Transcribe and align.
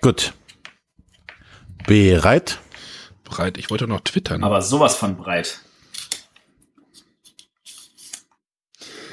Gut. 0.00 0.32
Bereit? 1.86 2.60
Breit. 3.24 3.58
Ich 3.58 3.70
wollte 3.70 3.86
noch 3.88 4.00
twittern. 4.02 4.44
Aber 4.44 4.62
sowas 4.62 4.96
von 4.96 5.16
breit. 5.16 5.60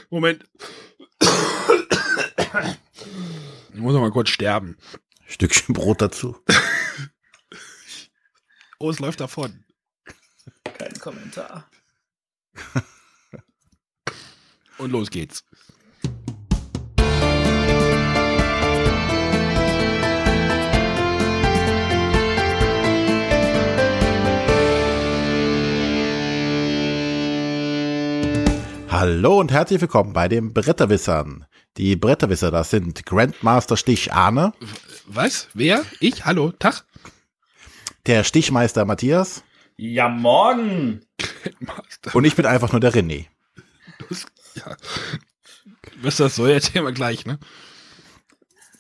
Moment. 0.10 0.46
Ich 3.74 3.82
muss 3.82 3.94
noch 3.94 4.02
mal 4.02 4.12
kurz 4.12 4.30
sterben. 4.30 4.78
Stückchen 5.26 5.74
Brot 5.74 6.02
dazu. 6.02 6.38
Oh, 8.80 8.90
es 8.90 9.00
läuft 9.00 9.20
davon. 9.20 9.66
Kein 10.78 10.98
Kommentar. 11.00 11.70
Und 14.78 14.92
los 14.92 15.10
geht's. 15.10 15.44
Hallo 29.08 29.40
und 29.40 29.52
herzlich 29.52 29.80
willkommen 29.82 30.14
bei 30.14 30.28
den 30.28 30.52
Bretterwissern. 30.52 31.46
Die 31.78 31.96
Bretterwisser, 31.96 32.50
das 32.50 32.72
sind 32.72 33.06
Grandmaster 33.06 33.78
Stich 33.78 34.12
Arne, 34.12 34.52
Was? 35.06 35.48
Wer? 35.54 35.86
Ich? 36.00 36.26
Hallo? 36.26 36.52
Tag? 36.58 36.86
der 38.08 38.24
Stichmeister 38.24 38.84
Matthias 38.84 39.44
Ja, 39.78 40.10
morgen. 40.10 41.02
Master. 41.60 42.16
und 42.16 42.26
ich 42.26 42.36
bin 42.36 42.48
einfach 42.48 42.72
nur 42.72 42.80
der 42.82 42.94
René. 42.94 43.28
Ja. 44.56 44.76
Was 46.02 46.18
das 46.18 46.38
soll, 46.38 46.50
erzählen 46.50 46.86
wir 46.86 46.92
gleich, 46.92 47.28
ne? 47.28 47.38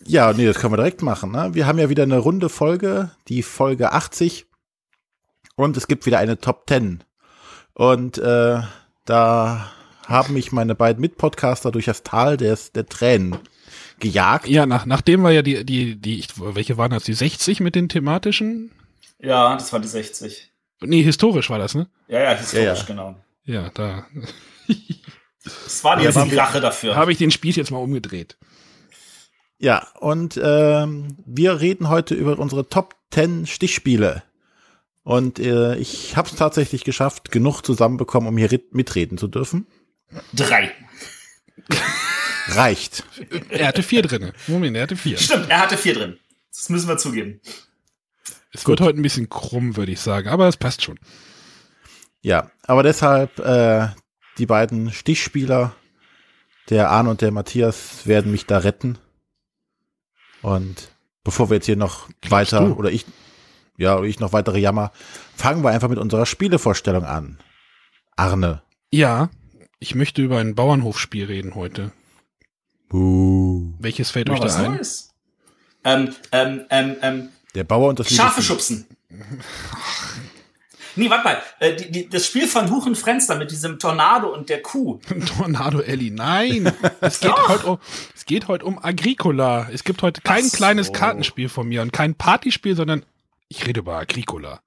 Ja, 0.06 0.34
nee, 0.34 0.48
das 0.48 0.58
können 0.58 0.74
wir 0.74 0.78
direkt 0.78 1.04
machen. 1.04 1.34
Ne? 1.34 1.52
Wir 1.54 1.68
haben 1.68 1.78
ja 1.78 1.90
wieder 1.90 2.02
eine 2.02 2.18
runde 2.18 2.50
Folge, 2.50 3.12
die 3.28 3.44
Folge 3.44 3.92
80. 3.92 4.48
Und 5.56 5.78
es 5.78 5.88
gibt 5.88 6.08
wieder 6.08 6.18
eine 6.18 6.40
Top 6.40 6.64
10. 6.68 7.04
Und 7.76 8.18
äh, 8.18 8.64
da 9.06 9.72
haben 10.08 10.34
mich 10.34 10.52
meine 10.52 10.76
beiden 10.76 11.02
Mitpodcaster 11.02 11.72
durch 11.72 11.86
das 11.86 12.04
Tal 12.04 12.38
des, 12.38 12.72
der 12.72 12.86
Tränen 12.86 13.38
gejagt. 14.00 14.48
Ja, 14.48 14.66
nach, 14.66 14.86
nachdem 14.86 15.22
wir 15.22 15.32
ja 15.32 15.42
die, 15.42 15.66
die, 15.66 15.96
die, 15.96 16.24
welche 16.38 16.78
waren 16.78 16.92
das? 16.92 17.04
Die 17.04 17.14
60 17.14 17.60
mit 17.60 17.76
den 17.76 17.90
thematischen? 17.90 18.72
Ja, 19.20 19.54
das 19.56 19.72
war 19.74 19.80
die 19.80 19.88
60. 19.88 20.52
Nee, 20.82 21.02
historisch 21.04 21.50
war 21.50 21.58
das, 21.60 21.74
ne? 21.76 21.88
Ja, 22.08 22.20
ja, 22.22 22.32
historisch, 22.34 22.66
Ja, 22.66 22.74
ja. 22.76 22.84
genau. 22.84 23.16
Ja, 23.46 23.70
da 23.74 24.06
Das 25.44 25.84
war 25.84 25.98
die 25.98 26.04
wir- 26.04 26.40
Rache 26.40 26.60
dafür. 26.60 26.96
habe 26.96 27.12
ich 27.12 27.18
den 27.20 27.32
Spieß 27.32 27.56
jetzt 27.56 27.72
mal 27.72 27.78
umgedreht. 27.78 28.38
Ja, 29.58 29.88
und 30.00 30.40
ähm, 30.44 31.18
wir 31.26 31.62
reden 31.62 31.88
heute 31.90 32.14
über 32.16 32.38
unsere 32.40 32.68
Top 32.68 32.96
10 33.12 33.46
Stichspiele. 33.46 34.24
Und 35.04 35.40
äh, 35.40 35.76
ich 35.76 36.18
habe 36.18 36.28
es 36.28 36.36
tatsächlich 36.36 36.84
geschafft, 36.84 37.32
genug 37.32 37.62
zusammenbekommen, 37.62 38.28
um 38.28 38.38
hier 38.38 38.60
mitreden 38.72 39.18
zu 39.20 39.28
dürfen. 39.28 39.68
Drei. 40.34 40.72
Reicht. 42.48 43.04
Er 43.50 43.68
hatte 43.68 43.84
vier 43.84 44.02
drinne. 44.02 44.34
Moment, 44.48 44.78
er 44.78 44.84
hatte 44.84 44.96
vier. 44.96 45.18
Stimmt, 45.18 45.50
er 45.50 45.62
hatte 45.62 45.78
vier 45.78 45.96
drin. 45.96 46.20
Das 46.52 46.70
müssen 46.70 46.88
wir 46.88 46.98
zugeben. 46.98 47.42
Es 48.52 48.66
wird 48.68 48.82
heute 48.82 49.00
ein 49.00 49.02
bisschen 49.02 49.30
krumm, 49.30 49.76
würde 49.76 49.92
ich 49.92 50.00
sagen, 50.00 50.30
aber 50.30 50.48
es 50.48 50.58
passt 50.58 50.84
schon. 50.84 51.00
Ja, 52.22 52.50
aber 52.64 52.84
deshalb 52.84 53.40
äh, 53.40 53.90
die 54.38 54.46
beiden 54.46 54.92
Stichspieler, 54.92 55.76
der 56.70 56.90
Arne 56.90 57.10
und 57.10 57.22
der 57.22 57.32
Matthias, 57.32 58.08
werden 58.08 58.32
mich 58.32 58.46
da 58.46 58.60
retten. 58.60 58.98
Und 60.42 60.90
bevor 61.24 61.50
wir 61.50 61.56
jetzt 61.56 61.66
hier 61.66 61.76
noch 61.76 62.10
weiter 62.30 62.62
du? 62.62 62.74
oder 62.76 62.92
ich 62.92 63.06
ja 63.78 63.98
oder 63.98 64.08
ich 64.08 64.20
noch 64.20 64.32
weitere 64.32 64.60
jammer, 64.60 64.92
fangen 65.36 65.64
wir 65.64 65.72
einfach 65.72 65.90
mit 65.90 66.00
unserer 66.00 66.26
Spielevorstellung 66.26 67.04
an. 67.04 67.40
Arne. 68.16 68.62
Ja, 68.92 69.30
ich 69.86 69.94
möchte 69.94 70.24
über 70.24 70.40
ein 70.40 70.56
Bauernhofspiel 70.56 71.26
reden 71.26 71.54
heute. 71.54 71.92
Uh. 72.92 73.72
Welches 73.78 74.10
fällt 74.10 74.32
euch 74.32 74.40
da 74.40 74.56
ein? 74.56 74.72
Neues. 74.72 75.14
Ähm, 75.84 76.16
ähm, 76.32 76.66
ähm, 76.72 76.96
ähm, 77.04 77.30
Der 77.54 77.66
Bauer 77.66 77.90
und 77.90 78.00
das 78.00 78.12
Schafe 78.12 78.42
schubsen. 78.42 78.88
Nee, 80.98 81.10
warte 81.10 81.26
mal. 81.26 81.42
Äh, 81.60 81.76
die, 81.76 81.92
die, 81.92 82.10
das 82.10 82.26
Spiel 82.26 82.48
von 82.48 82.72
Huchen 82.72 82.96
Frenster 82.96 83.36
mit 83.36 83.52
diesem 83.52 83.80
Tornado 83.80 84.34
und 84.34 84.48
der 84.48 84.62
Kuh. 84.62 85.02
Tornado 85.38 85.82
Ellie, 85.82 86.10
nein. 86.10 86.72
Es 87.02 87.20
geht, 87.20 87.36
heute 87.50 87.68
um, 87.68 87.80
es 88.16 88.24
geht 88.24 88.48
heute 88.48 88.64
um 88.64 88.82
Agricola. 88.82 89.68
Es 89.74 89.84
gibt 89.84 90.02
heute 90.04 90.22
kein 90.22 90.46
so. 90.46 90.56
kleines 90.56 90.94
Kartenspiel 90.94 91.50
von 91.50 91.68
mir 91.68 91.82
und 91.82 91.92
kein 91.92 92.16
Partyspiel, 92.16 92.78
sondern 92.78 93.04
ich 93.50 93.68
rede 93.68 93.82
über 93.82 93.98
Agricola. 93.98 94.62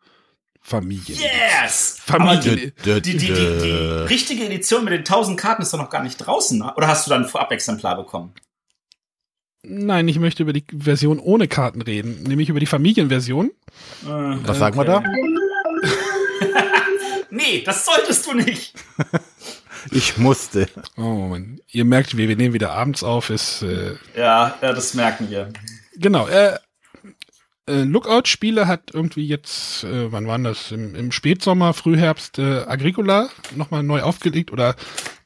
Familie. 0.69 1.17
Yes! 1.17 1.99
Familie. 2.05 2.73
Aber 2.85 3.01
die, 3.01 3.01
die, 3.01 3.01
die, 3.01 3.17
die, 3.17 3.27
die 3.27 3.71
richtige 4.09 4.45
Edition 4.45 4.85
mit 4.85 4.93
den 4.93 5.01
1000 5.01 5.39
Karten 5.41 5.63
ist 5.63 5.73
doch 5.73 5.79
noch 5.79 5.91
gar 5.91 6.03
nicht 6.03 6.17
draußen. 6.19 6.59
ne? 6.59 6.75
Oder 6.77 6.89
hast 6.89 7.07
du 7.07 7.11
dann 7.11 7.23
ein 7.25 7.29
Vorab-Exemplar 7.29 7.97
bekommen? 7.97 8.33
Nein, 9.63 10.07
ich 10.09 10.19
möchte 10.19 10.43
über 10.45 10.53
die 10.53 10.65
Version 10.79 11.19
ohne 11.19 11.49
Karten 11.49 11.83
reden, 11.83 12.23
nämlich 12.23 12.49
über 12.49 12.61
die 12.61 12.67
Familienversion. 12.67 13.51
Was 14.03 14.59
sagen 14.59 14.77
wir 14.77 14.85
da? 14.85 15.03
Nee, 17.31 17.63
das 17.65 17.85
solltest 17.85 18.27
du 18.27 18.35
nicht. 18.35 18.75
Ich 19.93 20.19
musste. 20.19 20.67
Oh 20.97 21.29
Mann, 21.29 21.61
ihr 21.71 21.85
merkt, 21.85 22.17
wir, 22.17 22.29
wir 22.29 22.37
nehmen 22.37 22.53
wieder 22.53 22.73
abends 22.73 23.05
auf. 23.05 23.31
Ist 23.31 23.63
äh, 23.63 23.95
Ja, 24.17 24.59
ja, 24.61 24.73
das 24.73 24.93
merken 24.95 25.31
wir. 25.31 25.51
genau. 25.97 26.27
Äh, 26.27 26.59
äh, 27.69 27.85
Lookout-Spiele 27.85 28.67
hat 28.67 28.91
irgendwie 28.93 29.27
jetzt, 29.27 29.85
äh, 29.85 30.11
wann 30.11 30.27
waren 30.27 30.45
das? 30.45 30.73
Im, 30.73 30.95
im 30.95 31.13
Spätsommer, 31.13 31.75
Frühherbst 31.75 32.39
äh, 32.39 32.65
Agricola 32.67 33.29
nochmal 33.55 33.83
neu 33.83 34.03
aufgelegt 34.03 34.53
oder 34.53 34.75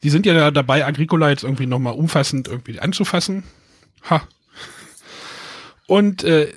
die 0.02 0.10
sind 0.10 0.26
ja 0.26 0.50
dabei, 0.50 0.84
Agricola 0.84 1.30
jetzt 1.30 1.44
irgendwie 1.44 1.66
nochmal 1.66 1.94
umfassend 1.94 2.48
irgendwie 2.48 2.80
anzufassen. 2.80 3.44
Ha. 4.10 4.22
Und 5.86 6.24
äh, 6.24 6.52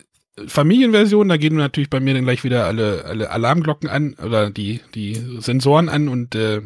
Familienversion, 0.48 1.30
da 1.30 1.38
gehen 1.38 1.56
natürlich 1.56 1.90
bei 1.90 2.00
mir 2.00 2.14
dann 2.14 2.26
gleich 2.26 2.44
wieder 2.44 2.66
alle, 2.66 3.06
alle 3.06 3.30
Alarmglocken 3.32 3.90
an 3.90 4.16
oder 4.16 4.50
die, 4.50 4.82
die 4.94 5.16
Sensoren 5.40 5.88
an 5.88 6.10
und 6.10 6.36
äh, 6.36 6.62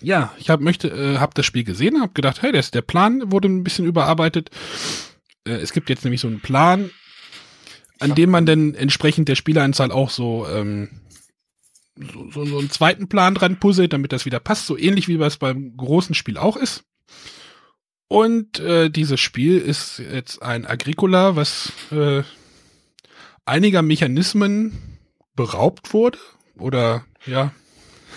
ja, 0.00 0.34
ich 0.38 0.50
hab, 0.50 0.60
möchte, 0.60 0.88
äh, 0.88 1.18
hab 1.18 1.34
das 1.34 1.46
Spiel 1.46 1.64
gesehen, 1.64 2.00
hab 2.00 2.14
gedacht, 2.14 2.42
hey, 2.42 2.52
das, 2.52 2.70
der 2.70 2.82
Plan 2.82 3.32
wurde 3.32 3.48
ein 3.48 3.64
bisschen 3.64 3.86
überarbeitet. 3.86 4.50
Äh, 5.46 5.52
es 5.52 5.72
gibt 5.72 5.88
jetzt 5.88 6.04
nämlich 6.04 6.20
so 6.20 6.28
einen 6.28 6.40
Plan, 6.40 6.90
an 8.00 8.14
dem 8.14 8.30
man 8.30 8.46
dann 8.46 8.74
entsprechend 8.74 9.28
der 9.28 9.34
Spieleranzahl 9.34 9.90
auch 9.90 10.10
so, 10.10 10.46
ähm, 10.48 10.88
so, 11.96 12.30
so, 12.30 12.44
so 12.44 12.58
einen 12.58 12.70
zweiten 12.70 13.08
Plan 13.08 13.34
dran 13.34 13.58
puzzelt, 13.58 13.92
damit 13.92 14.12
das 14.12 14.24
wieder 14.24 14.40
passt, 14.40 14.66
so 14.66 14.76
ähnlich 14.76 15.08
wie 15.08 15.20
es 15.20 15.36
beim 15.36 15.76
großen 15.76 16.14
Spiel 16.14 16.38
auch 16.38 16.56
ist. 16.56 16.84
Und 18.08 18.58
äh, 18.60 18.88
dieses 18.88 19.20
Spiel 19.20 19.58
ist 19.58 19.98
jetzt 19.98 20.42
ein 20.42 20.64
Agricola, 20.66 21.36
was 21.36 21.72
äh, 21.90 22.22
einiger 23.44 23.82
Mechanismen 23.82 24.98
beraubt 25.34 25.92
wurde. 25.92 26.18
Oder 26.58 27.04
ja, 27.26 27.52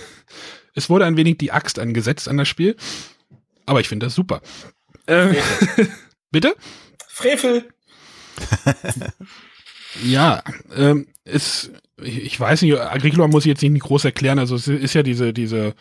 es 0.76 0.90
wurde 0.90 1.06
ein 1.06 1.18
wenig 1.18 1.38
die 1.40 1.52
Axt 1.52 1.78
angesetzt 1.78 2.30
an 2.30 2.38
das 2.38 2.48
Spiel. 2.48 2.78
Aber 3.66 3.82
ich 3.82 3.90
finde 3.90 4.06
das 4.06 4.16
super. 4.16 4.42
Äh, 5.08 5.36
bitte? 6.32 6.56
Frevel. 7.08 7.66
Ja, 10.04 10.44
ähm, 10.76 11.08
es, 11.26 11.72
ich, 12.02 12.40
weiß 12.40 12.62
nicht, 12.62 12.80
Agricola 12.80 13.28
muss 13.28 13.44
ich 13.44 13.50
jetzt 13.50 13.62
nicht 13.62 13.84
groß 13.84 14.06
erklären. 14.06 14.40
Also 14.40 14.56
es 14.56 14.68
ist 14.68 14.94
ja 14.94 15.04
diese, 15.04 15.34
diese 15.34 15.76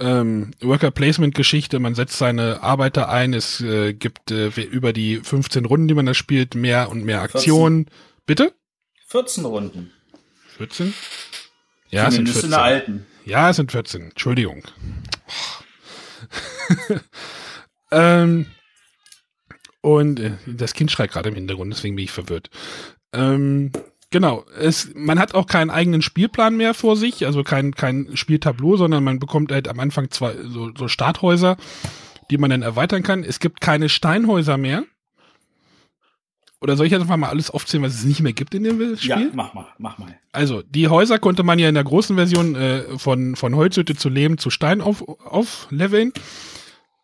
ähm, 0.00 0.52
Worker 0.60 0.90
Placement 0.90 1.34
Geschichte. 1.34 1.78
Man 1.78 1.94
setzt 1.94 2.18
seine 2.18 2.62
Arbeiter 2.62 3.08
ein. 3.08 3.34
Es 3.34 3.60
äh, 3.60 3.94
gibt 3.94 4.30
äh, 4.30 4.48
über 4.48 4.92
die 4.92 5.16
15 5.16 5.64
Runden, 5.64 5.88
die 5.88 5.94
man 5.94 6.06
da 6.06 6.14
spielt, 6.14 6.54
mehr 6.54 6.90
und 6.90 7.04
mehr 7.04 7.22
Aktionen. 7.22 7.86
Bitte? 8.26 8.52
14 9.08 9.44
Runden. 9.44 9.92
14? 10.56 10.94
Ja, 11.90 12.08
es 12.08 12.14
sind 12.14 12.26
Zumindest 12.28 12.40
14. 12.40 12.44
in 12.46 12.50
der 12.50 12.62
alten. 12.62 13.06
Ja, 13.24 13.50
es 13.50 13.56
sind 13.56 13.72
14. 13.72 14.02
Entschuldigung. 14.02 14.62
ähm, 17.90 18.46
und 19.80 20.20
äh, 20.20 20.32
das 20.46 20.74
Kind 20.74 20.90
schreit 20.90 21.10
gerade 21.10 21.28
im 21.28 21.34
Hintergrund, 21.34 21.72
deswegen 21.72 21.96
bin 21.96 22.04
ich 22.04 22.10
verwirrt. 22.10 22.50
Ähm, 23.12 23.70
genau. 24.10 24.44
Es, 24.58 24.90
man 24.94 25.18
hat 25.18 25.34
auch 25.34 25.46
keinen 25.46 25.70
eigenen 25.70 26.02
Spielplan 26.02 26.56
mehr 26.56 26.74
vor 26.74 26.96
sich, 26.96 27.26
also 27.26 27.42
kein, 27.42 27.74
kein 27.74 28.16
Spieltableau, 28.16 28.76
sondern 28.76 29.04
man 29.04 29.18
bekommt 29.18 29.52
halt 29.52 29.68
am 29.68 29.80
Anfang 29.80 30.10
zwei 30.10 30.34
so, 30.44 30.70
so 30.76 30.88
Starthäuser, 30.88 31.56
die 32.30 32.38
man 32.38 32.50
dann 32.50 32.62
erweitern 32.62 33.02
kann. 33.02 33.24
Es 33.24 33.40
gibt 33.40 33.60
keine 33.60 33.88
Steinhäuser 33.88 34.56
mehr. 34.56 34.84
Oder 36.62 36.76
soll 36.76 36.86
ich 36.86 36.92
jetzt 36.92 37.02
einfach 37.02 37.16
mal 37.16 37.28
alles 37.28 37.50
aufzählen, 37.50 37.82
was 37.82 37.94
es 37.94 38.04
nicht 38.04 38.20
mehr 38.20 38.32
gibt 38.32 38.54
in 38.54 38.62
dem 38.62 38.96
Spiel? 38.96 39.08
Ja, 39.08 39.20
mach 39.32 39.52
mal, 39.52 39.66
mach 39.78 39.98
mal. 39.98 40.16
Also, 40.30 40.62
die 40.62 40.86
Häuser 40.86 41.18
konnte 41.18 41.42
man 41.42 41.58
ja 41.58 41.68
in 41.68 41.74
der 41.74 41.82
großen 41.82 42.14
Version 42.14 42.54
äh, 42.54 42.98
von, 42.98 43.34
von 43.34 43.56
Holzhütte 43.56 43.96
zu 43.96 44.08
Lehm 44.08 44.38
zu 44.38 44.48
Stein 44.48 44.80
auf, 44.80 45.02
aufleveln. 45.08 46.12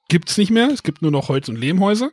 Gibt's 0.08 0.38
nicht 0.38 0.52
mehr. 0.52 0.70
Es 0.70 0.84
gibt 0.84 1.02
nur 1.02 1.10
noch 1.10 1.28
Holz- 1.28 1.48
und 1.48 1.56
Lehmhäuser. 1.56 2.12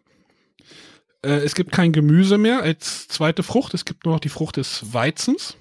Äh, 1.26 1.44
es 1.44 1.56
gibt 1.56 1.72
kein 1.72 1.92
Gemüse 1.92 2.38
mehr 2.38 2.62
als 2.62 3.08
zweite 3.08 3.42
Frucht. 3.42 3.74
Es 3.74 3.84
gibt 3.84 4.06
nur 4.06 4.14
noch 4.14 4.22
die 4.22 4.30
Frucht 4.30 4.58
des 4.58 4.94
Weizens. 4.94 5.58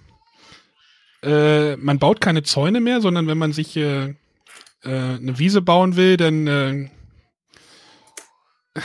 Äh, 1.22 1.76
man 1.76 1.98
baut 1.98 2.20
keine 2.20 2.42
Zäune 2.42 2.80
mehr, 2.80 3.00
sondern 3.00 3.26
wenn 3.26 3.38
man 3.38 3.52
sich 3.52 3.76
äh, 3.76 4.08
äh 4.08 4.14
eine 4.84 5.38
Wiese 5.38 5.62
bauen 5.62 5.96
will, 5.96 6.18
dann 6.18 6.46
äh, 6.46 6.90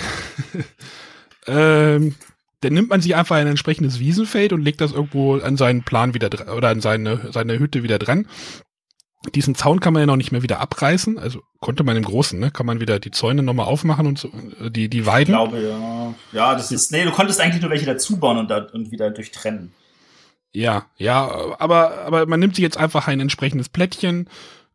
ähm, 1.48 2.16
dann 2.62 2.74
nimmt 2.74 2.90
man 2.90 3.02
sich 3.02 3.16
einfach 3.16 3.36
ein 3.36 3.48
entsprechendes 3.48 4.00
Wiesenfeld 4.00 4.54
und 4.54 4.62
legt 4.62 4.82
das 4.82 4.92
irgendwo 4.92 5.38
an 5.38 5.58
seinen 5.58 5.84
Plan 5.84 6.14
wieder 6.14 6.56
oder 6.56 6.70
an 6.70 6.82
seine, 6.82 7.32
seine 7.32 7.60
Hütte 7.60 7.84
wieder 7.84 8.00
dran. 8.00 8.26
Diesen 9.36 9.54
Zaun 9.54 9.82
kann 9.82 9.94
man 9.94 10.02
ja 10.02 10.06
noch 10.06 10.16
nicht 10.16 10.32
mehr 10.32 10.44
wieder 10.44 10.62
abreißen, 10.62 11.20
also 11.20 11.42
konnte 11.60 11.84
man 11.84 11.98
im 11.98 12.04
Großen, 12.04 12.40
ne? 12.40 12.52
Kann 12.52 12.66
man 12.66 12.80
wieder 12.80 13.00
die 13.00 13.12
Zäune 13.12 13.44
nochmal 13.44 13.66
aufmachen 13.66 14.08
und 14.08 14.18
so, 14.18 14.32
die, 14.70 14.90
die 14.90 15.06
Weiden. 15.06 15.34
Ich 15.34 15.38
glaube, 15.38 15.62
ja. 15.62 16.14
Ja, 16.32 16.56
das 16.56 16.72
ist, 16.72 16.94
nee, 16.94 17.04
du 17.04 17.12
konntest 17.12 17.42
eigentlich 17.42 17.62
nur 17.62 17.70
welche 17.70 17.86
dazubauen 17.86 18.38
und, 18.38 18.50
da, 18.50 18.68
und 18.72 18.92
wieder 18.92 19.12
durchtrennen. 19.12 19.74
Ja, 20.54 20.86
ja, 20.96 21.56
aber, 21.60 22.06
aber 22.06 22.26
man 22.28 22.40
nimmt 22.40 22.56
sich 22.56 22.64
jetzt 22.64 22.78
einfach 22.78 23.08
ein 23.08 23.20
entsprechendes 23.20 23.68
Plättchen, 23.68 24.30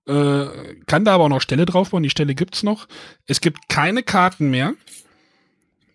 äh, 0.07 0.45
kann 0.87 1.07
da 1.07 1.15
aber 1.15 1.25
auch 1.25 1.29
noch 1.31 1.41
Stelle 1.41 1.65
draufbauen, 1.65 2.03
die 2.03 2.11
Stelle 2.11 2.35
gibt's 2.35 2.63
noch. 2.63 2.87
Es 3.27 3.41
gibt 3.41 3.71
keine 3.71 4.03
Karten 4.03 4.51
mehr. 4.51 4.75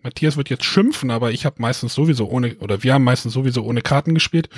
Matthias 0.01 0.38
wird 0.38 0.50
jetzt 0.50 0.66
schimpfen, 0.66 1.12
aber 1.12 1.31
ich 1.31 1.46
habe 1.46 1.62
meistens 1.62 1.94
sowieso 1.94 2.28
ohne, 2.30 2.56
oder 2.57 2.84
wir 2.84 2.96
haben 2.96 3.04
meistens 3.04 3.34
sowieso 3.34 3.63
ohne 3.63 3.81
Karten 3.81 4.16
gespielt. 4.16 4.50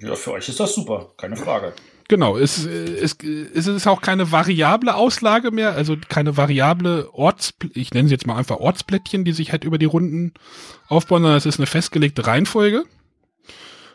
Ja, 0.00 0.14
für 0.14 0.32
euch 0.32 0.48
ist 0.48 0.60
das 0.60 0.74
super, 0.74 1.10
keine 1.16 1.36
Frage. 1.36 1.74
Genau, 2.08 2.38
es, 2.38 2.64
es, 2.64 3.18
es 3.22 3.66
ist 3.66 3.86
auch 3.86 4.00
keine 4.00 4.32
variable 4.32 4.94
Auslage 4.94 5.50
mehr, 5.50 5.72
also 5.72 5.94
keine 6.08 6.38
variable 6.38 7.12
Orts, 7.12 7.52
ich 7.74 7.92
nenne 7.92 8.08
sie 8.08 8.14
jetzt 8.14 8.26
mal 8.26 8.36
einfach 8.36 8.56
Ortsplättchen, 8.56 9.24
die 9.24 9.32
sich 9.32 9.52
halt 9.52 9.62
über 9.62 9.76
die 9.76 9.84
Runden 9.84 10.32
aufbauen, 10.88 11.20
sondern 11.20 11.36
es 11.36 11.44
ist 11.44 11.58
eine 11.58 11.66
festgelegte 11.66 12.26
Reihenfolge. 12.26 12.84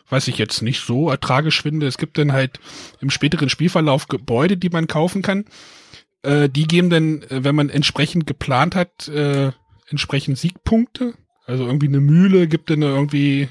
Was 0.08 0.28
ich 0.28 0.38
jetzt 0.38 0.62
nicht 0.62 0.84
so 0.84 1.14
tragisch 1.16 1.62
finde. 1.62 1.86
Es 1.86 1.98
gibt 1.98 2.18
dann 2.18 2.32
halt 2.32 2.60
im 3.00 3.10
späteren 3.10 3.48
Spielverlauf 3.48 4.06
Gebäude, 4.06 4.56
die 4.58 4.68
man 4.68 4.86
kaufen 4.86 5.22
kann. 5.22 5.46
Äh, 6.22 6.48
die 6.48 6.68
geben 6.68 6.90
dann, 6.90 7.22
äh, 7.22 7.42
wenn 7.42 7.54
man 7.54 7.70
entsprechend 7.70 8.26
geplant 8.26 8.76
hat, 8.76 9.08
äh, 9.08 9.50
entsprechend 9.88 10.38
Siegpunkte. 10.38 11.14
Also 11.46 11.66
irgendwie 11.66 11.88
eine 11.88 12.00
Mühle 12.00 12.46
gibt 12.46 12.70
dann 12.70 12.82
irgendwie 12.82 13.48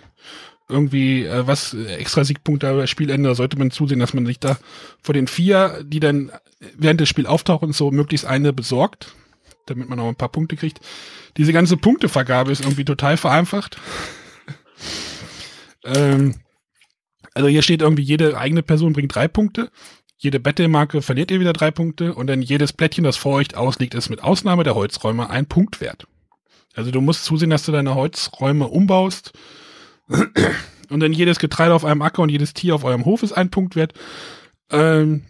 irgendwie 0.69 1.25
äh, 1.25 1.45
was 1.45 1.74
äh, 1.74 1.95
extra 1.95 2.24
Siegpunkte 2.24 2.74
bei 2.74 2.88
Spielende, 2.88 3.30
da 3.30 3.36
sollte 3.36 3.57
man 3.57 3.71
zusehen, 3.71 4.00
dass 4.00 4.13
man 4.13 4.25
sich 4.25 4.39
da 4.39 4.57
vor 5.01 5.13
den 5.13 5.27
vier, 5.27 5.83
die 5.83 6.00
dann 6.00 6.31
während 6.75 7.01
des 7.01 7.10
Spiels 7.10 7.27
auftauchen, 7.27 7.74
so 7.74 7.92
möglichst 7.92 8.25
eine 8.25 8.54
besorgt, 8.54 9.13
damit 9.65 9.89
man 9.89 10.00
auch 10.00 10.07
ein 10.07 10.15
paar 10.15 10.30
Punkte 10.30 10.56
kriegt. 10.56 10.80
Diese 11.38 11.54
ganze 11.54 11.77
Punktevergabe 11.77 12.51
ist 12.51 12.63
irgendwie 12.63 12.86
total 12.86 13.18
vereinfacht. 13.18 13.77
ähm, 15.83 16.36
also 17.33 17.50
hier 17.50 17.62
steht 17.62 17.81
irgendwie, 17.81 18.04
jede 18.04 18.38
eigene 18.38 18.63
Person 18.63 18.94
bringt 18.94 19.13
drei 19.13 19.27
Punkte. 19.27 19.71
Jede 20.18 20.39
Battle-Marke 20.39 21.01
verliert 21.01 21.31
ihr 21.31 21.39
wieder 21.39 21.51
drei 21.51 21.71
Punkte 21.71 22.13
und 22.13 22.27
dann 22.27 22.42
jedes 22.42 22.71
Plättchen, 22.71 23.04
das 23.04 23.18
vor 23.18 23.33
euch 23.33 23.57
ausliegt, 23.57 23.94
ist 23.94 24.10
mit 24.10 24.24
Ausnahme 24.24 24.63
der 24.63 24.75
Holzräume 24.75 25.30
ein 25.30 25.48
Punkt 25.48 25.81
wert. 25.81 26.07
Also 26.75 26.92
du 26.92 27.01
musst 27.01 27.25
zusehen, 27.25 27.50
dass 27.50 27.65
du 27.65 27.71
deine 27.71 27.95
Holzräume 27.95 28.68
umbaust 28.68 29.33
und 30.89 31.00
dann 31.00 31.13
jedes 31.13 31.39
Getreide 31.39 31.73
auf 31.73 31.85
einem 31.85 32.01
Acker 32.01 32.21
und 32.21 32.29
jedes 32.29 32.53
Tier 32.53 32.75
auf 32.75 32.83
eurem 32.83 33.05
Hof 33.05 33.23
ist 33.23 33.33
ein 33.33 33.50
Punkt 33.50 33.75
wert. 33.75 33.94
Ähm, 34.69 35.23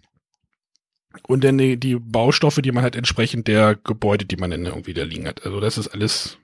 und 1.27 1.43
dann 1.43 1.57
die, 1.57 1.77
die, 1.77 1.95
Baustoffe, 1.95 2.61
die 2.61 2.71
man 2.71 2.83
halt 2.83 2.95
entsprechend 2.95 3.47
der 3.47 3.75
Gebäude, 3.75 4.25
die 4.25 4.37
man 4.37 4.51
dann 4.51 4.65
irgendwie 4.65 4.93
da 4.93 5.03
liegen 5.03 5.27
hat. 5.27 5.45
Also 5.45 5.59
das 5.59 5.77
ist 5.77 5.89
alles, 5.89 6.37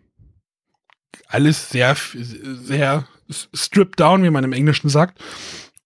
alles 1.28 1.70
sehr, 1.70 1.96
sehr 1.96 3.08
stripped 3.54 4.00
down, 4.00 4.24
wie 4.24 4.30
man 4.30 4.44
im 4.44 4.54
Englischen 4.54 4.90
sagt. 4.90 5.20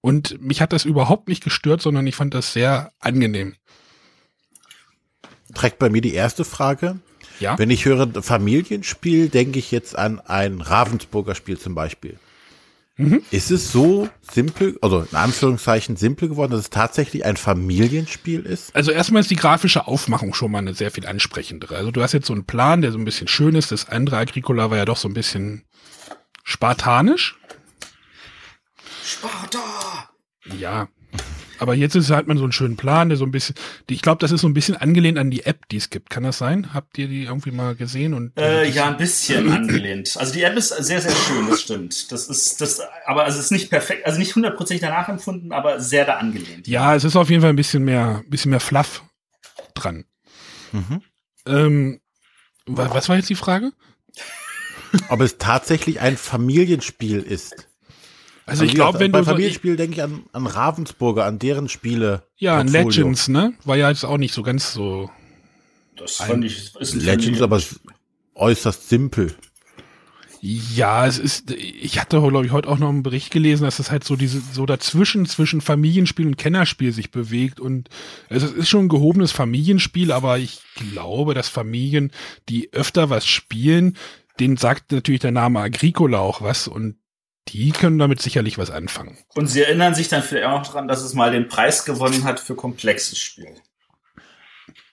Und 0.01 0.41
mich 0.41 0.61
hat 0.61 0.73
das 0.73 0.83
überhaupt 0.83 1.29
nicht 1.29 1.43
gestört, 1.43 1.81
sondern 1.81 2.05
ich 2.05 2.15
fand 2.15 2.33
das 2.33 2.51
sehr 2.51 2.91
angenehm. 2.99 3.55
Trägt 5.53 5.79
bei 5.79 5.89
mir 5.89 6.01
die 6.01 6.13
erste 6.13 6.43
Frage. 6.43 6.99
Ja. 7.39 7.57
Wenn 7.57 7.69
ich 7.69 7.85
höre 7.85 8.21
Familienspiel, 8.21 9.29
denke 9.29 9.59
ich 9.59 9.71
jetzt 9.71 9.97
an 9.97 10.19
ein 10.19 10.61
Ravensburger 10.61 11.35
Spiel 11.35 11.57
zum 11.57 11.73
Beispiel. 11.73 12.19
Mhm. 12.95 13.23
Ist 13.31 13.49
es 13.49 13.71
so 13.71 14.07
simpel, 14.21 14.77
also 14.81 15.01
in 15.01 15.15
Anführungszeichen 15.15 15.95
simpel 15.95 16.29
geworden, 16.29 16.51
dass 16.51 16.61
es 16.61 16.69
tatsächlich 16.69 17.25
ein 17.25 17.37
Familienspiel 17.37 18.41
ist? 18.41 18.75
Also 18.75 18.91
erstmal 18.91 19.21
ist 19.21 19.31
die 19.31 19.35
grafische 19.35 19.87
Aufmachung 19.87 20.35
schon 20.35 20.51
mal 20.51 20.59
eine 20.59 20.75
sehr 20.75 20.91
viel 20.91 21.07
ansprechendere. 21.07 21.75
Also 21.75 21.89
du 21.89 22.03
hast 22.03 22.13
jetzt 22.13 22.27
so 22.27 22.33
einen 22.33 22.45
Plan, 22.45 22.81
der 22.81 22.91
so 22.91 22.99
ein 22.99 23.05
bisschen 23.05 23.27
schön 23.27 23.55
ist. 23.55 23.71
Das 23.71 23.89
andere 23.89 24.17
Agricola 24.17 24.69
war 24.69 24.77
ja 24.77 24.85
doch 24.85 24.97
so 24.97 25.07
ein 25.07 25.15
bisschen 25.15 25.63
spartanisch. 26.43 27.39
Sparta! 29.03 30.09
Ja, 30.59 30.87
aber 31.59 31.75
jetzt 31.75 31.95
ist 31.95 32.09
halt 32.09 32.27
man 32.27 32.37
so 32.37 32.43
einen 32.43 32.51
schönen 32.51 32.77
Plan, 32.77 33.09
der 33.09 33.17
so 33.17 33.25
ein 33.25 33.31
bisschen, 33.31 33.55
ich 33.89 34.01
glaube, 34.01 34.19
das 34.19 34.31
ist 34.31 34.41
so 34.41 34.47
ein 34.47 34.53
bisschen 34.53 34.75
angelehnt 34.75 35.17
an 35.17 35.31
die 35.31 35.45
App, 35.45 35.67
die 35.69 35.77
es 35.77 35.89
gibt. 35.89 36.09
Kann 36.09 36.23
das 36.23 36.37
sein? 36.37 36.73
Habt 36.73 36.97
ihr 36.97 37.07
die 37.07 37.23
irgendwie 37.23 37.51
mal 37.51 37.75
gesehen? 37.75 38.13
Und 38.13 38.37
äh, 38.37 38.67
ja, 38.69 38.87
ein 38.87 38.97
bisschen 38.97 39.51
angelehnt. 39.51 40.15
Also 40.17 40.33
die 40.33 40.43
App 40.43 40.55
ist 40.55 40.69
sehr, 40.69 41.01
sehr 41.01 41.11
schön, 41.11 41.47
das 41.49 41.61
stimmt. 41.61 42.11
Das 42.11 42.27
ist, 42.27 42.61
das, 42.61 42.81
aber 43.05 43.27
es 43.27 43.37
ist 43.37 43.51
nicht 43.51 43.69
perfekt, 43.69 44.05
also 44.05 44.19
nicht 44.19 44.35
hundertprozentig 44.35 44.81
danach 44.81 45.09
empfunden, 45.09 45.51
aber 45.51 45.79
sehr 45.79 46.05
da 46.05 46.17
angelehnt. 46.17 46.67
Ja, 46.67 46.95
es 46.95 47.03
ist 47.03 47.15
auf 47.15 47.29
jeden 47.29 47.41
Fall 47.41 47.51
ein 47.51 47.57
bisschen 47.57 47.83
mehr, 47.83 48.21
ein 48.23 48.29
bisschen 48.29 48.51
mehr 48.51 48.59
Fluff 48.59 49.03
dran. 49.73 50.05
Mhm. 50.71 51.01
Ähm, 51.45 51.99
was 52.65 53.09
war 53.09 53.17
jetzt 53.17 53.29
die 53.29 53.35
Frage? 53.35 53.71
Ob 55.09 55.21
es 55.21 55.37
tatsächlich 55.37 55.99
ein 55.99 56.17
Familienspiel 56.17 57.19
ist. 57.19 57.67
Also, 58.45 58.65
ich 58.65 58.73
glaube, 58.73 58.99
wenn 58.99 59.11
bei 59.11 59.19
du. 59.19 59.25
Bei 59.25 59.31
Familienspiel 59.31 59.75
denke 59.75 59.95
ich 59.95 60.03
an, 60.03 60.23
an 60.33 60.47
Ravensburger, 60.47 61.25
an 61.25 61.39
deren 61.39 61.69
Spiele. 61.69 62.23
Ja, 62.37 62.57
an 62.57 62.67
Legends, 62.67 63.27
ne? 63.27 63.53
War 63.63 63.77
ja 63.77 63.89
jetzt 63.89 64.03
auch 64.03 64.17
nicht 64.17 64.33
so 64.33 64.43
ganz 64.43 64.73
so. 64.73 65.09
Das 65.95 66.17
fand 66.17 66.43
ich. 66.43 66.75
Ist 66.79 66.95
Legends, 66.95 67.41
aber 67.41 67.61
äußerst 68.35 68.89
simpel. 68.89 69.35
Ja, 70.45 71.07
es 71.07 71.19
ist, 71.19 71.51
ich 71.51 72.01
hatte, 72.01 72.19
glaube 72.19 72.45
ich, 72.45 72.51
heute 72.51 72.67
auch 72.67 72.77
noch 72.77 72.89
einen 72.89 73.01
Bericht 73.01 73.31
gelesen, 73.31 73.63
dass 73.63 73.79
es 73.79 73.91
halt 73.91 74.03
so 74.03 74.17
diese, 74.17 74.41
so 74.41 74.65
dazwischen, 74.65 75.25
zwischen 75.25 75.61
Familienspiel 75.61 76.27
und 76.27 76.37
Kennerspiel 76.37 76.91
sich 76.91 77.11
bewegt 77.11 77.61
und 77.61 77.87
also 78.29 78.47
es 78.47 78.51
ist 78.51 78.67
schon 78.67 78.87
ein 78.87 78.89
gehobenes 78.89 79.31
Familienspiel, 79.31 80.11
aber 80.11 80.39
ich 80.39 80.59
glaube, 80.75 81.33
dass 81.33 81.47
Familien, 81.47 82.11
die 82.49 82.73
öfter 82.73 83.09
was 83.09 83.25
spielen, 83.25 83.95
denen 84.37 84.57
sagt 84.57 84.91
natürlich 84.91 85.21
der 85.21 85.31
Name 85.31 85.61
Agricola 85.61 86.19
auch 86.19 86.41
was 86.41 86.67
und 86.67 86.97
die 87.49 87.71
können 87.71 87.99
damit 87.99 88.21
sicherlich 88.21 88.57
was 88.57 88.71
anfangen. 88.71 89.17
Und 89.35 89.47
sie 89.47 89.61
erinnern 89.61 89.95
sich 89.95 90.07
dann 90.07 90.23
vielleicht 90.23 90.47
auch 90.47 90.59
noch 90.59 90.67
dran, 90.71 90.87
dass 90.87 91.01
es 91.01 91.13
mal 91.13 91.31
den 91.31 91.47
Preis 91.47 91.85
gewonnen 91.85 92.23
hat 92.23 92.39
für 92.39 92.55
komplexes 92.55 93.19
Spiel. 93.19 93.55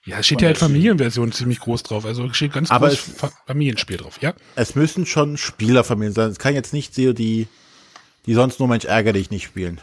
Ja, 0.03 0.19
es 0.19 0.25
steht 0.25 0.41
ja 0.41 0.47
halt 0.47 0.57
Familienversion 0.57 1.31
ziemlich 1.31 1.59
groß 1.59 1.83
drauf. 1.83 2.05
Also 2.05 2.31
steht 2.33 2.53
ganz 2.53 2.71
Aber 2.71 2.89
groß 2.89 3.31
Familienspiel 3.45 3.97
drauf, 3.97 4.19
ja. 4.21 4.33
Es 4.55 4.75
müssen 4.75 5.05
schon 5.05 5.37
Spielerfamilien 5.37 6.13
sein. 6.13 6.31
Es 6.31 6.39
kann 6.39 6.55
jetzt 6.55 6.73
nicht 6.73 6.95
so 6.95 7.13
die, 7.13 7.47
die 8.25 8.33
sonst 8.33 8.59
nur 8.59 8.67
Mensch 8.67 8.85
ärger 8.85 9.13
dich 9.13 9.29
nicht 9.29 9.45
spielen. 9.45 9.79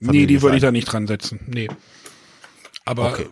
Familie 0.00 0.20
nee, 0.22 0.26
die 0.26 0.42
würde 0.42 0.56
ich 0.56 0.62
da 0.62 0.70
nicht 0.70 0.84
dran 0.84 1.06
setzen. 1.06 1.40
Nee. 1.46 1.68
Aber 2.84 3.10
okay. 3.10 3.26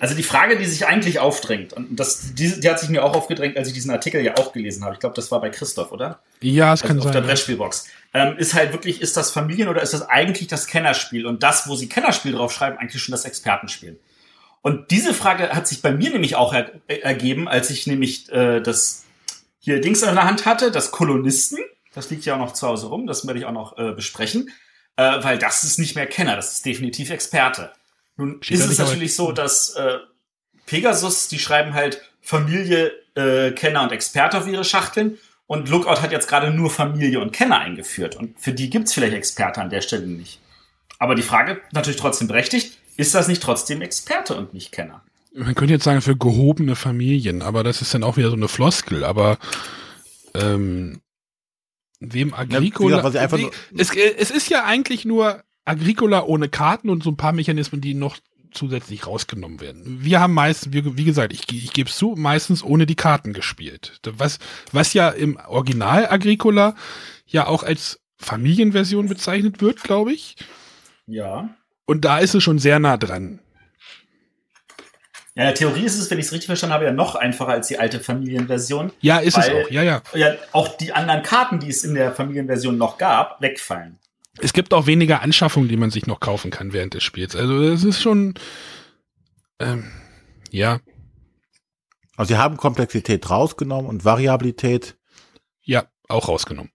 Also 0.00 0.14
die 0.14 0.22
Frage, 0.22 0.58
die 0.58 0.66
sich 0.66 0.86
eigentlich 0.86 1.18
aufdrängt, 1.18 1.72
und 1.72 1.96
das, 1.98 2.34
die, 2.34 2.60
die 2.60 2.68
hat 2.68 2.80
sich 2.80 2.88
mir 2.88 3.04
auch 3.04 3.14
aufgedrängt, 3.14 3.56
als 3.56 3.68
ich 3.68 3.74
diesen 3.74 3.90
Artikel 3.90 4.20
ja 4.22 4.36
auch 4.36 4.52
gelesen 4.52 4.84
habe. 4.84 4.94
Ich 4.94 5.00
glaube, 5.00 5.14
das 5.14 5.30
war 5.30 5.40
bei 5.40 5.50
Christoph, 5.50 5.92
oder? 5.92 6.20
Ja, 6.40 6.74
es 6.74 6.82
also 6.82 6.88
kann 6.88 6.98
auf 6.98 7.04
sein. 7.04 7.10
Auf 7.10 7.20
der 7.20 7.26
Brettspielbox. 7.26 7.86
Ähm, 8.12 8.36
ist 8.36 8.54
halt 8.54 8.72
wirklich, 8.72 9.00
ist 9.00 9.16
das 9.16 9.30
Familien- 9.30 9.68
oder 9.68 9.82
ist 9.82 9.94
das 9.94 10.02
eigentlich 10.02 10.48
das 10.48 10.66
Kennerspiel? 10.66 11.26
Und 11.26 11.42
das, 11.42 11.68
wo 11.68 11.76
sie 11.76 11.88
Kennerspiel 11.88 12.32
draufschreiben, 12.32 12.78
eigentlich 12.78 13.02
schon 13.02 13.12
das 13.12 13.24
Expertenspiel. 13.24 13.98
Und 14.62 14.90
diese 14.90 15.14
Frage 15.14 15.50
hat 15.50 15.68
sich 15.68 15.82
bei 15.82 15.92
mir 15.92 16.10
nämlich 16.10 16.36
auch 16.36 16.52
er 16.54 16.70
ergeben, 16.86 17.48
als 17.48 17.70
ich 17.70 17.86
nämlich 17.86 18.32
äh, 18.32 18.60
das 18.60 19.04
hier 19.60 19.80
Dings 19.80 20.02
in 20.02 20.14
der 20.14 20.24
Hand 20.24 20.46
hatte, 20.46 20.70
das 20.70 20.90
Kolonisten. 20.90 21.58
Das 21.94 22.10
liegt 22.10 22.24
ja 22.24 22.34
auch 22.34 22.38
noch 22.38 22.52
zu 22.52 22.66
Hause 22.66 22.86
rum, 22.86 23.06
das 23.06 23.26
werde 23.26 23.38
ich 23.38 23.46
auch 23.46 23.52
noch 23.52 23.78
äh, 23.78 23.92
besprechen. 23.92 24.50
Äh, 24.96 25.22
weil 25.22 25.38
das 25.38 25.64
ist 25.64 25.78
nicht 25.78 25.96
mehr 25.96 26.06
Kenner, 26.06 26.36
das 26.36 26.52
ist 26.52 26.66
definitiv 26.66 27.10
Experte. 27.10 27.72
Nun 28.16 28.42
Steht 28.42 28.58
ist 28.58 28.70
es 28.70 28.78
natürlich 28.78 29.14
so, 29.14 29.32
dass 29.32 29.70
äh, 29.70 29.98
Pegasus, 30.66 31.28
die 31.28 31.38
schreiben 31.38 31.74
halt 31.74 32.00
Familie, 32.20 32.92
äh, 33.14 33.50
Kenner 33.52 33.82
und 33.82 33.92
Experte 33.92 34.38
auf 34.38 34.46
ihre 34.46 34.64
Schachteln. 34.64 35.18
Und 35.46 35.68
Lookout 35.68 36.00
hat 36.00 36.10
jetzt 36.10 36.28
gerade 36.28 36.50
nur 36.50 36.70
Familie 36.70 37.20
und 37.20 37.32
Kenner 37.32 37.58
eingeführt. 37.58 38.16
Und 38.16 38.40
für 38.40 38.52
die 38.52 38.70
gibt's 38.70 38.94
vielleicht 38.94 39.14
Experte 39.14 39.60
an 39.60 39.68
der 39.68 39.82
Stelle 39.82 40.06
nicht. 40.06 40.40
Aber 40.98 41.14
die 41.14 41.22
Frage 41.22 41.60
natürlich 41.72 42.00
trotzdem 42.00 42.28
berechtigt, 42.28 42.78
ist 42.96 43.14
das 43.14 43.28
nicht 43.28 43.42
trotzdem 43.42 43.82
Experte 43.82 44.34
und 44.36 44.54
nicht 44.54 44.72
Kenner? 44.72 45.02
Man 45.34 45.54
könnte 45.54 45.74
jetzt 45.74 45.84
sagen, 45.84 46.00
für 46.00 46.16
gehobene 46.16 46.76
Familien, 46.76 47.42
aber 47.42 47.64
das 47.64 47.82
ist 47.82 47.92
dann 47.92 48.04
auch 48.04 48.16
wieder 48.16 48.30
so 48.30 48.36
eine 48.36 48.48
Floskel. 48.48 49.04
Aber 49.04 49.36
ähm, 50.34 51.02
wem 52.00 52.32
Agricola... 52.32 53.06
Ja, 53.10 53.28
es, 53.76 53.90
es 53.94 54.30
ist 54.30 54.48
ja 54.48 54.64
eigentlich 54.64 55.04
nur 55.04 55.42
Agricola 55.64 56.24
ohne 56.24 56.48
Karten 56.48 56.90
und 56.90 57.02
so 57.02 57.10
ein 57.10 57.16
paar 57.16 57.32
Mechanismen, 57.32 57.80
die 57.80 57.94
noch 57.94 58.16
zusätzlich 58.54 59.06
rausgenommen 59.06 59.60
werden. 59.60 60.04
Wir 60.04 60.20
haben 60.20 60.32
meistens, 60.32 60.72
wie, 60.72 61.04
gesagt, 61.04 61.32
ich, 61.32 61.50
ich 61.50 61.72
gebe 61.72 61.90
es 61.90 61.96
zu, 61.96 62.14
meistens 62.16 62.62
ohne 62.62 62.86
die 62.86 62.94
Karten 62.94 63.32
gespielt. 63.32 64.00
Was, 64.04 64.38
was 64.72 64.94
ja 64.94 65.10
im 65.10 65.38
Original 65.48 66.06
Agricola 66.06 66.76
ja 67.26 67.46
auch 67.46 67.62
als 67.62 68.00
Familienversion 68.16 69.08
bezeichnet 69.08 69.60
wird, 69.60 69.82
glaube 69.82 70.12
ich. 70.12 70.36
Ja. 71.06 71.50
Und 71.84 72.04
da 72.04 72.18
ist 72.18 72.34
es 72.34 72.42
schon 72.42 72.58
sehr 72.58 72.78
nah 72.78 72.96
dran. 72.96 73.40
Ja, 75.36 75.42
in 75.42 75.48
der 75.48 75.54
Theorie 75.54 75.84
ist 75.84 75.98
es, 75.98 76.08
wenn 76.10 76.20
ich 76.20 76.26
es 76.26 76.32
richtig 76.32 76.46
verstanden 76.46 76.74
habe, 76.74 76.84
ja 76.84 76.92
noch 76.92 77.16
einfacher 77.16 77.50
als 77.50 77.66
die 77.66 77.78
alte 77.78 77.98
Familienversion. 77.98 78.92
Ja, 79.00 79.18
ist 79.18 79.36
es 79.36 79.48
auch. 79.48 79.68
Ja, 79.68 79.82
ja. 79.82 80.00
Ja, 80.14 80.34
auch 80.52 80.76
die 80.76 80.92
anderen 80.92 81.24
Karten, 81.24 81.58
die 81.58 81.70
es 81.70 81.82
in 81.82 81.94
der 81.94 82.12
Familienversion 82.12 82.78
noch 82.78 82.98
gab, 82.98 83.42
wegfallen. 83.42 83.98
Es 84.40 84.52
gibt 84.52 84.74
auch 84.74 84.86
weniger 84.86 85.22
Anschaffungen, 85.22 85.68
die 85.68 85.76
man 85.76 85.90
sich 85.90 86.06
noch 86.06 86.20
kaufen 86.20 86.50
kann 86.50 86.72
während 86.72 86.94
des 86.94 87.02
Spiels. 87.04 87.36
Also 87.36 87.62
es 87.62 87.84
ist 87.84 88.02
schon, 88.02 88.34
ähm, 89.60 89.90
ja. 90.50 90.80
Also 92.16 92.34
sie 92.34 92.38
haben 92.38 92.56
Komplexität 92.56 93.28
rausgenommen 93.30 93.86
und 93.88 94.04
Variabilität. 94.04 94.96
Ja, 95.62 95.86
auch 96.08 96.28
rausgenommen. 96.28 96.70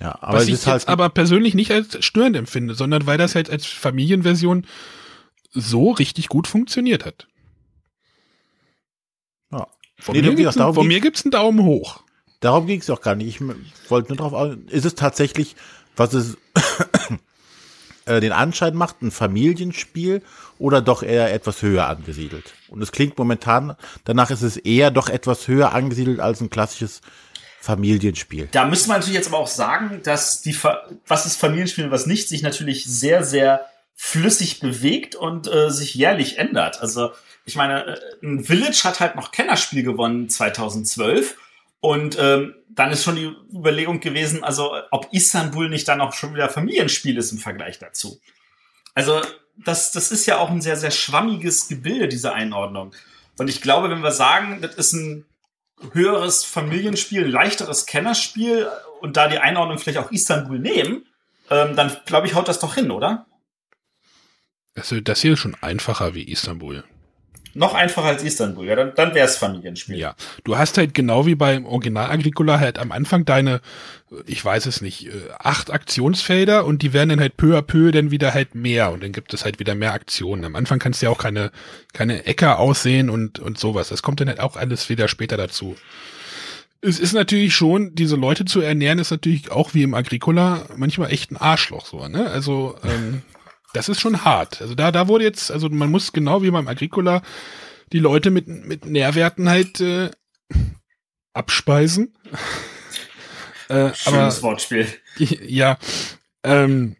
Ja, 0.00 0.18
aber 0.22 0.38
Was 0.38 0.44
es 0.44 0.48
ich 0.62 0.66
halt 0.66 0.82
jetzt 0.82 0.88
aber 0.88 1.08
persönlich 1.08 1.54
nicht 1.54 1.70
als 1.72 2.04
störend 2.04 2.36
empfinde, 2.36 2.74
sondern 2.74 3.06
weil 3.06 3.18
das 3.18 3.34
halt 3.34 3.50
als 3.50 3.66
Familienversion 3.66 4.66
so 5.52 5.90
richtig 5.90 6.28
gut 6.28 6.46
funktioniert 6.46 7.04
hat. 7.04 7.28
Ja. 9.52 9.66
Von, 9.98 10.14
Nee, 10.14 10.22
mir, 10.22 10.28
gibt's 10.28 10.36
gesagt, 10.38 10.56
einen, 10.56 10.60
darum 10.60 10.74
von 10.74 10.82
ging- 10.82 10.88
mir 10.88 11.00
gibt's 11.00 11.24
einen 11.24 11.30
Daumen 11.32 11.62
hoch. 11.64 12.02
Darum 12.40 12.66
ging 12.66 12.80
es 12.80 12.90
auch 12.90 13.00
gar 13.00 13.14
nicht. 13.14 13.40
Ich 13.40 13.90
wollte 13.90 14.08
nur 14.08 14.18
drauf 14.18 14.32
aus. 14.34 14.54
Ist 14.68 14.84
es 14.84 14.94
tatsächlich, 14.94 15.56
was 15.96 16.14
es 16.14 16.36
äh, 18.06 18.20
den 18.20 18.32
Anschein 18.32 18.74
macht, 18.74 19.02
ein 19.02 19.10
Familienspiel 19.10 20.22
oder 20.58 20.80
doch 20.80 21.02
eher 21.02 21.32
etwas 21.32 21.62
höher 21.62 21.86
angesiedelt? 21.86 22.54
Und 22.68 22.82
es 22.82 22.92
klingt 22.92 23.18
momentan, 23.18 23.76
danach 24.04 24.30
ist 24.30 24.42
es 24.42 24.56
eher 24.56 24.90
doch 24.90 25.08
etwas 25.08 25.48
höher 25.48 25.72
angesiedelt 25.72 26.20
als 26.20 26.40
ein 26.40 26.50
klassisches 26.50 27.00
Familienspiel. 27.60 28.48
Da 28.52 28.64
müsste 28.64 28.88
man 28.88 28.98
natürlich 28.98 29.16
jetzt 29.16 29.28
aber 29.28 29.38
auch 29.38 29.48
sagen, 29.48 30.00
dass 30.04 30.40
die, 30.40 30.56
was 31.06 31.26
ist 31.26 31.36
Familienspiel 31.36 31.86
und 31.86 31.90
was 31.90 32.06
nicht, 32.06 32.28
sich 32.28 32.42
natürlich 32.42 32.84
sehr, 32.84 33.24
sehr 33.24 33.66
flüssig 33.96 34.60
bewegt 34.60 35.16
und 35.16 35.48
äh, 35.48 35.70
sich 35.70 35.94
jährlich 35.94 36.38
ändert. 36.38 36.80
Also 36.80 37.10
ich 37.44 37.56
meine, 37.56 37.86
äh, 37.86 37.98
ein 38.22 38.44
Village 38.44 38.82
hat 38.84 39.00
halt 39.00 39.16
noch 39.16 39.32
Kennerspiel 39.32 39.82
gewonnen 39.82 40.28
2012 40.28 41.36
und 41.86 42.18
ähm, 42.18 42.56
dann 42.68 42.90
ist 42.90 43.04
schon 43.04 43.14
die 43.14 43.32
Überlegung 43.54 44.00
gewesen, 44.00 44.42
also 44.42 44.76
ob 44.90 45.06
Istanbul 45.12 45.68
nicht 45.68 45.86
dann 45.86 46.00
auch 46.00 46.12
schon 46.14 46.34
wieder 46.34 46.48
Familienspiel 46.48 47.16
ist 47.16 47.30
im 47.30 47.38
Vergleich 47.38 47.78
dazu. 47.78 48.20
Also 48.94 49.22
das, 49.56 49.92
das 49.92 50.10
ist 50.10 50.26
ja 50.26 50.38
auch 50.38 50.50
ein 50.50 50.60
sehr, 50.60 50.76
sehr 50.76 50.90
schwammiges 50.90 51.68
Gebilde, 51.68 52.08
diese 52.08 52.32
Einordnung. 52.32 52.92
Und 53.38 53.46
ich 53.46 53.62
glaube, 53.62 53.88
wenn 53.88 54.02
wir 54.02 54.10
sagen, 54.10 54.60
das 54.62 54.74
ist 54.74 54.94
ein 54.94 55.26
höheres 55.92 56.44
Familienspiel, 56.44 57.26
ein 57.26 57.30
leichteres 57.30 57.86
Kennerspiel 57.86 58.68
und 59.00 59.16
da 59.16 59.28
die 59.28 59.38
Einordnung 59.38 59.78
vielleicht 59.78 59.98
auch 59.98 60.10
Istanbul 60.10 60.58
nehmen, 60.58 61.06
ähm, 61.50 61.76
dann 61.76 61.96
glaube 62.04 62.26
ich, 62.26 62.34
haut 62.34 62.48
das 62.48 62.58
doch 62.58 62.74
hin, 62.74 62.90
oder? 62.90 63.26
Also 64.74 65.00
das 65.00 65.20
hier 65.20 65.34
ist 65.34 65.38
schon 65.38 65.54
einfacher 65.60 66.16
wie 66.16 66.24
Istanbul. 66.24 66.82
Noch 67.56 67.72
einfacher 67.72 68.08
als 68.08 68.22
Istanbul, 68.22 68.66
ja, 68.66 68.76
dann, 68.76 68.92
dann 68.96 69.14
wäre 69.14 69.26
es 69.26 69.38
Familienspiel. 69.38 69.96
Ja, 69.96 70.14
du 70.44 70.58
hast 70.58 70.76
halt 70.76 70.92
genau 70.92 71.24
wie 71.24 71.34
beim 71.34 71.64
Original 71.64 72.10
Agricola 72.10 72.60
halt 72.60 72.78
am 72.78 72.92
Anfang 72.92 73.24
deine, 73.24 73.62
ich 74.26 74.44
weiß 74.44 74.66
es 74.66 74.82
nicht, 74.82 75.06
äh, 75.06 75.12
acht 75.38 75.70
Aktionsfelder 75.70 76.66
und 76.66 76.82
die 76.82 76.92
werden 76.92 77.08
dann 77.08 77.20
halt 77.20 77.38
peu 77.38 77.56
à 77.56 77.62
peu 77.62 77.92
dann 77.92 78.10
wieder 78.10 78.34
halt 78.34 78.54
mehr 78.54 78.92
und 78.92 79.02
dann 79.02 79.12
gibt 79.12 79.32
es 79.32 79.46
halt 79.46 79.58
wieder 79.58 79.74
mehr 79.74 79.94
Aktionen. 79.94 80.44
Am 80.44 80.54
Anfang 80.54 80.78
kannst 80.78 81.00
du 81.00 81.06
ja 81.06 81.12
auch 81.12 81.18
keine, 81.18 81.50
keine 81.94 82.26
Äcker 82.26 82.58
aussehen 82.58 83.08
und, 83.08 83.38
und 83.38 83.58
sowas. 83.58 83.88
Das 83.88 84.02
kommt 84.02 84.20
dann 84.20 84.28
halt 84.28 84.40
auch 84.40 84.56
alles 84.56 84.90
wieder 84.90 85.08
später 85.08 85.38
dazu. 85.38 85.76
Es 86.82 87.00
ist 87.00 87.14
natürlich 87.14 87.54
schon, 87.54 87.94
diese 87.94 88.16
Leute 88.16 88.44
zu 88.44 88.60
ernähren, 88.60 88.98
ist 88.98 89.10
natürlich 89.10 89.50
auch 89.50 89.72
wie 89.72 89.82
im 89.82 89.94
Agricola 89.94 90.66
manchmal 90.76 91.10
echt 91.10 91.30
ein 91.32 91.38
Arschloch 91.38 91.86
so, 91.86 92.06
ne? 92.06 92.30
Also, 92.30 92.76
ähm, 92.84 93.22
das 93.76 93.88
ist 93.90 94.00
schon 94.00 94.24
hart. 94.24 94.62
Also 94.62 94.74
da, 94.74 94.90
da 94.90 95.06
wurde 95.06 95.24
jetzt, 95.24 95.50
also 95.50 95.68
man 95.68 95.90
muss 95.90 96.12
genau 96.12 96.42
wie 96.42 96.50
beim 96.50 96.66
Agricola 96.66 97.22
die 97.92 97.98
Leute 97.98 98.30
mit, 98.30 98.48
mit 98.48 98.86
Nährwerten 98.86 99.48
halt 99.48 99.80
äh, 99.80 100.10
abspeisen. 101.34 102.14
äh, 103.68 103.94
Schönes 103.94 104.06
aber 104.06 104.42
Wortspiel. 104.42 104.88
ja, 105.18 105.78
ähm, 106.42 106.96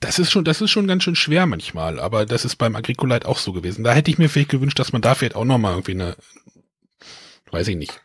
das 0.00 0.18
ist 0.18 0.32
schon, 0.32 0.44
das 0.44 0.60
ist 0.60 0.70
schon 0.70 0.88
ganz 0.88 1.04
schön 1.04 1.16
schwer 1.16 1.46
manchmal, 1.46 2.00
aber 2.00 2.26
das 2.26 2.44
ist 2.44 2.56
beim 2.56 2.74
Agricola 2.76 3.12
halt 3.12 3.24
auch 3.24 3.38
so 3.38 3.52
gewesen. 3.52 3.84
Da 3.84 3.92
hätte 3.94 4.10
ich 4.10 4.18
mir 4.18 4.28
vielleicht 4.28 4.50
gewünscht, 4.50 4.78
dass 4.78 4.92
man 4.92 5.00
da 5.00 5.14
vielleicht 5.14 5.36
auch 5.36 5.44
noch 5.44 5.58
mal 5.58 5.70
irgendwie 5.70 5.92
eine, 5.92 6.16
weiß 7.52 7.68
ich 7.68 7.76
nicht. 7.76 8.00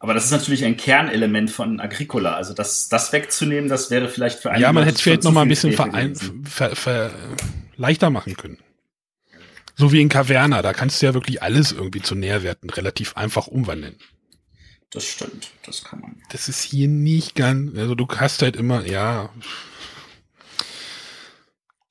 Aber 0.00 0.14
das 0.14 0.26
ist 0.26 0.30
natürlich 0.30 0.64
ein 0.64 0.76
Kernelement 0.76 1.50
von 1.50 1.80
Agricola. 1.80 2.36
Also 2.36 2.54
das, 2.54 2.88
das 2.88 3.12
wegzunehmen, 3.12 3.68
das 3.68 3.90
wäre 3.90 4.08
vielleicht 4.08 4.38
für 4.38 4.50
einige 4.50 4.62
Ja, 4.62 4.72
man 4.72 4.84
hätte 4.84 4.96
es 4.96 5.00
vielleicht 5.00 5.24
noch 5.24 5.32
mal 5.32 5.42
ein 5.42 5.48
bisschen 5.48 5.72
verein, 5.72 6.14
ver, 6.44 6.76
ver, 6.76 7.10
leichter 7.76 8.10
machen 8.10 8.36
können. 8.36 8.58
So 9.74 9.92
wie 9.92 10.00
in 10.00 10.08
Caverna, 10.08 10.62
da 10.62 10.72
kannst 10.72 11.00
du 11.02 11.06
ja 11.06 11.14
wirklich 11.14 11.42
alles 11.42 11.72
irgendwie 11.72 12.02
zu 12.02 12.14
Nährwerten 12.14 12.70
relativ 12.70 13.16
einfach 13.16 13.46
umwandeln. 13.46 13.96
Das 14.90 15.04
stimmt, 15.04 15.50
das 15.64 15.84
kann 15.84 16.00
man. 16.00 16.22
Das 16.30 16.48
ist 16.48 16.62
hier 16.62 16.88
nicht 16.88 17.34
ganz, 17.34 17.76
also 17.76 17.94
du 17.94 18.08
hast 18.08 18.42
halt 18.42 18.56
immer, 18.56 18.86
ja. 18.86 19.30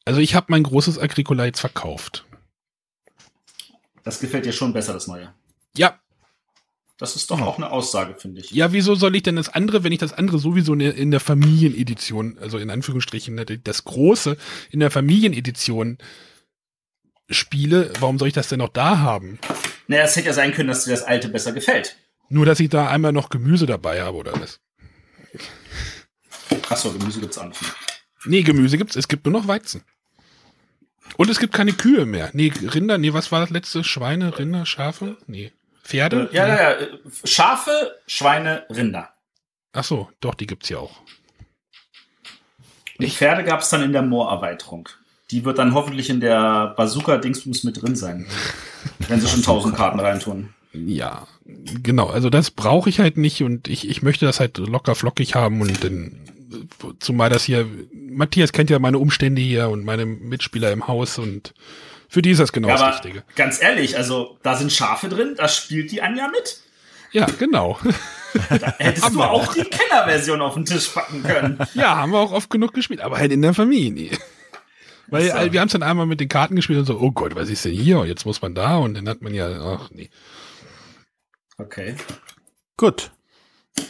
Also 0.03 0.19
ich 0.19 0.33
habe 0.33 0.47
mein 0.49 0.63
großes 0.63 0.97
Agricola 0.97 1.45
jetzt 1.45 1.59
verkauft. 1.59 2.25
Das 4.03 4.19
gefällt 4.19 4.45
dir 4.45 4.53
schon 4.53 4.73
besser, 4.73 4.93
das 4.93 5.07
Neue. 5.07 5.33
Ja, 5.75 5.99
Das 6.97 7.15
ist 7.15 7.29
doch 7.29 7.39
auch 7.41 7.57
eine 7.57 7.69
Aussage, 7.69 8.15
finde 8.15 8.41
ich. 8.41 8.49
ja, 8.51 8.71
wieso 8.73 8.95
soll 8.95 9.15
ich 9.15 9.21
denn 9.21 9.35
das 9.35 9.49
andere, 9.49 9.83
wenn 9.83 9.91
ich 9.91 9.99
das 9.99 10.13
andere 10.13 10.39
sowieso 10.39 10.73
in 10.73 11.11
der- 11.11 11.19
Familienedition, 11.19 12.39
also 12.39 12.57
in 12.57 12.71
Anführungsstrichen, 12.71 13.35
ne, 13.35 13.45
das 13.45 13.83
große 13.83 14.35
in 14.71 14.79
der 14.79 14.89
Familienedition 14.89 15.99
spiele, 17.29 17.91
warum 17.99 18.17
soll 18.17 18.29
ich 18.29 18.33
das 18.33 18.47
denn 18.47 18.59
noch 18.59 18.69
da 18.69 18.97
haben? 18.99 19.37
Naja, 19.87 20.03
es 20.05 20.15
hätte 20.15 20.27
ja 20.27 20.33
sein 20.33 20.53
können, 20.53 20.69
dass 20.69 20.85
dir 20.85 20.91
das 20.91 21.03
Alte 21.03 21.29
besser 21.29 21.51
gefällt. 21.51 21.97
Nur, 22.29 22.45
dass 22.47 22.59
ich 22.59 22.69
da 22.69 22.87
einmal 22.89 23.11
noch 23.13 23.29
Gemüse 23.29 23.67
dabei 23.67 24.01
habe 24.01 24.17
oder 24.17 24.33
was? 24.41 24.59
Achso, 26.69 26.91
Gemüse 26.91 27.19
gibt's 27.19 27.37
auch 27.37 27.47
nicht 27.47 27.61
mehr. 27.61 27.71
Nee, 28.25 28.41
Gemüse 28.43 28.77
gibt's, 28.77 28.95
es 28.95 29.07
gibt 29.07 29.25
nur 29.25 29.33
noch 29.33 29.47
Weizen. 29.47 29.83
Und 31.15 31.29
es 31.29 31.39
gibt 31.39 31.53
keine 31.53 31.73
Kühe 31.73 32.05
mehr. 32.05 32.29
Nee, 32.33 32.51
Rinder, 32.73 32.97
nee, 32.97 33.13
was 33.13 33.31
war 33.31 33.39
das 33.41 33.49
letzte? 33.49 33.83
Schweine, 33.83 34.37
Rinder, 34.37 34.65
Schafe? 34.65 35.17
Nee. 35.27 35.51
Pferde? 35.87 36.29
Äh, 36.31 36.35
ja, 36.35 36.47
ja, 36.47 36.55
ja. 36.55 36.71
äh, 36.73 36.87
Schafe, 37.23 37.95
Schweine, 38.07 38.65
Rinder. 38.69 39.09
Ach 39.73 39.83
so, 39.83 40.09
doch, 40.19 40.35
die 40.35 40.47
gibt's 40.47 40.69
ja 40.69 40.79
auch. 40.79 41.01
Und 42.99 43.11
Pferde 43.11 43.43
gab's 43.43 43.69
dann 43.69 43.83
in 43.83 43.93
der 43.93 44.01
Moorerweiterung. 44.01 44.89
Die 45.31 45.45
wird 45.45 45.59
dann 45.59 45.73
hoffentlich 45.73 46.09
in 46.09 46.19
der 46.19 46.73
Bazooka-Dingsbums 46.77 47.63
mit 47.63 47.81
drin 47.81 47.95
sein. 47.95 48.27
wenn 49.07 49.21
sie 49.21 49.27
schon 49.27 49.43
tausend 49.43 49.75
Karten 49.75 49.99
reintun. 49.99 50.49
Ja, 50.73 51.27
genau. 51.45 52.07
Also 52.07 52.29
das 52.29 52.51
brauche 52.51 52.89
ich 52.89 52.99
halt 52.99 53.17
nicht 53.17 53.41
und 53.43 53.67
ich, 53.67 53.89
ich 53.89 54.01
möchte 54.01 54.25
das 54.25 54.39
halt 54.39 54.57
locker 54.57 54.95
flockig 54.95 55.35
haben 55.35 55.61
und 55.61 55.83
dann, 55.83 56.19
zumal 56.99 57.29
das 57.29 57.43
hier, 57.43 57.65
Matthias 57.93 58.51
kennt 58.51 58.69
ja 58.69 58.79
meine 58.79 58.99
Umstände 58.99 59.41
hier 59.41 59.69
und 59.69 59.85
meine 59.85 60.05
Mitspieler 60.05 60.71
im 60.71 60.87
Haus 60.87 61.17
und 61.17 61.53
für 62.09 62.21
die 62.21 62.31
ist 62.31 62.39
das 62.39 62.51
genau 62.51 62.67
Ja, 62.69 62.73
das 62.75 62.81
aber 62.83 62.93
Richtige. 62.95 63.23
ganz 63.35 63.61
ehrlich, 63.61 63.97
also 63.97 64.37
da 64.43 64.55
sind 64.55 64.71
Schafe 64.71 65.09
drin, 65.09 65.35
da 65.37 65.47
spielt 65.47 65.91
die 65.91 66.01
Anja 66.01 66.27
mit. 66.29 66.61
Ja, 67.11 67.25
genau. 67.39 67.79
Hättest 68.77 69.05
Haben 69.05 69.13
du 69.15 69.19
wir 69.21 69.29
auch 69.31 69.53
die 69.53 69.63
Kennerversion 69.63 70.41
auf 70.41 70.55
den 70.55 70.65
Tisch 70.65 70.87
packen 70.89 71.23
können. 71.23 71.57
ja, 71.73 71.95
haben 71.97 72.11
wir 72.11 72.19
auch 72.19 72.31
oft 72.33 72.49
genug 72.49 72.73
gespielt, 72.73 73.01
aber 73.01 73.17
halt 73.17 73.31
in 73.31 73.41
der 73.41 73.53
Familie. 73.53 74.11
Weil 75.07 75.29
So. 75.29 75.37
äh, 75.37 75.53
wir 75.53 75.61
haben 75.61 75.67
es 75.67 75.71
dann 75.71 75.83
einmal 75.83 76.05
mit 76.05 76.19
den 76.19 76.27
Karten 76.27 76.57
gespielt 76.57 76.79
und 76.79 76.85
so, 76.85 76.99
oh 76.99 77.11
Gott, 77.11 77.33
was 77.35 77.49
ist 77.49 77.63
denn 77.63 77.71
hier? 77.73 77.99
Und 77.99 78.07
jetzt 78.07 78.25
muss 78.25 78.41
man 78.41 78.53
da 78.55 78.75
und 78.77 78.93
dann 78.95 79.07
hat 79.07 79.21
man 79.21 79.33
ja, 79.33 79.47
ach 79.49 79.89
nee. 79.91 80.09
Okay. 81.57 81.95
Gut. 82.75 83.11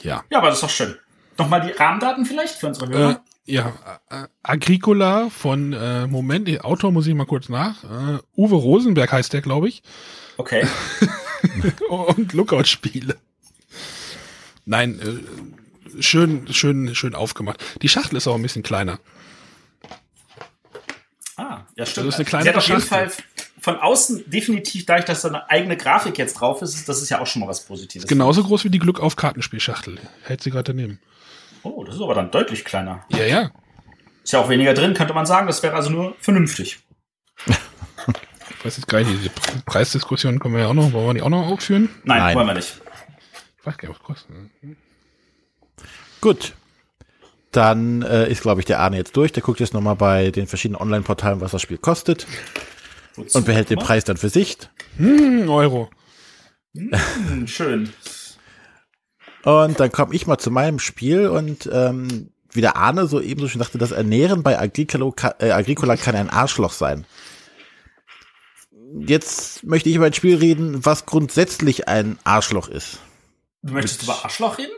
Ja. 0.04 0.24
Ja, 0.30 0.38
aber 0.38 0.48
das 0.50 0.58
ist 0.58 0.64
doch 0.64 0.70
schön. 0.70 0.96
Nochmal 1.38 1.62
die 1.62 1.72
Rahmendaten 1.72 2.26
vielleicht 2.26 2.56
für 2.60 2.68
unsere 2.68 2.86
Äh, 2.92 2.98
Hörer. 2.98 3.24
Ja, 3.48 3.74
äh, 4.10 4.26
Agricola 4.44 5.30
von, 5.30 5.74
äh, 5.74 6.06
Moment, 6.08 6.48
den 6.48 6.62
Autor 6.62 6.92
muss 6.92 7.08
ich 7.08 7.16
mal 7.16 7.26
kurz 7.26 7.50
nach. 7.50 7.84
Äh, 7.84 8.20
Uwe 8.36 8.56
Rosenberg 8.56 9.12
heißt 9.12 9.34
der, 9.34 9.42
glaube 9.42 9.70
ich. 9.70 9.82
Okay. 10.38 10.68
und 11.90 12.34
Lookout-Spiele. 12.34 13.18
Nein, 14.66 15.00
äh, 15.00 16.02
schön, 16.02 16.52
schön, 16.54 16.94
schön 16.94 17.16
aufgemacht. 17.16 17.64
Die 17.82 17.90
Schachtel 17.90 18.18
ist 18.18 18.28
auch 18.28 18.36
ein 18.36 18.42
bisschen 18.42 18.64
kleiner. 18.64 19.00
Ah, 21.36 21.62
ja, 21.76 21.86
stimmt. 21.86 22.08
Das 22.08 22.16
ist 22.16 22.20
eine 22.20 22.26
kleine 22.26 22.44
Sie 22.44 22.50
hat 22.50 22.58
auf 22.58 22.68
jeden 22.68 22.82
Schachtel. 22.82 23.10
Fall 23.10 23.24
von 23.60 23.76
außen 23.78 24.24
definitiv, 24.30 24.86
dadurch, 24.86 25.06
dass 25.06 25.22
da 25.22 25.28
eine 25.30 25.50
eigene 25.50 25.78
Grafik 25.78 26.18
jetzt 26.18 26.36
drauf 26.36 26.62
ist, 26.62 26.74
ist- 26.76 26.90
das 26.90 27.02
ist 27.02 27.10
ja 27.10 27.20
auch 27.20 27.28
schon 27.28 27.42
mal 27.42 27.48
was 27.48 27.66
Positives. 27.66 28.08
Genauso 28.08 28.44
groß 28.44 28.64
wie 28.64 28.70
die 28.70 28.80
Glück 28.80 29.00
auf 29.00 29.16
Kartenspielschachtel. 29.16 30.00
Hält 30.24 30.42
sie 30.42 30.52
gerade 30.52 30.74
daneben. 30.74 31.00
Oh, 31.68 31.84
das 31.84 31.96
ist 31.96 32.02
aber 32.02 32.14
dann 32.14 32.32
deutlich 32.32 32.64
kleiner. 32.64 33.04
Ja, 33.10 33.26
ja. 33.26 33.52
Ist 34.24 34.34
ja 34.34 34.40
auch 34.40 34.50
weniger 34.50 34.74
drin, 34.74 34.94
könnte 34.94 35.14
man 35.14 35.26
sagen. 35.26 35.48
Das 35.48 35.62
wäre 35.64 35.76
also 35.76 35.90
nur 35.90 36.16
vernünftig. 36.20 36.80
ich 37.46 38.66
weiß 38.66 38.78
jetzt 38.78 38.88
gar 38.88 39.00
nicht, 39.00 39.12
diese 39.12 39.30
Preisdiskussion 39.66 40.40
können 40.40 40.56
wir 40.56 40.62
ja 40.62 40.68
auch 40.68 40.74
noch, 40.74 40.94
wollen 40.94 41.08
wir 41.08 41.14
die 41.16 41.22
auch 41.22 41.30
noch 41.30 41.48
aufführen? 41.48 41.90
Nein, 42.04 42.20
Nein. 42.20 42.36
wollen 42.36 42.48
wir 42.48 42.54
nicht. 42.54 42.82
Ich 43.60 43.66
weiß 43.66 43.78
gar 43.78 43.90
nicht, 43.90 44.00
was 44.00 44.06
kostet. 44.06 44.36
Gut. 46.22 46.54
Dann 47.52 48.02
äh, 48.02 48.30
ist, 48.30 48.42
glaube 48.42 48.62
ich, 48.62 48.66
der 48.66 48.80
Arne 48.80 48.98
jetzt 48.98 49.16
durch. 49.16 49.32
Der 49.32 49.44
guckt 49.44 49.60
jetzt 49.60 49.74
nochmal 49.74 49.96
bei 49.96 50.32
den 50.32 50.48
verschiedenen 50.48 50.82
Online-Portalen, 50.82 51.42
was 51.42 51.52
das 51.52 51.62
Spiel 51.62 51.78
kostet. 51.78 52.28
Wozu 53.16 53.38
und 53.38 53.46
behält 53.46 53.70
den 53.70 53.80
Preis 53.80 54.04
dann 54.04 54.18
für 54.18 54.30
sich. 54.30 54.58
Hm, 54.98 55.50
Euro. 55.50 55.90
Hm, 56.76 57.48
schön. 57.48 57.92
Und 59.48 59.80
dann 59.80 59.94
komme 59.94 60.14
ich 60.14 60.28
mal 60.28 60.38
zu 60.38 60.52
meinem 60.52 60.78
Spiel 60.78 61.30
und 61.30 61.70
ähm, 61.72 62.32
wie 62.52 62.60
der 62.60 62.76
Arne 62.76 63.08
so 63.08 63.22
eben 63.22 63.40
so 63.40 63.48
schon 63.48 63.62
dachte, 63.62 63.78
das 63.78 63.92
Ernähren 63.92 64.44
bei 64.44 64.60
Agricola, 64.60 65.14
äh, 65.40 65.52
Agricola 65.52 65.96
kann 65.96 66.16
ein 66.16 66.30
Arschloch 66.30 66.74
sein. 66.74 67.06
Jetzt 69.00 69.64
möchte 69.64 69.88
ich 69.88 69.96
über 69.96 70.08
ein 70.08 70.12
Spiel 70.12 70.36
reden, 70.36 70.86
was 70.86 71.06
grundsätzlich 71.06 71.88
ein 71.88 72.20
Arschloch 72.26 72.68
ist. 72.68 73.00
Du 73.62 73.72
möchtest 73.72 74.02
Mit, 74.02 74.10
über 74.10 74.26
Arschloch 74.26 74.58
reden? 74.58 74.76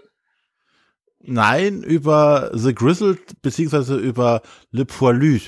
Nein, 1.19 1.81
über 1.81 2.51
The 2.53 2.75
Grizzled 2.75 3.41
beziehungsweise 3.41 3.95
über 3.95 4.43
Le 4.69 4.85
Poilu. 4.85 5.39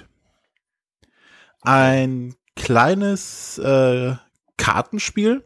Ein 1.62 2.34
kleines 2.56 3.60
äh, 3.60 4.16
Kartenspiel, 4.58 5.46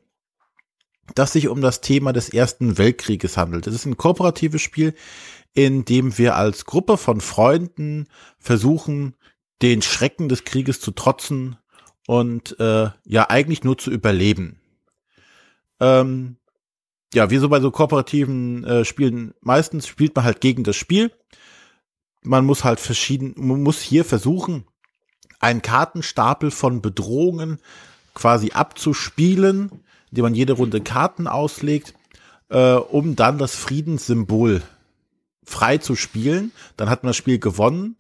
das 1.14 1.34
sich 1.34 1.48
um 1.48 1.62
das 1.62 1.82
Thema 1.82 2.14
des 2.14 2.30
Ersten 2.30 2.78
Weltkrieges 2.78 3.38
handelt. 3.38 3.68
Es 3.68 3.76
ist 3.76 3.86
ein 3.86 3.98
kooperatives 3.98 4.62
Spiel, 4.62 4.96
in 5.54 5.86
dem 5.86 6.18
wir 6.18 6.36
als 6.36 6.66
Gruppe 6.66 6.98
von 6.98 7.22
Freunden 7.22 8.08
versuchen, 8.40 9.16
den 9.62 9.82
Schrecken 9.82 10.28
des 10.28 10.44
Krieges 10.44 10.82
zu 10.82 10.92
trotzen 10.92 11.58
und 12.08 12.60
äh, 12.60 12.90
ja 13.06 13.30
eigentlich 13.30 13.64
nur 13.64 13.78
zu 13.78 13.92
überleben. 13.92 14.60
Ähm, 15.80 16.38
ja, 17.14 17.30
wie 17.30 17.38
so 17.38 17.48
bei 17.50 17.62
so 17.62 17.72
kooperativen 17.72 18.64
äh, 18.66 18.86
Spielen, 18.86 19.34
meistens 19.42 19.88
spielt 19.88 20.16
man 20.16 20.26
halt 20.26 20.42
gegen 20.42 20.64
das 20.64 20.76
Spiel. 20.76 21.12
Man 22.22 22.46
muss 22.46 22.64
halt 22.64 22.80
verschieden, 22.80 23.34
man 23.38 23.62
muss 23.64 23.80
hier 23.82 24.04
versuchen, 24.04 24.66
einen 25.40 25.62
Kartenstapel 25.62 26.52
von 26.52 26.82
Bedrohungen 26.82 27.60
quasi 28.14 28.52
abzuspielen, 28.52 29.84
indem 30.10 30.24
man 30.24 30.36
jede 30.36 30.54
Runde 30.54 30.82
Karten 30.82 31.28
auslegt, 31.28 31.94
äh, 32.50 32.74
um 32.74 33.16
dann 33.16 33.38
das 33.38 33.56
Friedenssymbol 33.56 34.62
frei 35.44 35.78
zu 35.78 35.96
spielen. 35.96 36.52
Dann 36.78 36.90
hat 36.90 37.04
man 37.04 37.10
das 37.10 37.18
Spiel 37.18 37.40
gewonnen. 37.40 37.98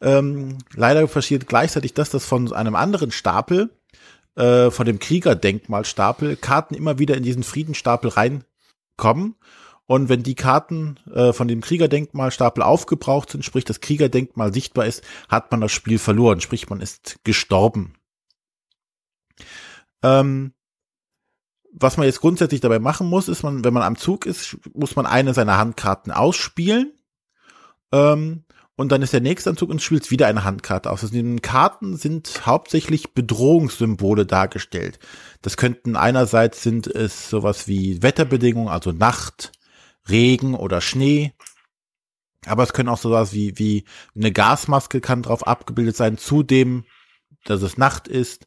Ähm, 0.00 0.58
leider 0.74 1.06
passiert 1.06 1.46
gleichzeitig 1.46 1.94
das, 1.94 2.10
dass 2.10 2.24
von 2.24 2.52
einem 2.52 2.74
anderen 2.74 3.10
Stapel, 3.10 3.70
äh, 4.34 4.70
von 4.70 4.86
dem 4.86 4.98
Kriegerdenkmalstapel, 4.98 6.36
Karten 6.36 6.74
immer 6.74 6.98
wieder 6.98 7.16
in 7.16 7.22
diesen 7.22 7.44
Friedenstapel 7.44 8.10
reinkommen. 8.10 9.36
Und 9.86 10.08
wenn 10.08 10.22
die 10.22 10.34
Karten 10.34 10.96
äh, 11.12 11.32
von 11.32 11.48
dem 11.48 11.60
Kriegerdenkmalstapel 11.60 12.62
aufgebraucht 12.62 13.30
sind, 13.30 13.44
sprich 13.44 13.64
das 13.64 13.80
Kriegerdenkmal 13.80 14.52
sichtbar 14.52 14.86
ist, 14.86 15.02
hat 15.28 15.50
man 15.50 15.60
das 15.60 15.72
Spiel 15.72 15.98
verloren, 15.98 16.40
sprich 16.40 16.68
man 16.68 16.80
ist 16.80 17.18
gestorben. 17.24 17.94
Ähm, 20.02 20.54
was 21.72 21.96
man 21.96 22.06
jetzt 22.06 22.20
grundsätzlich 22.20 22.60
dabei 22.60 22.78
machen 22.78 23.08
muss, 23.08 23.28
ist 23.28 23.42
man, 23.42 23.64
wenn 23.64 23.74
man 23.74 23.82
am 23.82 23.96
Zug 23.96 24.26
ist, 24.26 24.58
muss 24.74 24.94
man 24.94 25.06
eine 25.06 25.34
seiner 25.34 25.56
Handkarten 25.56 26.12
ausspielen. 26.12 26.92
Ähm, 27.92 28.44
und 28.76 28.90
dann 28.90 29.02
ist 29.02 29.12
der 29.12 29.20
nächste 29.20 29.50
am 29.50 29.56
Zug 29.56 29.70
und 29.70 29.82
spielt 29.82 30.10
wieder 30.10 30.26
eine 30.26 30.44
Handkarte 30.44 30.90
aus. 30.90 31.02
Also 31.02 31.16
in 31.16 31.26
den 31.26 31.42
Karten 31.42 31.96
sind 31.96 32.46
hauptsächlich 32.46 33.14
Bedrohungssymbole 33.14 34.26
dargestellt. 34.26 34.98
Das 35.40 35.56
könnten 35.56 35.96
einerseits 35.96 36.62
sind 36.62 36.86
es 36.86 37.28
sowas 37.28 37.68
wie 37.68 38.02
Wetterbedingungen, 38.02 38.68
also 38.68 38.92
Nacht, 38.92 39.52
Regen 40.08 40.54
oder 40.54 40.80
Schnee. 40.80 41.32
Aber 42.46 42.62
es 42.62 42.72
können 42.72 42.88
auch 42.88 42.98
sowas 42.98 43.32
wie, 43.32 43.58
wie 43.58 43.84
eine 44.16 44.32
Gasmaske 44.32 45.00
kann 45.00 45.22
drauf 45.22 45.46
abgebildet 45.46 45.96
sein, 45.96 46.18
zudem, 46.18 46.84
dass 47.44 47.62
es 47.62 47.78
Nacht 47.78 48.08
ist 48.08 48.46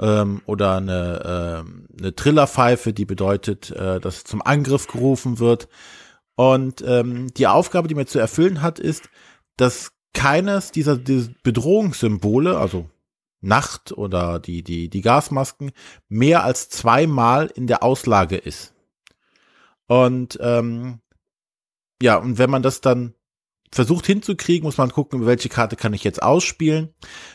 ähm, 0.00 0.42
oder 0.46 0.76
eine, 0.76 1.64
äh, 1.96 1.98
eine 2.00 2.14
Trillerpfeife, 2.14 2.92
die 2.92 3.04
bedeutet, 3.04 3.70
äh, 3.70 4.00
dass 4.00 4.24
zum 4.24 4.42
Angriff 4.42 4.86
gerufen 4.86 5.38
wird. 5.38 5.68
Und 6.36 6.82
ähm, 6.86 7.32
die 7.34 7.46
Aufgabe, 7.46 7.88
die 7.88 7.94
man 7.94 8.06
zu 8.06 8.18
erfüllen 8.18 8.62
hat, 8.62 8.78
ist, 8.78 9.10
dass 9.56 9.92
keines 10.14 10.72
dieser, 10.72 10.96
dieser 10.96 11.30
Bedrohungssymbole, 11.42 12.56
also 12.58 12.88
Nacht 13.42 13.92
oder 13.92 14.38
die, 14.38 14.62
die, 14.62 14.88
die 14.88 15.00
Gasmasken, 15.02 15.72
mehr 16.08 16.44
als 16.44 16.68
zweimal 16.68 17.46
in 17.54 17.66
der 17.66 17.82
Auslage 17.82 18.36
ist. 18.36 18.74
Und 19.86 20.38
ähm, 20.40 21.00
ja, 22.02 22.16
und 22.16 22.38
wenn 22.38 22.50
man 22.50 22.62
das 22.62 22.80
dann 22.80 23.14
versucht 23.72 24.06
hinzukriegen, 24.06 24.64
muss 24.64 24.78
man 24.78 24.90
gucken, 24.90 25.26
welche 25.26 25.48
Karte 25.48 25.76
kann 25.76 25.92
ich 25.92 26.02
jetzt 26.02 26.22
ausspielen, 26.22 26.92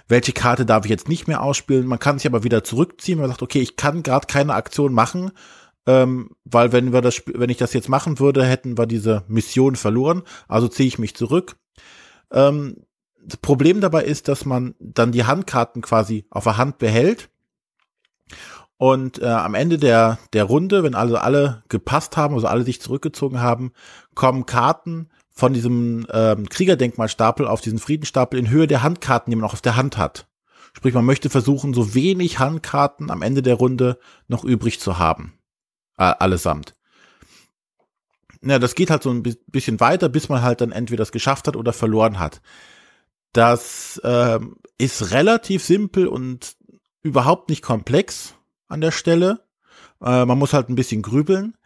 welche 0.08 0.34
Karte 0.34 0.66
darf 0.66 0.86
ich 0.86 0.92
jetzt 0.92 1.08
nicht 1.08 1.28
mehr 1.28 1.42
ausspielen. 1.42 1.88
Man 1.88 2.00
kann 2.00 2.18
sich 2.18 2.28
aber 2.28 2.44
wieder 2.44 2.64
zurückziehen, 2.64 3.20
man 3.20 3.30
sagt, 3.30 3.42
okay, 3.42 3.62
ich 3.62 3.78
kann 3.78 4.04
gerade 4.04 4.28
keine 4.28 4.54
Aktion 4.54 4.94
machen, 4.94 5.32
ähm, 5.86 6.32
weil 6.44 6.72
wenn 6.72 6.92
wir 6.92 7.02
das, 7.02 7.22
wenn 7.26 7.50
ich 7.50 7.58
das 7.58 7.74
jetzt 7.74 7.90
machen 7.90 8.20
würde, 8.20 8.46
hätten 8.46 8.78
wir 8.78 8.86
diese 8.86 9.24
Mission 9.28 9.76
verloren. 9.76 10.24
Also 10.48 10.68
ziehe 10.68 10.88
ich 10.88 11.00
mich 11.00 11.16
zurück. 11.16 11.56
Ähm, 12.32 12.78
das 13.24 13.38
Problem 13.38 13.82
dabei 13.82 14.04
ist, 14.04 14.28
dass 14.28 14.46
man 14.46 14.76
dann 14.80 15.12
die 15.12 15.24
Handkarten 15.24 15.82
quasi 15.82 16.26
auf 16.30 16.44
der 16.44 16.58
Hand 16.58 16.78
behält 16.80 17.30
und 18.78 19.22
äh, 19.22 19.26
am 19.26 19.56
Ende 19.56 19.78
der, 19.78 20.20
der 20.34 20.44
Runde, 20.44 20.84
wenn 20.84 20.96
also 20.96 21.18
alle 21.18 21.64
gepasst 21.70 22.18
haben, 22.18 22.36
also 22.36 22.48
alle 22.48 22.64
sich 22.64 22.82
zurückgezogen 22.82 23.42
haben, 23.42 23.72
kommen 24.16 24.46
Karten, 24.46 25.10
von 25.36 25.54
diesem 25.54 26.08
ähm, 26.12 26.48
Kriegerdenkmalstapel 26.50 27.46
auf 27.46 27.62
diesen 27.62 27.80
Friedenstapel 27.80 28.40
in 28.40 28.50
Höhe 28.50 28.68
der 28.68 28.84
Handkarten, 28.84 29.32
die 29.32 29.36
man 29.36 29.46
auch 29.46 29.54
auf 29.54 29.62
der 29.62 29.76
Hand 29.76 29.98
hat. 29.98 30.28
Sprich, 30.74 30.94
man 30.94 31.06
möchte 31.06 31.30
versuchen, 31.30 31.74
so 31.74 31.94
wenig 31.94 32.40
Handkarten 32.40 33.12
am 33.12 33.22
Ende 33.22 33.42
der 33.42 33.56
Runde 33.56 34.00
noch 34.28 34.44
übrig 34.44 34.80
zu 34.80 34.98
haben. 34.98 35.34
Äh, 35.98 36.14
allesamt. 36.20 36.76
Ja, 38.42 38.60
das 38.60 38.76
geht 38.76 38.90
halt 38.90 39.04
so 39.04 39.10
ein 39.10 39.24
bisschen 39.24 39.80
weiter, 39.80 40.08
bis 40.10 40.30
man 40.30 40.42
halt 40.42 40.62
dann 40.62 40.72
entweder 40.72 41.02
das 41.02 41.12
geschafft 41.12 41.48
hat 41.48 41.56
oder 41.56 41.74
verloren 41.74 42.20
hat. 42.20 42.42
Das 43.34 44.00
ähm, 44.04 44.58
ist 44.78 45.12
relativ 45.12 45.64
simpel 45.64 46.08
und 46.08 46.56
überhaupt 47.02 47.50
nicht 47.50 47.62
komplex 47.62 48.36
an 48.68 48.82
der 48.82 48.92
Stelle. 48.92 49.46
Äh, 50.02 50.26
man 50.26 50.38
muss 50.38 50.54
halt 50.54 50.70
ein 50.70 50.76
bisschen 50.76 51.02
grübeln. 51.02 51.58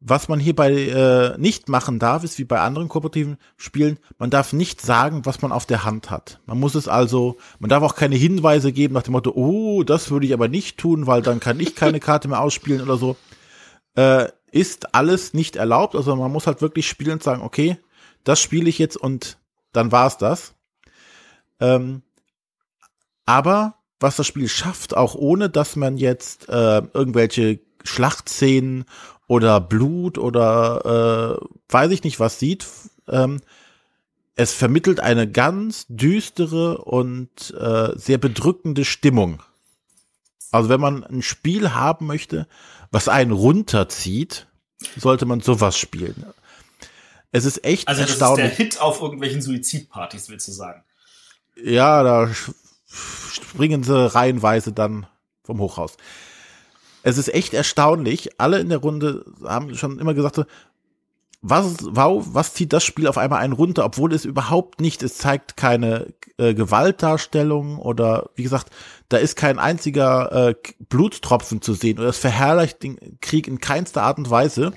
Was 0.00 0.28
man 0.28 0.38
hierbei 0.38 0.72
äh, 0.72 1.38
nicht 1.38 1.68
machen 1.68 1.98
darf, 1.98 2.22
ist 2.22 2.38
wie 2.38 2.44
bei 2.44 2.60
anderen 2.60 2.88
kooperativen 2.88 3.38
Spielen, 3.56 3.98
man 4.18 4.30
darf 4.30 4.52
nicht 4.52 4.80
sagen, 4.80 5.24
was 5.24 5.40
man 5.40 5.52
auf 5.52 5.64
der 5.64 5.84
Hand 5.84 6.10
hat. 6.10 6.40
Man 6.44 6.60
muss 6.60 6.74
es 6.74 6.86
also, 6.86 7.38
man 7.58 7.70
darf 7.70 7.82
auch 7.82 7.94
keine 7.94 8.16
Hinweise 8.16 8.72
geben 8.72 8.94
nach 8.94 9.04
dem 9.04 9.12
Motto, 9.12 9.32
oh, 9.34 9.82
das 9.84 10.10
würde 10.10 10.26
ich 10.26 10.34
aber 10.34 10.48
nicht 10.48 10.76
tun, 10.76 11.06
weil 11.06 11.22
dann 11.22 11.40
kann 11.40 11.58
ich 11.60 11.74
keine 11.74 11.98
Karte 11.98 12.28
mehr 12.28 12.40
ausspielen 12.40 12.82
oder 12.82 12.98
so. 12.98 13.16
Äh, 13.94 14.28
ist 14.52 14.94
alles 14.94 15.34
nicht 15.34 15.56
erlaubt. 15.56 15.94
Also 15.94 16.14
man 16.16 16.32
muss 16.32 16.46
halt 16.46 16.62
wirklich 16.62 16.88
spielen 16.88 17.12
und 17.12 17.22
sagen, 17.22 17.42
okay, 17.42 17.78
das 18.24 18.40
spiele 18.40 18.68
ich 18.68 18.78
jetzt 18.78 18.96
und 18.96 19.38
dann 19.72 19.92
war's 19.92 20.18
das. 20.18 20.54
Ähm, 21.60 22.02
aber 23.24 23.76
was 24.00 24.16
das 24.16 24.26
Spiel 24.26 24.48
schafft, 24.48 24.96
auch 24.96 25.14
ohne 25.14 25.50
dass 25.50 25.76
man 25.76 25.96
jetzt 25.96 26.48
äh, 26.48 26.82
irgendwelche 26.92 27.60
Schlachtszenen 27.84 28.84
oder 29.26 29.60
Blut 29.60 30.18
oder 30.18 31.38
äh, 31.40 31.46
weiß 31.68 31.90
ich 31.90 32.04
nicht 32.04 32.20
was 32.20 32.38
sieht. 32.38 32.66
Ähm, 33.08 33.40
es 34.34 34.52
vermittelt 34.52 35.00
eine 35.00 35.30
ganz 35.30 35.86
düstere 35.88 36.78
und 36.78 37.54
äh, 37.58 37.90
sehr 37.96 38.18
bedrückende 38.18 38.84
Stimmung. 38.84 39.42
Also 40.52 40.68
wenn 40.68 40.80
man 40.80 41.04
ein 41.04 41.22
Spiel 41.22 41.72
haben 41.72 42.06
möchte, 42.06 42.46
was 42.90 43.08
einen 43.08 43.32
runterzieht, 43.32 44.46
sollte 44.96 45.26
man 45.26 45.40
sowas 45.40 45.76
spielen. 45.78 46.26
Es 47.32 47.44
ist 47.44 47.64
echt 47.64 47.88
also 47.88 48.02
erstaunlich. 48.02 48.44
Also 48.44 48.52
ist 48.52 48.58
der 48.58 48.64
Hit 48.66 48.80
auf 48.80 49.00
irgendwelchen 49.00 49.42
Suizidpartys, 49.42 50.28
willst 50.28 50.48
du 50.48 50.52
sagen? 50.52 50.84
Ja, 51.62 52.02
da 52.02 52.30
springen 52.86 53.82
sie 53.82 54.14
reihenweise 54.14 54.72
dann 54.72 55.06
vom 55.42 55.58
Hochhaus 55.60 55.96
es 57.06 57.18
ist 57.18 57.32
echt 57.32 57.54
erstaunlich. 57.54 58.40
Alle 58.40 58.58
in 58.58 58.68
der 58.68 58.78
Runde 58.78 59.24
haben 59.44 59.76
schon 59.76 60.00
immer 60.00 60.12
gesagt, 60.12 60.44
was, 61.40 61.76
wow, 61.88 62.26
was 62.32 62.54
zieht 62.54 62.72
das 62.72 62.82
Spiel 62.82 63.06
auf 63.06 63.16
einmal 63.16 63.38
einen 63.38 63.52
runter, 63.52 63.84
obwohl 63.84 64.12
es 64.12 64.24
überhaupt 64.24 64.80
nicht, 64.80 65.04
es 65.04 65.16
zeigt 65.16 65.56
keine 65.56 66.12
äh, 66.36 66.52
Gewaltdarstellung 66.52 67.78
oder 67.78 68.30
wie 68.34 68.42
gesagt, 68.42 68.70
da 69.08 69.18
ist 69.18 69.36
kein 69.36 69.60
einziger 69.60 70.48
äh, 70.48 70.54
Blutstropfen 70.88 71.62
zu 71.62 71.74
sehen 71.74 72.00
oder 72.00 72.08
es 72.08 72.18
verherrlicht 72.18 72.82
den 72.82 72.98
Krieg 73.20 73.46
in 73.46 73.60
keinster 73.60 74.02
Art 74.02 74.18
und 74.18 74.28
Weise. 74.28 74.72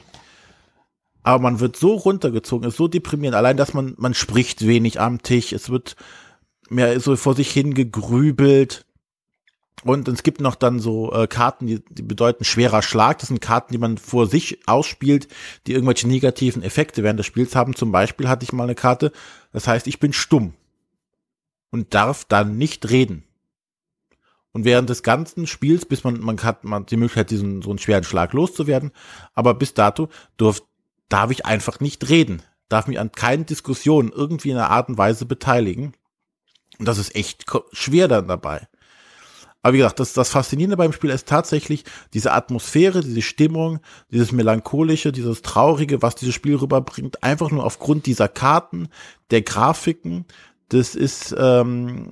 Aber 1.23 1.41
man 1.41 1.59
wird 1.59 1.77
so 1.77 1.95
runtergezogen, 1.95 2.67
ist 2.67 2.77
so 2.77 2.87
deprimierend, 2.87 3.35
allein 3.35 3.57
dass 3.57 3.73
man, 3.73 3.95
man 3.97 4.13
spricht 4.13 4.67
wenig 4.67 5.01
am 5.01 5.23
Tisch, 5.23 5.51
es 5.51 5.71
wird 5.71 5.95
mehr 6.69 6.99
so 6.99 7.15
vor 7.15 7.33
sich 7.33 7.49
hin 7.49 7.73
gegrübelt 7.73 8.85
Und 9.83 10.07
es 10.07 10.23
gibt 10.23 10.41
noch 10.41 10.55
dann 10.55 10.79
so 10.79 11.13
äh, 11.13 11.27
Karten, 11.27 11.67
die, 11.67 11.83
die 11.89 12.01
bedeuten 12.01 12.43
schwerer 12.43 12.81
Schlag. 12.81 13.19
Das 13.19 13.29
sind 13.29 13.39
Karten, 13.39 13.71
die 13.71 13.77
man 13.77 13.97
vor 13.97 14.27
sich 14.27 14.59
ausspielt, 14.67 15.27
die 15.67 15.73
irgendwelche 15.73 16.07
negativen 16.07 16.63
Effekte 16.63 17.03
während 17.03 17.19
des 17.19 17.25
Spiels 17.25 17.55
haben. 17.55 17.75
Zum 17.75 17.91
Beispiel 17.91 18.27
hatte 18.27 18.43
ich 18.43 18.51
mal 18.51 18.63
eine 18.63 18.75
Karte, 18.75 19.11
das 19.53 19.67
heißt, 19.67 19.87
ich 19.87 19.99
bin 19.99 20.13
stumm 20.13 20.53
und 21.71 21.93
darf 21.93 22.25
dann 22.25 22.57
nicht 22.57 22.89
reden. 22.89 23.23
Und 24.51 24.65
während 24.65 24.89
des 24.89 25.03
ganzen 25.03 25.47
Spiels, 25.47 25.85
bis 25.85 26.03
man, 26.03 26.19
man 26.19 26.41
hat 26.41 26.63
man 26.63 26.85
die 26.85 26.97
Möglichkeit, 26.97 27.29
diesen 27.29 27.61
so 27.61 27.69
einen 27.69 27.79
schweren 27.79 28.03
Schlag 28.03 28.33
loszuwerden, 28.33 28.91
aber 29.33 29.53
bis 29.53 29.73
dato 29.73 30.09
durf, 30.37 30.63
darf 31.07 31.31
ich 31.31 31.45
einfach 31.45 31.79
nicht 31.79 32.09
reden, 32.09 32.41
darf 32.67 32.87
mich 32.87 32.99
an 32.99 33.11
keinen 33.11 33.45
Diskussionen 33.45 34.11
irgendwie 34.11 34.49
in 34.49 34.57
einer 34.57 34.71
Art 34.71 34.89
und 34.89 34.97
Weise 34.97 35.25
beteiligen. 35.25 35.93
Und 36.79 36.87
das 36.87 36.97
ist 36.97 37.15
echt 37.15 37.45
schwer 37.71 38.07
dann 38.07 38.27
dabei. 38.27 38.67
Aber 39.61 39.73
wie 39.73 39.79
gesagt, 39.79 39.99
das, 39.99 40.13
das 40.13 40.29
Faszinierende 40.29 40.77
beim 40.77 40.93
Spiel 40.93 41.09
ist 41.09 41.27
tatsächlich 41.27 41.83
diese 42.13 42.31
Atmosphäre, 42.31 43.01
diese 43.01 43.21
Stimmung, 43.21 43.79
dieses 44.09 44.31
melancholische, 44.31 45.11
dieses 45.11 45.41
traurige, 45.41 46.01
was 46.01 46.15
dieses 46.15 46.33
Spiel 46.33 46.55
rüberbringt, 46.55 47.23
einfach 47.23 47.51
nur 47.51 47.65
aufgrund 47.65 48.05
dieser 48.05 48.29
Karten, 48.29 48.87
der 49.31 49.41
Grafiken. 49.41 50.25
Das 50.69 50.95
ist 50.95 51.35
ähm, 51.37 52.11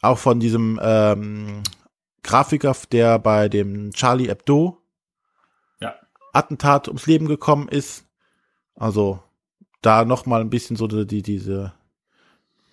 auch 0.00 0.18
von 0.18 0.38
diesem 0.38 0.78
ähm, 0.82 1.62
Grafiker, 2.22 2.76
der 2.92 3.18
bei 3.18 3.48
dem 3.48 3.90
Charlie 3.92 4.28
Hebdo 4.28 4.78
ja. 5.80 5.94
Attentat 6.32 6.86
ums 6.86 7.06
Leben 7.06 7.26
gekommen 7.26 7.68
ist. 7.68 8.04
Also 8.76 9.20
da 9.82 10.04
noch 10.04 10.26
mal 10.26 10.40
ein 10.40 10.50
bisschen 10.50 10.76
so 10.76 10.86
die, 10.86 11.06
die 11.06 11.22
diese 11.22 11.72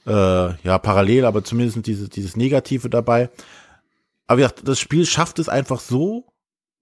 äh, 0.05 0.12
ja 0.12 0.77
parallel, 0.77 1.25
aber 1.25 1.43
zumindest 1.43 1.86
diese, 1.88 2.10
dieses 2.10 2.36
Negative 2.36 2.89
dabei. 2.89 3.29
Aber 4.27 4.41
ja, 4.41 4.49
das 4.49 4.79
Spiel 4.79 5.05
schafft 5.05 5.39
es 5.39 5.49
einfach 5.49 5.79
so, 5.79 6.25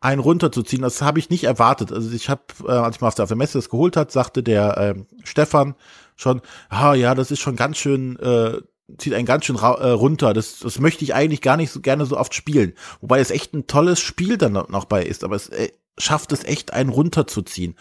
einen 0.06 0.22
runterzuziehen. 0.22 0.84
Das 0.84 1.02
habe 1.02 1.20
ich 1.20 1.30
nicht 1.30 1.46
erwartet. 1.46 1.92
Also 1.92 2.12
ich 2.12 2.30
habe, 2.30 2.44
äh, 2.68 2.72
als 2.72 2.98
ich 2.98 3.02
mal 3.02 3.08
auf 3.08 3.16
der 3.16 3.36
Messe 3.36 3.58
das 3.58 3.70
geholt 3.70 3.98
hat, 3.98 4.12
sagte 4.12 4.44
der 4.44 4.78
äh, 4.78 4.96
Stefan 5.24 5.76
schon, 6.16 6.42
ah 6.70 6.94
ja, 6.94 7.16
das 7.16 7.32
ist 7.32 7.40
schon 7.40 7.56
ganz 7.56 7.78
schön, 7.78 8.18
äh, 8.20 8.62
zieht 9.00 9.16
einen 9.16 9.26
ganz 9.26 9.46
schön 9.46 9.56
äh, 9.56 9.60
runter. 9.60 10.34
Das, 10.34 10.60
das 10.60 10.80
möchte 10.80 11.04
ich 11.04 11.16
eigentlich 11.16 11.42
gar 11.42 11.58
nicht 11.58 11.72
so 11.72 11.82
gerne 11.82 12.06
so 12.06 12.18
oft 12.18 12.36
spielen. 12.36 12.74
Wobei 13.02 13.20
es 13.20 13.32
echt 13.32 13.54
ein 13.54 13.66
tolles 13.66 14.00
Spiel 14.00 14.38
dann 14.38 14.54
noch 14.54 14.86
bei 14.86 15.04
ist, 15.04 15.24
aber 15.24 15.36
es 15.36 15.50
äh, 15.50 15.72
schafft 15.98 16.32
es 16.32 16.44
echt, 16.44 16.72
einen 16.72 16.90
runterzuziehen. 16.90 17.76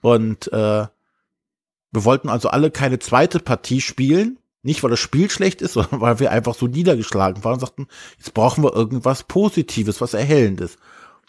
Und 0.00 0.52
äh, 0.52 0.86
wir 1.92 2.04
wollten 2.04 2.28
also 2.28 2.48
alle 2.48 2.72
keine 2.72 2.98
zweite 2.98 3.38
Partie 3.38 3.80
spielen, 3.80 4.39
nicht, 4.62 4.82
weil 4.82 4.90
das 4.90 5.00
Spiel 5.00 5.30
schlecht 5.30 5.62
ist, 5.62 5.72
sondern 5.74 6.00
weil 6.00 6.20
wir 6.20 6.30
einfach 6.30 6.54
so 6.54 6.66
niedergeschlagen 6.66 7.44
waren 7.44 7.54
und 7.54 7.60
sagten, 7.60 7.88
jetzt 8.18 8.34
brauchen 8.34 8.64
wir 8.64 8.74
irgendwas 8.74 9.24
Positives, 9.24 10.00
was 10.00 10.14
Erhellendes. 10.14 10.76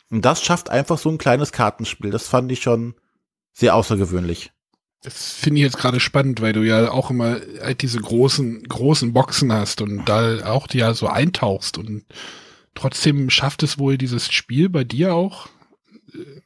Und 0.10 0.26
das 0.26 0.44
schafft 0.44 0.70
einfach 0.70 0.98
so 0.98 1.10
ein 1.10 1.18
kleines 1.18 1.52
Kartenspiel. 1.52 2.12
Das 2.12 2.28
fand 2.28 2.52
ich 2.52 2.62
schon 2.62 2.96
sehr 3.54 3.76
außergewöhnlich. 3.76 4.52
Das 5.04 5.32
finde 5.34 5.60
ich 5.60 5.64
jetzt 5.64 5.78
gerade 5.78 6.00
spannend, 6.00 6.42
weil 6.42 6.54
du 6.54 6.62
ja 6.62 6.92
auch 6.92 7.10
immer 7.10 7.40
halt 7.62 7.82
diese 7.82 8.00
großen, 8.00 8.64
großen 8.64 9.14
Boxen 9.14 9.52
hast 9.52 9.82
und 9.82 10.06
da 10.06 10.46
auch 10.46 10.68
ja 10.74 10.94
so 10.94 11.08
eintauchst 11.08 11.80
und 11.80 12.06
trotzdem 12.76 13.32
schafft 13.32 13.64
es 13.64 13.80
wohl 13.80 13.98
dieses 13.98 14.32
Spiel 14.32 14.70
bei 14.70 14.84
dir 14.84 15.16
auch 15.16 15.48
äh, 16.14 16.42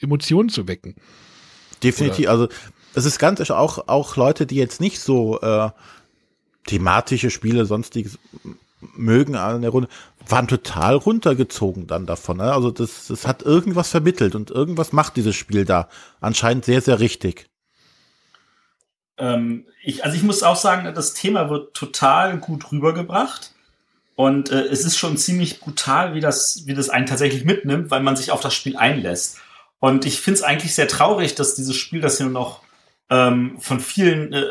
Emotionen 0.00 0.50
zu 0.50 0.68
wecken. 0.68 0.96
Definitiv. 1.82 2.26
Oder? 2.26 2.30
Also 2.30 2.48
es 2.94 3.06
ist 3.06 3.18
ganz 3.18 3.40
auch 3.50 3.88
auch 3.88 4.16
Leute, 4.16 4.46
die 4.46 4.56
jetzt 4.56 4.82
nicht 4.82 5.00
so 5.00 5.40
äh, 5.40 5.70
thematische 6.66 7.30
Spiele, 7.30 7.66
sonstiges 7.66 8.18
mögen 8.94 9.36
an 9.36 9.62
der 9.62 9.70
Runde, 9.70 9.88
waren 10.28 10.48
total 10.48 10.94
runtergezogen 10.96 11.86
dann 11.86 12.06
davon. 12.06 12.38
Ne? 12.38 12.52
Also 12.52 12.70
das, 12.70 13.06
das 13.08 13.26
hat 13.26 13.42
irgendwas 13.42 13.90
vermittelt 13.90 14.34
und 14.34 14.50
irgendwas 14.50 14.92
macht 14.92 15.16
dieses 15.16 15.36
Spiel 15.36 15.64
da 15.64 15.88
anscheinend 16.20 16.64
sehr, 16.64 16.80
sehr 16.80 17.00
richtig. 17.00 17.46
Ähm, 19.16 19.66
ich, 19.82 20.04
also 20.04 20.16
ich 20.16 20.22
muss 20.22 20.42
auch 20.42 20.56
sagen, 20.56 20.92
das 20.94 21.14
Thema 21.14 21.50
wird 21.50 21.74
total 21.74 22.38
gut 22.38 22.72
rübergebracht. 22.72 23.52
Und 24.16 24.50
äh, 24.50 24.62
es 24.66 24.84
ist 24.84 24.96
schon 24.96 25.16
ziemlich 25.16 25.60
brutal, 25.60 26.14
wie 26.14 26.20
das, 26.20 26.62
wie 26.66 26.74
das 26.74 26.88
einen 26.88 27.06
tatsächlich 27.06 27.44
mitnimmt, 27.44 27.90
weil 27.90 28.02
man 28.02 28.16
sich 28.16 28.30
auf 28.30 28.40
das 28.40 28.54
Spiel 28.54 28.76
einlässt. 28.76 29.38
Und 29.80 30.06
ich 30.06 30.20
finde 30.20 30.38
es 30.38 30.44
eigentlich 30.44 30.74
sehr 30.74 30.88
traurig, 30.88 31.34
dass 31.34 31.56
dieses 31.56 31.76
Spiel, 31.76 32.00
das 32.00 32.18
hier 32.18 32.26
noch 32.26 32.62
ähm, 33.10 33.56
von 33.60 33.80
vielen 33.80 34.32
äh, 34.32 34.44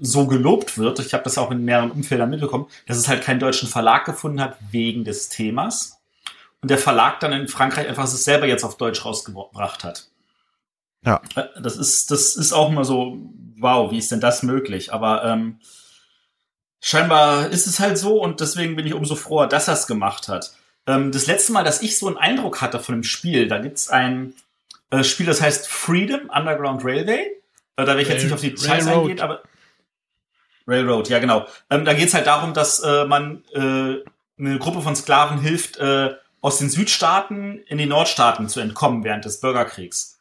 so 0.00 0.26
gelobt 0.26 0.78
wird, 0.78 0.98
ich 0.98 1.14
habe 1.14 1.24
das 1.24 1.38
auch 1.38 1.50
in 1.50 1.64
mehreren 1.64 1.90
Umfeldern 1.90 2.30
mitbekommen, 2.30 2.66
dass 2.86 2.96
es 2.96 3.08
halt 3.08 3.22
keinen 3.22 3.40
deutschen 3.40 3.68
Verlag 3.68 4.04
gefunden 4.04 4.40
hat 4.40 4.56
wegen 4.70 5.04
des 5.04 5.28
Themas. 5.28 6.00
Und 6.60 6.70
der 6.70 6.78
Verlag 6.78 7.20
dann 7.20 7.32
in 7.32 7.48
Frankreich 7.48 7.88
einfach 7.88 8.04
es 8.04 8.24
selber 8.24 8.46
jetzt 8.46 8.64
auf 8.64 8.76
Deutsch 8.76 9.04
rausgebracht 9.04 9.84
hat. 9.84 10.08
Ja. 11.04 11.20
Äh, 11.36 11.44
das 11.60 11.76
ist, 11.76 12.10
das 12.10 12.36
ist 12.36 12.52
auch 12.52 12.70
immer 12.70 12.84
so, 12.84 13.18
wow, 13.58 13.90
wie 13.90 13.98
ist 13.98 14.10
denn 14.10 14.20
das 14.20 14.42
möglich? 14.42 14.92
Aber 14.92 15.24
ähm, 15.24 15.60
scheinbar 16.80 17.50
ist 17.50 17.66
es 17.66 17.80
halt 17.80 17.98
so 17.98 18.22
und 18.22 18.40
deswegen 18.40 18.76
bin 18.76 18.86
ich 18.86 18.94
umso 18.94 19.14
froher, 19.14 19.46
dass 19.46 19.68
er 19.68 19.74
es 19.74 19.86
gemacht 19.86 20.28
hat. 20.28 20.54
Ähm, 20.86 21.12
das 21.12 21.26
letzte 21.26 21.52
Mal, 21.52 21.64
dass 21.64 21.82
ich 21.82 21.98
so 21.98 22.06
einen 22.06 22.16
Eindruck 22.16 22.60
hatte 22.60 22.78
von 22.80 22.96
dem 22.96 23.04
Spiel, 23.04 23.48
da 23.48 23.58
gibt's 23.58 23.88
ein 23.88 24.34
äh, 24.90 25.04
Spiel, 25.04 25.26
das 25.26 25.40
heißt 25.40 25.68
Freedom 25.68 26.30
Underground 26.30 26.84
Railway. 26.84 27.20
Äh, 27.76 27.84
da 27.84 27.88
werde 27.88 28.02
ich 28.02 28.08
jetzt 28.08 28.24
nicht 28.24 28.32
auf 28.32 28.40
die 28.40 28.54
Details 28.54 28.86
eingehen, 28.86 29.20
aber 29.20 29.42
Railroad, 30.66 31.08
ja 31.08 31.18
genau. 31.18 31.46
Ähm, 31.70 31.84
da 31.84 31.92
geht's 31.92 32.14
halt 32.14 32.26
darum, 32.26 32.54
dass 32.54 32.80
äh, 32.80 33.04
man 33.04 33.44
äh, 33.52 34.02
eine 34.38 34.58
Gruppe 34.58 34.80
von 34.80 34.96
Sklaven 34.96 35.40
hilft, 35.40 35.76
äh, 35.78 36.14
aus 36.40 36.58
den 36.58 36.68
Südstaaten 36.68 37.58
in 37.66 37.78
die 37.78 37.86
Nordstaaten 37.86 38.48
zu 38.48 38.60
entkommen 38.60 39.04
während 39.04 39.24
des 39.24 39.40
Bürgerkriegs. 39.40 40.18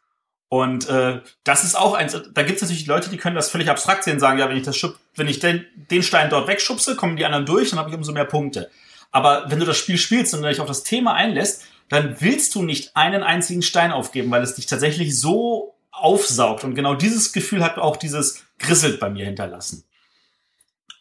Und 0.47 0.87
äh, 0.87 1.21
das 1.43 1.63
ist 1.63 1.75
auch 1.75 1.95
eins, 1.95 2.15
da 2.33 2.43
gibt's 2.43 2.61
natürlich 2.61 2.85
Leute, 2.85 3.09
die 3.09 3.17
können 3.17 3.35
das 3.35 3.49
völlig 3.49 3.69
abstrakt 3.69 4.03
sehen, 4.03 4.19
sagen, 4.19 4.37
ja, 4.37 4.47
wenn 4.47 4.57
ich 4.57 4.63
das 4.63 4.77
schub, 4.77 4.97
wenn 5.15 5.27
ich 5.27 5.39
den, 5.39 5.65
den 5.89 6.03
Stein 6.03 6.29
dort 6.29 6.47
wegschubse, 6.47 6.95
kommen 6.95 7.17
die 7.17 7.25
anderen 7.25 7.45
durch, 7.45 7.71
dann 7.71 7.79
habe 7.79 7.89
ich 7.89 7.95
umso 7.95 8.11
mehr 8.11 8.25
Punkte. 8.25 8.69
Aber 9.11 9.49
wenn 9.49 9.59
du 9.59 9.65
das 9.65 9.77
Spiel 9.77 9.97
spielst 9.97 10.33
und 10.33 10.43
dich 10.43 10.59
auf 10.59 10.67
das 10.67 10.83
Thema 10.83 11.13
einlässt, 11.13 11.65
dann 11.89 12.17
willst 12.19 12.55
du 12.55 12.63
nicht 12.63 12.95
einen 12.95 13.23
einzigen 13.23 13.61
Stein 13.61 13.91
aufgeben, 13.91 14.31
weil 14.31 14.43
es 14.43 14.55
dich 14.55 14.65
tatsächlich 14.65 15.19
so 15.19 15.75
aufsaugt. 15.91 16.63
Und 16.63 16.75
genau 16.75 16.95
dieses 16.95 17.33
Gefühl 17.33 17.63
hat 17.63 17.77
auch 17.77 17.97
dieses 17.97 18.43
Grisselt 18.59 18.99
bei 18.99 19.09
mir 19.09 19.25
hinterlassen. 19.25 19.83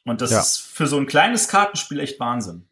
Und 0.05 0.21
das 0.21 0.31
ja. 0.31 0.41
ist 0.41 0.59
für 0.59 0.87
so 0.87 0.97
ein 0.97 1.07
kleines 1.07 1.49
Kartenspiel 1.49 2.01
echt 2.01 2.19
Wahnsinn. 2.19 2.69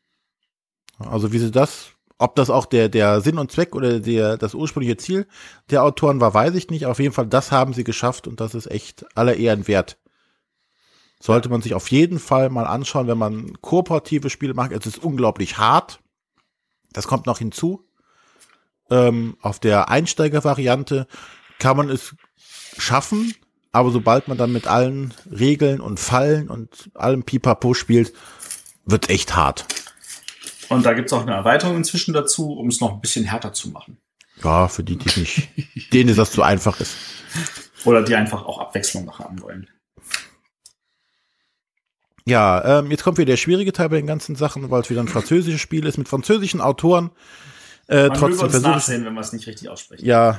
Also 0.99 1.33
wie 1.33 1.39
sie 1.39 1.51
das, 1.51 1.93
ob 2.19 2.37
das 2.37 2.51
auch 2.51 2.67
der, 2.67 2.89
der 2.89 3.23
Sinn 3.23 3.39
und 3.39 3.51
Zweck 3.51 3.75
oder 3.75 4.01
der, 4.01 4.37
das 4.37 4.55
ursprüngliche 4.55 4.99
Ziel 4.99 5.27
der 5.71 5.83
Autoren 5.83 6.21
war, 6.21 6.35
weiß 6.35 6.55
ich 6.55 6.69
nicht. 6.69 6.87
Auf 6.87 6.99
jeden 6.99 7.15
Fall, 7.15 7.27
das 7.27 7.51
haben 7.51 7.73
sie 7.73 7.85
geschafft 7.85 8.27
und 8.27 8.41
das 8.41 8.55
ist 8.55 8.71
echt 8.71 9.07
aller 9.17 9.37
Ehren 9.37 9.67
wert. 9.69 9.99
Sollte 11.19 11.49
man 11.49 11.63
sich 11.63 11.75
auf 11.75 11.91
jeden 11.91 12.19
Fall 12.19 12.51
mal 12.51 12.67
anschauen, 12.67 13.07
wenn 13.07 13.19
man 13.19 13.61
kooperative 13.61 14.29
Spiele 14.31 14.55
macht. 14.55 14.73
Es 14.73 14.87
ist 14.87 15.03
unglaublich 15.03 15.59
hart. 15.59 16.01
Das 16.93 17.07
kommt 17.07 17.27
noch 17.27 17.39
hinzu. 17.39 17.87
Ähm, 18.91 19.37
auf 19.41 19.59
der 19.59 19.89
Einsteiger-Variante 19.89 21.07
kann 21.59 21.77
man 21.77 21.89
es 21.89 22.17
schaffen, 22.77 23.35
aber 23.73 23.91
sobald 23.91 24.29
man 24.29 24.39
dann 24.39 24.53
mit 24.53 24.67
allen 24.67 25.15
Regeln 25.31 25.81
und 25.81 26.01
Fallen 26.01 26.51
und 26.51 26.91
allem 26.95 27.23
Pipapo 27.23 27.75
spielt, 27.75 28.13
wird 28.85 29.11
echt 29.11 29.37
hart. 29.37 29.67
Und 30.69 30.87
da 30.87 30.93
gibt's 30.93 31.13
auch 31.13 31.23
eine 31.23 31.33
Erweiterung 31.33 31.77
inzwischen 31.77 32.15
dazu, 32.15 32.53
um 32.53 32.69
es 32.69 32.81
noch 32.81 32.93
ein 32.93 33.01
bisschen 33.01 33.25
härter 33.25 33.53
zu 33.53 33.71
machen. 33.71 33.99
Ja, 34.43 34.69
für 34.69 34.85
die, 34.85 34.97
die 34.97 35.21
nicht, 35.21 35.49
denen 35.93 36.15
das 36.17 36.33
zu 36.33 36.43
einfach 36.43 36.81
ist. 36.81 36.97
Oder 37.85 38.03
die 38.03 38.15
einfach 38.15 38.45
auch 38.45 38.59
Abwechslung 38.59 39.05
noch 39.05 39.19
haben 39.19 39.41
wollen. 39.43 39.69
Ja, 42.27 42.79
ähm, 42.79 42.91
jetzt 42.91 43.03
kommt 43.03 43.19
wieder 43.19 43.33
der 43.33 43.37
schwierige 43.37 43.73
Teil 43.73 43.89
bei 43.89 43.97
den 43.97 44.07
ganzen 44.07 44.37
Sachen, 44.37 44.71
weil 44.71 44.83
es 44.83 44.91
wieder 44.91 45.01
ein 45.01 45.09
französisches 45.09 45.61
Spiel 45.61 45.87
ist 45.87 45.99
mit 45.99 46.09
französischen 46.09 46.61
Autoren. 46.61 47.11
Äh, 47.89 48.09
Man 48.09 48.19
trotzdem 48.19 48.47
uns 48.47 48.61
nachsehen, 48.61 49.05
wenn 49.05 49.15
wir 49.15 49.21
es 49.21 49.33
nicht 49.33 49.47
richtig 49.47 49.69
aussprechen. 49.69 50.05
Ja, 50.05 50.39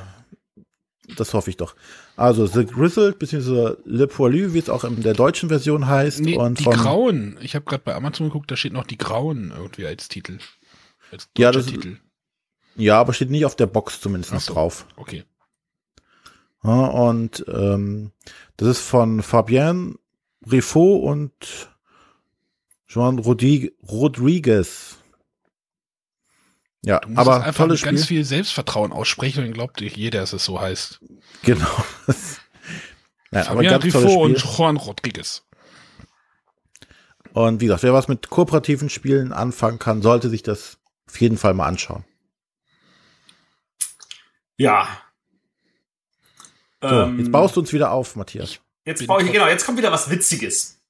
das 1.16 1.34
hoffe 1.34 1.50
ich 1.50 1.56
doch. 1.56 1.74
Also 2.16 2.46
The 2.46 2.66
Grizzled, 2.66 3.18
beziehungsweise 3.18 3.78
Le 3.84 4.06
Poilu, 4.06 4.52
wie 4.52 4.58
es 4.58 4.68
auch 4.68 4.84
in 4.84 5.02
der 5.02 5.14
deutschen 5.14 5.48
Version 5.48 5.86
heißt. 5.86 6.20
Nee, 6.20 6.36
und 6.36 6.60
die 6.60 6.64
Grauen. 6.64 7.38
Ich 7.40 7.54
habe 7.54 7.64
gerade 7.64 7.82
bei 7.82 7.94
Amazon 7.94 8.26
geguckt, 8.26 8.50
da 8.50 8.56
steht 8.56 8.72
noch 8.72 8.86
die 8.86 8.98
Grauen 8.98 9.52
irgendwie 9.56 9.86
als 9.86 10.08
Titel. 10.08 10.38
Als 11.10 11.28
ja, 11.38 11.50
das, 11.52 11.66
Titel. 11.66 11.96
Ja, 12.76 13.00
aber 13.00 13.12
steht 13.12 13.30
nicht 13.30 13.44
auf 13.44 13.56
der 13.56 13.66
Box 13.66 14.00
zumindest 14.00 14.38
so, 14.40 14.52
drauf. 14.52 14.86
Okay. 14.96 15.24
Ja, 16.62 16.86
und 16.86 17.44
ähm, 17.48 18.12
das 18.56 18.68
ist 18.68 18.80
von 18.80 19.22
Fabien 19.22 19.98
Riffaut 20.50 21.02
und 21.02 21.70
Joan 22.88 23.18
Rodriguez. 23.18 24.98
Ja, 26.84 26.98
du 26.98 27.08
musst 27.10 27.20
aber 27.20 27.44
einfach 27.44 27.64
tolles 27.64 27.82
ganz 27.82 28.06
viel 28.06 28.24
Selbstvertrauen 28.24 28.92
aussprechen 28.92 29.44
und 29.44 29.52
glaubt 29.52 29.80
jeder, 29.80 30.20
dass 30.20 30.32
es 30.32 30.44
so 30.44 30.60
heißt. 30.60 31.00
Genau. 31.44 31.84
ja, 33.30 33.48
aber 33.48 33.62
ganz 33.62 33.84
Rifo 33.84 34.00
tolles 34.00 34.12
Spiel. 34.12 34.24
und 34.24 34.58
Juan 34.58 34.76
Rodriguez. 34.76 35.46
Und 37.32 37.60
wie 37.60 37.66
gesagt, 37.66 37.84
wer 37.84 37.94
was 37.94 38.08
mit 38.08 38.28
kooperativen 38.30 38.90
Spielen 38.90 39.32
anfangen 39.32 39.78
kann, 39.78 40.02
sollte 40.02 40.28
sich 40.28 40.42
das 40.42 40.78
auf 41.08 41.20
jeden 41.20 41.38
Fall 41.38 41.54
mal 41.54 41.66
anschauen. 41.66 42.04
Ja. 44.56 44.88
So, 46.80 46.88
Ähm, 46.88 47.18
jetzt 47.20 47.32
baust 47.32 47.56
du 47.56 47.60
uns 47.60 47.72
wieder 47.72 47.92
auf, 47.92 48.16
Matthias. 48.16 48.58
Jetzt 48.84 49.06
baue 49.06 49.22
ich, 49.22 49.32
genau, 49.32 49.46
jetzt 49.46 49.64
kommt 49.64 49.78
wieder 49.78 49.92
was 49.92 50.10
Witziges. 50.10 50.81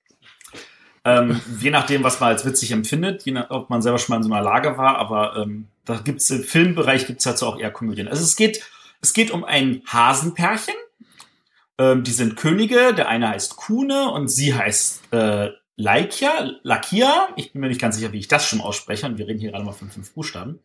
Ähm, 1.04 1.40
je 1.60 1.70
nachdem, 1.70 2.04
was 2.04 2.20
man 2.20 2.28
als 2.28 2.44
witzig 2.44 2.70
empfindet, 2.70 3.24
je 3.24 3.32
nach, 3.32 3.50
ob 3.50 3.70
man 3.70 3.82
selber 3.82 3.98
schon 3.98 4.12
mal 4.12 4.18
in 4.18 4.22
so 4.22 4.32
einer 4.32 4.42
Lage 4.42 4.78
war, 4.78 4.98
aber 4.98 5.36
ähm, 5.36 5.66
da 5.84 5.96
gibt's 5.96 6.30
im 6.30 6.44
Filmbereich 6.44 7.06
gibt's 7.06 7.24
dazu 7.24 7.46
auch 7.46 7.58
eher 7.58 7.72
Komödien. 7.72 8.06
Also 8.06 8.22
es 8.22 8.36
geht, 8.36 8.62
es 9.00 9.12
geht 9.12 9.32
um 9.32 9.44
ein 9.44 9.82
Hasenpärchen. 9.86 10.74
Ähm, 11.78 12.04
die 12.04 12.12
sind 12.12 12.36
Könige, 12.36 12.94
der 12.94 13.08
eine 13.08 13.30
heißt 13.30 13.56
Kuhne 13.56 14.10
und 14.10 14.28
sie 14.28 14.54
heißt 14.54 15.12
äh, 15.12 15.50
Laikia, 15.76 16.52
Lakia. 16.62 17.28
Ich 17.34 17.52
bin 17.52 17.60
mir 17.60 17.68
nicht 17.68 17.80
ganz 17.80 17.96
sicher, 17.96 18.12
wie 18.12 18.18
ich 18.18 18.28
das 18.28 18.46
schon 18.46 18.60
ausspreche, 18.60 19.06
und 19.06 19.18
wir 19.18 19.26
reden 19.26 19.40
hier 19.40 19.50
gerade 19.50 19.64
mal 19.64 19.72
von 19.72 19.90
fünf 19.90 20.12
Buchstaben. 20.12 20.60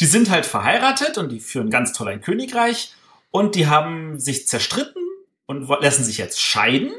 Die 0.00 0.06
sind 0.06 0.30
halt 0.30 0.46
verheiratet 0.46 1.18
und 1.18 1.30
die 1.30 1.40
führen 1.40 1.70
ganz 1.70 1.92
toll 1.92 2.08
ein 2.08 2.22
Königreich 2.22 2.94
und 3.30 3.54
die 3.54 3.66
haben 3.68 4.18
sich 4.18 4.48
zerstritten 4.48 5.02
und 5.46 5.68
lassen 5.68 6.04
sich 6.04 6.18
jetzt 6.18 6.40
scheiden. 6.40 6.90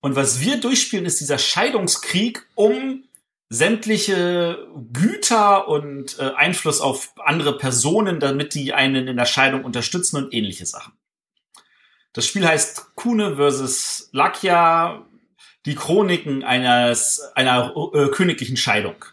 Und 0.00 0.16
was 0.16 0.40
wir 0.40 0.60
durchspielen, 0.60 1.06
ist 1.06 1.20
dieser 1.20 1.38
Scheidungskrieg 1.38 2.46
um 2.54 3.04
sämtliche 3.50 4.68
Güter 4.92 5.68
und 5.68 6.18
äh, 6.18 6.32
Einfluss 6.36 6.80
auf 6.80 7.12
andere 7.24 7.56
Personen, 7.56 8.20
damit 8.20 8.54
die 8.54 8.74
einen 8.74 9.08
in 9.08 9.16
der 9.16 9.24
Scheidung 9.24 9.64
unterstützen 9.64 10.16
und 10.16 10.34
ähnliche 10.34 10.66
Sachen. 10.66 10.92
Das 12.12 12.26
Spiel 12.26 12.46
heißt 12.46 12.94
Kuhne 12.94 13.36
versus 13.36 14.10
Lakia, 14.12 15.06
die 15.64 15.74
Chroniken 15.74 16.44
eines, 16.44 17.20
einer 17.34 17.74
äh, 17.94 18.08
königlichen 18.08 18.56
Scheidung. 18.56 19.04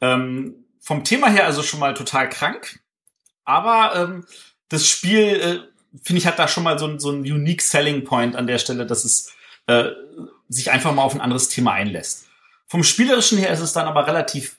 Ähm, 0.00 0.64
vom 0.80 1.04
Thema 1.04 1.28
her 1.28 1.46
also 1.46 1.62
schon 1.62 1.80
mal 1.80 1.94
total 1.94 2.28
krank, 2.28 2.80
aber 3.44 3.94
ähm, 3.96 4.26
das 4.68 4.86
Spiel, 4.86 5.22
äh, 5.22 5.98
finde 6.02 6.18
ich, 6.18 6.26
hat 6.26 6.38
da 6.38 6.48
schon 6.48 6.62
mal 6.62 6.78
so, 6.78 6.98
so 6.98 7.10
einen 7.10 7.20
unique 7.20 7.62
Selling 7.62 8.04
Point 8.04 8.36
an 8.36 8.46
der 8.46 8.58
Stelle, 8.58 8.86
dass 8.86 9.04
es 9.04 9.32
äh, 9.70 9.92
sich 10.48 10.70
einfach 10.70 10.92
mal 10.92 11.02
auf 11.02 11.14
ein 11.14 11.20
anderes 11.20 11.48
Thema 11.48 11.72
einlässt. 11.72 12.26
Vom 12.66 12.82
Spielerischen 12.82 13.38
her 13.38 13.52
ist 13.52 13.60
es 13.60 13.72
dann 13.72 13.86
aber 13.86 14.06
relativ 14.06 14.56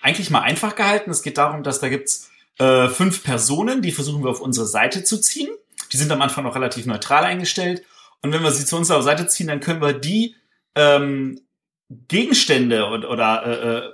eigentlich 0.00 0.30
mal 0.30 0.40
einfach 0.40 0.76
gehalten. 0.76 1.10
Es 1.10 1.22
geht 1.22 1.38
darum, 1.38 1.62
dass 1.62 1.80
da 1.80 1.88
gibt's 1.88 2.30
äh, 2.58 2.88
fünf 2.88 3.22
Personen, 3.22 3.82
die 3.82 3.92
versuchen 3.92 4.22
wir 4.22 4.30
auf 4.30 4.40
unsere 4.40 4.66
Seite 4.66 5.04
zu 5.04 5.20
ziehen. 5.20 5.48
Die 5.92 5.96
sind 5.96 6.10
am 6.10 6.22
Anfang 6.22 6.44
noch 6.44 6.54
relativ 6.54 6.86
neutral 6.86 7.24
eingestellt. 7.24 7.82
Und 8.20 8.32
wenn 8.32 8.42
wir 8.42 8.52
sie 8.52 8.64
zu 8.64 8.76
unserer 8.76 9.02
Seite 9.02 9.26
ziehen, 9.26 9.48
dann 9.48 9.60
können 9.60 9.82
wir 9.82 9.92
die 9.92 10.36
ähm, 10.74 11.40
Gegenstände 12.08 12.86
oder, 12.86 13.10
oder 13.10 13.46
äh, 13.46 13.78
äh, 13.78 13.92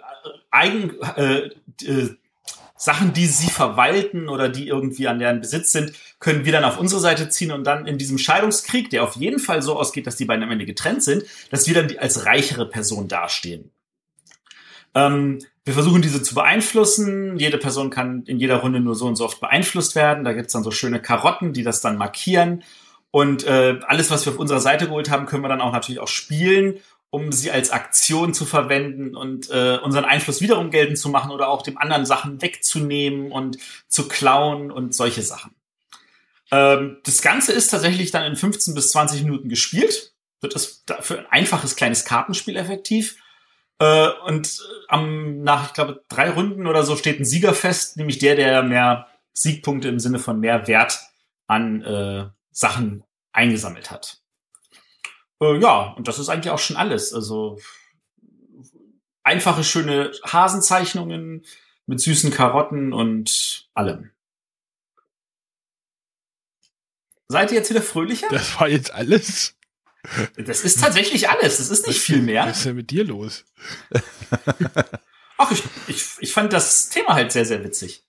Eigen, 0.50 1.00
äh, 1.16 1.50
äh, 1.84 2.16
Sachen, 2.76 3.12
die 3.12 3.26
sie 3.26 3.50
verwalten 3.50 4.28
oder 4.28 4.48
die 4.48 4.68
irgendwie 4.68 5.08
an 5.08 5.18
deren 5.18 5.40
Besitz 5.40 5.72
sind, 5.72 5.92
können 6.20 6.44
wir 6.44 6.52
dann 6.52 6.64
auf 6.64 6.78
unsere 6.78 7.00
Seite 7.00 7.28
ziehen 7.28 7.52
und 7.52 7.64
dann 7.64 7.86
in 7.86 7.98
diesem 7.98 8.18
Scheidungskrieg, 8.18 8.90
der 8.90 9.04
auf 9.04 9.16
jeden 9.16 9.38
Fall 9.38 9.62
so 9.62 9.78
ausgeht, 9.78 10.06
dass 10.06 10.16
die 10.16 10.24
beiden 10.24 10.42
am 10.42 10.50
Ende 10.50 10.66
getrennt 10.66 11.02
sind, 11.02 11.24
dass 11.50 11.66
wir 11.66 11.74
dann 11.74 11.96
als 11.98 12.26
reichere 12.26 12.68
Person 12.68 13.08
dastehen. 13.08 13.70
Ähm, 14.94 15.38
wir 15.64 15.74
versuchen 15.74 16.02
diese 16.02 16.22
zu 16.22 16.34
beeinflussen. 16.34 17.38
Jede 17.38 17.58
Person 17.58 17.90
kann 17.90 18.24
in 18.24 18.40
jeder 18.40 18.56
Runde 18.56 18.80
nur 18.80 18.94
so 18.94 19.06
und 19.06 19.16
so 19.16 19.24
oft 19.24 19.40
beeinflusst 19.40 19.94
werden. 19.94 20.24
Da 20.24 20.32
gibt's 20.32 20.54
dann 20.54 20.64
so 20.64 20.70
schöne 20.70 21.00
Karotten, 21.00 21.52
die 21.52 21.62
das 21.62 21.80
dann 21.80 21.98
markieren. 21.98 22.64
Und 23.10 23.46
äh, 23.46 23.78
alles, 23.86 24.10
was 24.10 24.26
wir 24.26 24.32
auf 24.32 24.38
unserer 24.38 24.60
Seite 24.60 24.86
geholt 24.86 25.10
haben, 25.10 25.26
können 25.26 25.42
wir 25.42 25.48
dann 25.48 25.60
auch 25.60 25.72
natürlich 25.72 26.00
auch 26.00 26.08
spielen, 26.08 26.78
um 27.10 27.32
sie 27.32 27.50
als 27.50 27.70
Aktion 27.70 28.34
zu 28.34 28.44
verwenden 28.44 29.14
und 29.14 29.50
äh, 29.50 29.78
unseren 29.82 30.04
Einfluss 30.04 30.40
wiederum 30.40 30.70
geltend 30.70 30.98
zu 30.98 31.08
machen 31.08 31.30
oder 31.30 31.48
auch 31.48 31.62
dem 31.62 31.78
anderen 31.78 32.04
Sachen 32.04 32.42
wegzunehmen 32.42 33.32
und 33.32 33.58
zu 33.88 34.08
klauen 34.08 34.70
und 34.70 34.94
solche 34.94 35.22
Sachen. 35.22 35.52
Ähm, 36.50 36.98
das 37.04 37.22
Ganze 37.22 37.52
ist 37.52 37.68
tatsächlich 37.68 38.10
dann 38.10 38.24
in 38.24 38.36
15 38.36 38.74
bis 38.74 38.90
20 38.90 39.22
Minuten 39.22 39.48
gespielt. 39.48 40.14
Wird 40.40 40.54
es 40.54 40.84
für 41.00 41.18
ein 41.18 41.26
einfaches 41.26 41.76
kleines 41.76 42.04
Kartenspiel 42.04 42.56
effektiv. 42.56 43.16
Äh, 43.78 44.08
und 44.26 44.46
äh, 44.46 44.84
am, 44.88 45.42
nach, 45.42 45.68
ich 45.68 45.74
glaube, 45.74 46.04
drei 46.08 46.30
Runden 46.30 46.66
oder 46.66 46.82
so 46.82 46.96
steht 46.96 47.20
ein 47.20 47.24
Sieger 47.24 47.54
fest, 47.54 47.96
nämlich 47.96 48.18
der, 48.18 48.36
der 48.36 48.62
mehr 48.62 49.06
Siegpunkte 49.32 49.88
im 49.88 50.00
Sinne 50.00 50.18
von 50.18 50.40
mehr 50.40 50.66
Wert 50.66 50.98
an 51.46 51.82
äh, 51.82 52.26
Sachen 52.50 53.04
eingesammelt 53.32 53.90
hat. 53.90 54.20
Äh, 55.40 55.58
ja, 55.58 55.92
und 55.96 56.08
das 56.08 56.18
ist 56.18 56.28
eigentlich 56.28 56.50
auch 56.50 56.58
schon 56.58 56.76
alles. 56.76 57.14
Also 57.14 57.58
einfache, 59.22 59.62
schöne 59.62 60.12
Hasenzeichnungen 60.24 61.44
mit 61.86 62.00
süßen 62.00 62.30
Karotten 62.30 62.92
und 62.92 63.68
allem. 63.74 64.10
Seid 67.28 67.50
ihr 67.50 67.58
jetzt 67.58 67.70
wieder 67.70 67.82
fröhlicher? 67.82 68.28
Das 68.30 68.58
war 68.58 68.68
jetzt 68.68 68.92
alles. 68.92 69.54
Das 70.36 70.62
ist 70.62 70.80
tatsächlich 70.80 71.28
alles. 71.28 71.58
Das 71.58 71.68
ist 71.68 71.86
nicht 71.86 72.00
viel 72.00 72.22
mehr. 72.22 72.46
Was 72.46 72.58
ist 72.58 72.66
denn 72.66 72.76
mit 72.76 72.90
dir 72.90 73.04
los? 73.04 73.44
Ach, 75.36 75.50
ich, 75.50 75.62
ich, 75.88 76.06
ich 76.20 76.32
fand 76.32 76.52
das 76.52 76.88
Thema 76.88 77.14
halt 77.14 77.30
sehr, 77.32 77.44
sehr 77.44 77.62
witzig. 77.62 78.04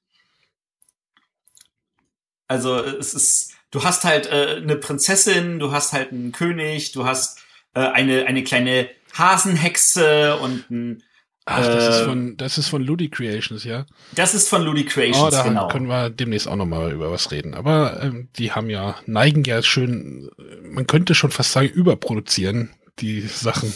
Also 2.47 2.77
es 2.77 3.13
ist, 3.13 3.53
du 3.71 3.83
hast 3.83 4.05
halt 4.05 4.27
äh, 4.27 4.55
eine 4.57 4.75
Prinzessin, 4.75 5.59
du 5.59 5.71
hast 5.71 5.93
halt 5.93 6.11
einen 6.11 6.31
König, 6.31 6.93
du 6.93 7.05
hast 7.05 7.39
äh, 7.75 7.81
eine, 7.81 8.25
eine 8.25 8.43
kleine 8.43 8.89
Hasenhexe 9.13 10.37
und 10.37 10.69
ein, 10.71 11.03
Ach, 11.51 11.65
das 11.65 11.95
ist 11.95 12.01
Äh, 12.01 12.05
von, 12.05 12.37
das 12.37 12.57
ist 12.59 12.67
von 12.67 12.83
Ludi 12.83 13.09
Creations, 13.09 13.63
ja. 13.63 13.85
das 14.11 14.35
ist 14.35 14.49
von 14.49 14.61
Ludi 14.61 14.85
Oh, 14.87 14.91
Creations, 14.91 15.31
da 15.31 15.43
genau. 15.43 15.67
können 15.67 15.87
wir 15.87 16.11
demnächst 16.11 16.47
auch 16.47 16.55
noch 16.55 16.67
mal 16.67 16.91
über 16.91 17.11
was 17.11 17.31
reden. 17.31 17.55
Aber 17.55 18.03
ähm, 18.03 18.29
die 18.37 18.51
haben 18.51 18.69
ja, 18.69 18.95
neigen 19.07 19.43
ja 19.43 19.63
schön, 19.63 20.29
äh, 20.37 20.67
man 20.67 20.85
könnte 20.85 21.15
schon 21.15 21.31
fast 21.31 21.51
sagen, 21.51 21.67
überproduzieren, 21.67 22.69
die 22.99 23.21
Sachen. 23.21 23.73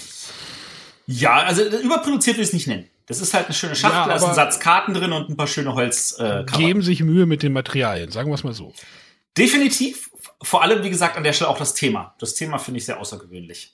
Ja, 1.08 1.38
also 1.38 1.64
überproduziert 1.64 2.38
will 2.38 2.44
ich 2.44 2.50
es 2.50 2.54
nicht 2.54 2.68
nennen. 2.68 2.88
Das 3.08 3.20
ist 3.22 3.34
halt 3.34 3.48
eine 3.48 3.56
schöne 3.56 3.76
Schachtel, 3.76 3.98
Ja, 4.02 4.08
da 4.08 4.16
ist 4.16 4.24
ein 4.24 4.36
Satz 4.36 4.60
Karten 4.60 4.94
drin 4.94 5.12
und 5.12 5.30
ein 5.30 5.36
paar 5.36 5.48
schöne 5.48 5.74
Holz. 5.74 6.16
Äh. 6.20 6.46
Geben 6.56 6.82
sich 6.82 7.02
Mühe 7.04 7.26
mit 7.26 7.44
den 7.44 7.54
Materialien, 7.54 8.12
sagen 8.12 8.30
wir 8.30 8.36
es 8.36 8.44
mal 8.44 8.54
so. 8.54 8.74
Definitiv. 9.38 10.12
Vor 10.42 10.62
allem, 10.62 10.84
wie 10.84 10.90
gesagt, 10.90 11.18
an 11.18 11.24
der 11.24 11.34
Stelle 11.34 11.50
auch 11.50 11.58
das 11.58 11.74
Thema. 11.74 12.14
Das 12.20 12.36
Thema 12.36 12.60
finde 12.60 12.78
ich 12.78 12.86
sehr 12.86 13.00
außergewöhnlich. 13.00 13.74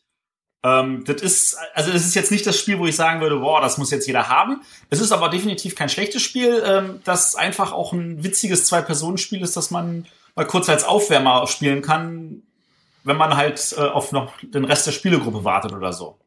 Ähm, 0.64 1.04
das 1.06 1.22
ist, 1.22 1.58
also 1.74 1.92
es 1.92 2.06
ist 2.06 2.16
jetzt 2.16 2.32
nicht 2.32 2.46
das 2.46 2.60
Spiel, 2.60 2.80
wo 2.80 2.86
ich 2.86 2.96
sagen 2.96 3.22
würde, 3.22 3.38
boah, 3.38 3.62
das 3.62 3.78
muss 3.78 3.92
jetzt 3.92 4.08
jeder 4.08 4.28
haben. 4.28 4.62
Es 4.90 5.00
ist 5.00 5.12
aber 5.12 5.30
definitiv 5.30 5.76
kein 5.76 5.90
schlechtes 5.90 6.22
Spiel, 6.22 6.62
ähm, 6.66 7.02
das 7.06 7.36
einfach 7.36 7.72
auch 7.72 7.94
ein 7.94 8.24
witziges 8.24 8.66
Zwei-Personen-Spiel 8.66 9.42
ist, 9.42 9.56
das 9.56 9.72
man 9.72 10.06
mal 10.36 10.46
kurz 10.46 10.68
als 10.68 10.84
Aufwärmer 10.84 11.48
spielen 11.48 11.82
kann, 11.82 12.44
wenn 13.04 13.18
man 13.18 13.38
halt 13.38 13.74
äh, 13.78 13.82
auf 13.82 14.12
noch 14.12 14.34
den 14.42 14.66
Rest 14.66 14.86
der 14.86 14.92
Spielegruppe 14.92 15.44
wartet 15.46 15.72
oder 15.72 15.94
so. 15.94 16.18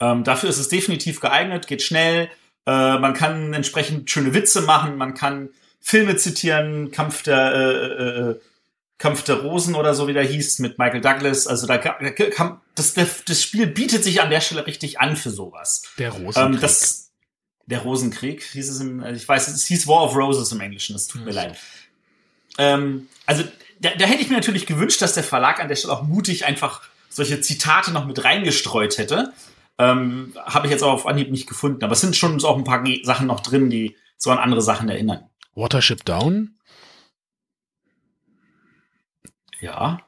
Ähm, 0.00 0.24
dafür 0.24 0.48
ist 0.48 0.58
es 0.58 0.68
definitiv 0.68 1.20
geeignet, 1.20 1.66
geht 1.66 1.82
schnell. 1.82 2.28
Äh, 2.66 2.98
man 2.98 3.14
kann 3.14 3.54
entsprechend 3.54 4.10
schöne 4.10 4.34
Witze 4.34 4.62
machen, 4.62 4.96
man 4.96 5.14
kann 5.14 5.50
Filme 5.80 6.16
zitieren, 6.16 6.90
Kampf 6.90 7.22
der 7.22 7.54
äh, 7.54 8.30
äh, 8.30 8.40
Kampf 9.00 9.24
der 9.24 9.36
Rosen 9.36 9.74
oder 9.74 9.94
so 9.94 10.06
wie 10.06 10.12
der 10.12 10.22
hieß 10.24 10.58
mit 10.60 10.78
Michael 10.78 11.00
Douglas. 11.00 11.46
Also 11.48 11.66
da 11.66 11.78
ka- 11.78 11.98
da 12.00 12.10
kam, 12.10 12.60
das, 12.76 12.94
das, 12.94 13.42
Spiel 13.42 13.66
bietet 13.66 14.04
sich 14.04 14.20
an 14.20 14.30
der 14.30 14.40
Stelle 14.42 14.66
richtig 14.66 15.00
an 15.00 15.16
für 15.16 15.30
sowas. 15.30 15.82
Der 15.98 16.10
Rosenkrieg. 16.10 16.54
Ähm, 16.54 16.60
das, 16.60 17.10
der 17.66 17.80
Rosenkrieg 17.80 18.42
hieß 18.42 18.68
es 18.70 18.78
im, 18.80 19.02
ich 19.06 19.26
weiß, 19.26 19.48
es 19.48 19.64
hieß 19.66 19.86
War 19.88 20.04
of 20.04 20.14
Roses 20.14 20.52
im 20.52 20.60
Englischen. 20.60 20.92
Das 20.92 21.08
tut 21.08 21.24
mir 21.24 21.32
Ja. 21.32 21.44
leid. 21.44 21.56
Ähm, 22.58 23.08
also 23.26 23.42
da, 23.80 23.90
da 23.98 24.04
hätte 24.04 24.22
ich 24.22 24.28
mir 24.28 24.36
natürlich 24.36 24.66
gewünscht, 24.66 25.00
dass 25.00 25.14
der 25.14 25.24
Verlag 25.24 25.60
an 25.60 25.68
der 25.68 25.76
Stelle 25.76 25.94
auch 25.94 26.02
mutig 26.02 26.44
einfach 26.44 26.82
solche 27.08 27.40
Zitate 27.40 27.92
noch 27.92 28.06
mit 28.06 28.22
reingestreut 28.22 28.98
hätte. 28.98 29.32
Ähm, 29.78 30.34
Habe 30.44 30.66
ich 30.66 30.72
jetzt 30.72 30.82
auch 30.82 30.92
auf 30.92 31.06
Anhieb 31.06 31.30
nicht 31.30 31.48
gefunden. 31.48 31.82
Aber 31.84 31.94
es 31.94 32.02
sind 32.02 32.16
schon 32.16 32.38
so 32.38 32.48
auch 32.48 32.58
ein 32.58 32.64
paar 32.64 32.84
Sachen 33.04 33.26
noch 33.28 33.40
drin, 33.40 33.70
die 33.70 33.96
so 34.18 34.30
an 34.30 34.36
andere 34.38 34.60
Sachen 34.60 34.90
erinnern. 34.90 35.24
Watership 35.54 36.04
Down, 36.04 36.54
Ja. 39.60 40.00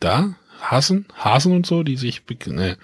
da, 0.00 0.34
Hasen, 0.60 1.06
Hasen 1.16 1.52
und 1.54 1.66
so, 1.66 1.82
die 1.82 1.96
sich, 1.96 2.22
ne. 2.46 2.78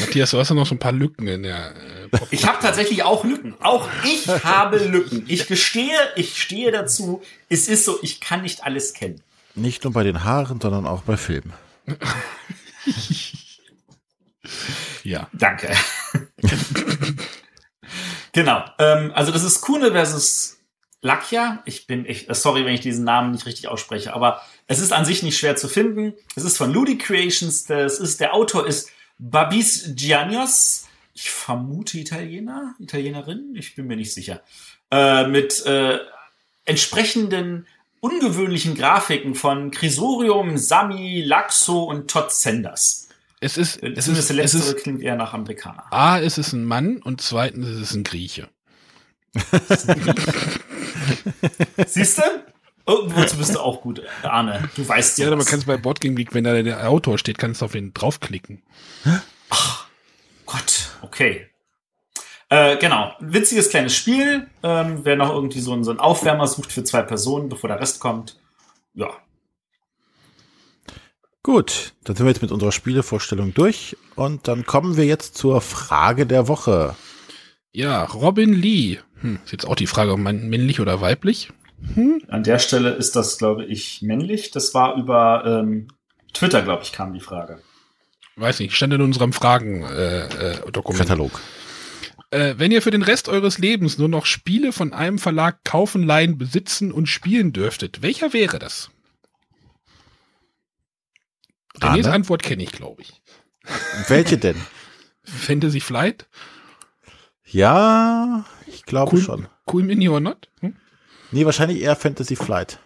Matthias, 0.00 0.32
du 0.32 0.38
hast 0.38 0.48
ja 0.48 0.56
noch 0.56 0.66
so 0.66 0.74
ein 0.74 0.80
paar 0.80 0.92
Lücken 0.92 1.28
in 1.28 1.44
der 1.44 1.76
äh, 1.76 2.08
Ich 2.32 2.44
habe 2.46 2.58
tatsächlich 2.60 3.04
auch 3.04 3.24
Lücken. 3.24 3.54
Auch 3.60 3.88
ich 4.04 4.26
habe 4.44 4.78
Lücken. 4.78 5.24
Ich 5.28 5.46
gestehe, 5.46 5.96
ich 6.16 6.42
stehe 6.42 6.72
dazu. 6.72 7.22
Es 7.48 7.68
ist 7.68 7.84
so, 7.84 7.98
ich 8.02 8.20
kann 8.20 8.42
nicht 8.42 8.64
alles 8.64 8.92
kennen. 8.92 9.22
Nicht 9.54 9.84
nur 9.84 9.92
bei 9.92 10.02
den 10.02 10.24
Haaren, 10.24 10.60
sondern 10.60 10.86
auch 10.86 11.02
bei 11.02 11.16
Filmen. 11.16 11.52
Ja. 15.02 15.28
Danke. 15.32 15.74
genau. 18.32 18.64
Ähm, 18.78 19.12
also 19.14 19.32
das 19.32 19.42
ist 19.42 19.60
Kuhne 19.60 19.92
versus 19.92 20.57
Lakia. 21.00 21.62
Ich 21.64 21.86
bin, 21.86 22.04
ich, 22.06 22.28
äh, 22.28 22.34
sorry, 22.34 22.64
wenn 22.64 22.74
ich 22.74 22.80
diesen 22.80 23.04
Namen 23.04 23.30
nicht 23.32 23.46
richtig 23.46 23.68
ausspreche, 23.68 24.14
aber 24.14 24.42
es 24.66 24.80
ist 24.80 24.92
an 24.92 25.04
sich 25.04 25.22
nicht 25.22 25.38
schwer 25.38 25.56
zu 25.56 25.68
finden. 25.68 26.14
Es 26.34 26.44
ist 26.44 26.56
von 26.56 26.72
Ludi 26.72 26.98
Creations. 26.98 27.64
Das 27.64 27.98
ist, 28.00 28.20
der 28.20 28.34
Autor 28.34 28.66
ist 28.66 28.90
Babis 29.18 29.92
Giannios. 29.94 30.86
ich 31.14 31.30
vermute 31.30 31.98
Italiener, 31.98 32.74
Italienerin, 32.78 33.54
ich 33.56 33.74
bin 33.74 33.86
mir 33.86 33.96
nicht 33.96 34.12
sicher, 34.14 34.40
äh, 34.92 35.26
mit 35.26 35.64
äh, 35.66 35.98
entsprechenden 36.64 37.66
ungewöhnlichen 38.00 38.76
Grafiken 38.76 39.34
von 39.34 39.70
Crisorium, 39.72 40.56
Sami, 40.58 41.22
Laxo 41.22 41.82
und 41.84 42.08
Todd 42.08 42.30
Sanders. 42.30 43.08
Es 43.40 43.56
ist, 43.56 43.82
Äh, 43.82 43.92
es 43.96 44.04
Zumindest 44.04 44.30
ist, 44.30 44.36
der 44.36 44.44
es 44.44 44.52
letztere 44.52 44.76
ist, 44.76 44.82
klingt 44.82 45.02
eher 45.02 45.16
nach 45.16 45.32
Amerikaner. 45.34 45.92
A, 45.92 46.18
ist 46.18 46.38
es 46.38 46.52
ein 46.52 46.64
Mann 46.64 46.98
und 47.02 47.20
zweitens 47.20 47.68
ist 47.68 47.80
es 47.80 47.94
ein 47.94 48.04
Grieche. 48.04 48.48
Siehst 51.86 52.18
du? 52.18 52.22
Irgendwo 52.86 53.20
bist 53.20 53.54
du 53.54 53.60
auch 53.60 53.82
gut, 53.82 54.02
Arne. 54.22 54.70
Du 54.74 54.88
weißt 54.88 55.18
Ja, 55.18 55.26
sowas. 55.26 55.32
aber 55.32 55.36
man 55.36 55.46
kann 55.46 55.58
es 55.58 55.66
bei 55.66 55.76
Boardgame 55.76 56.14
Geek, 56.14 56.32
wenn 56.34 56.44
da 56.44 56.60
der 56.62 56.88
Autor 56.88 57.18
steht, 57.18 57.36
kannst 57.38 57.60
du 57.60 57.66
auf 57.66 57.74
ihn 57.74 57.92
draufklicken. 57.92 58.62
Gott, 60.46 60.88
okay. 61.02 61.48
Äh, 62.48 62.78
genau, 62.78 63.12
witziges 63.20 63.68
kleines 63.68 63.94
Spiel. 63.94 64.46
Ähm, 64.62 65.00
wer 65.02 65.16
noch 65.16 65.30
irgendwie 65.34 65.60
so 65.60 65.74
einen, 65.74 65.84
so 65.84 65.90
einen 65.90 66.00
Aufwärmer 66.00 66.46
sucht 66.46 66.72
für 66.72 66.82
zwei 66.82 67.02
Personen, 67.02 67.50
bevor 67.50 67.68
der 67.68 67.80
Rest 67.80 68.00
kommt. 68.00 68.40
Ja, 68.94 69.10
Gut, 71.44 71.94
dann 72.04 72.14
sind 72.14 72.26
wir 72.26 72.30
jetzt 72.32 72.42
mit 72.42 72.52
unserer 72.52 72.72
Spielevorstellung 72.72 73.54
durch 73.54 73.96
und 74.16 74.48
dann 74.48 74.66
kommen 74.66 74.98
wir 74.98 75.06
jetzt 75.06 75.34
zur 75.34 75.62
Frage 75.62 76.26
der 76.26 76.46
Woche. 76.46 76.94
Ja, 77.72 78.04
Robin 78.04 78.52
Lee. 78.52 78.98
Hm, 79.20 79.38
ist 79.44 79.52
jetzt 79.52 79.66
auch 79.66 79.76
die 79.76 79.86
Frage, 79.86 80.12
ob 80.12 80.18
man 80.18 80.48
männlich 80.48 80.80
oder 80.80 81.00
weiblich? 81.00 81.50
Hm? 81.94 82.22
an 82.28 82.42
der 82.42 82.58
Stelle 82.58 82.90
ist 82.90 83.14
das, 83.14 83.38
glaube 83.38 83.64
ich, 83.64 84.02
männlich. 84.02 84.50
Das 84.50 84.74
war 84.74 84.96
über 84.96 85.44
ähm, 85.46 85.88
Twitter, 86.34 86.62
glaube 86.62 86.82
ich, 86.82 86.92
kam 86.92 87.12
die 87.12 87.20
Frage. 87.20 87.60
Weiß 88.36 88.60
nicht, 88.60 88.74
stand 88.74 88.92
in 88.92 89.00
unserem 89.00 89.32
Fragen-Dokument. 89.32 90.34
Äh, 90.34 90.72
Dokument. 90.72 91.02
Katalog. 91.02 91.40
Äh, 92.30 92.54
wenn 92.58 92.72
ihr 92.72 92.82
für 92.82 92.90
den 92.90 93.02
Rest 93.02 93.28
eures 93.28 93.58
Lebens 93.58 93.98
nur 93.98 94.08
noch 94.08 94.26
Spiele 94.26 94.72
von 94.72 94.92
einem 94.92 95.18
Verlag 95.18 95.64
kaufen, 95.64 96.02
leihen, 96.02 96.36
besitzen 96.36 96.92
und 96.92 97.06
spielen 97.06 97.52
dürftet, 97.52 98.02
welcher 98.02 98.32
wäre 98.32 98.58
das? 98.58 98.90
Renés 101.80 102.04
Arne? 102.04 102.12
Antwort 102.12 102.42
kenne 102.42 102.62
ich, 102.62 102.72
glaube 102.72 103.02
ich. 103.02 103.22
Welche 104.08 104.36
denn? 104.36 104.56
Fantasy 105.24 105.80
Flight? 105.80 106.28
Ja, 107.44 108.44
ich 108.72 108.84
glaube 108.84 109.16
Cool, 109.16 109.22
schon. 109.22 109.48
cool 109.72 109.82
Mini 109.82 110.08
or 110.08 110.20
not? 110.20 110.48
Hm? 110.60 110.76
Nee, 111.30 111.44
wahrscheinlich 111.44 111.80
eher 111.80 111.96
Fantasy 111.96 112.36
Flight. 112.36 112.78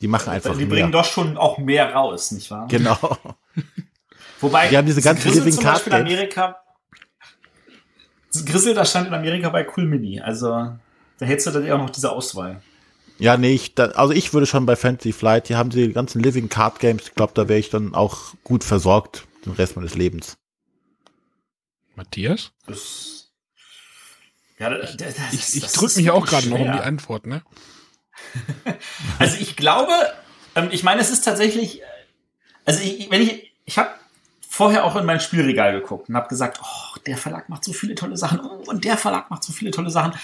Die 0.00 0.08
machen 0.08 0.30
einfach 0.30 0.52
die 0.56 0.66
mehr. 0.66 0.68
bringen 0.68 0.92
doch 0.92 1.04
schon 1.06 1.38
auch 1.38 1.56
mehr 1.58 1.94
raus, 1.94 2.30
nicht 2.32 2.50
wahr? 2.50 2.66
Genau. 2.68 2.98
Wobei, 4.40 4.68
Die 4.68 4.76
haben 4.76 4.86
diese 4.86 5.00
ganzen 5.00 5.22
Grizzle 5.22 5.40
Living 5.44 5.54
zum 5.54 5.64
Beispiel 5.64 5.92
in. 5.94 6.00
Amerika. 6.00 6.56
Grizzle, 8.44 8.74
da 8.74 8.84
stand 8.84 9.08
in 9.08 9.14
Amerika 9.14 9.48
bei 9.48 9.66
Cool 9.74 9.86
Mini. 9.86 10.20
Also, 10.20 10.48
da 10.50 10.78
hättest 11.26 11.46
du 11.46 11.50
dann 11.52 11.64
eher 11.64 11.76
auch 11.76 11.80
noch 11.80 11.88
diese 11.90 12.12
Auswahl. 12.12 12.60
Ja, 13.18 13.38
nee, 13.38 13.54
ich, 13.54 13.74
da, 13.74 13.86
also 13.92 14.12
ich 14.12 14.34
würde 14.34 14.46
schon 14.46 14.66
bei 14.66 14.76
Fantasy 14.76 15.12
Flight, 15.14 15.48
die 15.48 15.56
haben 15.56 15.70
die 15.70 15.90
ganzen 15.94 16.20
Living 16.22 16.50
Card 16.50 16.80
Games, 16.80 17.04
ich 17.04 17.14
glaube, 17.14 17.32
da 17.34 17.48
wäre 17.48 17.58
ich 17.58 17.70
dann 17.70 17.94
auch 17.94 18.34
gut 18.44 18.62
versorgt 18.62 19.26
den 19.46 19.52
Rest 19.54 19.74
meines 19.76 19.94
Lebens. 19.94 20.36
Matthias? 21.94 22.52
Das, 22.66 23.15
ja, 24.58 24.70
das, 24.70 24.96
das, 24.96 25.14
Ich, 25.32 25.56
ich 25.56 25.72
drücke 25.72 25.96
mich 25.96 26.10
auch 26.10 26.26
gerade 26.26 26.48
noch 26.48 26.58
um 26.58 26.72
die 26.72 26.80
Antwort, 26.80 27.26
ne? 27.26 27.42
Also 29.18 29.36
ich 29.38 29.56
glaube, 29.56 29.92
ähm, 30.54 30.68
ich 30.70 30.82
meine, 30.82 31.00
es 31.00 31.10
ist 31.10 31.22
tatsächlich, 31.24 31.80
äh, 31.80 31.84
also 32.64 32.80
ich, 32.82 33.10
wenn 33.10 33.22
ich, 33.22 33.52
ich 33.64 33.78
habe 33.78 33.90
vorher 34.48 34.84
auch 34.84 34.96
in 34.96 35.04
mein 35.04 35.20
Spielregal 35.20 35.72
geguckt 35.72 36.08
und 36.08 36.16
habe 36.16 36.28
gesagt, 36.28 36.60
oh, 36.62 36.98
der 37.06 37.18
Verlag 37.18 37.48
macht 37.48 37.64
so 37.64 37.72
viele 37.72 37.94
tolle 37.94 38.16
Sachen 38.16 38.40
oh, 38.40 38.62
und 38.66 38.84
der 38.84 38.96
Verlag 38.96 39.30
macht 39.30 39.44
so 39.44 39.52
viele 39.52 39.70
tolle 39.70 39.90
Sachen. 39.90 40.14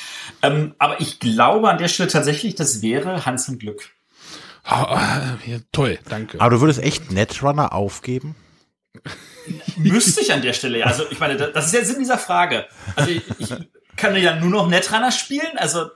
Ähm, 0.40 0.75
aber 0.79 1.01
ich 1.01 1.21
glaube 1.21 1.68
an 1.68 1.79
der 1.79 1.88
Stelle 1.88 2.09
tatsächlich, 2.09 2.55
das 2.55 2.81
wäre 2.81 3.27
Hans 3.27 3.49
im 3.49 3.59
Glück. 3.59 3.90
Ah, 4.64 4.85
ah, 4.85 5.38
ja, 5.45 5.59
toll, 5.73 5.99
danke. 6.09 6.40
Aber 6.40 6.51
du 6.51 6.61
würdest 6.61 6.81
echt 6.81 7.11
Netrunner 7.11 7.73
aufgeben? 7.73 8.37
Müsste 9.77 10.21
ich 10.21 10.33
an 10.33 10.42
der 10.42 10.53
Stelle, 10.53 10.79
ja. 10.79 10.87
Also 10.87 11.05
ich 11.11 11.18
meine, 11.18 11.37
das 11.37 11.66
ist 11.66 11.75
ja 11.75 11.85
Sinn 11.85 11.99
dieser 11.99 12.18
Frage. 12.18 12.66
Also 12.95 13.11
ich, 13.11 13.23
ich 13.38 13.51
kann 13.96 14.16
ja 14.16 14.37
nur 14.37 14.50
noch 14.50 14.68
Netrunner 14.68 15.12
spielen, 15.12 15.57
also 15.57 15.90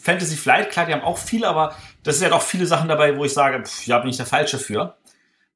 Fantasy 0.00 0.36
Flight, 0.36 0.70
klar, 0.70 0.86
die 0.86 0.92
haben 0.92 1.02
auch 1.02 1.18
viele, 1.18 1.48
aber 1.48 1.74
das 2.02 2.16
ist 2.16 2.22
ja 2.22 2.28
doch 2.28 2.42
viele 2.42 2.66
Sachen 2.66 2.88
dabei, 2.88 3.16
wo 3.16 3.24
ich 3.24 3.32
sage, 3.32 3.64
pff, 3.64 3.86
ja, 3.86 3.98
bin 3.98 4.10
ich 4.10 4.16
der 4.16 4.26
Falsche 4.26 4.58
für. 4.58 4.96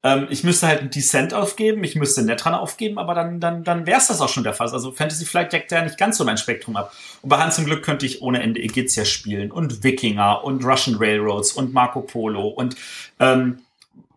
Ähm, 0.03 0.27
ich 0.29 0.43
müsste 0.43 0.67
halt 0.67 0.79
einen 0.79 0.89
Descent 0.89 1.33
aufgeben, 1.33 1.83
ich 1.83 1.95
müsste 1.95 2.23
Netrunner 2.23 2.59
aufgeben, 2.59 2.97
aber 2.97 3.13
dann, 3.13 3.39
dann, 3.39 3.63
dann 3.63 3.85
wäre 3.85 3.99
es 3.99 4.07
das 4.07 4.21
auch 4.21 4.29
schon 4.29 4.43
der 4.43 4.53
Fall. 4.53 4.69
Also 4.69 4.91
Fantasy 4.91 5.25
Flight 5.25 5.53
deckt 5.53 5.71
ja 5.71 5.83
nicht 5.83 5.97
ganz 5.97 6.17
so 6.17 6.25
mein 6.25 6.37
Spektrum 6.37 6.75
ab. 6.75 6.93
Und 7.21 7.29
bei 7.29 7.37
Hans 7.37 7.57
im 7.57 7.65
Glück 7.65 7.83
könnte 7.83 8.05
ich 8.05 8.21
ohne 8.21 8.41
Ende 8.41 8.61
Egizia 8.61 9.05
spielen 9.05 9.51
und 9.51 9.83
Wikinger 9.83 10.43
und 10.43 10.63
Russian 10.63 10.97
Railroads 10.97 11.51
und 11.53 11.73
Marco 11.73 12.01
Polo 12.01 12.47
und 12.47 12.75
ähm, 13.19 13.59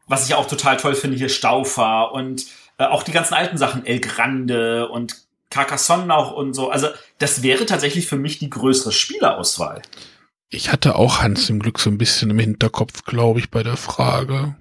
was 0.06 0.28
ich 0.28 0.34
auch 0.34 0.46
total 0.46 0.76
toll 0.76 0.94
finde, 0.94 1.16
hier 1.16 1.28
Staufer 1.28 2.12
und 2.12 2.46
äh, 2.78 2.84
auch 2.84 3.02
die 3.02 3.12
ganzen 3.12 3.34
alten 3.34 3.56
Sachen, 3.56 3.86
El 3.86 4.00
Grande 4.00 4.88
und 4.88 5.23
Carcassonne 5.50 6.14
auch 6.14 6.32
und 6.32 6.54
so. 6.54 6.70
Also 6.70 6.88
das 7.18 7.42
wäre 7.42 7.66
tatsächlich 7.66 8.06
für 8.06 8.16
mich 8.16 8.38
die 8.38 8.50
größere 8.50 8.92
Spielerauswahl. 8.92 9.82
Ich 10.50 10.70
hatte 10.72 10.96
auch 10.96 11.20
Hans 11.22 11.50
im 11.50 11.58
Glück 11.60 11.78
so 11.78 11.90
ein 11.90 11.98
bisschen 11.98 12.30
im 12.30 12.38
Hinterkopf, 12.38 13.04
glaube 13.04 13.40
ich, 13.40 13.50
bei 13.50 13.62
der 13.62 13.76
Frage. 13.76 14.56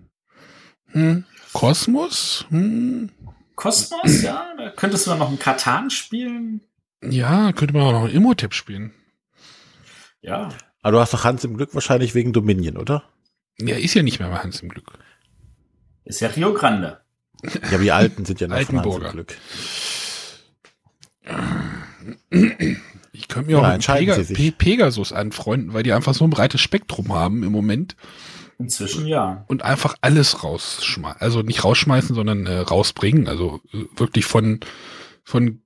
Hm? 0.91 1.25
Kosmos? 1.53 2.45
Hm? 2.49 3.11
Kosmos, 3.55 4.21
ja, 4.23 4.47
da 4.57 4.69
könntest 4.71 5.05
du 5.05 5.11
dann 5.11 5.19
noch 5.19 5.29
ein 5.29 5.37
Katan 5.39 5.89
spielen. 5.89 6.61
Ja, 7.03 7.51
könnte 7.51 7.73
man 7.73 7.83
auch 7.83 7.91
noch 8.03 8.09
Immotep 8.09 8.53
spielen. 8.53 8.93
Ja, 10.21 10.49
Aber 10.81 10.91
du 10.93 10.99
hast 10.99 11.13
doch 11.13 11.23
Hans 11.25 11.43
im 11.43 11.57
Glück 11.57 11.75
wahrscheinlich 11.75 12.15
wegen 12.15 12.33
Dominion, 12.33 12.77
oder? 12.77 13.03
Ja, 13.59 13.75
ist 13.75 13.93
ja 13.93 14.01
nicht 14.03 14.19
mehr 14.19 14.29
bei 14.29 14.37
Hans 14.39 14.61
im 14.61 14.69
Glück. 14.69 14.93
ist 16.05 16.21
ja 16.21 16.29
Rio 16.29 16.53
Grande. 16.53 17.01
Ja, 17.43 17.73
aber 17.73 17.77
die 17.83 17.91
Alten 17.91 18.25
sind 18.25 18.39
ja 18.39 18.47
noch 18.47 18.55
von 18.61 18.65
Hans 18.65 18.69
Altenburger. 18.77 19.07
im 19.07 19.11
Glück. 19.13 19.37
Ich 23.13 23.27
könnte 23.27 23.47
mir 23.47 23.53
Ja, 23.53 23.59
auch 23.59 23.67
mit 23.67 23.75
entscheiden 23.75 24.25
Pega. 24.25 24.33
Pe 24.33 24.51
Pegasus 24.51 25.13
anfreunden, 25.13 25.73
weil 25.73 25.83
die 25.83 25.93
einfach 25.93 26.13
so 26.13 26.25
ein 26.25 26.29
breites 26.29 26.61
Spektrum 26.61 27.13
haben 27.13 27.43
im 27.43 27.51
Moment 27.51 27.95
Inzwischen 28.59 29.07
ja. 29.07 29.43
und 29.47 29.63
einfach 29.63 29.95
alles 30.01 30.43
rausschmeißen. 30.43 31.21
Also 31.21 31.41
nicht 31.41 31.63
rausschmeißen, 31.63 32.15
sondern 32.15 32.45
äh, 32.45 32.59
rausbringen. 32.59 33.27
Also 33.27 33.61
äh, 33.73 33.85
wirklich 33.95 34.25
von, 34.25 34.59
von 35.23 35.61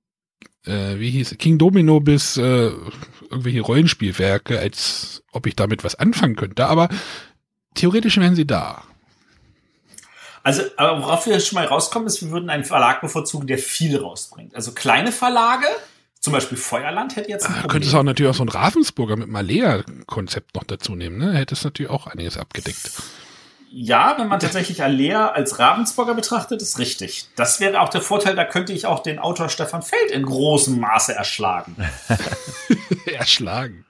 äh, 0.64 0.98
wie 0.98 1.10
hieß 1.10 1.32
es, 1.32 1.38
King 1.38 1.58
Domino 1.58 2.00
bis 2.00 2.36
äh, 2.36 2.70
irgendwelche 3.30 3.60
Rollenspielwerke, 3.60 4.58
als 4.58 5.22
ob 5.32 5.46
ich 5.46 5.56
damit 5.56 5.84
was 5.84 5.94
anfangen 5.94 6.36
könnte. 6.36 6.66
Aber 6.66 6.88
theoretisch 7.74 8.18
wären 8.18 8.34
sie 8.34 8.46
da. 8.46 8.82
Also, 10.48 10.62
aber 10.78 11.02
worauf 11.02 11.26
wir 11.26 11.38
schon 11.40 11.56
mal 11.56 11.66
rauskommen, 11.66 12.08
ist, 12.08 12.22
wir 12.22 12.30
würden 12.30 12.48
einen 12.48 12.64
Verlag 12.64 13.02
bevorzugen, 13.02 13.46
der 13.46 13.58
viel 13.58 13.98
rausbringt. 13.98 14.54
Also 14.54 14.72
kleine 14.72 15.12
Verlage, 15.12 15.66
zum 16.20 16.32
Beispiel 16.32 16.56
Feuerland 16.56 17.16
hätte 17.16 17.28
jetzt 17.28 17.44
ein 17.44 17.54
Ah. 17.64 17.66
Könntest 17.68 17.94
auch 17.94 18.02
natürlich 18.02 18.30
auch 18.30 18.36
so 18.36 18.44
ein 18.44 18.48
Ravensburger 18.48 19.16
mit 19.16 19.28
Malea-Konzept 19.28 20.54
noch 20.54 20.64
dazu 20.64 20.94
nehmen, 20.94 21.18
ne? 21.18 21.34
Hätte 21.34 21.54
es 21.54 21.64
natürlich 21.64 21.90
auch 21.90 22.06
einiges 22.06 22.38
abgedeckt. 22.38 22.92
Ja, 23.70 24.14
wenn 24.16 24.28
man 24.28 24.40
tatsächlich 24.40 24.82
Alea 24.82 25.28
als 25.28 25.58
Ravensburger 25.58 26.14
betrachtet, 26.14 26.62
ist 26.62 26.78
richtig. 26.78 27.28
Das 27.36 27.60
wäre 27.60 27.82
auch 27.82 27.90
der 27.90 28.00
Vorteil, 28.00 28.34
da 28.34 28.46
könnte 28.46 28.72
ich 28.72 28.86
auch 28.86 29.00
den 29.00 29.18
Autor 29.18 29.50
Stefan 29.50 29.82
Feld 29.82 30.10
in 30.10 30.22
großem 30.22 30.80
Maße 30.80 31.14
erschlagen. 31.14 31.76
Erschlagen. 33.04 33.84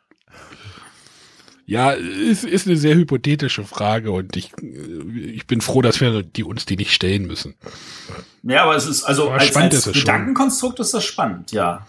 Ja, 1.69 1.91
ist, 1.91 2.45
ist 2.45 2.67
eine 2.67 2.79
sehr 2.79 2.95
hypothetische 2.95 3.63
Frage 3.63 4.11
und 4.11 4.37
ich, 4.39 4.53
ich 4.57 5.47
bin 5.47 5.61
froh, 5.61 5.83
dass 5.83 6.01
wir 6.01 6.23
die 6.23 6.43
uns 6.43 6.65
die 6.65 6.77
nicht 6.77 6.95
stellen 6.95 7.27
müssen. 7.27 7.57
Ja, 8.43 8.63
aber 8.63 8.75
es 8.75 8.87
ist 8.87 9.05
also 9.05 9.29
Aber 9.29 9.35
als, 9.41 9.55
als 9.55 9.75
ist 9.75 9.87
es 9.87 9.97
schon. 9.97 10.01
Gedankenkonstrukt 10.07 10.81
ist 10.81 10.95
das 10.95 11.05
spannend, 11.05 11.53
ja. 11.53 11.87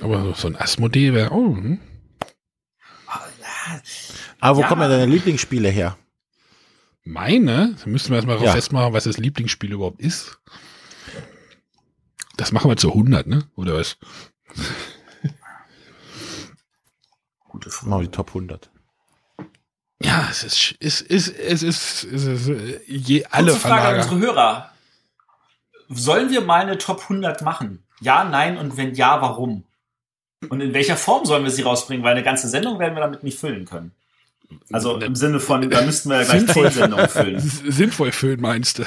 Aber 0.00 0.34
so 0.34 0.48
ein 0.48 0.56
Asmodee 0.56 1.12
wäre, 1.14 1.30
oh, 1.30 1.54
hm. 1.54 1.78
Aber 4.40 4.56
wo 4.56 4.62
Ja. 4.62 4.66
kommen 4.66 4.80
denn 4.82 4.90
deine 4.90 5.06
Lieblingsspiele 5.12 5.68
her? 5.68 5.96
meine, 7.04 7.76
da 7.82 7.88
müssten 7.88 8.10
wir 8.10 8.16
erstmal 8.16 8.42
Ja. 8.42 8.50
festmachen, 8.52 8.92
was 8.92 9.04
das 9.04 9.16
Lieblingsspiel 9.18 9.72
überhaupt 9.72 10.00
ist. 10.00 10.40
Das 12.36 12.50
machen 12.50 12.68
wir 12.68 12.76
zu 12.76 12.88
100, 12.92 13.28
ne? 13.28 13.44
Oder 13.54 13.74
was? 13.74 13.96
Gute 17.60 17.70
Machen 17.86 18.02
wir 18.02 18.06
die 18.06 18.10
Top 18.10 18.28
100. 18.28 18.70
Ja, 20.02 20.26
es 20.30 20.44
ist, 20.44 20.74
es 20.80 21.00
ist, 21.02 21.28
es 21.28 21.62
ist, 21.62 22.04
es 22.04 22.24
ist, 22.24 22.48
äh, 22.48 22.80
je, 22.86 23.24
alle 23.26 23.52
Kurze 23.52 23.60
Frage 23.60 23.74
an 23.74 23.80
Verlage. 23.80 24.14
unsere 24.14 24.32
Hörer. 24.32 24.70
Sollen 25.90 26.30
wir 26.30 26.40
mal 26.40 26.62
eine 26.62 26.78
Top 26.78 27.02
100 27.02 27.42
machen? 27.42 27.84
Ja, 28.00 28.24
nein 28.24 28.56
und 28.56 28.76
wenn 28.76 28.94
ja, 28.94 29.20
warum? 29.20 29.64
Und 30.48 30.62
in 30.62 30.72
welcher 30.72 30.96
Form 30.96 31.26
sollen 31.26 31.44
wir 31.44 31.50
sie 31.50 31.62
rausbringen? 31.62 32.02
Weil 32.02 32.12
eine 32.12 32.22
ganze 32.22 32.48
Sendung 32.48 32.78
werden 32.78 32.94
wir 32.94 33.02
damit 33.02 33.22
nicht 33.22 33.38
füllen 33.38 33.66
können. 33.66 33.92
Also 34.72 34.96
im 34.98 35.14
Sinne 35.14 35.38
von, 35.38 35.68
da 35.68 35.82
müssten 35.82 36.08
wir 36.08 36.16
ja 36.16 36.24
gleich 36.24 36.40
Sinnvoll. 36.40 36.70
zehn 36.70 36.72
Sendungen 36.72 37.08
füllen. 37.08 37.40
Sinnvoll 37.70 38.12
füllen, 38.12 38.40
meinst 38.40 38.78
du? 38.78 38.84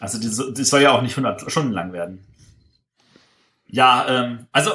Also 0.00 0.18
die, 0.20 0.54
die 0.54 0.64
soll 0.64 0.82
ja 0.82 0.92
auch 0.92 1.02
nicht 1.02 1.16
100 1.16 1.50
Stunden 1.50 1.72
lang 1.72 1.92
werden. 1.92 2.24
Ja, 3.66 4.06
ähm, 4.08 4.46
also 4.52 4.72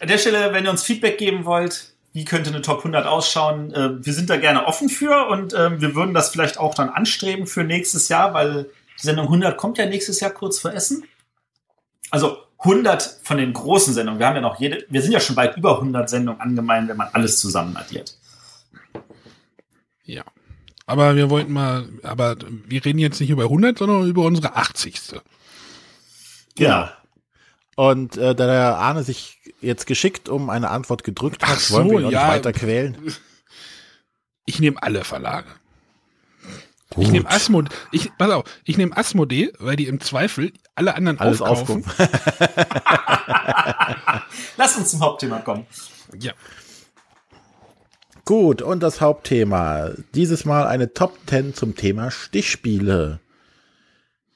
an 0.00 0.08
der 0.08 0.18
Stelle, 0.18 0.52
wenn 0.52 0.64
ihr 0.64 0.70
uns 0.70 0.82
Feedback 0.82 1.18
geben 1.18 1.44
wollt, 1.44 1.92
wie 2.12 2.24
könnte 2.24 2.50
eine 2.50 2.62
Top 2.62 2.78
100 2.78 3.06
ausschauen, 3.06 3.72
äh, 3.72 4.04
wir 4.04 4.12
sind 4.12 4.30
da 4.30 4.36
gerne 4.36 4.66
offen 4.66 4.88
für 4.88 5.28
und 5.28 5.52
äh, 5.52 5.80
wir 5.80 5.94
würden 5.94 6.14
das 6.14 6.30
vielleicht 6.30 6.58
auch 6.58 6.74
dann 6.74 6.88
anstreben 6.88 7.46
für 7.46 7.64
nächstes 7.64 8.08
Jahr, 8.08 8.34
weil 8.34 8.70
die 9.00 9.06
Sendung 9.06 9.26
100 9.26 9.56
kommt 9.56 9.78
ja 9.78 9.86
nächstes 9.86 10.20
Jahr 10.20 10.30
kurz 10.30 10.58
vor 10.58 10.72
Essen. 10.72 11.04
Also 12.10 12.38
100 12.58 13.20
von 13.22 13.36
den 13.36 13.52
großen 13.52 13.94
Sendungen. 13.94 14.18
Wir 14.18 14.26
haben 14.26 14.34
ja 14.34 14.40
noch 14.40 14.58
jede, 14.58 14.84
wir 14.88 15.02
sind 15.02 15.12
ja 15.12 15.20
schon 15.20 15.36
weit 15.36 15.56
über 15.56 15.76
100 15.76 16.10
Sendungen 16.10 16.40
angemeint, 16.40 16.88
wenn 16.88 16.96
man 16.96 17.08
alles 17.12 17.38
zusammen 17.38 17.76
addiert. 17.76 18.16
Ja. 20.04 20.24
Aber 20.86 21.14
wir 21.16 21.28
wollten 21.28 21.52
mal, 21.52 21.88
aber 22.02 22.36
wir 22.66 22.84
reden 22.84 22.98
jetzt 22.98 23.20
nicht 23.20 23.30
über 23.30 23.44
100, 23.44 23.78
sondern 23.78 24.08
über 24.08 24.22
unsere 24.22 24.56
80. 24.56 25.20
Ja. 26.56 26.94
Und 27.78 28.16
äh, 28.16 28.34
da 28.34 28.46
der 28.48 28.76
Arne 28.76 29.04
sich 29.04 29.38
jetzt 29.60 29.86
geschickt 29.86 30.28
um 30.28 30.50
eine 30.50 30.68
Antwort 30.68 31.04
gedrückt 31.04 31.46
hat, 31.46 31.60
so, 31.60 31.76
wollen 31.76 31.90
wir 31.90 32.00
ihn 32.00 32.06
auch 32.06 32.10
ja. 32.10 32.24
nicht 32.24 32.34
weiter 32.34 32.52
quälen. 32.52 33.14
Ich 34.46 34.58
nehme 34.58 34.82
alle 34.82 35.04
Verlage. 35.04 35.46
Ich 36.96 37.12
nehme 37.12 37.30
Asmodee, 37.30 37.70
ich, 37.92 38.10
pass 38.18 38.32
auf, 38.32 38.46
ich 38.64 38.78
nehme 38.78 38.96
Asmodee, 38.96 39.52
weil 39.60 39.76
die 39.76 39.86
im 39.86 40.00
Zweifel 40.00 40.52
alle 40.74 40.96
anderen 40.96 41.20
Alles 41.20 41.40
aufkaufen. 41.40 41.84
aufgucken. 41.86 42.08
Lass 44.56 44.76
uns 44.76 44.90
zum 44.90 44.98
Hauptthema 44.98 45.38
kommen. 45.38 45.64
Ja. 46.18 46.32
Gut, 48.24 48.60
und 48.60 48.80
das 48.80 49.00
Hauptthema. 49.00 49.92
Dieses 50.16 50.44
Mal 50.44 50.66
eine 50.66 50.94
Top 50.94 51.16
10 51.28 51.54
zum 51.54 51.76
Thema 51.76 52.10
Stichspiele. 52.10 53.20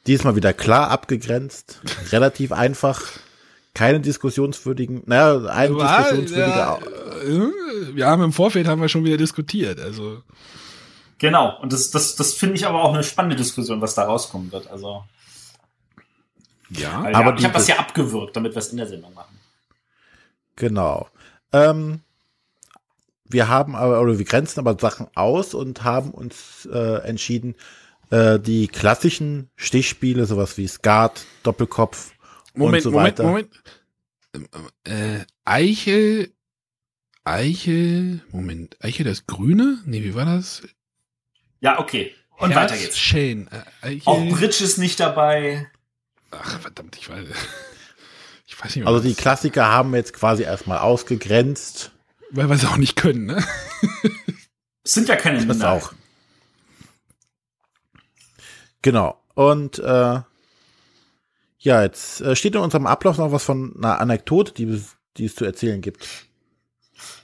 Diesmal 0.06 0.36
wieder 0.36 0.52
klar 0.52 0.92
abgegrenzt, 0.92 1.80
relativ 2.12 2.52
einfach, 2.52 3.02
keine 3.74 4.00
diskussionswürdigen, 4.00 5.02
naja, 5.06 5.44
ein 5.48 5.74
War, 5.76 5.98
diskussionswürdiger. 5.98 6.78
ja, 6.80 7.94
wir 7.94 8.06
haben 8.06 8.22
im 8.22 8.32
Vorfeld 8.32 8.66
haben 8.66 8.80
wir 8.80 8.88
schon 8.88 9.04
wieder 9.04 9.16
diskutiert, 9.16 9.80
also. 9.80 10.22
Genau. 11.18 11.58
Und 11.60 11.72
das, 11.72 11.90
das, 11.90 12.16
das 12.16 12.34
finde 12.34 12.56
ich 12.56 12.66
aber 12.66 12.82
auch 12.82 12.92
eine 12.92 13.04
spannende 13.04 13.36
Diskussion, 13.36 13.80
was 13.80 13.94
da 13.94 14.04
rauskommen 14.04 14.50
wird. 14.52 14.68
Also, 14.70 15.04
Ja. 16.70 17.02
weil, 17.02 17.14
Aber 17.14 17.30
ja, 17.30 17.36
ich 17.38 17.44
habe 17.44 17.54
das 17.54 17.68
ja 17.68 17.76
abgewürgt, 17.78 18.36
damit 18.36 18.54
wir 18.54 18.58
es 18.58 18.68
in 18.68 18.78
der 18.78 18.86
Sendung 18.88 19.14
machen. 19.14 19.38
Genau. 20.56 21.08
Ähm, 21.52 22.00
wir 23.24 23.48
haben 23.48 23.74
aber, 23.74 24.00
oder 24.00 24.18
wir 24.18 24.24
grenzen 24.24 24.60
aber 24.60 24.76
Sachen 24.78 25.06
aus 25.14 25.54
und 25.54 25.84
haben 25.84 26.10
uns 26.10 26.68
äh, 26.70 26.98
entschieden, 27.06 27.54
äh, 28.10 28.38
die 28.38 28.68
klassischen 28.68 29.48
Stichspiele, 29.56 30.26
sowas 30.26 30.58
wie 30.58 30.66
Skat, 30.68 31.24
Doppelkopf 31.42 32.11
Moment, 32.54 32.84
und 32.86 32.92
so 32.92 32.96
Moment, 32.98 33.18
weiter. 33.18 33.24
Moment. 33.28 33.50
Ähm, 34.34 34.48
Äh, 34.84 35.24
Eichel, 35.44 36.32
Eichel, 37.24 38.20
Moment, 38.30 38.76
Eichel 38.82 39.04
das 39.04 39.26
Grüne? 39.26 39.78
Nee, 39.84 40.02
wie 40.02 40.14
war 40.14 40.24
das? 40.24 40.62
Ja, 41.60 41.78
okay. 41.78 42.14
Und 42.38 42.50
Herz, 42.50 42.72
weiter 42.72 42.80
geht's. 42.82 42.98
Shane, 42.98 43.48
äh, 43.50 43.86
Eichel. 43.86 44.02
Auch 44.06 44.24
Bridge 44.30 44.64
ist 44.64 44.78
nicht 44.78 44.98
dabei. 45.00 45.70
Ach, 46.30 46.60
verdammt, 46.60 46.96
ich 46.96 47.08
weiß. 47.08 47.26
Ich 48.44 48.58
weiß 48.58 48.76
nicht 48.76 48.84
mehr. 48.84 48.88
Also 48.92 49.00
die 49.08 49.14
Klassiker 49.14 49.66
haben 49.68 49.92
wir 49.92 49.96
jetzt 49.98 50.12
quasi 50.12 50.42
erstmal 50.42 50.78
ausgegrenzt. 50.78 51.90
weil 52.30 52.48
wir 52.50 52.54
es 52.56 52.66
auch 52.66 52.76
nicht 52.76 52.96
können, 52.96 53.24
ne? 53.24 53.42
Es 54.84 54.92
sind 54.94 55.08
ja 55.08 55.16
keine 55.16 55.38
Das 55.38 55.46
Minderheiten. 55.46 55.86
auch. 55.86 55.92
Genau. 58.82 59.18
Und 59.34 59.78
äh, 59.78 60.20
ja, 61.62 61.82
jetzt 61.82 62.20
äh, 62.20 62.34
steht 62.36 62.54
in 62.54 62.60
unserem 62.60 62.86
Ablauf 62.86 63.18
noch 63.18 63.32
was 63.32 63.44
von 63.44 63.74
einer 63.76 64.00
Anekdote, 64.00 64.52
die, 64.52 64.64
es- 64.64 64.96
die 65.16 65.26
es 65.26 65.34
zu 65.34 65.44
erzählen 65.44 65.80
gibt. 65.80 66.06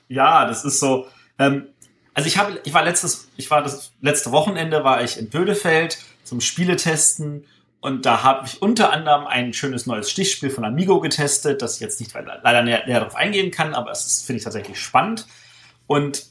Ja, 0.08 0.46
das 0.46 0.64
ist 0.64 0.80
so. 0.80 1.06
Ähm, 1.38 1.66
also 2.14 2.26
ich 2.26 2.38
habe, 2.38 2.60
ich 2.64 2.72
war 2.74 2.84
letztes, 2.84 3.28
ich 3.36 3.50
war 3.50 3.62
das 3.62 3.92
letzte 4.00 4.32
Wochenende 4.32 4.82
war 4.84 5.02
ich 5.02 5.18
in 5.18 5.28
Bödefeld 5.30 5.98
zum 6.24 6.40
Spieletesten 6.40 7.44
und 7.80 8.06
da 8.06 8.22
habe 8.24 8.46
ich 8.46 8.60
unter 8.60 8.92
anderem 8.92 9.26
ein 9.26 9.52
schönes 9.52 9.86
neues 9.86 10.10
Stichspiel 10.10 10.50
von 10.50 10.64
Amigo 10.64 11.00
getestet, 11.00 11.62
das 11.62 11.74
ich 11.76 11.80
jetzt 11.80 12.00
nicht 12.00 12.12
leider 12.14 12.62
näher, 12.62 12.84
näher 12.86 13.00
darauf 13.00 13.14
eingehen 13.14 13.50
kann, 13.52 13.74
aber 13.74 13.92
es 13.92 14.22
finde 14.22 14.38
ich 14.38 14.44
tatsächlich 14.44 14.80
spannend. 14.80 15.26
Und 15.86 16.26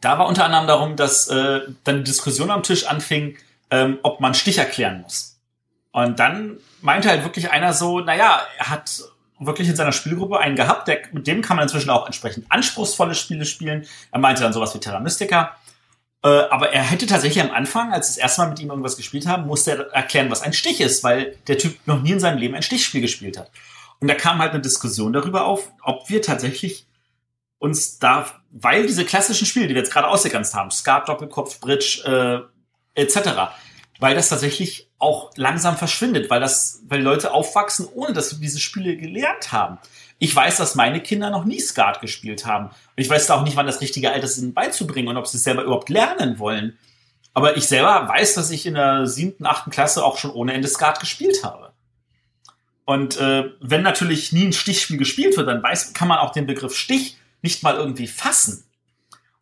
da 0.00 0.18
war 0.18 0.26
unter 0.26 0.44
anderem 0.46 0.66
darum, 0.66 0.96
dass 0.96 1.28
äh, 1.28 1.60
dann 1.84 1.98
die 1.98 2.04
Diskussion 2.04 2.50
am 2.50 2.62
Tisch 2.62 2.86
anfing, 2.86 3.36
ähm, 3.70 3.98
ob 4.02 4.20
man 4.20 4.32
Stich 4.34 4.56
erklären 4.58 5.02
muss. 5.02 5.33
Und 5.94 6.18
dann 6.18 6.58
meinte 6.80 7.08
halt 7.08 7.22
wirklich 7.22 7.52
einer 7.52 7.72
so, 7.72 8.00
naja, 8.00 8.42
er 8.58 8.68
hat 8.68 9.04
wirklich 9.38 9.68
in 9.68 9.76
seiner 9.76 9.92
Spielgruppe 9.92 10.40
einen 10.40 10.56
gehabt, 10.56 10.88
der, 10.88 11.02
mit 11.12 11.28
dem 11.28 11.40
kann 11.40 11.56
man 11.56 11.62
inzwischen 11.62 11.88
auch 11.88 12.06
entsprechend 12.06 12.50
anspruchsvolle 12.50 13.14
Spiele 13.14 13.44
spielen. 13.44 13.86
Er 14.10 14.18
meinte 14.18 14.42
dann 14.42 14.52
sowas 14.52 14.74
wie 14.74 14.80
Terra 14.80 14.98
Mystica. 14.98 15.56
Äh, 16.24 16.28
aber 16.50 16.72
er 16.72 16.82
hätte 16.82 17.06
tatsächlich 17.06 17.44
am 17.44 17.52
Anfang, 17.52 17.92
als 17.92 18.08
das 18.08 18.16
erste 18.16 18.40
Mal 18.40 18.48
mit 18.48 18.58
ihm 18.58 18.70
irgendwas 18.70 18.96
gespielt 18.96 19.28
haben, 19.28 19.46
musste 19.46 19.70
er 19.70 19.92
erklären, 19.92 20.32
was 20.32 20.42
ein 20.42 20.52
Stich 20.52 20.80
ist, 20.80 21.04
weil 21.04 21.36
der 21.46 21.58
Typ 21.58 21.76
noch 21.86 22.02
nie 22.02 22.10
in 22.10 22.20
seinem 22.20 22.38
Leben 22.38 22.56
ein 22.56 22.64
Stichspiel 22.64 23.00
gespielt 23.00 23.38
hat. 23.38 23.52
Und 24.00 24.08
da 24.08 24.16
kam 24.16 24.40
halt 24.40 24.50
eine 24.50 24.62
Diskussion 24.62 25.12
darüber 25.12 25.44
auf, 25.44 25.70
ob 25.80 26.10
wir 26.10 26.22
tatsächlich 26.22 26.88
uns 27.58 28.00
da, 28.00 28.26
weil 28.50 28.88
diese 28.88 29.04
klassischen 29.04 29.46
Spiele, 29.46 29.68
die 29.68 29.74
wir 29.76 29.82
jetzt 29.82 29.92
gerade 29.92 30.08
ausgegrenzt 30.08 30.54
haben, 30.54 30.72
Skat, 30.72 31.08
Doppelkopf, 31.08 31.60
Bridge, 31.60 32.48
äh, 32.96 33.00
etc., 33.00 33.52
weil 34.04 34.14
das 34.14 34.28
tatsächlich 34.28 34.90
auch 34.98 35.30
langsam 35.36 35.78
verschwindet, 35.78 36.28
weil 36.28 36.38
das, 36.38 36.82
weil 36.86 37.00
Leute 37.00 37.32
aufwachsen, 37.32 37.88
ohne 37.90 38.12
dass 38.12 38.28
sie 38.28 38.38
diese 38.38 38.60
Spiele 38.60 38.98
gelernt 38.98 39.50
haben. 39.50 39.78
Ich 40.18 40.36
weiß, 40.36 40.58
dass 40.58 40.74
meine 40.74 41.00
Kinder 41.00 41.30
noch 41.30 41.46
nie 41.46 41.58
Skat 41.58 42.02
gespielt 42.02 42.44
haben. 42.44 42.66
Und 42.66 42.74
ich 42.96 43.08
weiß 43.08 43.30
auch 43.30 43.44
nicht, 43.44 43.56
wann 43.56 43.64
das 43.64 43.80
richtige 43.80 44.12
Alter 44.12 44.26
ist, 44.26 44.36
ihnen 44.36 44.52
beizubringen 44.52 45.08
und 45.08 45.16
ob 45.16 45.26
sie 45.26 45.38
es 45.38 45.44
selber 45.44 45.62
überhaupt 45.62 45.88
lernen 45.88 46.38
wollen. 46.38 46.76
Aber 47.32 47.56
ich 47.56 47.66
selber 47.66 48.06
weiß, 48.06 48.34
dass 48.34 48.50
ich 48.50 48.66
in 48.66 48.74
der 48.74 49.06
siebten, 49.06 49.46
achten 49.46 49.70
Klasse 49.70 50.04
auch 50.04 50.18
schon 50.18 50.32
ohne 50.32 50.52
Ende 50.52 50.68
Skat 50.68 51.00
gespielt 51.00 51.42
habe. 51.42 51.72
Und 52.84 53.16
äh, 53.16 53.52
wenn 53.62 53.80
natürlich 53.80 54.32
nie 54.32 54.44
ein 54.44 54.52
Stichspiel 54.52 54.98
gespielt 54.98 55.38
wird, 55.38 55.48
dann 55.48 55.62
weiß, 55.62 55.94
kann 55.94 56.08
man 56.08 56.18
auch 56.18 56.32
den 56.32 56.46
Begriff 56.46 56.76
Stich 56.76 57.16
nicht 57.40 57.62
mal 57.62 57.76
irgendwie 57.76 58.06
fassen. 58.06 58.64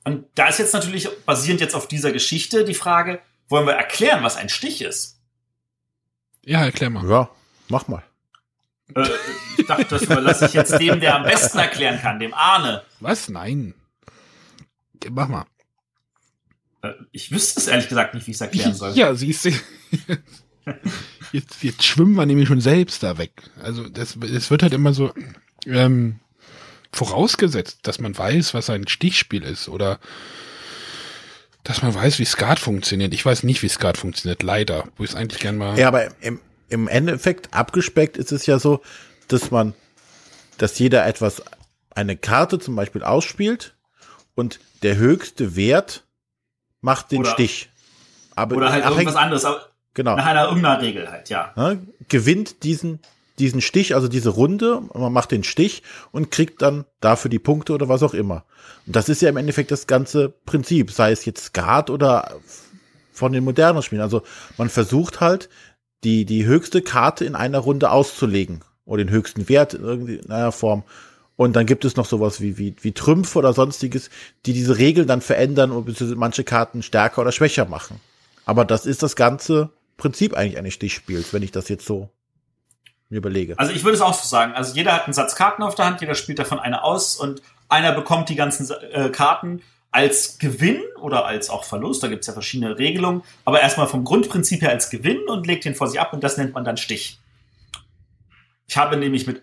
Und 0.04 0.26
da 0.36 0.46
ist 0.46 0.60
jetzt 0.60 0.72
natürlich 0.72 1.08
basierend 1.26 1.60
jetzt 1.60 1.74
auf 1.74 1.88
dieser 1.88 2.12
Geschichte 2.12 2.64
die 2.64 2.74
Frage, 2.74 3.20
wollen 3.48 3.66
wir 3.66 3.74
erklären, 3.74 4.22
was 4.22 4.36
ein 4.36 4.48
Stich 4.48 4.82
ist? 4.82 5.20
Ja, 6.44 6.64
erklär 6.64 6.90
mal. 6.90 7.08
Ja, 7.08 7.30
mach 7.68 7.88
mal. 7.88 8.02
Äh, 8.94 9.08
ich 9.58 9.66
dachte, 9.66 9.86
das 9.90 10.02
überlasse 10.02 10.46
ich 10.46 10.54
jetzt 10.54 10.78
dem, 10.78 11.00
der 11.00 11.16
am 11.16 11.22
besten 11.22 11.58
erklären 11.58 12.00
kann, 12.00 12.18
dem 12.18 12.34
Arne. 12.34 12.82
Was? 13.00 13.28
Nein. 13.28 13.74
Mach 15.10 15.28
mal. 15.28 15.46
Äh, 16.82 16.92
ich 17.12 17.30
wüsste 17.30 17.60
es 17.60 17.68
ehrlich 17.68 17.88
gesagt 17.88 18.14
nicht, 18.14 18.26
wie 18.26 18.32
ich 18.32 18.36
es 18.36 18.40
erklären 18.40 18.74
soll. 18.74 18.92
Ja, 18.94 19.14
siehst 19.14 19.44
du. 19.44 19.50
Jetzt, 21.32 21.62
jetzt 21.62 21.82
schwimmen 21.84 22.14
wir 22.14 22.26
nämlich 22.26 22.46
schon 22.46 22.60
selbst 22.60 23.02
da 23.02 23.16
weg. 23.16 23.32
Also 23.62 23.88
das, 23.88 24.16
es 24.16 24.50
wird 24.50 24.62
halt 24.62 24.74
immer 24.74 24.92
so 24.92 25.12
ähm, 25.66 26.20
vorausgesetzt, 26.92 27.80
dass 27.84 28.00
man 28.00 28.16
weiß, 28.16 28.52
was 28.52 28.68
ein 28.68 28.86
Stichspiel 28.86 29.42
ist 29.42 29.68
oder 29.68 29.98
dass 31.64 31.82
man 31.82 31.94
weiß, 31.94 32.18
wie 32.18 32.24
Skat 32.24 32.58
funktioniert. 32.58 33.14
Ich 33.14 33.24
weiß 33.24 33.42
nicht, 33.44 33.62
wie 33.62 33.68
Skat 33.68 33.96
funktioniert, 33.98 34.42
leider. 34.42 34.84
Wo 34.96 35.04
ich 35.04 35.10
es 35.10 35.16
eigentlich 35.16 35.40
gern 35.40 35.56
mal. 35.56 35.78
Ja, 35.78 35.88
aber 35.88 36.08
im, 36.20 36.40
im 36.68 36.88
Endeffekt 36.88 37.54
abgespeckt 37.54 38.16
ist 38.16 38.32
es 38.32 38.46
ja 38.46 38.58
so, 38.58 38.82
dass 39.28 39.50
man, 39.50 39.74
dass 40.58 40.78
jeder 40.78 41.06
etwas, 41.06 41.42
eine 41.94 42.16
Karte 42.16 42.58
zum 42.58 42.74
Beispiel 42.74 43.02
ausspielt 43.04 43.74
und 44.34 44.60
der 44.82 44.96
höchste 44.96 45.56
Wert 45.56 46.04
macht 46.80 47.12
den 47.12 47.20
Oder- 47.20 47.30
Stich. 47.32 47.68
Aber 48.34 48.56
Oder 48.56 48.72
halt 48.72 48.84
abhängig- 48.84 49.00
irgendwas 49.08 49.16
anderes, 49.22 49.44
aber 49.44 49.68
genau, 49.92 50.16
nach 50.16 50.24
einer 50.24 50.44
irgendeiner 50.48 50.80
Regel 50.80 51.10
halt, 51.10 51.28
ja. 51.28 51.52
ne, 51.54 51.86
gewinnt 52.08 52.62
diesen, 52.64 52.98
diesen 53.38 53.60
Stich, 53.60 53.94
also 53.94 54.08
diese 54.08 54.30
Runde, 54.30 54.82
man 54.94 55.12
macht 55.12 55.30
den 55.30 55.44
Stich 55.44 55.82
und 56.10 56.30
kriegt 56.30 56.62
dann 56.62 56.84
dafür 57.00 57.30
die 57.30 57.38
Punkte 57.38 57.72
oder 57.72 57.88
was 57.88 58.02
auch 58.02 58.14
immer. 58.14 58.44
Und 58.86 58.96
das 58.96 59.08
ist 59.08 59.22
ja 59.22 59.28
im 59.28 59.36
Endeffekt 59.36 59.70
das 59.70 59.86
ganze 59.86 60.28
Prinzip, 60.28 60.90
sei 60.90 61.12
es 61.12 61.24
jetzt 61.24 61.46
Skat 61.46 61.90
oder 61.90 62.36
von 63.12 63.32
den 63.32 63.44
modernen 63.44 63.82
Spielen. 63.82 64.02
Also 64.02 64.22
man 64.58 64.68
versucht 64.68 65.20
halt, 65.20 65.48
die, 66.04 66.24
die 66.24 66.44
höchste 66.44 66.82
Karte 66.82 67.24
in 67.24 67.34
einer 67.34 67.58
Runde 67.58 67.90
auszulegen 67.90 68.60
oder 68.84 69.04
den 69.04 69.12
höchsten 69.12 69.48
Wert 69.48 69.74
in 69.74 70.30
einer 70.30 70.52
Form. 70.52 70.82
Und 71.36 71.54
dann 71.54 71.66
gibt 71.66 71.84
es 71.84 71.96
noch 71.96 72.06
sowas 72.06 72.40
wie, 72.40 72.58
wie, 72.58 72.74
wie 72.80 72.92
Trümpfe 72.92 73.38
oder 73.38 73.52
sonstiges, 73.52 74.10
die 74.44 74.52
diese 74.52 74.78
Regeln 74.78 75.06
dann 75.06 75.20
verändern 75.20 75.70
und 75.70 76.16
manche 76.16 76.44
Karten 76.44 76.82
stärker 76.82 77.22
oder 77.22 77.32
schwächer 77.32 77.64
machen. 77.64 78.00
Aber 78.44 78.64
das 78.64 78.86
ist 78.86 79.02
das 79.02 79.16
ganze 79.16 79.70
Prinzip 79.96 80.34
eigentlich 80.34 80.58
eines 80.58 80.74
Stichspiels, 80.74 81.32
wenn 81.32 81.42
ich 81.42 81.52
das 81.52 81.68
jetzt 81.68 81.86
so 81.86 82.10
mir 83.12 83.18
überlege. 83.18 83.58
Also 83.58 83.72
ich 83.72 83.84
würde 83.84 83.94
es 83.94 84.00
auch 84.00 84.14
so 84.14 84.26
sagen. 84.26 84.54
Also 84.54 84.74
jeder 84.74 84.92
hat 84.92 85.04
einen 85.04 85.12
Satz 85.12 85.36
Karten 85.36 85.62
auf 85.62 85.74
der 85.74 85.84
Hand, 85.84 86.00
jeder 86.00 86.14
spielt 86.14 86.38
davon 86.38 86.58
eine 86.58 86.82
aus 86.82 87.16
und 87.16 87.42
einer 87.68 87.92
bekommt 87.92 88.28
die 88.28 88.34
ganzen 88.34 88.68
äh, 88.92 89.10
Karten 89.10 89.62
als 89.90 90.38
Gewinn 90.38 90.80
oder 91.00 91.26
als 91.26 91.50
auch 91.50 91.64
Verlust, 91.64 92.02
da 92.02 92.08
gibt's 92.08 92.26
ja 92.26 92.32
verschiedene 92.32 92.78
Regelungen, 92.78 93.22
aber 93.44 93.60
erstmal 93.60 93.86
vom 93.86 94.04
Grundprinzip 94.04 94.62
her 94.62 94.70
als 94.70 94.88
Gewinn 94.88 95.28
und 95.28 95.46
legt 95.46 95.66
den 95.66 95.74
vor 95.74 95.86
sich 95.86 96.00
ab 96.00 96.14
und 96.14 96.24
das 96.24 96.38
nennt 96.38 96.54
man 96.54 96.64
dann 96.64 96.78
Stich. 96.78 97.18
Ich 98.66 98.78
habe 98.78 98.96
nämlich 98.96 99.26
mit, 99.26 99.42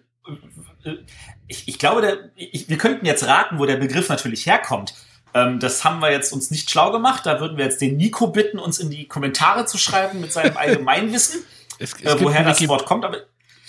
ich, 1.48 1.68
ich 1.68 1.78
glaube, 1.78 2.02
der, 2.02 2.32
ich, 2.36 2.68
wir 2.68 2.80
könnten 2.80 3.06
jetzt 3.06 3.28
raten, 3.28 3.60
wo 3.60 3.68
der 3.68 3.78
Begriff 3.78 4.10
natürlich 4.10 4.48
herkommt. 4.48 4.96
Ähm, 5.36 5.60
das 5.60 5.84
haben 5.84 6.00
wir 6.00 6.12
jetzt 6.12 6.34
uns 6.34 6.50
nicht 6.50 6.72
schlau 6.72 6.92
gemacht. 6.92 7.28
Da 7.28 7.40
würden 7.40 7.58
wir 7.58 7.66
jetzt 7.66 7.80
den 7.80 7.98
Nico 7.98 8.28
bitten, 8.30 8.58
uns 8.58 8.80
in 8.80 8.90
die 8.90 9.08
Kommentare 9.08 9.66
zu 9.66 9.78
schreiben 9.78 10.20
mit 10.20 10.34
seinem 10.34 10.58
Allgemeinwissen, 10.58 11.44
Es, 11.78 11.94
es 11.94 12.00
äh, 12.00 12.06
gibt 12.06 12.22
woher 12.22 12.44
das 12.44 12.68
Wort 12.68 12.88
kommt. 12.88 13.06
Aber 13.06 13.18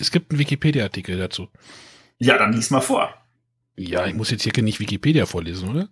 Es 0.01 0.11
gibt 0.11 0.31
einen 0.31 0.39
Wikipedia-Artikel 0.39 1.17
dazu. 1.17 1.47
ja, 2.17 2.37
dann 2.37 2.53
lies 2.53 2.69
mal 2.71 2.81
vor. 2.81 3.13
Ja, 3.77 4.05
ich 4.05 4.13
muss 4.13 4.29
jetzt 4.31 4.43
hier 4.43 4.63
nicht 4.63 4.79
Wikipedia 4.79 5.25
vorlesen, 5.25 5.69
oder? 5.69 5.87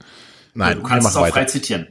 Nein, 0.55 0.77
du 0.77 0.83
kannst 0.83 1.07
es 1.07 1.15
auch 1.15 1.27
frei 1.27 1.41
weiter. 1.41 1.47
zitieren. 1.47 1.87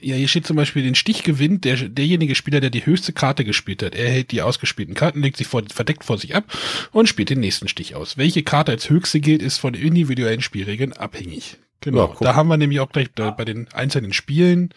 Ja, 0.00 0.14
hier 0.14 0.28
steht 0.28 0.46
zum 0.46 0.56
Beispiel, 0.56 0.82
den 0.84 0.94
Stich 0.94 1.24
gewinnt 1.24 1.64
der, 1.64 1.76
derjenige 1.76 2.34
Spieler, 2.36 2.60
der 2.60 2.70
die 2.70 2.86
höchste 2.86 3.12
Karte 3.12 3.44
gespielt 3.44 3.82
hat. 3.82 3.94
Er 3.96 4.08
hält 4.10 4.30
die 4.30 4.42
ausgespielten 4.42 4.94
Karten, 4.94 5.20
legt 5.22 5.36
sie 5.36 5.44
vor, 5.44 5.62
verdeckt 5.72 6.04
vor 6.04 6.18
sich 6.18 6.34
ab 6.36 6.44
und 6.92 7.08
spielt 7.08 7.30
den 7.30 7.40
nächsten 7.40 7.66
Stich 7.68 7.94
aus. 7.96 8.16
Welche 8.16 8.44
Karte 8.44 8.72
als 8.72 8.88
höchste 8.88 9.20
gilt, 9.20 9.42
ist 9.42 9.58
von 9.58 9.74
individuellen 9.74 10.40
Spielregeln 10.40 10.92
abhängig. 10.92 11.52
Ja, 11.52 11.58
Genau. 11.80 12.08
guck. 12.08 12.20
da 12.20 12.34
haben 12.34 12.48
wir 12.48 12.56
nämlich 12.56 12.80
auch 12.80 12.90
gleich 12.90 13.08
da, 13.14 13.30
bei 13.30 13.44
den 13.44 13.68
einzelnen 13.72 14.12
Spielen. 14.12 14.72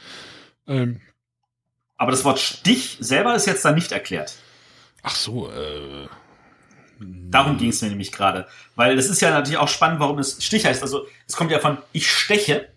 Ähm, 0.68 1.02
Aber 1.98 2.12
das 2.12 2.24
Wort 2.26 2.39
Stich 2.39 2.98
selber 3.00 3.36
ist 3.36 3.48
jetzt 3.48 3.64
da 3.64 3.72
nicht 3.72 3.92
erklärt. 3.92 4.36
ach 5.04 5.16
so, 5.16 5.50
äh, 5.52 6.08
Darum 7.02 7.58
ging 7.58 7.70
es 7.70 7.82
mir 7.82 7.89
nämlich 7.89 8.12
gerade. 8.12 8.47
Weil 8.76 8.95
das 8.95 9.08
ist 9.08 9.22
ja 9.22 9.32
natürlich 9.32 9.58
auch 9.58 9.68
spannend, 9.68 9.99
warum 9.99 10.20
es 10.20 10.43
Stich 10.43 10.66
heißt. 10.66 10.84
Also 10.84 11.08
es 11.28 11.36
kommt 11.36 11.52
ja 11.52 11.60
von 11.60 11.78
ich 11.91 12.12
steche 12.12 12.68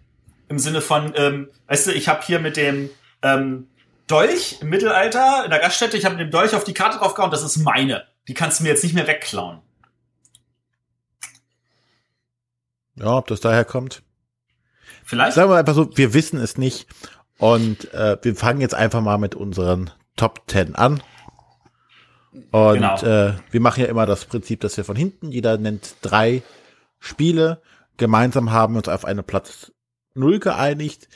im 0.49 0.59
Sinne 0.59 0.81
von, 0.81 1.12
ähm, 1.16 1.49
weißt 1.66 1.89
du, 1.89 1.93
ich 1.93 2.09
habe 2.09 2.25
hier 2.25 2.39
mit 2.39 2.57
dem 2.57 2.91
ähm, 3.22 3.68
Dolch 4.07 4.59
im 4.61 4.68
Mittelalter 4.68 5.45
in 5.45 5.51
der 5.51 5.59
Gaststätte, 5.59 5.97
ich 5.97 6.05
habe 6.05 6.16
mit 6.16 6.27
dem 6.27 6.31
Dolch 6.31 6.55
auf 6.55 6.64
die 6.64 6.75
Karte 6.75 6.99
draufgehauen, 6.99 7.31
das 7.31 7.43
ist 7.43 7.57
meine. 7.59 8.05
Die 8.29 8.35
kannst 8.35 8.61
du 8.61 8.64
mir 8.64 8.70
jetzt 8.70 8.85
nicht 8.85 8.95
mehr 8.95 9.07
wegklauen. 9.07 9.61
Ja, 12.97 13.16
ob 13.16 13.27
das 13.27 13.41
daher 13.41 13.64
kommt. 13.64 14.03
Vielleicht? 15.05 15.35
Sagen 15.35 15.51
wir 15.51 15.57
einfach 15.57 15.75
so, 15.75 15.97
wir 15.97 16.14
wissen 16.14 16.39
es 16.39 16.57
nicht. 16.57 16.87
Und 17.39 17.93
äh, 17.93 18.16
wir 18.22 18.37
fangen 18.37 18.61
jetzt 18.61 18.75
einfach 18.75 19.01
mal 19.01 19.18
mit 19.18 19.35
unseren 19.35 19.91
Top 20.16 20.43
10 20.47 20.77
an. 20.77 21.03
Und 22.51 22.74
Genau. 22.74 23.01
äh, 23.03 23.35
wir 23.51 23.61
machen 23.61 23.80
ja 23.80 23.87
immer 23.87 24.07
das 24.07 24.24
Prinzip, 24.24 24.61
dass 24.61 24.76
wir 24.76 24.85
von 24.85 24.97
hinten, 24.97 25.30
jeder 25.30 25.57
nennt 25.59 25.97
drei 26.03 26.43
Spiele. 26.99 27.61
Gemeinsam 27.97 28.51
haben 28.51 28.74
wir 28.74 28.78
uns 28.78 28.89
auf 28.89 29.05
eine 29.05 29.22
Platz 29.22 29.72
null 30.14 30.41
geeinigt. 30.41 31.09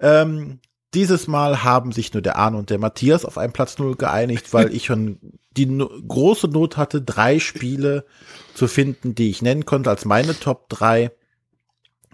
Ähm, 0.00 0.60
dieses 0.94 1.26
Mal 1.26 1.62
haben 1.64 1.92
sich 1.92 2.12
nur 2.12 2.22
der 2.22 2.36
Arne 2.36 2.56
und 2.58 2.70
der 2.70 2.78
Matthias 2.78 3.24
auf 3.24 3.38
einen 3.38 3.52
Platz 3.52 3.78
null 3.78 3.96
geeinigt, 3.96 4.52
weil 4.52 4.72
ich 4.74 4.86
schon 4.86 5.18
die 5.56 5.66
no 5.66 5.88
große 5.88 6.48
Not 6.48 6.76
hatte, 6.76 7.02
drei 7.02 7.38
Spiele 7.38 8.04
zu 8.54 8.66
finden, 8.66 9.14
die 9.14 9.30
ich 9.30 9.42
nennen 9.42 9.66
konnte 9.66 9.90
als 9.90 10.04
meine 10.04 10.38
Top 10.38 10.68
3. 10.70 11.10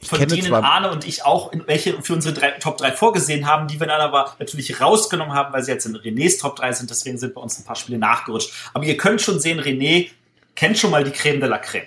Ich 0.01 0.09
von 0.09 0.19
kenne 0.19 0.35
denen 0.35 0.47
zwar 0.47 0.63
Arne 0.63 0.91
und 0.91 1.07
ich 1.07 1.25
auch 1.25 1.53
in 1.53 1.67
welche 1.67 2.01
für 2.03 2.15
unsere 2.15 2.35
drei, 2.35 2.53
Top 2.53 2.79
3 2.79 2.93
vorgesehen 2.93 3.47
haben, 3.47 3.67
die 3.67 3.81
wir 3.81 3.87
dann 3.87 4.01
aber 4.01 4.37
natürlich 4.39 4.81
rausgenommen 4.81 5.35
haben, 5.35 5.53
weil 5.53 5.63
sie 5.65 5.73
jetzt 5.73 5.87
in 5.87 5.97
Renés 5.97 6.41
Top 6.41 6.57
3 6.57 6.73
sind. 6.73 6.91
Deswegen 6.91 7.19
sind 7.19 7.35
bei 7.35 7.41
uns 7.41 7.59
ein 7.59 7.65
paar 7.65 7.77
Spiele 7.77 7.99
nachgerutscht. 7.99 8.53
Aber 8.75 8.85
ihr 8.85 8.97
könnt 8.97 9.21
schon 9.21 9.41
sehen, 9.41 9.61
René 9.61 10.09
kennt 10.55 10.79
schon 10.79 10.91
mal 10.91 11.05
die 11.05 11.11
Creme 11.11 11.41
de 11.41 11.49
la 11.49 11.59
Creme. 11.59 11.87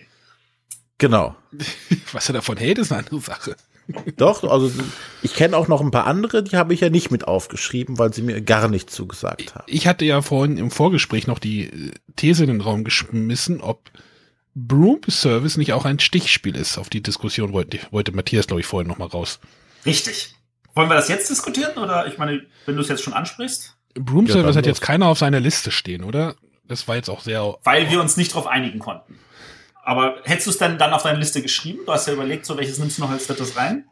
genau. 0.97 1.36
was 2.12 2.30
er 2.30 2.34
davon 2.34 2.57
hält, 2.57 2.78
ist 2.78 2.91
eine 2.91 2.99
andere 3.03 3.20
Sache. 3.20 3.55
Doch, 4.18 4.43
also 4.43 4.72
ich 5.22 5.34
kenne 5.34 5.57
auch 5.57 5.68
noch 5.68 5.82
ein 5.82 5.91
paar 5.91 6.07
andere, 6.07 6.43
die 6.43 6.55
habe 6.55 6.74
ich 6.74 6.82
ja 6.82 6.89
nicht 6.89 7.12
mit 7.12 7.28
aufgeschrieben, 7.28 7.97
weil 7.97 8.14
sie 8.14 8.22
mir 8.22 8.41
gar 8.41 8.68
nicht 8.68 8.89
zugesagt 8.89 9.55
haben. 9.55 9.66
Ich 9.68 9.88
hatte 9.88 10.05
ja 10.05 10.22
vorhin 10.22 10.57
im 10.57 10.72
Vorgespräch 10.72 11.28
noch 11.28 11.39
die 11.39 11.66
äh, 11.66 11.91
These 12.16 12.43
in 12.43 12.49
den 12.49 12.62
Raum 12.62 12.84
geschmissen, 12.84 13.62
ob 13.62 13.91
Broom 14.54 15.02
Service 15.10 15.58
nicht 15.58 15.74
auch 15.74 15.86
ein 15.86 15.99
Stichspiel 15.99 16.56
ist. 16.56 16.78
Auf 16.78 16.89
die 16.89 17.02
Diskussion 17.02 17.54
wollte, 17.54 17.80
wollte 17.91 18.12
Matthias, 18.12 18.47
glaube 18.47 18.62
ich, 18.62 18.68
vorhin 18.68 18.88
noch 18.88 18.97
mal 18.97 19.06
raus. 19.08 19.39
Richtig. 19.86 20.36
Wollen 20.74 20.89
wir 20.89 20.95
das 20.95 21.08
jetzt 21.08 21.30
diskutieren? 21.30 21.78
Oder 21.78 22.08
ich 22.08 22.18
meine, 22.18 22.45
wenn 22.66 22.76
du 22.76 22.82
es 22.82 22.89
jetzt 22.89 23.04
schon 23.04 23.14
ansprichst? 23.14 23.76
Broom 23.95 24.26
Ja, 24.28 24.34
Service 24.34 24.56
hat 24.56 24.66
jetzt 24.66 24.82
keiner 24.82 25.08
auf 25.08 25.18
seiner 25.18 25.39
Liste 25.39 25.72
stehen, 25.72 26.04
oder? 26.04 26.36
Das 26.66 26.88
war 26.88 26.95
jetzt 26.95 27.10
auch 27.10 27.22
sehr. 27.22 27.58
Weil 27.64 27.89
wir 27.89 27.99
uns 28.02 28.18
nicht 28.18 28.32
darauf 28.32 28.47
einigen 28.47 28.80
konnten. 28.80 29.20
Aber 29.84 30.18
hättest 30.24 30.47
du 30.47 30.52
es 30.52 30.58
denn 30.58 30.78
dann 30.78 30.93
auf 30.93 31.04
deine 31.04 31.20
Liste 31.20 31.41
geschrieben? 31.41 31.80
Du 31.86 31.91
hast 31.91 32.08
ja 32.08 32.14
überlegt, 32.14 32.45
so 32.45 32.58
welches 32.58 32.78
nimmst 32.78 32.97
du 32.97 33.02
noch 33.02 33.10
als 33.10 33.28
drittes 33.28 33.58
rein? 33.58 33.86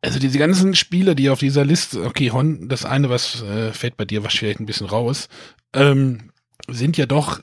Also 0.00 0.18
diese 0.18 0.38
ganzen 0.38 0.74
Spiele, 0.74 1.14
die 1.14 1.30
auf 1.30 1.38
dieser 1.38 1.64
Liste, 1.64 2.04
okay, 2.04 2.30
Hon, 2.30 2.68
das 2.68 2.84
eine, 2.84 3.10
was 3.10 3.42
äh, 3.42 3.72
fällt 3.72 3.96
bei 3.96 4.04
dir 4.04 4.24
was 4.24 4.34
vielleicht 4.34 4.60
ein 4.60 4.66
bisschen 4.66 4.86
raus, 4.86 5.28
ähm, 5.72 6.30
sind 6.68 6.96
ja 6.96 7.06
doch 7.06 7.40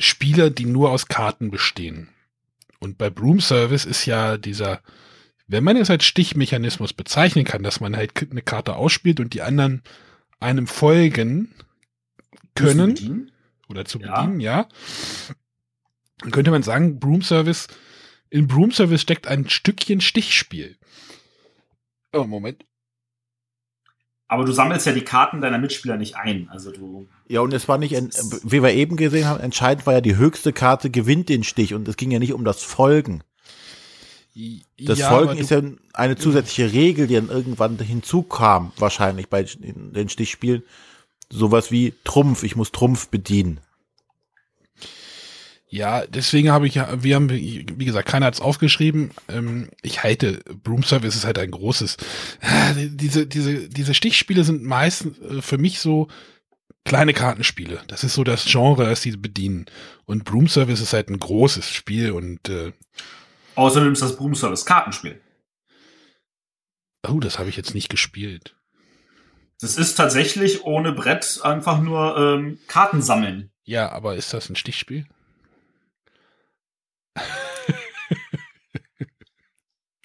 Spiele, 0.00 0.50
die 0.50 0.66
nur 0.66 0.90
aus 0.90 1.06
Karten 1.06 1.50
bestehen. 1.50 2.08
Und 2.80 2.98
bei 2.98 3.10
Broom 3.10 3.40
Service 3.40 3.84
ist 3.84 4.06
ja 4.06 4.36
dieser, 4.36 4.82
wenn 5.46 5.64
man 5.64 5.76
es 5.76 5.90
als 5.90 6.04
Stichmechanismus 6.04 6.92
bezeichnen 6.92 7.44
kann, 7.44 7.62
dass 7.62 7.80
man 7.80 7.96
halt 7.96 8.12
eine 8.30 8.42
Karte 8.42 8.76
ausspielt 8.76 9.20
und 9.20 9.34
die 9.34 9.42
anderen 9.42 9.82
einem 10.40 10.66
folgen 10.66 11.54
können 12.54 13.32
oder 13.68 13.84
zu 13.84 13.98
Ja. 14.00 14.22
bedienen, 14.22 14.40
ja. 14.40 14.68
Dann 16.18 16.30
könnte 16.30 16.50
man 16.50 16.62
sagen, 16.62 16.98
Broom 16.98 17.22
Service, 17.22 17.68
in 18.30 18.46
Broom 18.46 18.72
Service 18.72 19.00
steckt 19.02 19.26
ein 19.26 19.48
Stückchen 19.48 20.00
Stichspiel. 20.00 20.76
Oh, 22.12 22.24
Moment. 22.24 22.64
Aber 24.28 24.44
du 24.44 24.52
sammelst 24.52 24.86
ja 24.86 24.92
die 24.92 25.04
Karten 25.04 25.40
deiner 25.40 25.58
Mitspieler 25.58 25.96
nicht 25.96 26.16
ein. 26.16 26.48
Also 26.50 26.70
du. 26.70 27.08
Ja, 27.28 27.40
und 27.40 27.52
es 27.54 27.66
war 27.66 27.78
nicht, 27.78 27.92
wie 28.44 28.62
wir 28.62 28.72
eben 28.74 28.96
gesehen 28.96 29.26
haben, 29.26 29.40
entscheidend 29.40 29.86
war 29.86 29.94
ja, 29.94 30.00
die 30.02 30.16
höchste 30.16 30.52
Karte 30.52 30.90
gewinnt 30.90 31.30
den 31.30 31.44
Stich 31.44 31.72
und 31.72 31.88
es 31.88 31.96
ging 31.96 32.10
ja 32.10 32.18
nicht 32.18 32.34
um 32.34 32.44
das 32.44 32.62
Folgen. 32.62 33.24
Das 34.78 34.98
ja, 34.98 35.08
Folgen 35.08 35.38
ist 35.38 35.50
ja 35.50 35.62
eine 35.94 36.16
zusätzliche 36.16 36.72
Regel, 36.72 37.06
die 37.06 37.14
dann 37.14 37.30
irgendwann 37.30 37.78
hinzukam, 37.78 38.72
wahrscheinlich 38.76 39.28
bei 39.28 39.42
den 39.42 40.08
Stichspielen. 40.08 40.62
Sowas 41.30 41.72
wie 41.72 41.94
Trumpf, 42.04 42.42
ich 42.44 42.54
muss 42.54 42.70
Trumpf 42.70 43.08
bedienen. 43.08 43.60
Ja, 45.70 46.06
deswegen 46.06 46.50
habe 46.50 46.66
ich 46.66 46.74
ja, 46.76 47.02
wir 47.02 47.14
haben, 47.14 47.28
wie 47.30 47.84
gesagt, 47.84 48.08
keiner 48.08 48.26
hat 48.26 48.34
es 48.34 48.40
aufgeschrieben. 48.40 49.10
Ähm, 49.28 49.68
ich 49.82 50.02
halte, 50.02 50.40
Broom 50.62 50.82
Service 50.82 51.14
ist 51.14 51.24
halt 51.26 51.38
ein 51.38 51.50
großes. 51.50 51.96
Ah, 52.40 52.72
Diese, 52.74 53.26
diese, 53.26 53.68
diese 53.68 53.94
Stichspiele 53.94 54.44
sind 54.44 54.62
meistens 54.64 55.18
äh, 55.18 55.42
für 55.42 55.58
mich 55.58 55.80
so 55.80 56.08
kleine 56.84 57.12
Kartenspiele. 57.12 57.82
Das 57.86 58.02
ist 58.02 58.14
so 58.14 58.24
das 58.24 58.46
Genre, 58.46 58.86
das 58.86 59.02
sie 59.02 59.14
bedienen. 59.16 59.66
Und 60.06 60.24
Broom 60.24 60.48
Service 60.48 60.80
ist 60.80 60.94
halt 60.94 61.10
ein 61.10 61.18
großes 61.18 61.68
Spiel 61.70 62.12
und 62.12 62.48
äh, 62.48 62.72
Außerdem 63.54 63.92
ist 63.92 64.00
das 64.02 64.16
Broom 64.16 64.34
Service 64.34 64.64
Kartenspiel. 64.64 65.20
oh, 67.06 67.20
das 67.20 67.38
habe 67.38 67.50
ich 67.50 67.56
jetzt 67.56 67.74
nicht 67.74 67.88
gespielt. 67.90 68.54
Das 69.60 69.76
ist 69.76 69.96
tatsächlich 69.96 70.64
ohne 70.64 70.92
Brett 70.92 71.40
einfach 71.42 71.80
nur 71.80 72.16
ähm, 72.16 72.58
Karten 72.68 73.02
sammeln. 73.02 73.50
Ja, 73.64 73.90
aber 73.90 74.14
ist 74.16 74.32
das 74.32 74.48
ein 74.48 74.56
Stichspiel? 74.56 75.06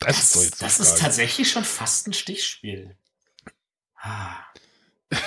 Das 0.08 0.24
ist, 0.24 0.36
Das, 0.36 0.52
die 0.52 0.60
das 0.60 0.80
ist 0.80 0.98
tatsächlich 1.00 1.52
schon 1.52 1.64
fast 1.64 2.08
ein 2.08 2.14
Stichspiel. 2.14 2.96
Ah. 4.02 4.36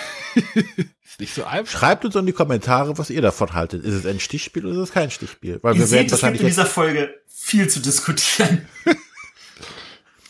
Ist 1.05 1.21
nicht 1.21 1.35
so 1.35 1.45
einfach. 1.45 1.79
Schreibt 1.79 2.05
uns 2.05 2.15
in 2.17 2.27
die 2.27 2.33
Kommentare, 2.33 2.99
was 2.99 3.09
ihr 3.11 3.23
davon 3.23 3.55
haltet. 3.55 3.85
Ist 3.85 3.95
es 3.95 4.05
ein 4.07 4.21
Stichspiel 4.21 4.67
oder 4.67 4.75
ist 4.83 4.89
es 4.89 4.93
kein 4.93 5.11
Stichspiel? 5.11 5.61
Weil 5.63 5.75
Ihr 5.75 5.81
wir 5.81 5.91
werden 5.91 5.91
seht, 5.91 5.99
es 5.99 6.03
gibt 6.03 6.13
wahrscheinlich 6.13 6.41
in 6.43 6.47
dieser 6.49 6.67
Folge 6.67 7.15
viel 7.27 7.69
zu 7.69 7.81
diskutieren. 7.81 8.69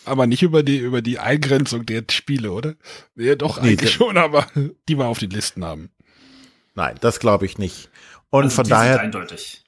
Aber 0.04 0.28
nicht 0.28 0.42
über 0.42 0.62
die, 0.62 0.78
über 0.78 1.02
die 1.02 1.18
Eingrenzung 1.18 1.84
der 1.84 2.04
Spiele, 2.10 2.52
oder? 2.52 2.76
Ja, 3.16 3.34
doch, 3.34 3.60
Nee, 3.60 3.70
eigentlich 3.70 3.92
schon, 3.92 4.16
aber 4.16 4.46
die 4.88 4.96
wir 4.96 5.06
auf 5.06 5.18
den 5.18 5.30
Listen 5.30 5.64
haben. 5.64 5.90
nein, 6.76 6.94
das 7.00 7.18
glaube 7.18 7.44
ich 7.46 7.58
nicht. 7.58 7.90
Und 8.30 8.44
Also 8.44 8.54
von 8.56 8.64
die 8.64 8.68
sind 8.68 8.78
daher 8.78 9.00
eindeutig. 9.00 9.64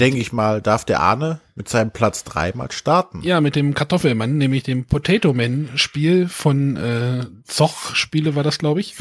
Denke 0.00 0.18
ich 0.18 0.32
mal, 0.32 0.60
darf 0.60 0.84
der 0.84 1.00
Arne 1.00 1.40
mit 1.54 1.68
seinem 1.68 1.90
Platz 1.90 2.24
drei 2.24 2.52
mal 2.54 2.70
starten. 2.72 3.22
Ja, 3.22 3.40
mit 3.40 3.56
dem 3.56 3.74
Kartoffelmann, 3.74 4.36
nämlich 4.36 4.64
dem 4.64 4.86
Potato 4.86 5.32
Man 5.32 5.70
Spiel 5.76 6.28
von 6.28 6.76
äh, 6.76 7.26
Zoch 7.44 7.94
Spiele 7.94 8.34
war 8.34 8.42
das, 8.42 8.58
glaube 8.58 8.80
ich. 8.80 8.94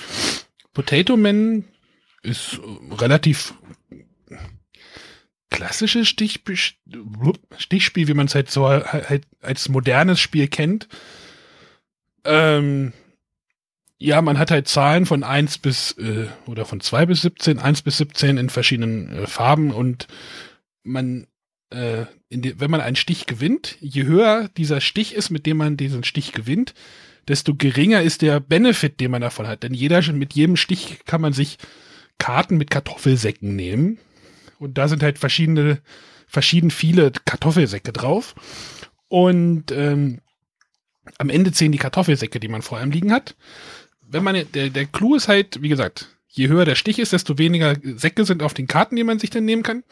Potato 0.74 1.18
Man 1.18 1.66
ist 2.22 2.60
äh, 2.60 2.94
relativ 2.96 3.54
klassisches 5.50 6.08
Stichspiel, 6.08 6.58
Stichspiel, 7.58 8.08
wie 8.08 8.14
man 8.16 8.26
es 8.26 8.36
halt 8.36 8.50
so 8.50 8.68
halt 8.68 9.24
als 9.42 9.70
modernes 9.70 10.20
Spiel 10.20 10.48
kennt. 10.48 10.88
Ähm, 12.26 12.94
ja, 14.00 14.22
man 14.22 14.38
hat 14.38 14.52
halt 14.52 14.68
Zahlen 14.68 15.06
von 15.06 15.24
1 15.24 15.60
bis, 15.60 15.92
äh, 15.94 16.28
oder 16.46 16.66
von 16.66 16.82
2 16.82 17.06
bis 17.06 17.22
17, 17.22 17.60
1 17.60 17.84
bis 17.84 17.98
17 17.98 18.38
in 18.38 18.50
verschiedenen 18.50 19.14
äh, 19.14 19.28
Farben 19.28 19.72
und 19.72 20.08
man 20.84 21.28
äh, 21.74 22.06
die, 22.30 22.60
wenn 22.60 22.72
man 22.72 22.82
einen 22.82 22.96
Stich 22.96 23.26
gewinnt, 23.26 23.78
je 23.80 24.04
höher 24.04 24.50
dieser 24.58 24.82
Stich 24.82 25.14
ist, 25.14 25.30
mit 25.30 25.46
dem 25.46 25.58
man 25.58 25.78
diesen 25.78 26.04
Stich 26.04 26.32
gewinnt, 26.32 26.74
desto 27.28 27.56
geringer 27.56 28.02
ist 28.02 28.22
der 28.22 28.40
Benefit, 28.40 29.00
den 29.00 29.12
man 29.12 29.22
davon 29.22 29.48
hat. 29.48 29.64
Denn 29.64 29.74
jeder, 29.74 30.02
mit 30.14 30.34
jedem 30.34 30.56
Stich 30.56 31.00
kann 31.06 31.22
man 31.22 31.34
sich 31.34 31.58
Karten 32.18 32.58
mit 32.58 32.70
Kartoffelsäcken 32.70 33.56
nehmen. 33.56 33.98
Und 34.60 34.78
da 34.78 34.88
sind 34.88 35.04
halt 35.04 35.20
verschiedene, 35.20 35.82
verschieden 36.28 36.72
viele 36.72 37.12
Kartoffelsäcke 37.26 37.92
drauf. 37.92 38.36
Und 39.08 39.72
ähm, 39.72 40.22
am 41.18 41.30
Ende 41.30 41.52
zählen 41.52 41.72
die 41.72 41.78
Kartoffelsäcke, 41.78 42.40
die 42.40 42.48
man 42.48 42.62
vor 42.62 42.78
einem 42.78 42.92
liegen 42.92 43.12
hat. 43.12 43.36
Wenn 44.02 44.24
man, 44.24 44.36
der, 44.54 44.70
der 44.70 44.86
Clou 44.86 45.16
ist 45.16 45.28
halt, 45.28 45.62
wie 45.62 45.70
gesagt, 45.70 46.10
je 46.28 46.48
höher 46.48 46.66
der 46.66 46.76
Stich 46.76 47.00
ist, 47.00 47.14
desto 47.14 47.38
weniger 47.38 47.76
Säcke 47.96 48.26
sind 48.26 48.44
auf 48.44 48.54
den 48.54 48.68
Karten, 48.68 48.96
die 48.96 49.04
man 49.04 49.20
sich 49.20 49.30
dann 49.30 49.46
nehmen 49.46 49.64
kann. 49.64 49.84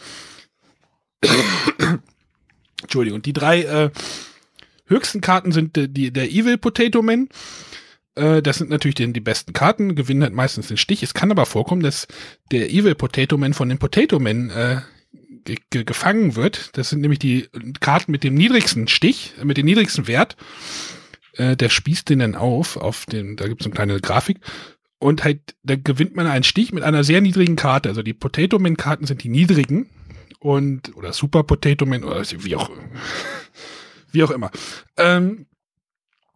Entschuldigung, 2.81 3.21
die 3.21 3.33
drei 3.33 3.63
äh, 3.63 3.91
höchsten 4.87 5.21
Karten 5.21 5.51
sind 5.51 5.77
äh, 5.77 5.87
die, 5.87 6.11
der 6.11 6.29
Evil 6.29 6.57
Potato 6.57 7.01
Man. 7.01 7.29
Äh, 8.15 8.41
das 8.41 8.57
sind 8.57 8.69
natürlich 8.69 8.95
die, 8.95 9.11
die 9.11 9.19
besten 9.19 9.53
Karten, 9.53 9.95
gewinnen 9.95 10.23
halt 10.23 10.33
meistens 10.33 10.67
den 10.67 10.77
Stich. 10.77 11.03
Es 11.03 11.13
kann 11.13 11.31
aber 11.31 11.45
vorkommen, 11.45 11.83
dass 11.83 12.07
der 12.51 12.69
Evil 12.69 12.95
Potato 12.95 13.37
Man 13.37 13.53
von 13.53 13.69
den 13.69 13.77
Potato 13.77 14.19
Men 14.19 14.49
äh, 14.49 14.81
ge 15.45 15.83
gefangen 15.83 16.35
wird. 16.35 16.77
Das 16.77 16.89
sind 16.89 17.01
nämlich 17.01 17.19
die 17.19 17.49
Karten 17.79 18.11
mit 18.11 18.23
dem 18.23 18.35
niedrigsten 18.35 18.87
Stich, 18.87 19.33
äh, 19.39 19.45
mit 19.45 19.57
dem 19.57 19.65
niedrigsten 19.65 20.07
Wert. 20.07 20.35
Äh, 21.33 21.55
der 21.55 21.69
spießt 21.69 22.09
den 22.09 22.19
dann 22.19 22.35
auf, 22.35 22.77
auf 22.77 23.05
den, 23.05 23.37
da 23.37 23.47
gibt 23.47 23.61
es 23.61 23.67
eine 23.67 23.75
kleine 23.75 23.99
Grafik. 24.01 24.39
Und 24.99 25.23
halt, 25.23 25.55
da 25.63 25.75
gewinnt 25.75 26.15
man 26.15 26.27
einen 26.27 26.43
Stich 26.43 26.73
mit 26.73 26.83
einer 26.83 27.03
sehr 27.03 27.21
niedrigen 27.21 27.55
Karte. 27.55 27.89
Also 27.89 28.03
die 28.03 28.13
Potato 28.13 28.59
Man 28.59 28.77
Karten 28.77 29.07
sind 29.07 29.23
die 29.23 29.29
niedrigen 29.29 29.89
und 30.41 30.95
oder 30.97 31.13
Super 31.13 31.43
Potato 31.43 31.85
Man 31.85 32.03
oder 32.03 32.23
wie 32.25 32.55
auch 32.55 32.69
wie 34.11 34.23
auch 34.23 34.31
immer. 34.31 34.51
Ähm, 34.97 35.45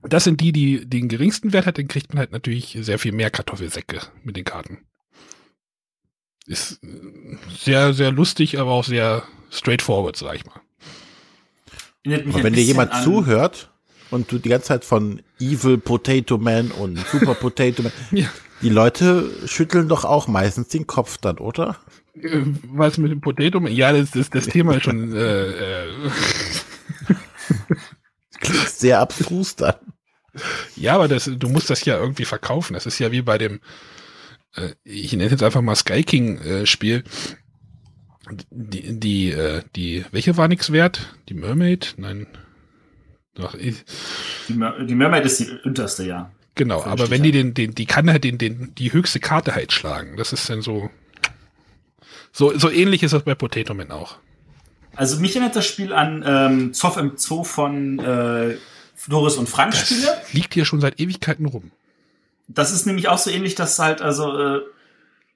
das 0.03 0.23
sind 0.23 0.39
die, 0.39 0.51
die 0.51 0.87
den 0.87 1.09
geringsten 1.09 1.51
Wert 1.51 1.65
hat, 1.65 1.77
dann 1.79 1.87
kriegt 1.87 2.13
man 2.13 2.19
halt 2.19 2.31
natürlich 2.31 2.77
sehr 2.79 2.99
viel 2.99 3.11
mehr 3.11 3.31
Kartoffelsäcke 3.31 3.99
mit 4.23 4.37
den 4.37 4.45
Karten. 4.45 4.85
Ist 6.45 6.83
äh, 6.83 6.87
sehr, 7.57 7.93
sehr 7.93 8.11
lustig, 8.11 8.59
aber 8.59 8.71
auch 8.71 8.85
sehr 8.85 9.23
straightforward, 9.49 10.15
sag 10.15 10.35
ich 10.35 10.45
mal. 10.45 10.61
Aber 12.05 12.43
wenn 12.43 12.53
dir 12.53 12.63
jemand 12.63 12.93
zuhört 13.03 13.71
und 14.11 14.31
du 14.31 14.37
die 14.37 14.49
ganze 14.49 14.67
Zeit 14.67 14.85
von 14.85 15.23
Evil 15.39 15.79
Potato 15.79 16.37
Man 16.37 16.69
und 16.69 16.99
Super 17.07 17.33
Potato 17.33 17.81
Man, 17.81 17.91
ja. 18.11 18.27
die 18.61 18.69
Leute 18.69 19.31
schütteln 19.47 19.89
doch 19.89 20.05
auch 20.05 20.27
meistens 20.27 20.67
den 20.67 20.85
Kopf 20.85 21.17
dann, 21.17 21.39
oder? 21.39 21.79
Äh, 22.21 22.41
was 22.67 22.97
mit 22.97 23.11
dem 23.11 23.21
Potato 23.21 23.59
Man? 23.59 23.71
Ja, 23.71 23.91
das 23.91 24.15
ist 24.15 24.33
das 24.35 24.47
Thema 24.47 24.79
schon. 24.79 25.13
Äh, 25.15 25.49
äh. 25.49 25.87
Klingt 28.39 28.69
sehr 28.69 28.99
abstrus 28.99 29.55
dann. 29.55 29.75
Ja, 30.75 30.95
aber 30.95 31.07
das, 31.07 31.25
du 31.25 31.49
musst 31.49 31.69
das 31.69 31.85
ja 31.85 31.97
irgendwie 31.97 32.25
verkaufen. 32.25 32.73
Das 32.73 32.85
ist 32.85 32.99
ja 32.99 33.11
wie 33.11 33.21
bei 33.21 33.37
dem, 33.37 33.59
äh, 34.55 34.71
ich 34.83 35.13
nenne 35.13 35.29
jetzt 35.29 35.43
einfach 35.43 35.61
mal 35.61 35.75
Sky 35.75 36.03
King 36.03 36.39
äh, 36.39 36.65
Spiel. 36.65 37.03
Die, 38.49 38.99
die, 38.99 39.31
äh, 39.31 39.61
die, 39.75 40.03
welche 40.11 40.35
war 40.35 40.47
nichts 40.47 40.71
wert? 40.71 41.15
Die 41.29 41.35
Mermaid? 41.35 41.93
Nein. 41.97 42.27
Doch, 43.35 43.53
ich, 43.53 43.83
die, 44.47 44.53
Mer 44.53 44.83
die 44.83 44.95
Mermaid 44.95 45.25
ist 45.25 45.39
die 45.39 45.49
unterste, 45.63 46.05
ja. 46.05 46.31
Genau, 46.55 46.83
aber 46.83 47.09
wenn 47.09 47.21
die 47.21 47.33
den, 47.33 47.53
den, 47.53 47.75
die 47.75 47.85
kann 47.85 48.09
halt 48.09 48.23
den, 48.23 48.37
den, 48.37 48.73
die 48.75 48.93
höchste 48.93 49.19
Karte 49.19 49.53
halt 49.53 49.73
schlagen. 49.73 50.15
Das 50.15 50.31
ist 50.31 50.49
dann 50.49 50.61
so, 50.61 50.89
so, 52.35 52.57
so 52.57 52.69
ähnlich 52.69 53.01
ist 53.01 53.13
das 53.13 53.23
bei 53.23 53.33
Potato 53.33 53.73
Man 53.73 53.91
auch. 53.91 54.17
Also 54.93 55.19
mich 55.21 55.37
erinnert 55.37 55.55
das 55.55 55.65
Spiel 55.65 55.93
an 55.93 56.21
ähm, 56.27 56.73
Zoff 56.73 56.97
im 56.97 57.13
Zoo 57.15 57.45
von 57.45 57.97
äh, 57.99 58.57
Doris 59.07 59.37
und 59.37 59.47
Frank 59.47 59.71
das 59.71 59.85
Spiele. 59.85 60.21
Liegt 60.33 60.53
hier 60.53 60.65
schon 60.65 60.81
seit 60.81 60.99
Ewigkeiten 60.99 61.45
rum. 61.45 61.71
Das 62.49 62.73
ist 62.73 62.85
nämlich 62.85 63.07
auch 63.07 63.19
so 63.19 63.29
ähnlich, 63.29 63.55
dass 63.55 63.79
halt 63.79 64.01
also 64.01 64.37
äh, 64.37 64.61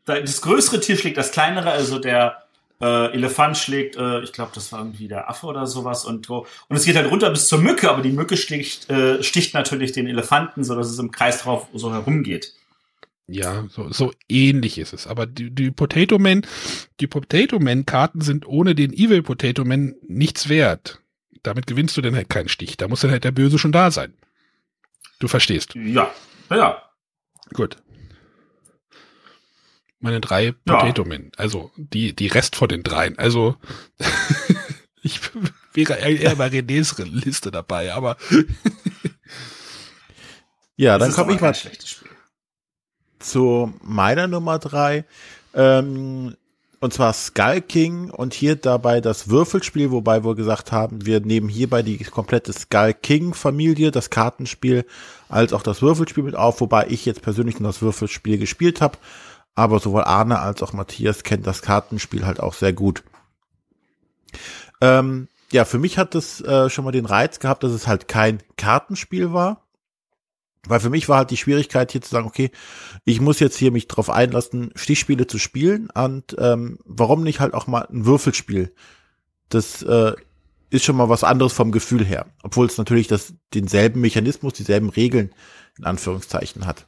das 0.04 0.42
größere 0.42 0.82
Tier 0.82 0.98
schlägt 0.98 1.16
das 1.16 1.32
kleinere, 1.32 1.72
also 1.72 2.00
der 2.00 2.44
äh, 2.82 3.14
Elefant 3.14 3.58
schlägt, 3.58 3.96
äh, 3.96 4.20
ich 4.20 4.34
glaube, 4.34 4.52
das 4.54 4.74
war 4.74 4.80
irgendwie 4.80 5.08
der 5.08 5.30
Affe 5.30 5.48
oder 5.48 5.68
sowas 5.68 6.04
und 6.04 6.30
und 6.30 6.48
es 6.70 6.84
geht 6.84 6.98
halt 6.98 7.10
runter 7.10 7.30
bis 7.30 7.48
zur 7.48 7.60
Mücke, 7.60 7.90
aber 7.90 8.02
die 8.02 8.12
Mücke 8.12 8.36
sticht, 8.36 8.90
äh, 8.90 9.24
sticht 9.24 9.54
natürlich 9.54 9.94
den 9.94 10.08
Elefanten, 10.08 10.66
so 10.66 10.76
dass 10.76 10.90
es 10.90 11.00
im 11.00 11.12
Kreis 11.12 11.44
drauf 11.44 11.68
so 11.74 11.94
herumgeht. 11.94 12.54
Ja, 13.32 13.68
so, 13.70 13.92
so 13.92 14.12
ähnlich 14.28 14.80
ist 14.80 14.94
es. 14.94 15.06
Aber 15.06 15.28
die, 15.28 15.52
die 15.52 15.70
Potato 15.70 16.18
Man, 16.18 16.46
die 17.00 17.08
Potato 17.08 17.60
Man 17.60 17.86
Karten 17.86 18.22
sind 18.22 18.48
ohne 18.48 18.74
den 18.74 18.92
Evil 18.92 19.22
Potato 19.22 19.64
Man 19.66 19.96
nichts 20.08 20.50
wert. 20.50 21.00
Damit 21.44 21.68
gewinnst 21.68 21.96
du 21.96 22.02
dann 22.02 22.16
halt 22.16 22.30
keinen 22.30 22.50
Stich. 22.50 22.78
Da 22.78 22.88
muss 22.88 23.02
dann 23.02 23.12
halt 23.12 23.24
der 23.24 23.32
Böse 23.32 23.60
schon 23.60 23.72
da 23.72 23.92
sein. 23.92 24.14
Du 25.20 25.28
verstehst. 25.28 25.76
Ja, 25.76 26.12
ja. 26.50 26.82
Gut. 27.54 27.78
Meine 30.00 30.22
drei 30.22 30.52
Potato 30.52 31.06
Men. 31.06 31.32
Also 31.38 31.72
die, 31.78 32.16
die 32.16 32.28
Rest 32.28 32.56
von 32.56 32.70
den 32.70 32.84
dreien. 32.84 33.18
Also 33.20 33.58
ich 35.04 35.20
wäre 35.74 36.00
eher 36.00 36.36
bei 36.36 36.48
Renés 36.48 37.04
Liste 37.04 37.52
dabei, 37.52 37.94
aber 37.94 38.18
ja, 40.78 40.98
dann 40.98 41.12
komme 41.12 41.36
ich 41.36 41.42
mal 41.42 41.54
zu 43.20 43.74
meiner 43.82 44.28
Nummer 44.28 44.60
drei. 44.60 45.06
Ähm, 45.54 46.36
und 46.82 46.94
zwar 46.94 47.12
Skull 47.12 47.62
King 47.62 48.10
und 48.10 48.34
hier 48.34 48.56
dabei 48.56 49.02
das 49.02 49.28
Würfelspiel, 49.30 49.92
wobei 49.92 50.24
wir 50.24 50.36
gesagt 50.36 50.72
haben, 50.72 51.06
wir 51.06 51.20
nehmen 51.20 51.50
hierbei 51.50 51.82
die 51.82 51.98
komplette 51.98 52.54
Skull 52.54 52.94
King 52.94 53.34
Familie, 53.34 53.92
das 53.92 54.10
Kartenspiel, 54.10 54.86
als 55.28 55.52
auch 55.52 55.62
das 55.62 55.82
Würfelspiel 55.82 56.24
mit 56.24 56.36
auf, 56.36 56.62
wobei 56.62 56.88
ich 56.88 57.06
jetzt 57.06 57.22
persönlich 57.22 57.60
nur 57.60 57.70
das 57.70 57.82
Würfelspiel 57.82 58.38
gespielt 58.38 58.80
habe, 58.80 58.98
aber 59.56 59.80
sowohl 59.80 60.06
Arne 60.06 60.40
als 60.40 60.64
auch 60.64 60.72
Matthias 60.72 61.24
kennt 61.24 61.46
das 61.46 61.62
Kartenspiel 61.62 62.26
halt 62.26 62.40
auch 62.40 62.54
sehr 62.54 62.72
gut. 62.72 63.04
Ähm, 64.80 65.28
ja, 65.52 65.66
für 65.66 65.80
mich 65.80 65.98
hat 65.98 66.16
es 66.16 66.40
äh, 66.42 66.70
schon 66.70 66.86
mal 66.86 66.92
den 66.92 67.06
Reiz 67.06 67.40
gehabt, 67.40 67.64
dass 67.64 67.72
es 67.72 67.88
halt 67.88 68.08
kein 68.08 68.42
Kartenspiel 68.56 69.34
war, 69.34 69.66
weil 70.68 70.80
für 70.80 70.90
mich 70.90 71.08
war 71.08 71.20
halt 71.20 71.32
die 71.32 71.38
Schwierigkeit 71.38 71.92
hier 71.92 72.02
zu 72.02 72.10
sagen, 72.10 72.28
okay, 72.28 72.52
ich 73.06 73.22
muss 73.22 73.40
jetzt 73.40 73.58
hier 73.58 73.72
mich 73.72 73.88
drauf 73.88 74.10
einlassen, 74.10 74.72
Stichspiele 74.76 75.28
zu 75.28 75.38
spielen 75.38 75.90
und 75.90 76.36
ähm, 76.40 76.80
warum 76.86 77.24
nicht 77.24 77.40
halt 77.40 77.54
auch 77.54 77.68
mal 77.68 77.88
ein 77.90 78.06
Würfelspiel? 78.06 78.74
Das 79.48 79.82
äh, 79.84 80.14
ist 80.70 80.86
schon 80.86 80.98
mal 80.98 81.10
was 81.10 81.24
anderes 81.24 81.54
vom 81.54 81.72
Gefühl 81.72 82.06
her, 82.06 82.28
obwohl 82.44 82.68
es 82.68 82.78
natürlich 82.78 83.08
das 83.08 83.34
denselben 83.54 84.02
Mechanismus, 84.02 84.54
dieselben 84.54 84.90
Regeln 84.90 85.34
in 85.78 85.86
Anführungszeichen 85.86 86.66
hat. 86.66 86.88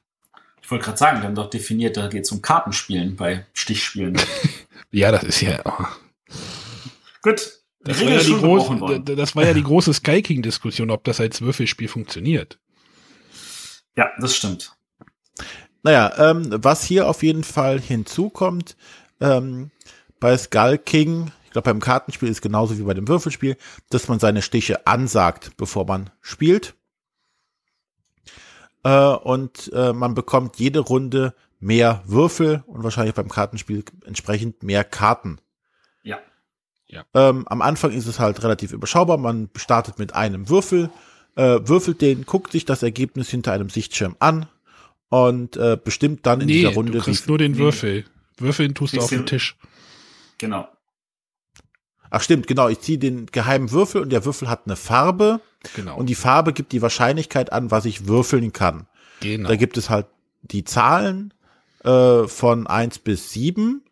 Ich 0.61 0.69
wollte 0.69 0.85
gerade 0.85 0.97
sagen, 0.97 1.21
wir 1.21 1.27
haben 1.27 1.35
doch 1.35 1.49
definiert, 1.49 1.97
da 1.97 2.07
geht 2.07 2.23
es 2.23 2.31
um 2.31 2.41
Kartenspielen 2.41 3.15
bei 3.15 3.45
Stichspielen. 3.53 4.17
ja, 4.91 5.11
das 5.11 5.23
ist 5.23 5.41
ja. 5.41 5.59
Oh. 5.65 5.85
Gut. 7.21 7.57
Das 7.83 7.99
war, 7.99 8.09
ja 8.09 8.21
die 8.21 8.33
große, 8.33 9.01
das 9.15 9.35
war 9.35 9.43
ja 9.43 9.55
die 9.55 9.63
große 9.63 9.91
Sky 9.95 10.21
King-Diskussion, 10.21 10.91
ob 10.91 11.03
das 11.03 11.19
als 11.19 11.41
Würfelspiel 11.41 11.87
funktioniert. 11.87 12.59
Ja, 13.95 14.11
das 14.19 14.35
stimmt. 14.35 14.75
Naja, 15.83 16.13
ähm, 16.17 16.47
was 16.63 16.83
hier 16.83 17.07
auf 17.07 17.23
jeden 17.23 17.43
Fall 17.43 17.79
hinzukommt, 17.79 18.77
ähm, 19.19 19.71
bei 20.19 20.37
Skull 20.37 20.77
King, 20.77 21.31
ich 21.45 21.51
glaube 21.51 21.69
beim 21.69 21.79
Kartenspiel 21.79 22.29
ist 22.29 22.41
genauso 22.41 22.77
wie 22.77 22.83
bei 22.83 22.93
dem 22.93 23.07
Würfelspiel, 23.07 23.57
dass 23.89 24.07
man 24.07 24.19
seine 24.19 24.41
Stiche 24.41 24.85
ansagt, 24.85 25.57
bevor 25.57 25.85
man 25.85 26.11
spielt. 26.21 26.75
Äh, 28.83 29.15
und 29.15 29.71
äh, 29.73 29.93
man 29.93 30.13
bekommt 30.13 30.57
jede 30.57 30.79
Runde 30.79 31.33
mehr 31.59 32.03
Würfel 32.05 32.63
und 32.67 32.83
wahrscheinlich 32.83 33.15
beim 33.15 33.29
Kartenspiel 33.29 33.83
entsprechend 34.05 34.63
mehr 34.63 34.83
Karten. 34.83 35.39
Ja. 36.03 36.19
ja. 36.87 37.03
Ähm, 37.13 37.47
am 37.47 37.61
Anfang 37.61 37.91
ist 37.91 38.07
es 38.07 38.19
halt 38.19 38.43
relativ 38.43 38.73
überschaubar. 38.73 39.17
Man 39.17 39.49
startet 39.55 39.99
mit 39.99 40.15
einem 40.15 40.49
Würfel 40.49 40.89
äh, 41.35 41.59
würfelt 41.63 42.01
den, 42.01 42.25
guckt 42.25 42.51
sich 42.51 42.65
das 42.65 42.83
Ergebnis 42.83 43.29
hinter 43.29 43.53
einem 43.53 43.69
Sichtschirm 43.69 44.15
an 44.19 44.47
und 45.09 45.57
äh, 45.57 45.77
bestimmt 45.81 46.25
dann 46.25 46.41
in 46.41 46.47
nee, 46.47 46.53
dieser 46.53 46.73
Runde. 46.73 46.93
Du 46.93 46.99
kriegst 46.99 47.27
nur 47.27 47.37
den 47.37 47.57
Würfel. 47.57 48.05
Würfeln 48.37 48.73
tust 48.73 48.95
du 48.95 49.01
auf 49.01 49.09
den 49.09 49.25
Tisch. 49.25 49.55
Genau. 50.37 50.67
Ach 52.09 52.21
stimmt, 52.21 52.47
genau. 52.47 52.67
Ich 52.67 52.79
ziehe 52.81 52.97
den 52.97 53.27
geheimen 53.27 53.71
Würfel 53.71 54.01
und 54.01 54.09
der 54.09 54.25
Würfel 54.25 54.49
hat 54.49 54.63
eine 54.65 54.75
Farbe. 54.75 55.39
Genau. 55.75 55.95
Und 55.97 56.07
die 56.07 56.15
Farbe 56.15 56.51
gibt 56.53 56.71
die 56.71 56.81
Wahrscheinlichkeit 56.81 57.53
an, 57.53 57.71
was 57.71 57.85
ich 57.85 58.07
würfeln 58.07 58.51
kann. 58.51 58.87
Genau. 59.21 59.47
Da 59.47 59.55
gibt 59.55 59.77
es 59.77 59.89
halt 59.89 60.07
die 60.41 60.63
Zahlen 60.63 61.33
äh, 61.83 62.23
von 62.27 62.67
eins 62.67 62.99
bis 62.99 63.31
sieben 63.31 63.83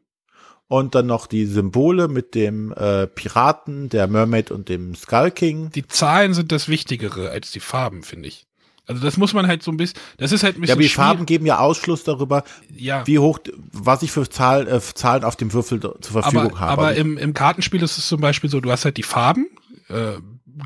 und 0.69 0.95
dann 0.95 1.07
noch 1.07 1.27
die 1.27 1.45
Symbole 1.45 2.07
mit 2.07 2.35
dem 2.35 2.71
äh, 2.71 3.07
Piraten, 3.07 3.89
der 3.89 4.07
Mermaid 4.07 4.51
und 4.51 4.69
dem 4.69 4.95
Skull 4.95 5.31
King. 5.31 5.71
Die 5.71 5.85
Zahlen 5.87 6.33
sind 6.33 6.51
das 6.53 6.69
Wichtigere 6.69 7.31
als 7.31 7.51
die 7.51 7.59
Farben, 7.59 8.03
finde 8.03 8.29
ich. 8.29 8.45
Also 8.85 9.01
das 9.03 9.17
muss 9.17 9.33
man 9.33 9.45
halt 9.47 9.61
so 9.61 9.71
ein 9.71 9.77
bisschen, 9.77 9.99
das 10.17 10.31
ist 10.31 10.43
halt 10.43 10.55
ein 10.57 10.61
bisschen 10.61 10.69
Ja, 10.69 10.73
aber 10.75 10.81
die 10.83 10.89
schwierig. 10.89 11.05
Farben 11.07 11.25
geben 11.25 11.45
ja 11.47 11.59
Ausschluss 11.59 12.03
darüber, 12.03 12.43
Ja. 12.75 13.05
wie 13.05 13.19
hoch, 13.19 13.39
was 13.71 14.03
ich 14.03 14.11
für 14.11 14.27
Zahl, 14.29 14.67
äh, 14.67 14.79
Zahlen 14.79 15.23
auf 15.23 15.35
dem 15.35 15.51
Würfel 15.53 15.79
zur 15.79 15.99
Verfügung 16.01 16.51
aber, 16.51 16.59
habe. 16.59 16.71
aber 16.71 16.95
im, 16.95 17.17
im 17.17 17.33
Kartenspiel 17.33 17.81
ist 17.83 17.97
es 17.97 18.07
zum 18.07 18.21
Beispiel 18.21 18.49
so, 18.49 18.61
du 18.61 18.71
hast 18.71 18.85
halt 18.85 18.97
die 18.97 19.03
Farben, 19.03 19.47
äh, 19.89 20.13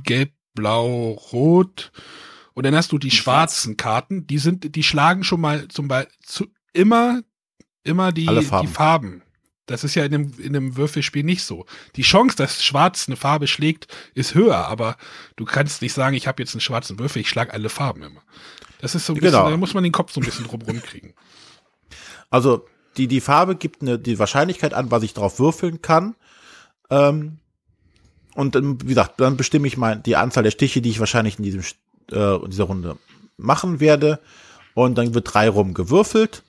gelb, 0.04 0.32
blau, 0.54 1.12
rot, 1.32 1.92
und 2.54 2.66
dann 2.66 2.76
hast 2.76 2.92
du 2.92 2.98
die 2.98 3.12
schwarzen 3.12 3.78
Karten, 3.78 4.28
die 4.28 4.38
sind, 4.38 4.76
die 4.76 4.84
schlagen 4.84 5.24
schon 5.24 5.42
mal 5.42 5.68
zum 5.70 5.88
Beispiel 5.88 6.14
zu, 6.24 6.46
immer, 6.74 7.22
immer 7.84 8.12
die, 8.12 8.26
Farben. 8.26 8.68
die 8.68 8.74
Farben. 8.74 9.23
Das 9.66 9.84
ist 9.84 9.96
ja 9.96 10.04
in 10.04 10.14
einem, 10.14 10.34
in 10.40 10.56
einem 10.56 10.76
Würfelspiel 10.76 11.24
nicht 11.24 11.44
so. 11.44 11.66
Die 11.96 12.02
Chance, 12.02 12.36
dass 12.36 12.64
Schwarz 12.64 13.08
eine 13.08 13.16
Farbe 13.16 13.48
schlägt, 13.48 13.88
ist 14.14 14.36
höher, 14.36 14.68
aber 14.68 14.98
du 15.38 15.46
kannst 15.46 15.82
nicht 15.82 15.94
sagen, 15.94 16.16
ich 16.16 16.28
habe 16.28 16.42
jetzt 16.42 16.54
einen 16.54 16.62
schwarzen 16.62 17.00
Würfel, 17.00 17.22
ich 17.22 17.30
schlag 17.30 17.54
alle 17.54 17.70
Farben 17.70 18.04
immer. 18.04 18.22
Das 18.82 18.94
ist 18.96 19.06
so 19.06 19.14
ein 19.14 19.20
bisschen, 19.20 19.32
Genau. 19.40 19.50
da 19.50 19.56
muss 19.58 19.74
man 19.74 19.84
den 19.84 19.94
Kopf 19.94 20.12
so 20.12 20.20
ein 20.20 20.26
bisschen 20.26 20.46
drum 20.46 20.62
rumkriegen. 20.62 21.14
Also 22.30 22.66
die, 22.98 23.08
die 23.08 23.22
Farbe 23.22 23.56
gibt 23.56 23.82
eine, 23.82 23.98
die 23.98 24.20
Wahrscheinlichkeit 24.20 24.74
an, 24.74 24.92
was 24.92 25.04
ich 25.04 25.14
drauf 25.14 25.40
würfeln 25.40 25.82
kann. 25.82 26.16
Ähm, 26.90 27.40
und 28.36 28.56
dann, 28.56 28.82
wie 28.82 28.88
gesagt, 28.88 29.20
dann 29.22 29.38
bestimme 29.38 29.68
ich 29.68 29.78
mein, 29.78 30.04
die 30.04 30.16
Anzahl 30.16 30.44
der 30.44 30.52
Stiche, 30.52 30.82
die 30.82 30.90
ich 30.90 31.00
wahrscheinlich 31.00 31.38
in 31.38 31.44
diesem, 31.44 31.64
äh, 32.12 32.36
in 32.36 32.50
dieser 32.50 32.66
Runde 32.66 32.98
machen 33.38 33.80
werde. 33.80 34.20
Und 34.74 34.98
dann 34.98 35.14
wird 35.14 35.34
drei 35.34 35.48
rum 35.50 35.74
gewürfelt. 35.74 36.44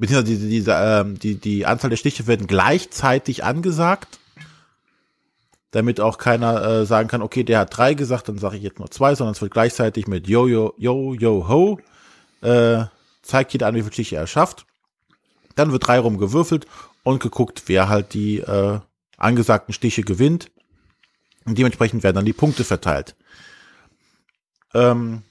Beziehungsweise 0.00 0.32
diese, 0.32 0.48
diese, 0.48 0.72
ähm, 0.72 1.18
die, 1.18 1.34
die 1.34 1.66
Anzahl 1.66 1.90
der 1.90 1.98
Stiche 1.98 2.26
werden 2.26 2.46
gleichzeitig 2.46 3.44
angesagt. 3.44 4.18
Damit 5.72 6.00
auch 6.00 6.16
keiner 6.16 6.64
äh, 6.64 6.86
sagen 6.86 7.06
kann, 7.06 7.20
okay, 7.20 7.44
der 7.44 7.60
hat 7.60 7.76
drei 7.76 7.92
gesagt, 7.92 8.26
dann 8.28 8.38
sage 8.38 8.56
ich 8.56 8.62
jetzt 8.62 8.78
nur 8.78 8.90
zwei, 8.90 9.14
sondern 9.14 9.34
es 9.34 9.42
wird 9.42 9.52
gleichzeitig 9.52 10.08
mit 10.08 10.26
Yo, 10.26 10.48
Yo, 10.48 10.72
Yo, 10.78 11.12
Yo, 11.12 11.46
Ho 11.48 11.78
äh, 12.40 12.86
zeigt 13.20 13.52
jeder 13.52 13.66
an, 13.66 13.74
wie 13.74 13.82
viele 13.82 13.92
Stiche 13.92 14.16
er 14.16 14.26
schafft. 14.26 14.64
Dann 15.54 15.70
wird 15.70 15.86
drei 15.86 15.98
rum 15.98 16.16
gewürfelt 16.16 16.66
und 17.02 17.20
geguckt, 17.20 17.64
wer 17.66 17.90
halt 17.90 18.14
die 18.14 18.38
äh, 18.38 18.80
angesagten 19.18 19.74
Stiche 19.74 20.02
gewinnt. 20.02 20.50
Und 21.44 21.58
dementsprechend 21.58 22.02
werden 22.02 22.16
dann 22.16 22.24
die 22.24 22.32
Punkte 22.32 22.64
verteilt. 22.64 23.16
Ähm, 24.72 25.24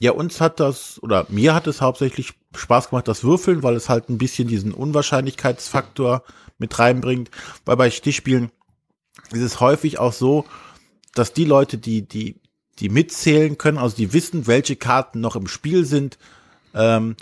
ja, 0.00 0.12
uns 0.12 0.40
hat 0.40 0.60
das, 0.60 1.02
oder 1.02 1.26
mir 1.28 1.54
hat 1.54 1.66
es 1.66 1.80
hauptsächlich 1.80 2.34
Spaß 2.54 2.90
gemacht, 2.90 3.08
das 3.08 3.24
Würfeln, 3.24 3.62
weil 3.62 3.74
es 3.74 3.88
halt 3.88 4.08
ein 4.08 4.18
bisschen 4.18 4.46
diesen 4.46 4.72
Unwahrscheinlichkeitsfaktor 4.72 6.22
mit 6.58 6.78
reinbringt. 6.78 7.30
Weil 7.64 7.76
bei 7.76 7.90
Stichspielen 7.90 8.50
ist 9.32 9.42
es 9.42 9.60
häufig 9.60 9.98
auch 9.98 10.12
so, 10.12 10.44
dass 11.14 11.32
die 11.32 11.44
Leute, 11.44 11.78
die, 11.78 12.02
die, 12.02 12.36
die 12.78 12.88
mitzählen 12.88 13.58
können, 13.58 13.78
also 13.78 13.96
die 13.96 14.12
wissen, 14.12 14.46
welche 14.46 14.76
Karten 14.76 15.20
noch 15.20 15.34
im 15.34 15.48
Spiel 15.48 15.84
sind, 15.84 16.16
ähm, 16.74 17.16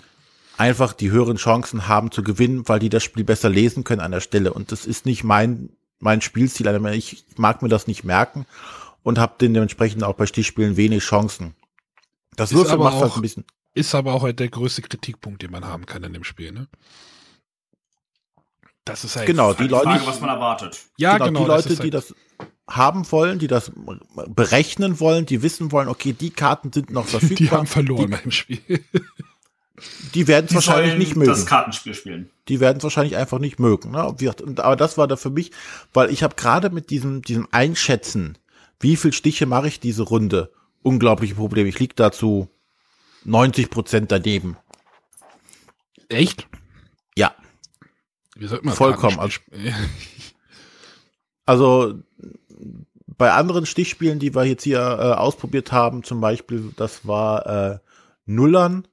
einfach 0.59 0.93
die 0.93 1.11
höheren 1.11 1.37
Chancen 1.37 1.89
haben 1.89 2.11
zu 2.11 2.23
gewinnen, 2.23 2.69
weil 2.69 2.79
die 2.79 2.91
das 2.91 3.05
Spiel 3.05 3.25
besser 3.25 3.49
lesen 3.49 3.85
können 3.85 4.01
an 4.03 4.13
der 4.13 4.21
Stelle. 4.21 4.53
Und 4.53 4.71
das 4.71 4.85
ist 4.85 5.07
nicht 5.07 5.25
mein, 5.25 5.71
mein 5.99 6.21
Spielstil. 6.21 6.67
Ich 6.93 7.25
mag 7.37 7.63
mir 7.63 7.69
das 7.71 7.87
nicht 7.87 8.05
merken 8.05 8.45
und 9.03 9.19
habe 9.19 9.35
dementsprechend 9.41 10.05
auch 10.05 10.15
bei 10.15 10.27
Stichspielen 10.27 10.77
wenig 10.77 11.03
Chancen. 11.03 11.55
Das 12.37 12.53
Ist 12.53 12.59
Würfel 12.59 12.73
aber 12.75 12.85
macht 12.85 12.95
halt 13.01 13.11
auch- 13.13 13.17
ein 13.17 13.23
bisschen. 13.23 13.45
Ist 13.75 13.95
aber 13.95 14.15
auch 14.15 14.23
halt 14.23 14.41
der 14.41 14.49
größte 14.49 14.81
Kritikpunkt, 14.83 15.43
den 15.43 15.51
man 15.51 15.65
haben 15.67 15.85
kann 15.85 16.03
in 16.05 16.13
dem 16.15 16.25
Spiel, 16.25 16.53
ne? 16.53 16.67
Das 18.85 19.05
ist 19.05 19.17
halt. 19.17 19.27
Genau, 19.27 19.49
Halt 19.49 19.59
die 19.59 19.65
die 19.65 19.69
Leute, 19.69 19.85
Frage, 19.85 20.07
was 20.07 20.21
man 20.21 20.31
erwartet. 20.31 20.79
Ja, 20.97 21.19
genau, 21.19 21.27
genau. 21.27 21.41
die 21.41 21.47
das 21.49 21.57
Leute, 21.65 21.69
ist 21.73 21.79
die 21.83 21.83
halt, 21.93 21.95
das 21.95 22.15
haben 22.69 23.11
wollen, 23.13 23.39
die 23.39 23.49
das 23.49 23.73
berechnen 24.29 24.99
wollen, 25.01 25.27
die 25.27 25.43
wissen 25.43 25.73
wollen, 25.73 25.89
okay, 25.89 26.13
die 26.13 26.31
Karten 26.31 26.73
sind 26.73 26.91
noch 26.91 27.07
verfügbar. 27.07 27.37
die 27.39 27.51
haben 27.51 27.67
verloren 27.67 28.11
beim 28.11 28.31
Spiel. 28.31 28.61
Die 30.15 30.27
werden 30.27 30.47
es 30.47 30.49
Die 30.49 30.55
wahrscheinlich 30.55 30.97
nicht 30.97 31.17
mögen. 31.17 31.29
das 31.31 31.45
Kartenspiel 31.45 31.93
spielen. 31.93 32.31
die 32.49 32.61
werden 32.61 32.79
es 32.79 32.83
wahrscheinlich 32.83 33.15
einfach 33.15 33.39
nicht 33.39 33.59
mögen. 33.59 33.91
Ne? 33.91 33.99
Aber 34.57 34.75
das 34.75 34.97
war 34.97 35.07
da 35.07 35.17
für 35.17 35.29
mich, 35.29 35.53
weil 35.93 36.09
ich 36.11 36.23
habe 36.23 36.35
gerade 36.35 36.71
mit 36.71 36.89
diesem, 36.89 37.21
diesem 37.21 37.47
Einschätzen, 37.51 38.39
wie 38.81 38.97
viel 38.97 39.13
Stiche 39.13 39.45
mache 39.45 39.69
ich 39.69 39.79
diese 39.79 40.03
Runde, 40.05 40.51
unglaubliche 40.83 41.35
Probleme. 41.35 41.69
Ich 41.69 41.79
lieg 41.79 41.97
dazu 41.97 42.49
90 43.25 43.71
Prozent 43.71 44.13
daneben. 44.13 44.57
Echt? 46.09 46.47
Ja, 47.17 47.35
Wir 48.37 48.49
sollten 48.49 48.67
mal 48.67 48.75
Vollkommen, 48.75 49.31
spielen. 49.31 49.75
also 51.47 51.95
bei 53.19 53.33
anderen 53.33 53.67
Stichspielen, 53.67 54.19
die 54.19 54.35
wir 54.35 54.45
jetzt 54.45 54.65
hier 54.65 54.79
äh, 54.79 55.13
ausprobiert 55.15 55.73
haben, 55.73 56.03
zum 56.03 56.21
Beispiel, 56.21 56.73
das 56.77 57.07
war 57.07 57.47
äh, 57.47 57.79
Nullern, 58.27 58.87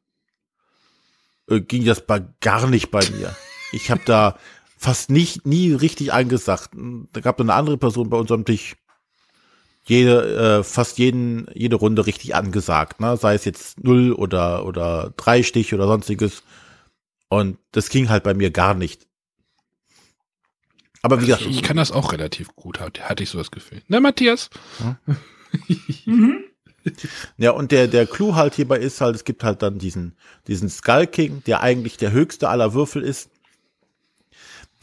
äh, 1.49 1.59
ging 1.59 1.85
das 1.85 2.05
bei, 2.05 2.23
gar 2.39 2.67
nicht 2.67 2.89
bei 2.89 3.07
mir. 3.09 3.35
Ich 3.73 3.91
habe 3.91 4.01
da 4.05 4.37
fast 4.77 5.09
nicht 5.09 5.45
nie 5.45 5.73
richtig 5.73 6.13
angesagt. 6.13 6.71
Da 7.11 7.19
gab 7.21 7.39
es 7.39 7.43
eine 7.43 7.53
andere 7.53 7.77
Person 7.77 8.09
bei 8.09 8.17
unserem 8.17 8.45
Tisch, 8.45 8.75
jede, 9.85 10.59
äh, 10.59 10.63
fast 10.63 10.97
jeden, 10.97 11.47
jede 11.53 11.75
Runde 11.75 12.05
richtig 12.05 12.35
angesagt, 12.35 12.99
ne? 12.99 13.17
Sei 13.17 13.35
es 13.35 13.45
jetzt 13.45 13.83
null 13.83 14.13
oder 14.13 14.65
oder 14.65 15.13
drei 15.17 15.43
Stich 15.43 15.73
oder 15.73 15.87
sonstiges. 15.87 16.43
Und 17.29 17.57
das 17.71 17.89
ging 17.89 18.09
halt 18.09 18.23
bei 18.23 18.33
mir 18.33 18.51
gar 18.51 18.73
nicht. 18.75 19.07
Aber 21.01 21.21
wie 21.21 21.25
gesagt, 21.25 21.45
ich 21.45 21.61
kann 21.63 21.75
das 21.75 21.91
auch 21.91 22.13
relativ 22.13 22.55
gut, 22.55 22.79
hat- 22.79 23.01
hatte 23.09 23.23
ich 23.23 23.29
so 23.29 23.37
das 23.37 23.51
Gefühl. 23.51 23.81
Na, 23.87 23.99
Matthias? 23.99 24.49
Mhm. 26.05 26.43
Ja, 27.37 27.51
und 27.51 27.71
der, 27.71 27.87
der 27.87 28.05
Clou 28.05 28.35
halt 28.35 28.55
hierbei 28.55 28.77
ist 28.77 28.99
halt, 28.99 29.15
es 29.15 29.23
gibt 29.23 29.43
halt 29.45 29.61
dann 29.61 29.79
diesen, 29.79 30.17
diesen 30.47 30.69
Skull 30.69 31.07
King, 31.07 31.41
der 31.45 31.61
eigentlich 31.61 31.95
der 31.95 32.11
höchste 32.11 32.49
aller 32.49 32.73
Würfel 32.73 33.03
ist, 33.03 33.29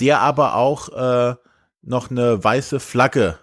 der 0.01 0.21
aber 0.21 0.55
auch 0.55 0.89
äh, 0.89 1.35
noch 1.83 2.11
eine 2.11 2.43
weiße 2.43 2.81
Flagge 2.81 3.39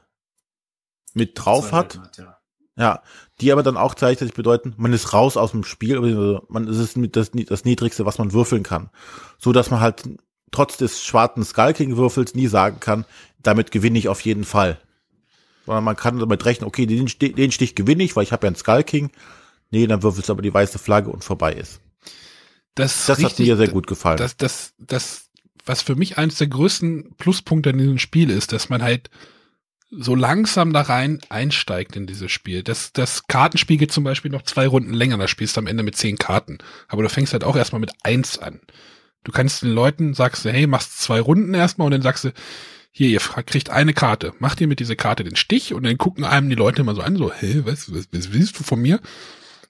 mit 1.18 1.32
drauf 1.36 1.72
hat. 1.72 2.00
ja. 2.18 2.38
Ja, 2.80 3.02
die 3.42 3.52
aber 3.52 3.64
dann 3.64 3.76
auch 3.76 3.96
gleichzeitig 3.96 4.36
bedeuten, 4.36 4.76
man 4.78 4.94
ist 4.94 5.12
raus 5.12 5.36
aus 5.36 5.50
dem 5.50 5.64
Spiel, 5.64 5.98
aber 5.98 6.44
man 6.48 6.68
es 6.68 6.78
ist 6.78 6.96
mit 6.96 7.16
das, 7.16 7.32
das 7.32 7.66
Niedrigste, 7.66 8.06
was 8.06 8.20
man 8.20 8.34
würfeln 8.34 8.62
kann. 8.62 8.92
So 9.40 9.52
dass 9.52 9.72
man 9.72 9.80
halt 9.80 10.04
trotz 10.52 10.78
des 10.78 11.04
schwarzen 11.04 11.44
Skull 11.44 11.74
King 11.74 11.98
Würfels 11.98 12.36
nie 12.36 12.46
sagen 12.46 12.80
kann, 12.80 13.06
damit 13.42 13.72
gewinne 13.72 13.98
ich 13.98 14.10
auf 14.10 14.22
jeden 14.22 14.44
Fall. 14.44 14.80
Sondern 15.66 15.84
man 15.86 15.96
kann 15.96 16.20
damit 16.20 16.46
rechnen, 16.46 16.68
okay, 16.68 16.86
den, 16.86 17.08
Stich- 17.08 17.34
den 17.36 17.52
Stich 17.52 17.74
gewinne 17.74 18.04
ich, 18.04 18.16
weil 18.16 18.24
ich 18.24 18.32
habe 18.32 18.46
ja 18.46 18.50
einen 18.50 18.56
Skull 18.56 18.84
King. 18.84 19.10
Nee, 19.72 19.88
dann 19.88 20.04
würfelst 20.04 20.30
du 20.30 20.34
aber 20.34 20.44
die 20.44 20.54
weiße 20.54 20.78
Flagge 20.78 21.10
und 21.10 21.24
vorbei 21.24 21.54
ist. 21.54 21.82
Das, 22.76 23.08
Das 23.08 23.18
hat 23.18 23.26
richtig- 23.26 23.48
mir 23.48 23.58
sehr 23.58 23.70
gut 23.70 23.88
gefallen. 23.88 24.18
Das, 24.18 24.38
das, 24.38 24.74
das, 24.78 25.30
was 25.66 25.82
für 25.82 25.96
mich 25.96 26.20
eines 26.20 26.38
der 26.38 26.48
größten 26.48 27.16
Pluspunkte 27.18 27.72
in 27.72 27.80
diesem 27.80 27.98
Spiel 27.98 28.30
ist, 28.30 28.54
dass 28.54 28.70
man 28.70 28.84
halt 28.84 29.10
so 29.90 30.16
langsam 30.16 30.74
da 30.74 30.82
rein 30.82 31.20
einsteigt 31.30 31.96
in 31.96 32.08
dieses 32.08 32.32
Spiel. 32.32 32.64
Das, 32.64 32.92
das 32.92 33.28
Kartenspiel 33.28 33.78
geht 33.78 33.92
zum 33.92 34.04
Beispiel 34.04 34.32
noch 34.32 34.42
zwei 34.42 34.68
Runden 34.68 34.94
länger, 34.94 35.18
da 35.18 35.28
spielst 35.28 35.56
du 35.56 35.62
am 35.62 35.68
Ende 35.68 35.84
mit 35.84 35.96
zehn 35.96 36.18
Karten. 36.18 36.58
Aber 36.88 37.04
du 37.04 37.10
fängst 37.10 37.34
halt 37.34 37.44
auch 37.44 37.56
erstmal 37.56 37.80
mit 37.80 37.92
eins 38.04 38.38
an. 38.38 38.60
Du 39.24 39.32
kannst 39.32 39.62
den 39.62 39.72
Leuten, 39.72 40.14
sagst 40.14 40.46
du, 40.46 40.52
hey, 40.52 40.68
machst 40.68 41.00
zwei 41.00 41.20
Runden 41.20 41.54
erstmal 41.54 41.86
und 41.86 41.92
dann 41.92 42.02
sagst 42.02 42.26
du, 42.26 42.34
hier, 42.92 43.10
ihr 43.10 43.20
kriegt 43.20 43.70
eine 43.70 43.94
Karte. 43.94 44.34
Macht 44.40 44.60
ihr 44.60 44.68
mit 44.68 44.80
dieser 44.80 44.96
Karte 44.96 45.24
den 45.24 45.36
Stich 45.36 45.74
und 45.74 45.84
dann 45.84 45.98
gucken 45.98 46.24
einem 46.24 46.50
die 46.50 46.56
Leute 46.56 46.82
immer 46.82 46.96
so 46.96 47.02
an, 47.02 47.16
so, 47.16 47.32
hä, 47.32 47.62
was, 47.64 47.94
was, 47.94 48.08
was 48.12 48.34
willst 48.34 48.60
du 48.60 48.64
von 48.64 48.82
mir? 48.82 49.00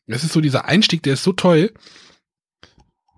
Das 0.07 0.23
ist 0.23 0.33
so 0.33 0.41
dieser 0.41 0.65
Einstieg, 0.65 1.03
der 1.03 1.13
ist 1.13 1.23
so 1.23 1.33
toll. 1.33 1.73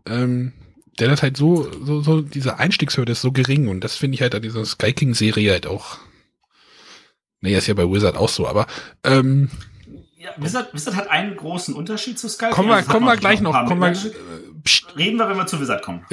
Ähm, 0.07 0.53
der 0.99 1.07
das 1.07 1.21
halt 1.21 1.37
so, 1.37 1.71
so, 1.83 2.01
so, 2.01 2.21
diese 2.21 2.57
Einstiegshürde 2.57 3.13
ist 3.13 3.21
so 3.21 3.31
gering 3.31 3.67
und 3.67 3.83
das 3.83 3.95
finde 3.95 4.15
ich 4.15 4.21
halt 4.21 4.35
an 4.35 4.41
dieser 4.41 4.65
Sky 4.65 4.91
King 4.93 5.13
Serie 5.13 5.51
halt 5.51 5.67
auch. 5.67 5.99
Naja, 7.41 7.57
ist 7.57 7.67
ja 7.67 7.73
bei 7.73 7.89
Wizard 7.89 8.17
auch 8.17 8.29
so, 8.29 8.47
aber 8.47 8.67
ähm, 9.03 9.49
Ja, 10.17 10.31
Wizard, 10.37 10.73
Wizard 10.73 10.95
hat 10.95 11.09
einen 11.09 11.35
großen 11.35 11.73
Unterschied 11.73 12.19
zu 12.19 12.27
Sky. 12.29 12.49
kommen 12.51 12.69
wir, 12.69 12.75
Also 12.75 12.91
kommen 12.91 13.05
wir 13.05 13.17
gleich 13.17 13.41
noch, 13.41 13.65
kommen 13.65 13.81
wir, 13.81 13.89
äh, 13.89 14.13
Reden 14.97 15.17
wir, 15.17 15.29
wenn 15.29 15.37
wir 15.37 15.47
zu 15.47 15.59
Wizard 15.61 15.81
kommen. 15.81 16.05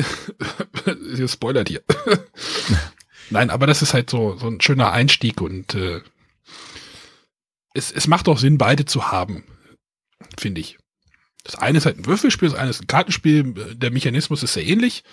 ihr 1.17 1.29
spoilert 1.29 1.69
hier. 1.69 1.83
Nein, 3.31 3.51
aber 3.51 3.67
das 3.67 3.83
ist 3.83 3.93
halt 3.93 4.09
so, 4.09 4.37
so 4.37 4.47
ein 4.47 4.61
schöner 4.61 4.93
Einstieg 4.93 5.41
und 5.41 5.75
äh, 5.75 6.01
es, 7.75 7.91
es 7.91 8.07
macht 8.07 8.29
auch 8.29 8.39
Sinn, 8.39 8.57
beide 8.59 8.85
zu 8.85 9.11
haben, 9.11 9.45
finde 10.39 10.61
ich. 10.61 10.79
Das 11.43 11.57
eine 11.57 11.79
ist 11.79 11.87
halt 11.87 11.99
ein 11.99 12.07
Würfelspiel, 12.07 12.49
das 12.49 12.59
eine 12.59 12.71
ist 12.71 12.83
ein 12.83 12.87
Kartenspiel, 12.87 13.75
der 13.77 13.91
Mechanismus 13.91 14.43
ist 14.43 14.55
sehr 14.55 14.67
ähnlich. 14.67 15.05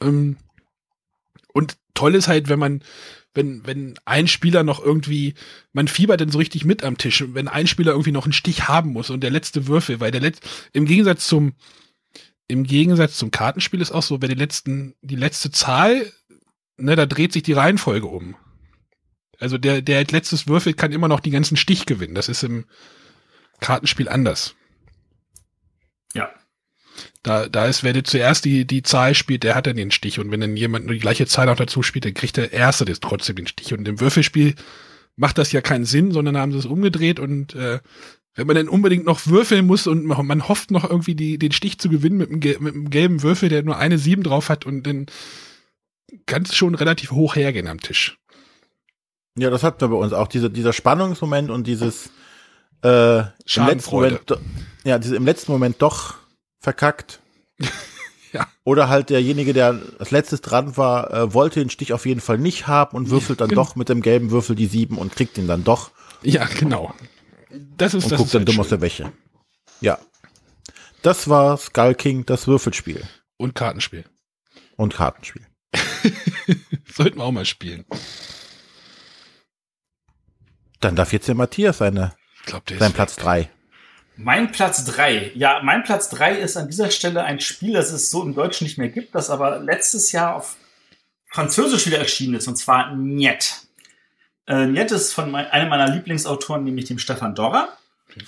Ähm, 0.00 0.36
und 1.52 1.76
toll 1.94 2.14
ist 2.14 2.28
halt, 2.28 2.48
wenn 2.48 2.58
man, 2.58 2.82
wenn, 3.38 3.66
wenn 3.66 3.94
ein 4.04 4.28
Spieler 4.28 4.62
noch 4.62 4.84
irgendwie, 4.84 5.34
man 5.72 5.88
fiebert 5.88 6.20
dann 6.20 6.30
so 6.30 6.38
richtig 6.38 6.66
mit 6.66 6.84
am 6.84 6.98
Tisch, 6.98 7.24
wenn 7.28 7.48
ein 7.48 7.66
Spieler 7.66 7.92
irgendwie 7.92 8.12
noch 8.12 8.24
einen 8.24 8.34
Stich 8.34 8.68
haben 8.68 8.92
muss 8.92 9.08
und 9.08 9.22
der 9.22 9.30
letzte 9.30 9.66
Würfel, 9.66 10.00
weil 10.00 10.10
der 10.10 10.20
letzte, 10.20 10.46
im 10.74 10.84
Gegensatz 10.84 11.26
zum, 11.26 11.54
im 12.48 12.64
Gegensatz 12.64 13.16
zum 13.16 13.30
Kartenspiel 13.30 13.80
ist 13.80 13.92
auch 13.92 14.02
so, 14.02 14.20
wer 14.20 14.28
die 14.28 14.34
letzten, 14.34 14.94
die 15.00 15.16
letzte 15.16 15.50
Zahl, 15.50 16.12
ne, 16.76 16.96
da 16.96 17.06
dreht 17.06 17.32
sich 17.32 17.42
die 17.42 17.54
Reihenfolge 17.54 18.06
um. 18.06 18.36
Also 19.40 19.56
der, 19.56 19.80
der 19.80 19.98
als 19.98 20.10
letztes 20.10 20.48
würfelt, 20.48 20.76
kann 20.76 20.92
immer 20.92 21.08
noch 21.08 21.20
die 21.20 21.30
ganzen 21.30 21.56
Stich 21.56 21.86
gewinnen. 21.86 22.14
Das 22.14 22.28
ist 22.28 22.42
im, 22.42 22.64
Kartenspiel 23.60 24.08
anders. 24.08 24.54
Ja. 26.14 26.30
Da, 27.22 27.48
da 27.48 27.66
ist, 27.66 27.84
wer 27.84 28.02
zuerst 28.04 28.44
die, 28.44 28.66
die 28.66 28.82
Zahl 28.82 29.14
spielt, 29.14 29.42
der 29.42 29.54
hat 29.54 29.66
dann 29.66 29.76
den 29.76 29.90
Stich. 29.90 30.18
Und 30.18 30.30
wenn 30.30 30.40
dann 30.40 30.56
jemand 30.56 30.86
nur 30.86 30.94
die 30.94 31.00
gleiche 31.00 31.26
Zahl 31.26 31.46
noch 31.46 31.56
dazu 31.56 31.82
spielt, 31.82 32.04
dann 32.04 32.14
kriegt 32.14 32.36
der 32.36 32.52
Erste 32.52 32.84
das 32.84 33.00
trotzdem 33.00 33.36
den 33.36 33.46
Stich. 33.46 33.72
Und 33.72 33.86
im 33.86 34.00
Würfelspiel 34.00 34.54
macht 35.16 35.38
das 35.38 35.52
ja 35.52 35.60
keinen 35.60 35.84
Sinn, 35.84 36.12
sondern 36.12 36.36
haben 36.36 36.52
sie 36.52 36.58
es 36.58 36.66
umgedreht 36.66 37.18
und 37.18 37.54
äh, 37.54 37.80
wenn 38.38 38.46
man 38.46 38.54
dann 38.54 38.68
unbedingt 38.68 39.04
noch 39.04 39.26
würfeln 39.26 39.66
muss 39.66 39.88
und 39.88 40.04
man 40.04 40.46
hofft 40.46 40.70
noch 40.70 40.88
irgendwie 40.88 41.16
die, 41.16 41.38
den 41.38 41.50
Stich 41.50 41.78
zu 41.80 41.88
gewinnen 41.88 42.18
mit 42.18 42.30
einem, 42.30 42.62
mit 42.62 42.74
einem 42.74 42.88
gelben 42.88 43.24
Würfel, 43.24 43.48
der 43.48 43.64
nur 43.64 43.78
eine 43.78 43.98
sieben 43.98 44.22
drauf 44.22 44.48
hat 44.48 44.64
und 44.64 44.84
dann 44.84 45.06
kann 46.24 46.42
es 46.42 46.54
schon 46.54 46.76
relativ 46.76 47.10
hoch 47.10 47.34
hergehen 47.34 47.66
am 47.66 47.80
Tisch. 47.80 48.16
Ja, 49.36 49.50
das 49.50 49.64
hatten 49.64 49.80
wir 49.80 49.88
bei 49.88 49.96
uns 49.96 50.12
auch, 50.12 50.28
diese, 50.28 50.50
dieser 50.50 50.72
Spannungsmoment 50.72 51.50
und 51.50 51.66
dieses 51.66 52.10
äh, 52.82 53.18
im 53.18 53.66
letzten 53.66 53.90
Moment, 53.90 54.20
ja, 54.84 55.00
diese, 55.00 55.16
im 55.16 55.24
letzten 55.24 55.50
Moment 55.50 55.82
doch 55.82 56.14
verkackt. 56.60 57.20
ja. 58.32 58.46
Oder 58.64 58.88
halt 58.88 59.10
derjenige, 59.10 59.52
der 59.52 59.80
als 59.98 60.10
letztes 60.10 60.40
dran 60.40 60.76
war, 60.76 61.12
äh, 61.12 61.34
wollte 61.34 61.60
den 61.60 61.70
Stich 61.70 61.92
auf 61.92 62.06
jeden 62.06 62.20
Fall 62.20 62.38
nicht 62.38 62.66
haben 62.66 62.96
und 62.96 63.10
würfelt 63.10 63.40
dann 63.40 63.48
genau. 63.48 63.64
doch 63.64 63.76
mit 63.76 63.88
dem 63.88 64.02
gelben 64.02 64.30
Würfel 64.30 64.56
die 64.56 64.66
sieben 64.66 64.98
und 64.98 65.14
kriegt 65.14 65.38
ihn 65.38 65.48
dann 65.48 65.64
doch. 65.64 65.90
Ja, 66.22 66.46
genau. 66.46 66.94
Das 67.76 67.94
ist 67.94 68.04
und 68.04 68.12
das 68.12 68.18
guckt 68.18 68.28
ist 68.28 68.34
dann 68.34 68.44
dumm 68.44 68.54
schön. 68.54 68.60
aus 68.62 68.68
der 68.68 68.80
Wäsche. 68.80 69.12
Ja. 69.80 69.98
Das 71.02 71.28
war 71.28 71.56
Skull 71.56 71.94
King, 71.94 72.26
das 72.26 72.46
Würfelspiel. 72.46 73.02
Und 73.36 73.54
Kartenspiel. 73.54 74.04
Und 74.76 74.94
Kartenspiel. 74.94 75.46
Sollten 76.92 77.18
wir 77.18 77.24
auch 77.24 77.32
mal 77.32 77.44
spielen. 77.44 77.84
Dann 80.80 80.96
darf 80.96 81.12
jetzt 81.12 81.28
der 81.28 81.34
Matthias 81.34 81.78
seine, 81.78 82.14
glaub, 82.46 82.62
sein 82.68 82.92
Platz 82.92 83.16
drei. 83.16 83.50
Mein 84.20 84.50
Platz 84.50 84.84
drei. 84.84 85.30
Ja, 85.36 85.60
mein 85.62 85.84
Platz 85.84 86.08
drei 86.08 86.36
ist 86.36 86.56
an 86.56 86.66
dieser 86.66 86.90
Stelle 86.90 87.22
ein 87.22 87.38
Spiel, 87.38 87.74
das 87.74 87.92
es 87.92 88.10
so 88.10 88.20
im 88.24 88.34
Deutschen 88.34 88.64
nicht 88.64 88.76
mehr 88.76 88.88
gibt, 88.88 89.14
das 89.14 89.30
aber 89.30 89.60
letztes 89.60 90.10
Jahr 90.10 90.34
auf 90.34 90.56
Französisch 91.30 91.86
wieder 91.86 91.98
erschienen 91.98 92.34
ist, 92.34 92.48
und 92.48 92.56
zwar 92.56 92.96
Niet. 92.96 93.68
Äh, 94.48 94.66
Niet 94.66 94.90
ist 94.90 95.12
von 95.12 95.30
mein, 95.30 95.46
einem 95.46 95.68
meiner 95.68 95.88
Lieblingsautoren, 95.88 96.64
nämlich 96.64 96.86
dem 96.86 96.98
Stefan 96.98 97.36
Dorrer. 97.36 97.68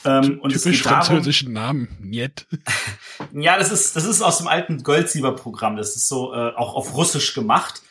Ähm, 0.04 0.38
und 0.40 0.52
Typisch 0.52 0.82
französischen 0.82 1.52
Namen, 1.52 1.88
Niet. 1.98 2.46
ja, 3.32 3.58
das 3.58 3.72
ist, 3.72 3.96
das 3.96 4.04
ist 4.04 4.22
aus 4.22 4.38
dem 4.38 4.46
alten 4.46 4.84
Goldsieber-Programm. 4.84 5.76
Das 5.76 5.96
ist 5.96 6.06
so 6.06 6.32
äh, 6.32 6.54
auch 6.54 6.76
auf 6.76 6.94
Russisch 6.94 7.34
gemacht. 7.34 7.82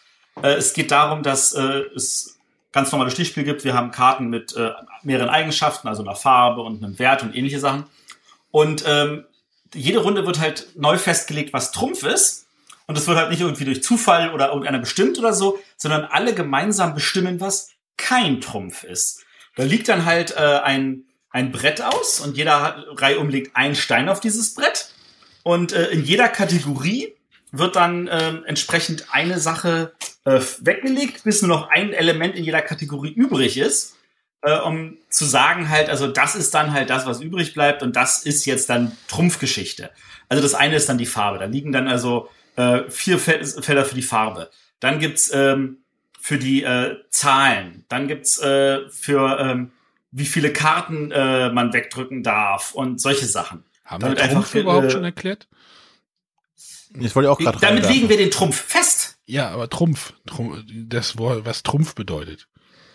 Äh, 0.42 0.54
es 0.54 0.72
geht 0.72 0.92
darum, 0.92 1.22
dass 1.22 1.52
äh, 1.52 1.82
es 1.96 2.39
ganz 2.72 2.92
normales 2.92 3.14
Stichspiel 3.14 3.44
gibt. 3.44 3.64
Wir 3.64 3.74
haben 3.74 3.92
Karten 3.92 4.30
mit 4.30 4.56
äh, 4.56 4.72
mehreren 5.04 5.30
Eigenschaften, 5.30 5.88
also 5.88 6.04
einer 6.04 6.16
Farbe 6.16 6.62
und 6.62 6.84
einem 6.84 7.00
Wert 7.00 7.24
und 7.24 7.36
ähnliche 7.36 7.60
Sachen. 7.60 7.86
Und 8.52 8.84
ähm, 8.88 9.26
jede 9.74 10.00
Runde 10.00 10.26
wird 10.26 10.40
halt 10.40 10.68
neu 10.76 10.98
festgelegt, 10.98 11.54
was 11.54 11.72
Trumpf 11.72 12.04
ist. 12.04 12.48
Und 12.88 12.98
es 12.98 13.08
wird 13.08 13.18
halt 13.18 13.30
nicht 13.30 13.42
irgendwie 13.42 13.66
durch 13.66 13.84
Zufall 13.84 14.34
oder 14.34 14.48
irgendeiner 14.48 14.80
bestimmt 14.80 15.20
oder 15.20 15.34
so, 15.34 15.60
sondern 15.78 16.06
alle 16.06 16.34
gemeinsam 16.34 16.96
bestimmen, 16.96 17.40
was 17.40 17.70
kein 17.98 18.42
Trumpf 18.42 18.84
ist. 18.84 19.24
Da 19.56 19.64
liegt 19.64 19.90
dann 19.90 20.06
halt 20.06 20.36
äh, 20.36 20.60
ein, 20.64 21.04
ein 21.30 21.52
Brett 21.52 21.82
aus 21.82 22.20
und 22.20 22.36
jeder 22.36 22.86
Reihe 22.96 23.20
umlegt 23.20 23.56
einen 23.56 23.76
Stein 23.76 24.10
auf 24.10 24.20
dieses 24.20 24.56
Brett. 24.56 24.90
Und 25.44 25.72
äh, 25.72 25.90
in 25.90 26.04
jeder 26.04 26.30
Kategorie 26.30 27.14
wird 27.52 27.76
dann 27.76 28.08
äh, 28.08 28.42
entsprechend 28.46 29.06
eine 29.12 29.40
Sache 29.40 29.94
äh, 30.26 30.40
weggelegt, 30.62 31.24
bis 31.24 31.42
nur 31.42 31.50
noch 31.50 31.70
ein 31.70 31.94
Element 31.94 32.36
in 32.36 32.44
jeder 32.44 32.62
Kategorie 32.62 33.12
übrig 33.12 33.58
ist, 33.58 33.96
äh, 34.42 34.58
um 34.60 34.98
zu 35.10 35.26
sagen 35.26 35.70
halt, 35.70 35.90
also 35.90 36.08
das 36.08 36.36
ist 36.36 36.54
dann 36.54 36.74
halt 36.74 36.90
das, 36.90 37.06
was 37.06 37.22
übrig 37.22 37.54
bleibt 37.54 37.84
und 37.84 37.96
das 37.96 38.24
ist 38.24 38.46
jetzt 38.46 38.70
dann 38.70 38.92
Trumpfgeschichte. 39.08 39.92
Also 40.30 40.44
das 40.44 40.54
eine 40.54 40.76
ist 40.76 40.88
dann 40.88 40.98
die 40.98 41.06
Farbe. 41.06 41.40
Da 41.40 41.46
liegen 41.46 41.72
dann 41.72 41.88
also 41.88 42.30
äh, 42.56 42.90
vier 42.90 43.20
Felder 43.20 43.86
für 43.86 43.96
die 43.96 44.02
Farbe. 44.02 44.50
Dann 44.80 45.00
gibt's 45.00 45.32
ähm, 45.34 45.78
für 46.20 46.38
die 46.38 46.64
äh, 46.64 46.98
Zahlen. 47.10 47.86
Dann 47.90 48.08
gibt's 48.08 48.40
äh, 48.40 48.88
für 48.90 49.40
ähm, 49.40 49.72
wie 50.12 50.26
viele 50.26 50.54
Karten 50.54 51.12
äh, 51.12 51.50
man 51.50 51.74
wegdrücken 51.74 52.24
darf 52.24 52.74
und 52.74 53.00
solche 53.02 53.26
Sachen. 53.26 53.64
Haben 53.86 54.04
wir 54.04 54.16
Trumpf 54.16 54.56
überhaupt 54.56 54.88
äh, 54.88 54.92
schon 54.92 55.04
erklärt? 55.04 55.48
Das 56.92 57.16
wollte 57.16 57.28
ich 57.28 57.32
auch 57.32 57.40
gerade 57.40 57.60
Damit 57.60 57.88
legen 57.88 58.10
wir 58.10 58.18
den 58.18 58.32
Trumpf 58.32 58.60
fest. 58.60 59.09
Ja, 59.30 59.50
aber 59.50 59.70
Trumpf, 59.70 60.14
Trumpf, 60.26 60.64
das 60.68 61.20
Wort, 61.20 61.46
was 61.46 61.62
Trumpf 61.62 61.94
bedeutet. 61.94 62.48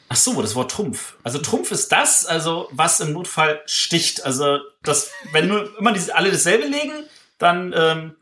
Ach 0.08 0.16
so, 0.16 0.42
das 0.42 0.56
Wort 0.56 0.72
Trumpf. 0.72 1.16
Also 1.22 1.38
Trumpf 1.38 1.70
ist 1.70 1.92
das, 1.92 2.26
also 2.26 2.68
was 2.72 2.98
im 2.98 3.12
Notfall 3.12 3.62
sticht. 3.66 4.24
Also 4.24 4.58
das, 4.82 5.12
wenn 5.30 5.46
nur 5.46 5.78
immer 5.78 5.92
diese, 5.92 6.16
alle 6.16 6.32
dasselbe 6.32 6.66
legen, 6.66 7.04
dann 7.38 7.72
ähm, 7.76 8.16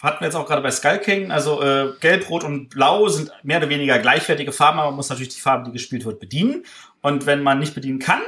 hatten 0.00 0.20
wir 0.20 0.26
jetzt 0.26 0.34
auch 0.34 0.46
gerade 0.46 0.60
bei 0.60 0.72
Skull 0.72 0.98
King, 0.98 1.30
also 1.30 1.62
äh, 1.62 1.92
Gelb, 2.00 2.28
Rot 2.28 2.42
und 2.42 2.68
Blau 2.70 3.08
sind 3.08 3.30
mehr 3.44 3.58
oder 3.58 3.68
weniger 3.68 4.00
gleichwertige 4.00 4.50
Farben, 4.50 4.80
aber 4.80 4.90
man 4.90 4.96
muss 4.96 5.10
natürlich 5.10 5.32
die 5.32 5.40
Farbe, 5.40 5.66
die 5.66 5.72
gespielt 5.72 6.04
wird, 6.04 6.18
bedienen. 6.18 6.64
Und 7.00 7.26
wenn 7.26 7.44
man 7.44 7.60
nicht 7.60 7.74
bedienen 7.74 8.00
kann, 8.00 8.22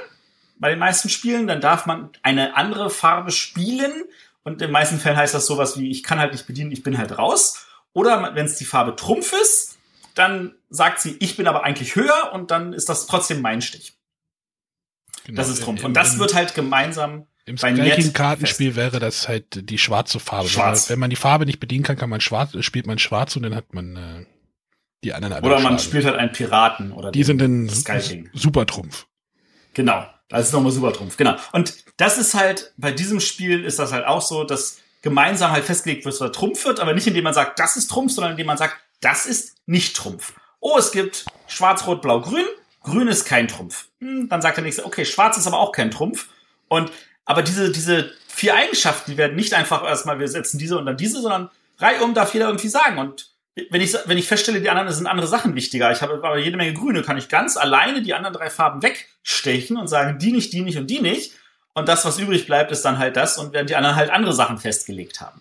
bei 0.61 0.71
den 0.71 0.79
meisten 0.79 1.09
Spielen, 1.09 1.49
dann 1.49 1.61
darf 1.61 1.87
man 1.87 2.11
eine 2.23 2.57
andere 2.57 2.89
Farbe 2.89 3.33
spielen, 3.33 4.05
und 4.45 4.53
in 4.53 4.59
den 4.59 4.71
meisten 4.71 4.99
Fällen 4.99 5.17
heißt 5.17 5.35
das 5.35 5.47
sowas 5.47 5.79
wie, 5.79 5.91
ich 5.91 6.03
kann 6.03 6.21
halt 6.21 6.33
nicht 6.33 6.47
bedienen, 6.47 6.71
ich 6.71 6.83
bin 6.83 6.99
halt 6.99 7.19
raus. 7.19 7.64
Oder 7.95 8.35
wenn 8.35 8.45
es 8.45 8.57
die 8.57 8.67
Farbe 8.67 8.97
Trumpf 8.97 9.33
ist, 9.33 9.79
dann 10.15 10.55
sagt 10.69 11.01
sie, 11.01 11.17
ich 11.21 11.37
bin 11.37 11.47
aber 11.47 11.65
eigentlich 11.65 11.97
höher 11.97 12.33
und 12.33 12.51
dann 12.51 12.73
ist 12.73 12.89
das 12.89 13.07
trotzdem 13.07 13.41
mein 13.41 13.63
Stich. 13.63 13.97
Genau, 15.25 15.37
das 15.39 15.49
ist 15.49 15.63
Trumpf. 15.63 15.81
Im, 15.81 15.87
und 15.87 15.95
das 15.95 16.15
im, 16.15 16.21
wird 16.21 16.35
halt 16.35 16.55
gemeinsam 16.55 17.27
im 17.47 17.57
gleichen 17.57 18.13
Kartenspiel 18.13 18.75
wäre 18.75 19.01
das 19.01 19.29
halt 19.29 19.69
die 19.69 19.79
schwarze 19.79 20.19
Farbe. 20.19 20.49
Schwarz. 20.49 20.89
Wenn 20.89 20.99
man 20.99 21.11
die 21.11 21.17
Farbe 21.17 21.45
nicht 21.45 21.61
bedienen 21.61 21.85
kann, 21.85 21.97
kann 21.97 22.09
man 22.09 22.21
schwarz, 22.21 22.53
spielt 22.61 22.87
man 22.87 22.99
schwarz 22.99 23.37
und 23.37 23.43
dann 23.43 23.55
hat 23.55 23.75
man 23.75 23.97
äh, 23.97 24.27
die 25.05 25.13
anderen 25.13 25.45
Oder 25.45 25.61
man 25.61 25.79
spielt 25.79 26.07
halt 26.07 26.17
einen 26.17 26.33
Piraten 26.33 26.93
oder 26.93 27.13
die 27.13 27.23
sind 27.23 27.41
dann 27.41 27.69
super 27.69 28.67
Trumpf. 28.67 29.07
Genau. 29.75 30.07
Das 30.29 30.47
ist 30.47 30.53
nochmal 30.53 30.73
super 30.73 30.93
Trumpf, 30.93 31.19
genau. 31.19 31.37
Und 31.53 31.75
das 31.99 32.17
ist 32.17 32.35
halt, 32.35 32.73
bei 32.79 32.93
diesem 32.93 33.21
Spiel 33.21 33.63
ist 33.63 33.79
das 33.79 33.93
halt 33.93 34.07
auch 34.07 34.23
so, 34.23 34.45
dass 34.45 34.81
gemeinsam 35.05 35.53
halt 35.53 35.65
festgelegt 35.65 36.07
wird, 36.07 36.19
was 36.19 36.33
Trumpf 36.33 36.65
wird, 36.65 36.81
aber 36.81 36.95
nicht 36.95 37.07
indem 37.07 37.25
man 37.25 37.35
sagt, 37.35 37.59
das 37.59 37.77
ist 37.77 37.89
Trumpf, 37.89 38.13
sondern 38.13 38.33
indem 38.33 38.47
man 38.47 38.57
sagt, 38.57 38.77
das 39.03 39.27
ist 39.27 39.59
nicht 39.67 39.95
Trumpf. 39.95 40.33
Oh, 40.61 40.79
es 40.79 40.93
gibt 40.93 41.27
Schwarz, 41.47 41.87
Rot, 41.87 42.01
Blau, 42.01 42.23
Grün. 42.23 42.47
Grün 42.83 43.09
ist 43.09 43.27
kein 43.27 43.47
Trumpf. 43.47 43.89
Hm, 44.01 44.31
dann 44.31 44.41
sagt 44.41 44.57
der 44.57 44.65
nächste, 44.65 44.87
okay, 44.87 45.05
Schwarz 45.05 45.37
ist 45.37 45.47
aber 45.47 45.59
auch 45.59 45.73
kein 45.73 45.91
Trumpf. 45.91 46.29
Und 46.69 46.91
aber 47.27 47.43
diese, 47.43 47.71
diese 47.71 48.13
vier 48.29 48.55
Eigenschaften, 48.55 49.11
die 49.11 49.19
werden 49.19 49.37
nicht 49.37 49.53
einfach 49.53 49.85
erstmal, 49.85 50.19
wir 50.19 50.29
setzen 50.29 50.59
diese 50.59 50.79
und 50.79 50.87
dann 50.87 50.97
diese, 50.97 51.21
sondern 51.21 51.51
reihum 51.77 52.15
darf 52.15 52.33
jeder 52.33 52.47
irgendwie 52.47 52.69
sagen. 52.69 52.97
Und 52.97 53.29
wenn 53.71 53.83
ich, 53.83 53.95
wenn 54.07 54.17
ich 54.17 54.27
feststelle, 54.27 54.63
die 54.63 54.71
anderen 54.71 54.91
sind 54.91 55.07
andere 55.07 55.27
Sachen 55.27 55.55
wichtiger, 55.55 55.93
ich 55.93 56.01
habe 56.01 56.15
aber 56.15 56.39
jede 56.39 56.57
Menge 56.57 56.73
Grüne, 56.73 57.03
kann 57.03 57.19
ich 57.19 57.29
ganz 57.29 57.59
alleine 57.59 58.01
die 58.01 58.15
anderen 58.15 58.35
drei 58.35 58.49
Farben 58.49 58.83
wegstechen 58.83 59.77
und 59.77 59.89
sagen, 59.89 60.19
die 60.19 60.33
nicht, 60.33 60.55
die 60.55 60.63
nicht 60.63 60.79
und 60.79 60.87
die 60.87 61.01
nicht. 61.01 61.33
Und 61.75 61.89
das, 61.89 62.05
was 62.05 62.19
übrig 62.19 62.47
bleibt, 62.47 62.73
ist 62.73 62.85
dann 62.85 62.99
halt 62.99 63.17
das 63.17 63.37
und 63.37 63.53
während 63.53 63.69
die 63.69 63.77
anderen 63.77 63.97
halt 63.97 64.11
andere 64.11 64.33
Sachen 64.33 64.59
festgelegt 64.59 65.21
haben. 65.21 65.41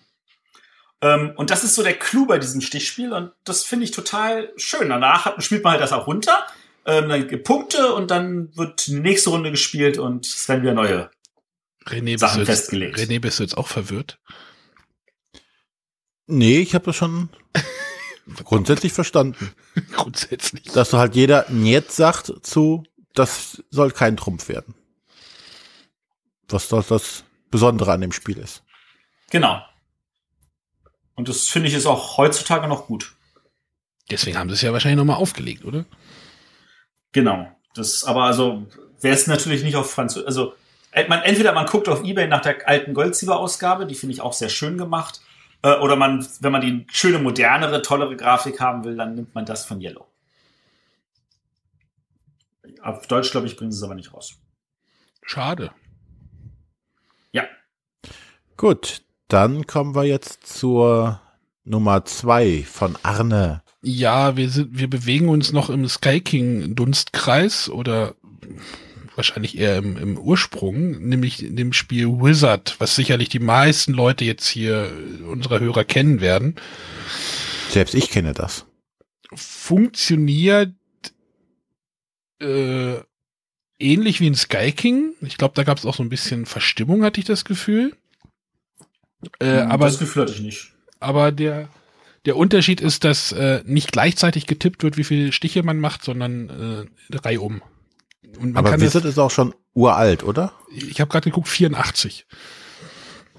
Ähm, 1.00 1.32
und 1.36 1.50
das 1.50 1.64
ist 1.64 1.74
so 1.74 1.82
der 1.82 1.94
Clou 1.94 2.26
bei 2.26 2.38
diesem 2.38 2.60
Stichspiel 2.60 3.12
und 3.12 3.32
das 3.44 3.64
finde 3.64 3.84
ich 3.84 3.92
total 3.92 4.52
schön. 4.56 4.88
Danach 4.88 5.24
hat, 5.24 5.42
spielt 5.42 5.62
man 5.62 5.72
halt 5.72 5.82
das 5.82 5.92
auch 5.92 6.06
runter, 6.06 6.46
ähm, 6.86 7.08
dann 7.08 7.28
gibt 7.28 7.44
Punkte 7.44 7.94
und 7.94 8.10
dann 8.10 8.54
wird 8.56 8.86
die 8.86 8.94
nächste 8.94 9.30
Runde 9.30 9.50
gespielt 9.50 9.98
und 9.98 10.26
es 10.26 10.48
werden 10.48 10.62
wieder 10.62 10.74
neue 10.74 11.10
René, 11.86 12.18
Sachen 12.18 12.40
jetzt, 12.40 12.48
festgelegt. 12.48 12.98
René, 12.98 13.20
bist 13.20 13.38
du 13.38 13.42
jetzt 13.42 13.56
auch 13.56 13.68
verwirrt? 13.68 14.18
Nee, 16.26 16.60
ich 16.60 16.74
habe 16.74 16.86
das 16.86 16.96
schon 16.96 17.28
Grundsätzlich 18.44 18.92
verstanden. 18.92 19.52
Grundsätzlich. 19.92 20.64
Dass 20.64 20.90
du 20.90 20.98
halt 20.98 21.14
jeder 21.14 21.50
jetzt 21.50 21.94
sagt 21.96 22.32
zu, 22.42 22.84
das 23.12 23.62
soll 23.70 23.90
kein 23.90 24.16
Trumpf 24.16 24.48
werden. 24.48 24.74
Was 26.48 26.68
das, 26.68 26.88
das 26.88 27.24
Besondere 27.50 27.92
an 27.92 28.00
dem 28.00 28.12
Spiel 28.12 28.38
ist. 28.38 28.62
Genau. 29.30 29.62
Und 31.14 31.28
das 31.28 31.48
finde 31.48 31.68
ich 31.68 31.74
ist 31.74 31.86
auch 31.86 32.16
heutzutage 32.18 32.66
noch 32.68 32.86
gut. 32.86 33.14
Deswegen 34.10 34.36
haben 34.36 34.48
sie 34.48 34.54
es 34.54 34.62
ja 34.62 34.72
wahrscheinlich 34.72 34.98
nochmal 34.98 35.16
aufgelegt, 35.16 35.64
oder? 35.64 35.86
Genau. 37.12 37.48
Das, 37.74 38.04
aber 38.04 38.24
also, 38.24 38.66
wäre 39.00 39.14
es 39.14 39.26
natürlich 39.26 39.62
nicht 39.62 39.76
auf 39.76 39.90
Französisch, 39.90 40.26
also, 40.26 40.54
man, 41.08 41.22
entweder 41.22 41.52
man 41.52 41.66
guckt 41.66 41.88
auf 41.88 42.04
Ebay 42.04 42.28
nach 42.28 42.42
der 42.42 42.68
alten 42.68 42.94
Goldsieber-Ausgabe, 42.94 43.86
die 43.86 43.94
finde 43.94 44.14
ich 44.14 44.20
auch 44.20 44.32
sehr 44.32 44.48
schön 44.48 44.78
gemacht, 44.78 45.20
äh, 45.62 45.76
oder 45.78 45.96
man, 45.96 46.26
wenn 46.40 46.52
man 46.52 46.60
die 46.60 46.86
schöne, 46.92 47.18
modernere, 47.18 47.82
tollere 47.82 48.16
Grafik 48.16 48.60
haben 48.60 48.84
will, 48.84 48.96
dann 48.96 49.14
nimmt 49.14 49.34
man 49.34 49.46
das 49.46 49.64
von 49.64 49.80
Yellow. 49.80 50.06
Auf 52.82 53.06
Deutsch, 53.06 53.30
glaube 53.30 53.46
ich, 53.46 53.56
bringen 53.56 53.72
sie 53.72 53.78
es 53.78 53.82
aber 53.82 53.94
nicht 53.94 54.12
raus. 54.12 54.36
Schade. 55.22 55.72
Gut, 58.56 59.02
dann 59.28 59.66
kommen 59.66 59.94
wir 59.94 60.04
jetzt 60.04 60.46
zur 60.46 61.20
Nummer 61.64 62.04
zwei 62.04 62.62
von 62.62 62.96
Arne. 63.02 63.62
Ja, 63.82 64.36
wir 64.36 64.48
sind, 64.48 64.78
wir 64.78 64.88
bewegen 64.88 65.28
uns 65.28 65.52
noch 65.52 65.70
im 65.70 65.88
Sky 65.88 66.20
King 66.20 66.74
Dunstkreis 66.74 67.68
oder 67.68 68.14
wahrscheinlich 69.16 69.58
eher 69.58 69.76
im, 69.76 69.96
im 69.96 70.18
Ursprung, 70.18 71.06
nämlich 71.06 71.42
in 71.42 71.56
dem 71.56 71.72
Spiel 71.72 72.06
Wizard, 72.08 72.76
was 72.78 72.96
sicherlich 72.96 73.28
die 73.28 73.40
meisten 73.40 73.92
Leute 73.92 74.24
jetzt 74.24 74.46
hier 74.46 74.90
unserer 75.28 75.60
Hörer 75.60 75.84
kennen 75.84 76.20
werden. 76.20 76.56
Selbst 77.70 77.94
ich 77.94 78.10
kenne 78.10 78.32
das. 78.34 78.66
Funktioniert 79.34 80.74
äh, 82.40 82.96
ähnlich 83.78 84.20
wie 84.20 84.26
in 84.26 84.34
Sky 84.34 84.72
King. 84.72 85.14
Ich 85.22 85.36
glaube, 85.36 85.54
da 85.54 85.64
gab 85.64 85.78
es 85.78 85.86
auch 85.86 85.94
so 85.94 86.02
ein 86.02 86.08
bisschen 86.08 86.46
Verstimmung, 86.46 87.02
hatte 87.02 87.20
ich 87.20 87.26
das 87.26 87.44
Gefühl. 87.44 87.96
Äh, 89.38 89.62
hm, 89.62 89.70
aber, 89.70 89.86
das 89.86 89.98
Gefühl 89.98 90.22
hatte 90.22 90.32
ich 90.32 90.40
nicht. 90.40 90.72
Aber 91.00 91.32
der, 91.32 91.68
der 92.24 92.36
Unterschied 92.36 92.80
ist, 92.80 93.04
dass 93.04 93.32
äh, 93.32 93.62
nicht 93.66 93.92
gleichzeitig 93.92 94.46
getippt 94.46 94.82
wird, 94.82 94.96
wie 94.96 95.04
viele 95.04 95.32
Stiche 95.32 95.62
man 95.62 95.78
macht, 95.78 96.04
sondern 96.04 96.88
äh, 97.10 97.16
reihum. 97.16 97.62
Und 98.38 98.54
man 98.54 98.66
aber 98.66 98.80
Wizard 98.80 99.04
ist 99.04 99.18
auch 99.18 99.30
schon 99.30 99.54
uralt, 99.74 100.24
oder? 100.24 100.52
Ich 100.74 101.00
habe 101.00 101.10
gerade 101.10 101.30
geguckt, 101.30 101.48
84. 101.48 102.26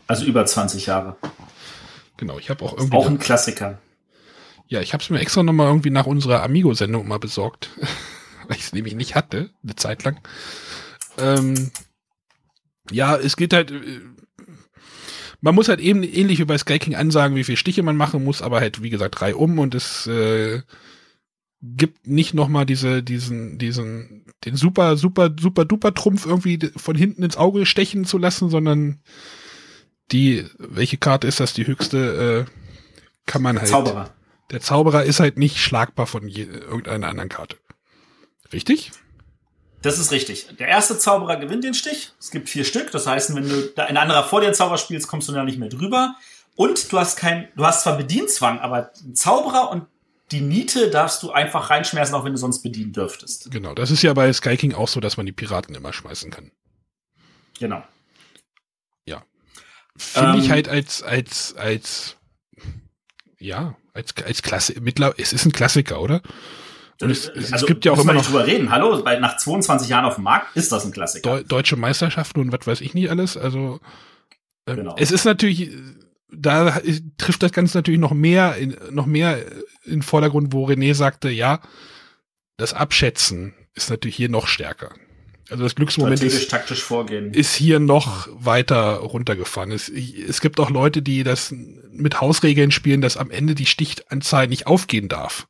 Also 0.07 0.25
über 0.25 0.45
20 0.45 0.86
Jahre. 0.86 1.17
Genau, 2.17 2.39
ich 2.39 2.49
habe 2.49 2.63
auch 2.63 2.77
irgendwie. 2.77 2.95
Auch 2.95 3.07
ein 3.07 3.19
Klassiker. 3.19 3.79
Ja, 4.67 4.81
ich 4.81 4.93
habe 4.93 5.03
es 5.03 5.09
mir 5.09 5.19
extra 5.19 5.43
nochmal 5.43 5.67
irgendwie 5.67 5.89
nach 5.89 6.05
unserer 6.05 6.43
Amigo-Sendung 6.43 7.07
mal 7.07 7.19
besorgt. 7.19 7.69
weil 8.47 8.57
ich 8.57 8.63
es 8.63 8.73
nämlich 8.73 8.95
nicht 8.95 9.15
hatte, 9.15 9.49
eine 9.63 9.75
Zeit 9.75 10.03
lang. 10.03 10.19
Ähm, 11.17 11.71
ja, 12.91 13.15
es 13.15 13.38
geht 13.38 13.53
halt, 13.53 13.71
äh, 13.71 14.01
man 15.45 15.53
muss 15.53 15.69
halt 15.69 15.79
eben 15.79 16.01
ähnlich 16.01 16.39
wie 16.39 16.45
bei 16.45 16.57
Skyking 16.57 16.95
ansagen, 16.95 17.37
wie 17.37 17.43
viele 17.43 17.55
Stiche 17.55 17.83
man 17.83 17.95
machen 17.95 18.23
muss, 18.23 18.41
aber 18.41 18.61
halt, 18.61 18.81
wie 18.81 18.89
gesagt, 18.89 19.19
drei 19.19 19.35
um 19.35 19.59
und 19.59 19.75
es 19.75 20.07
äh, 20.07 20.63
gibt 21.61 22.07
nicht 22.07 22.33
nochmal 22.33 22.65
diese, 22.65 23.03
diesen, 23.03 23.59
diesen, 23.59 24.25
den 24.43 24.55
super, 24.55 24.97
super, 24.97 25.29
super 25.39 25.63
duper 25.63 25.93
Trumpf 25.93 26.25
irgendwie 26.25 26.71
von 26.75 26.95
hinten 26.95 27.21
ins 27.21 27.37
Auge 27.37 27.67
stechen 27.67 28.05
zu 28.05 28.17
lassen, 28.17 28.49
sondern 28.49 29.01
die, 30.11 30.45
welche 30.57 30.97
Karte 30.97 31.27
ist 31.27 31.39
das, 31.39 31.53
die 31.53 31.67
höchste, 31.67 32.47
äh, 32.47 32.51
kann 33.27 33.43
man 33.43 33.59
halt. 33.59 33.67
Zauberer. 33.67 34.15
Der 34.49 34.61
Zauberer 34.61 35.03
ist 35.03 35.19
halt 35.19 35.37
nicht 35.37 35.59
schlagbar 35.59 36.07
von 36.07 36.27
je, 36.27 36.45
irgendeiner 36.45 37.07
anderen 37.07 37.29
Karte. 37.29 37.57
Richtig? 38.51 38.93
Das 39.86 39.99
ist 39.99 40.11
richtig. 40.11 40.47
Der 40.57 40.67
erste 40.67 40.97
Zauberer 40.97 41.38
gewinnt 41.38 41.63
den 41.63 41.75
Stich. 41.75 42.11
Es 42.19 42.31
gibt 42.31 42.49
vier 42.49 42.65
Stück. 42.65 42.89
Das 42.89 43.05
heißt, 43.05 43.36
wenn 43.36 43.47
du 43.47 43.71
ein 43.77 43.97
anderer 43.97 44.23
vor 44.23 44.41
dir 44.41 44.51
Zauber 44.51 44.79
spielst, 44.79 45.07
kommst 45.07 45.29
du 45.29 45.31
da 45.31 45.43
nicht 45.43 45.59
mehr 45.59 45.69
drüber. 45.69 46.15
Und 46.55 46.91
du 46.91 46.97
hast 46.97 47.17
kein, 47.17 47.49
du 47.55 47.63
hast 47.63 47.83
zwar 47.83 47.95
Bedienzwang, 47.95 48.57
aber 48.57 48.91
Zauberer 49.13 49.69
und 49.69 49.86
die 50.31 50.41
Niete 50.41 50.89
darfst 50.89 51.21
du 51.21 51.31
einfach 51.31 51.69
reinschmeißen, 51.69 52.15
auch 52.15 52.25
wenn 52.25 52.31
du 52.31 52.39
sonst 52.39 52.63
bedienen 52.63 52.93
dürftest. 52.93 53.51
Genau, 53.51 53.75
das 53.75 53.91
ist 53.91 54.01
ja 54.01 54.11
bei 54.13 54.33
Sky 54.33 54.57
King 54.57 54.73
auch 54.73 54.88
so, 54.88 54.99
dass 54.99 55.17
man 55.17 55.27
die 55.27 55.31
Piraten 55.31 55.75
immer 55.75 55.93
schmeißen 55.93 56.31
kann. 56.31 56.51
Genau. 57.59 57.83
Ja. 59.05 59.23
Finde 59.95 60.31
ähm, 60.31 60.39
ich 60.39 60.49
halt 60.49 60.67
als, 60.67 61.03
als, 61.03 61.55
als, 61.57 62.17
ja, 63.38 63.77
als, 63.93 64.15
als 64.25 64.41
Klasse, 64.41 64.81
mittlerweile, 64.81 65.21
es 65.21 65.31
ist 65.31 65.45
ein 65.45 65.51
Klassiker, 65.51 66.01
oder? 66.01 66.23
Und 67.01 67.09
es, 67.09 67.27
es, 67.27 67.51
also, 67.51 67.65
gibt 67.65 67.83
ja 67.83 67.91
auch 67.91 67.99
immer 67.99 68.13
noch 68.13 68.25
drüber 68.25 68.47
reden. 68.47 68.71
Hallo, 68.71 69.03
weil 69.03 69.19
nach 69.19 69.37
22 69.37 69.89
Jahren 69.89 70.05
auf 70.05 70.15
dem 70.15 70.23
Markt 70.23 70.55
ist 70.55 70.71
das 70.71 70.85
ein 70.85 70.91
Klassiker. 70.91 71.29
Deu 71.29 71.43
deutsche 71.43 71.75
Meisterschaften 71.75 72.39
und 72.39 72.51
was 72.53 72.65
weiß 72.65 72.81
ich 72.81 72.93
nicht 72.93 73.09
alles. 73.09 73.35
Also 73.35 73.79
ähm, 74.65 74.77
genau. 74.77 74.95
es 74.97 75.11
ist 75.11 75.25
natürlich, 75.25 75.71
da 76.31 76.79
trifft 77.17 77.43
das 77.43 77.51
Ganze 77.51 77.77
natürlich 77.77 77.99
noch 77.99 78.13
mehr 78.13 78.55
in, 78.55 78.77
noch 78.91 79.05
mehr 79.05 79.39
in 79.83 80.03
Vordergrund, 80.03 80.53
wo 80.53 80.67
René 80.67 80.93
sagte, 80.93 81.29
ja, 81.29 81.59
das 82.55 82.73
Abschätzen 82.73 83.53
ist 83.73 83.89
natürlich 83.89 84.15
hier 84.15 84.29
noch 84.29 84.47
stärker. 84.47 84.93
Also 85.49 85.63
das 85.63 85.75
Glücksmoment 85.75 86.23
ist, 86.23 86.49
taktisch 86.49 86.81
vorgehen. 86.81 87.31
ist 87.33 87.53
hier 87.53 87.79
noch 87.79 88.27
weiter 88.31 88.95
runtergefahren. 88.95 89.71
Es, 89.71 89.89
es 89.89 90.41
gibt 90.41 90.59
auch 90.59 90.71
Leute, 90.71 91.01
die 91.01 91.23
das 91.23 91.53
mit 91.91 92.19
Hausregeln 92.21 92.71
spielen, 92.71 93.01
dass 93.01 93.17
am 93.17 93.29
Ende 93.29 93.53
die 93.53 93.67
Stichanzahl 93.67 94.47
nicht 94.47 94.65
aufgehen 94.65 95.07
darf 95.07 95.47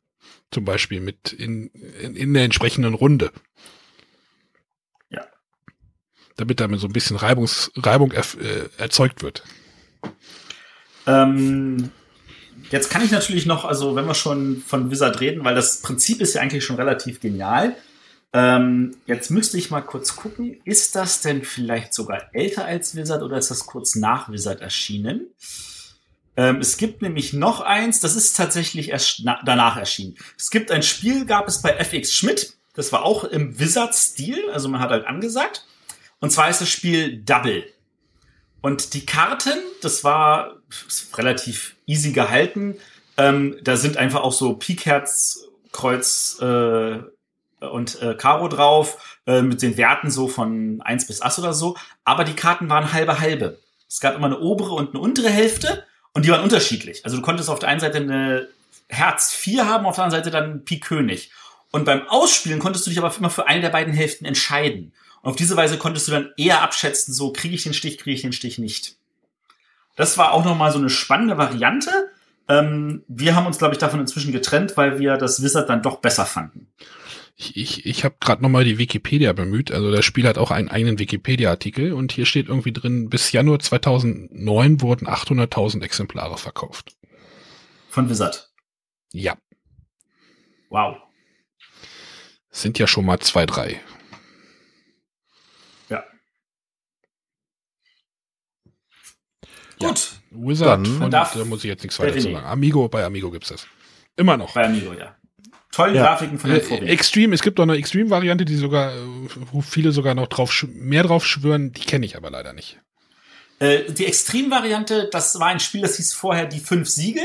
zum 0.50 0.64
Beispiel 0.64 1.00
mit 1.00 1.32
in, 1.32 1.68
in, 2.00 2.16
in 2.16 2.34
der 2.34 2.44
entsprechenden 2.44 2.94
Runde. 2.94 3.32
Ja. 5.10 5.26
Damit 6.36 6.60
damit 6.60 6.80
so 6.80 6.86
ein 6.86 6.92
bisschen 6.92 7.16
Reibungs, 7.16 7.70
Reibung 7.76 8.12
er, 8.12 8.24
äh, 8.40 8.68
erzeugt 8.78 9.22
wird. 9.22 9.42
Ähm, 11.06 11.90
jetzt 12.70 12.90
kann 12.90 13.04
ich 13.04 13.10
natürlich 13.10 13.46
noch, 13.46 13.64
also 13.64 13.96
wenn 13.96 14.06
wir 14.06 14.14
schon 14.14 14.62
von 14.64 14.90
Wizard 14.90 15.20
reden, 15.20 15.44
weil 15.44 15.54
das 15.54 15.82
Prinzip 15.82 16.20
ist 16.20 16.34
ja 16.34 16.42
eigentlich 16.42 16.64
schon 16.64 16.76
relativ 16.76 17.20
genial. 17.20 17.76
Ähm, 18.32 18.96
jetzt 19.06 19.30
müsste 19.30 19.56
ich 19.56 19.70
mal 19.70 19.80
kurz 19.80 20.16
gucken, 20.16 20.60
ist 20.64 20.94
das 20.96 21.20
denn 21.20 21.42
vielleicht 21.42 21.94
sogar 21.94 22.34
älter 22.34 22.64
als 22.64 22.94
Wizard 22.94 23.22
oder 23.22 23.38
ist 23.38 23.50
das 23.50 23.66
kurz 23.66 23.94
nach 23.94 24.30
Wizard 24.30 24.60
erschienen? 24.60 25.28
Ähm, 26.36 26.60
es 26.60 26.76
gibt 26.76 27.02
nämlich 27.02 27.32
noch 27.32 27.60
eins, 27.60 28.00
das 28.00 28.14
ist 28.14 28.36
tatsächlich 28.36 28.90
erst 28.90 29.22
danach 29.44 29.76
erschienen. 29.76 30.16
Es 30.36 30.50
gibt 30.50 30.70
ein 30.70 30.82
Spiel, 30.82 31.24
gab 31.24 31.48
es 31.48 31.62
bei 31.62 31.70
FX 31.70 32.12
Schmidt, 32.12 32.56
das 32.74 32.92
war 32.92 33.04
auch 33.04 33.24
im 33.24 33.58
Wizard-Stil, 33.58 34.50
also 34.50 34.68
man 34.68 34.80
hat 34.80 34.90
halt 34.90 35.06
angesagt. 35.06 35.66
Und 36.20 36.30
zwar 36.30 36.50
ist 36.50 36.60
das 36.60 36.68
Spiel 36.68 37.22
Double. 37.22 37.64
Und 38.60 38.94
die 38.94 39.06
Karten, 39.06 39.58
das 39.80 40.04
war 40.04 40.56
relativ 41.14 41.76
easy 41.86 42.12
gehalten. 42.12 42.76
Ähm, 43.16 43.56
da 43.62 43.76
sind 43.76 43.96
einfach 43.96 44.22
auch 44.22 44.32
so 44.32 44.54
Pikherz, 44.54 45.48
Kreuz 45.72 46.38
äh, 46.40 46.98
und 47.60 48.02
äh, 48.02 48.14
Karo 48.14 48.48
drauf, 48.48 49.20
äh, 49.26 49.40
mit 49.40 49.62
den 49.62 49.76
Werten 49.76 50.10
so 50.10 50.28
von 50.28 50.82
eins 50.82 51.06
bis 51.06 51.22
Ass 51.22 51.38
oder 51.38 51.54
so. 51.54 51.76
Aber 52.04 52.24
die 52.24 52.34
Karten 52.34 52.68
waren 52.68 52.92
halbe 52.92 53.20
halbe. 53.20 53.58
Es 53.88 54.00
gab 54.00 54.16
immer 54.16 54.26
eine 54.26 54.40
obere 54.40 54.74
und 54.74 54.90
eine 54.90 55.00
untere 55.00 55.30
Hälfte. 55.30 55.84
Und 56.16 56.24
die 56.24 56.30
waren 56.30 56.42
unterschiedlich. 56.42 57.04
Also 57.04 57.18
du 57.18 57.22
konntest 57.22 57.50
auf 57.50 57.58
der 57.58 57.68
einen 57.68 57.78
Seite 57.78 57.98
eine 57.98 58.48
Herz 58.88 59.34
4 59.34 59.68
haben, 59.68 59.84
auf 59.84 59.96
der 59.96 60.04
anderen 60.04 60.24
Seite 60.24 60.30
dann 60.30 60.64
Pik 60.64 60.84
König. 60.84 61.30
Und 61.72 61.84
beim 61.84 62.08
Ausspielen 62.08 62.58
konntest 62.58 62.86
du 62.86 62.90
dich 62.90 62.98
aber 62.98 63.14
immer 63.14 63.28
für 63.28 63.46
eine 63.46 63.60
der 63.60 63.68
beiden 63.68 63.92
Hälften 63.92 64.24
entscheiden. 64.24 64.94
Und 65.20 65.32
auf 65.32 65.36
diese 65.36 65.58
Weise 65.58 65.76
konntest 65.76 66.08
du 66.08 66.12
dann 66.12 66.30
eher 66.38 66.62
abschätzen, 66.62 67.12
so 67.12 67.34
kriege 67.34 67.54
ich 67.54 67.64
den 67.64 67.74
Stich, 67.74 67.98
kriege 67.98 68.14
ich 68.14 68.22
den 68.22 68.32
Stich 68.32 68.56
nicht. 68.56 68.96
Das 69.94 70.16
war 70.16 70.32
auch 70.32 70.46
nochmal 70.46 70.72
so 70.72 70.78
eine 70.78 70.88
spannende 70.88 71.36
Variante. 71.36 71.90
Ähm, 72.48 73.04
wir 73.08 73.36
haben 73.36 73.46
uns, 73.46 73.58
glaube 73.58 73.74
ich, 73.74 73.78
davon 73.78 74.00
inzwischen 74.00 74.32
getrennt, 74.32 74.78
weil 74.78 74.98
wir 74.98 75.18
das 75.18 75.42
Wizard 75.42 75.68
dann 75.68 75.82
doch 75.82 75.98
besser 75.98 76.24
fanden. 76.24 76.66
Ich, 77.38 77.54
ich, 77.54 77.84
ich 77.84 78.04
habe 78.04 78.16
gerade 78.18 78.42
nochmal 78.42 78.64
die 78.64 78.78
Wikipedia 78.78 79.34
bemüht. 79.34 79.70
Also 79.70 79.90
das 79.92 80.06
Spiel 80.06 80.26
hat 80.26 80.38
auch 80.38 80.50
einen 80.50 80.70
eigenen 80.70 80.98
Wikipedia-Artikel 80.98 81.92
und 81.92 82.10
hier 82.10 82.24
steht 82.24 82.48
irgendwie 82.48 82.72
drin, 82.72 83.10
bis 83.10 83.30
Januar 83.30 83.58
2009 83.58 84.80
wurden 84.80 85.06
800.000 85.06 85.82
Exemplare 85.82 86.38
verkauft. 86.38 86.96
Von 87.90 88.08
Wizard? 88.08 88.50
Ja. 89.12 89.36
Wow. 90.70 90.96
Sind 92.50 92.78
ja 92.78 92.86
schon 92.86 93.04
mal 93.04 93.20
zwei, 93.20 93.44
drei. 93.44 93.82
Ja. 95.90 96.04
Gut. 99.78 100.22
Wizard, 100.30 100.88
von, 100.88 101.10
da 101.10 101.30
muss 101.44 101.64
ich 101.64 101.68
jetzt 101.68 101.82
nichts 101.82 101.98
weiter 101.98 102.14
zu 102.14 102.32
sagen. 102.32 102.46
Amigo, 102.46 102.88
bei 102.88 103.04
Amigo 103.04 103.30
gibt's 103.30 103.50
das. 103.50 103.66
Immer 104.16 104.38
noch. 104.38 104.54
Bei 104.54 104.64
Amigo, 104.64 104.94
ja 104.94 105.15
tollen 105.76 105.94
ja. 105.94 106.04
Grafiken 106.04 106.38
von 106.38 106.50
den 106.50 106.60
äh, 106.60 106.90
Extreme, 106.90 107.34
es 107.34 107.42
gibt 107.42 107.60
auch 107.60 107.64
eine 107.64 107.76
Extreme-Variante, 107.76 108.44
die 108.44 108.56
sogar, 108.56 108.92
wo 109.52 109.60
viele 109.60 109.92
sogar 109.92 110.14
noch 110.14 110.26
drauf, 110.26 110.66
mehr 110.72 111.02
drauf 111.02 111.26
schwören, 111.26 111.72
die 111.72 111.82
kenne 111.82 112.06
ich 112.06 112.16
aber 112.16 112.30
leider 112.30 112.54
nicht. 112.54 112.78
Äh, 113.58 113.92
die 113.92 114.06
Extreme-Variante, 114.06 115.08
das 115.12 115.38
war 115.38 115.48
ein 115.48 115.60
Spiel, 115.60 115.82
das 115.82 115.96
hieß 115.96 116.14
vorher 116.14 116.46
die 116.46 116.60
fünf 116.60 116.88
Siegel, 116.88 117.24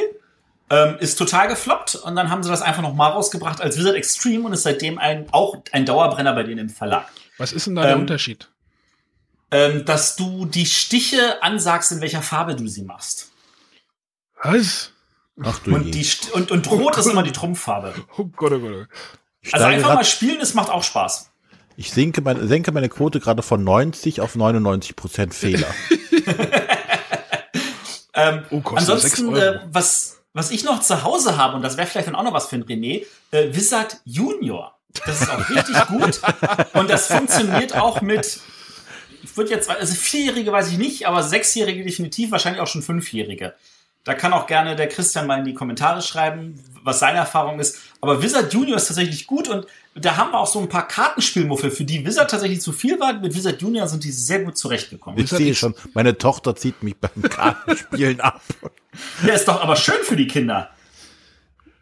ähm, 0.70 0.98
ist 1.00 1.16
total 1.16 1.48
gefloppt 1.48 1.96
und 1.96 2.16
dann 2.16 2.30
haben 2.30 2.44
sie 2.44 2.50
das 2.50 2.62
einfach 2.62 2.82
noch 2.82 2.94
mal 2.94 3.10
rausgebracht 3.10 3.62
als 3.62 3.78
Wizard 3.78 3.96
Extreme 3.96 4.46
und 4.46 4.54
ist 4.54 4.64
seitdem 4.64 4.98
ein, 4.98 5.28
auch 5.32 5.58
ein 5.72 5.86
Dauerbrenner 5.86 6.34
bei 6.34 6.44
denen 6.44 6.60
im 6.60 6.70
Verlag. 6.70 7.08
Was 7.38 7.54
ist 7.54 7.68
denn 7.68 7.76
da 7.76 7.84
der 7.84 7.94
ähm, 7.94 8.02
Unterschied? 8.02 8.50
Ähm, 9.52 9.86
dass 9.86 10.16
du 10.18 10.46
die 10.46 10.66
Stiche 10.66 11.42
ansagst, 11.42 11.92
in 11.92 12.02
welcher 12.02 12.22
Farbe 12.22 12.56
du 12.56 12.68
sie 12.68 12.84
machst. 12.84 13.32
Was? 14.44 14.91
Ach 15.42 15.60
du 15.60 15.76
und, 15.76 15.94
die, 15.94 16.06
und, 16.34 16.52
und 16.52 16.70
Rot 16.70 16.98
ist 16.98 17.08
immer 17.08 17.24
die 17.24 17.32
Trumpffarbe. 17.32 17.94
Oh 18.18 18.26
Gott, 18.26 18.52
oh 18.54 18.60
Gott. 18.60 18.88
Also 19.52 19.66
einfach 19.66 19.96
mal 19.96 20.04
spielen, 20.04 20.40
es 20.42 20.54
macht 20.54 20.70
auch 20.70 20.84
Spaß. 20.84 21.32
Ich 21.78 21.92
senke 21.92 22.22
meine, 22.22 22.48
senke 22.48 22.72
meine 22.72 22.90
Quote 22.90 23.20
gerade 23.20 23.42
von 23.42 23.64
90 23.64 24.22
auf 24.22 24.36
99 24.36 24.96
Prozent 24.96 25.34
Fehler. 25.34 25.68
ähm, 28.14 28.44
oh, 28.52 28.62
ansonsten, 28.76 29.36
äh, 29.36 29.60
was, 29.72 30.22
was 30.34 30.52
ich 30.52 30.64
noch 30.64 30.82
zu 30.82 31.04
Hause 31.04 31.38
habe, 31.38 31.56
und 31.56 31.64
das 31.64 31.78
wäre 31.78 31.88
vielleicht 31.88 32.08
dann 32.08 32.16
auch 32.16 32.24
noch 32.24 32.34
was 32.34 32.48
für 32.48 32.58
ein 32.58 32.66
René, 32.66 33.06
äh, 33.32 33.54
Wizard 33.54 34.02
Junior. 34.06 34.78
Das 35.06 35.22
ist 35.22 35.30
auch 35.30 35.50
richtig 35.50 35.76
gut. 35.88 36.22
Und 36.74 36.90
das 36.90 37.08
funktioniert 37.08 37.76
auch 37.76 38.02
mit, 38.02 38.42
ich 39.24 39.38
würde 39.38 39.52
jetzt, 39.52 39.70
also 39.70 39.96
Vierjährige 39.96 40.52
weiß 40.52 40.72
ich 40.72 40.78
nicht, 40.78 41.08
aber 41.08 41.24
Sechsjährige 41.24 41.84
definitiv, 41.84 42.32
wahrscheinlich 42.32 42.62
auch 42.62 42.68
schon 42.68 42.84
Fünfjährige. 42.84 43.56
Da 44.04 44.16
kann 44.16 44.34
auch 44.34 44.48
gerne 44.48 44.76
der 44.76 44.90
Christian 44.90 45.28
mal 45.28 45.40
in 45.40 45.46
die 45.46 45.54
Kommentare 45.54 46.02
schreiben, 46.02 46.60
was 46.84 47.00
seine 47.00 47.20
Erfahrung 47.20 47.60
ist. 47.60 47.78
Aber 48.02 48.24
Wizard 48.24 48.52
Junior 48.52 48.78
ist 48.78 48.88
tatsächlich 48.88 49.28
gut 49.28 49.48
und 49.48 49.68
da 49.94 50.18
haben 50.18 50.32
wir 50.32 50.40
auch 50.40 50.48
so 50.48 50.60
ein 50.60 50.70
paar 50.70 50.88
Kartenspielmuffel, 50.88 51.70
für 51.70 51.84
die 51.84 52.04
Wizard 52.06 52.32
tatsächlich 52.32 52.62
zu 52.62 52.72
viel 52.72 53.00
war. 53.00 53.14
Mit 53.14 53.36
Wizard 53.36 53.62
Junior 53.62 53.88
sind 53.88 54.04
die 54.04 54.12
sehr 54.12 54.44
gut 54.44 54.58
zurechtgekommen. 54.58 55.20
Ich 55.20 55.30
sehe 55.30 55.54
schon, 55.54 55.76
meine 55.94 56.18
Tochter 56.18 56.56
zieht 56.56 56.82
mich 56.82 56.98
beim 56.98 57.22
Kartenspielen 57.30 58.22
ab. 58.22 58.42
Ja, 59.24 59.34
ist 59.34 59.48
doch 59.48 59.62
aber 59.62 59.76
schön 59.76 60.02
für 60.04 60.16
die 60.16 60.28
Kinder. 60.28 60.72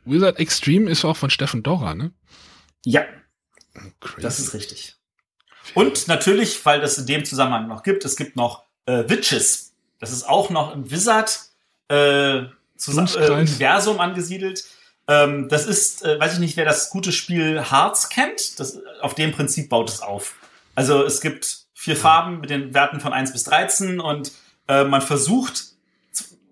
Wizard 0.03 0.39
Extreme 0.39 0.89
ist 0.89 1.05
auch 1.05 1.15
von 1.15 1.29
Steffen 1.29 1.63
Dorra, 1.63 1.93
ne? 1.93 2.11
Ja, 2.83 3.05
Crazy. 4.01 4.21
das 4.21 4.39
ist 4.39 4.53
richtig. 4.53 4.95
Und 5.73 6.07
natürlich, 6.07 6.65
weil 6.65 6.81
das 6.81 6.97
in 6.97 7.05
dem 7.05 7.25
Zusammenhang 7.25 7.67
noch 7.67 7.83
gibt, 7.83 8.03
es 8.03 8.15
gibt 8.15 8.35
noch 8.35 8.65
äh, 8.85 9.07
Witches. 9.07 9.73
Das 9.99 10.11
ist 10.11 10.27
auch 10.27 10.49
noch 10.49 10.73
im 10.73 10.89
Wizard 10.89 11.48
äh, 11.89 12.43
zusammen, 12.77 13.09
äh. 13.15 13.29
Universum 13.31 13.99
angesiedelt. 13.99 14.63
Ähm, 15.07 15.49
das 15.49 15.65
ist, 15.65 16.05
äh, 16.05 16.19
weiß 16.19 16.33
ich 16.33 16.39
nicht, 16.39 16.55
wer 16.55 16.65
das 16.65 16.89
gute 16.89 17.11
Spiel 17.11 17.61
Hearts 17.61 18.09
kennt. 18.09 18.59
Das, 18.59 18.79
auf 19.01 19.15
dem 19.15 19.31
Prinzip 19.31 19.69
baut 19.69 19.89
es 19.89 20.01
auf. 20.01 20.35
Also 20.75 21.03
es 21.03 21.19
gibt 21.19 21.65
vier 21.73 21.95
Farben 21.95 22.41
mit 22.41 22.49
den 22.49 22.73
Werten 22.73 22.99
von 22.99 23.13
1 23.13 23.33
bis 23.33 23.43
13 23.45 23.99
und 23.99 24.31
äh, 24.67 24.83
man 24.83 25.01
versucht, 25.01 25.65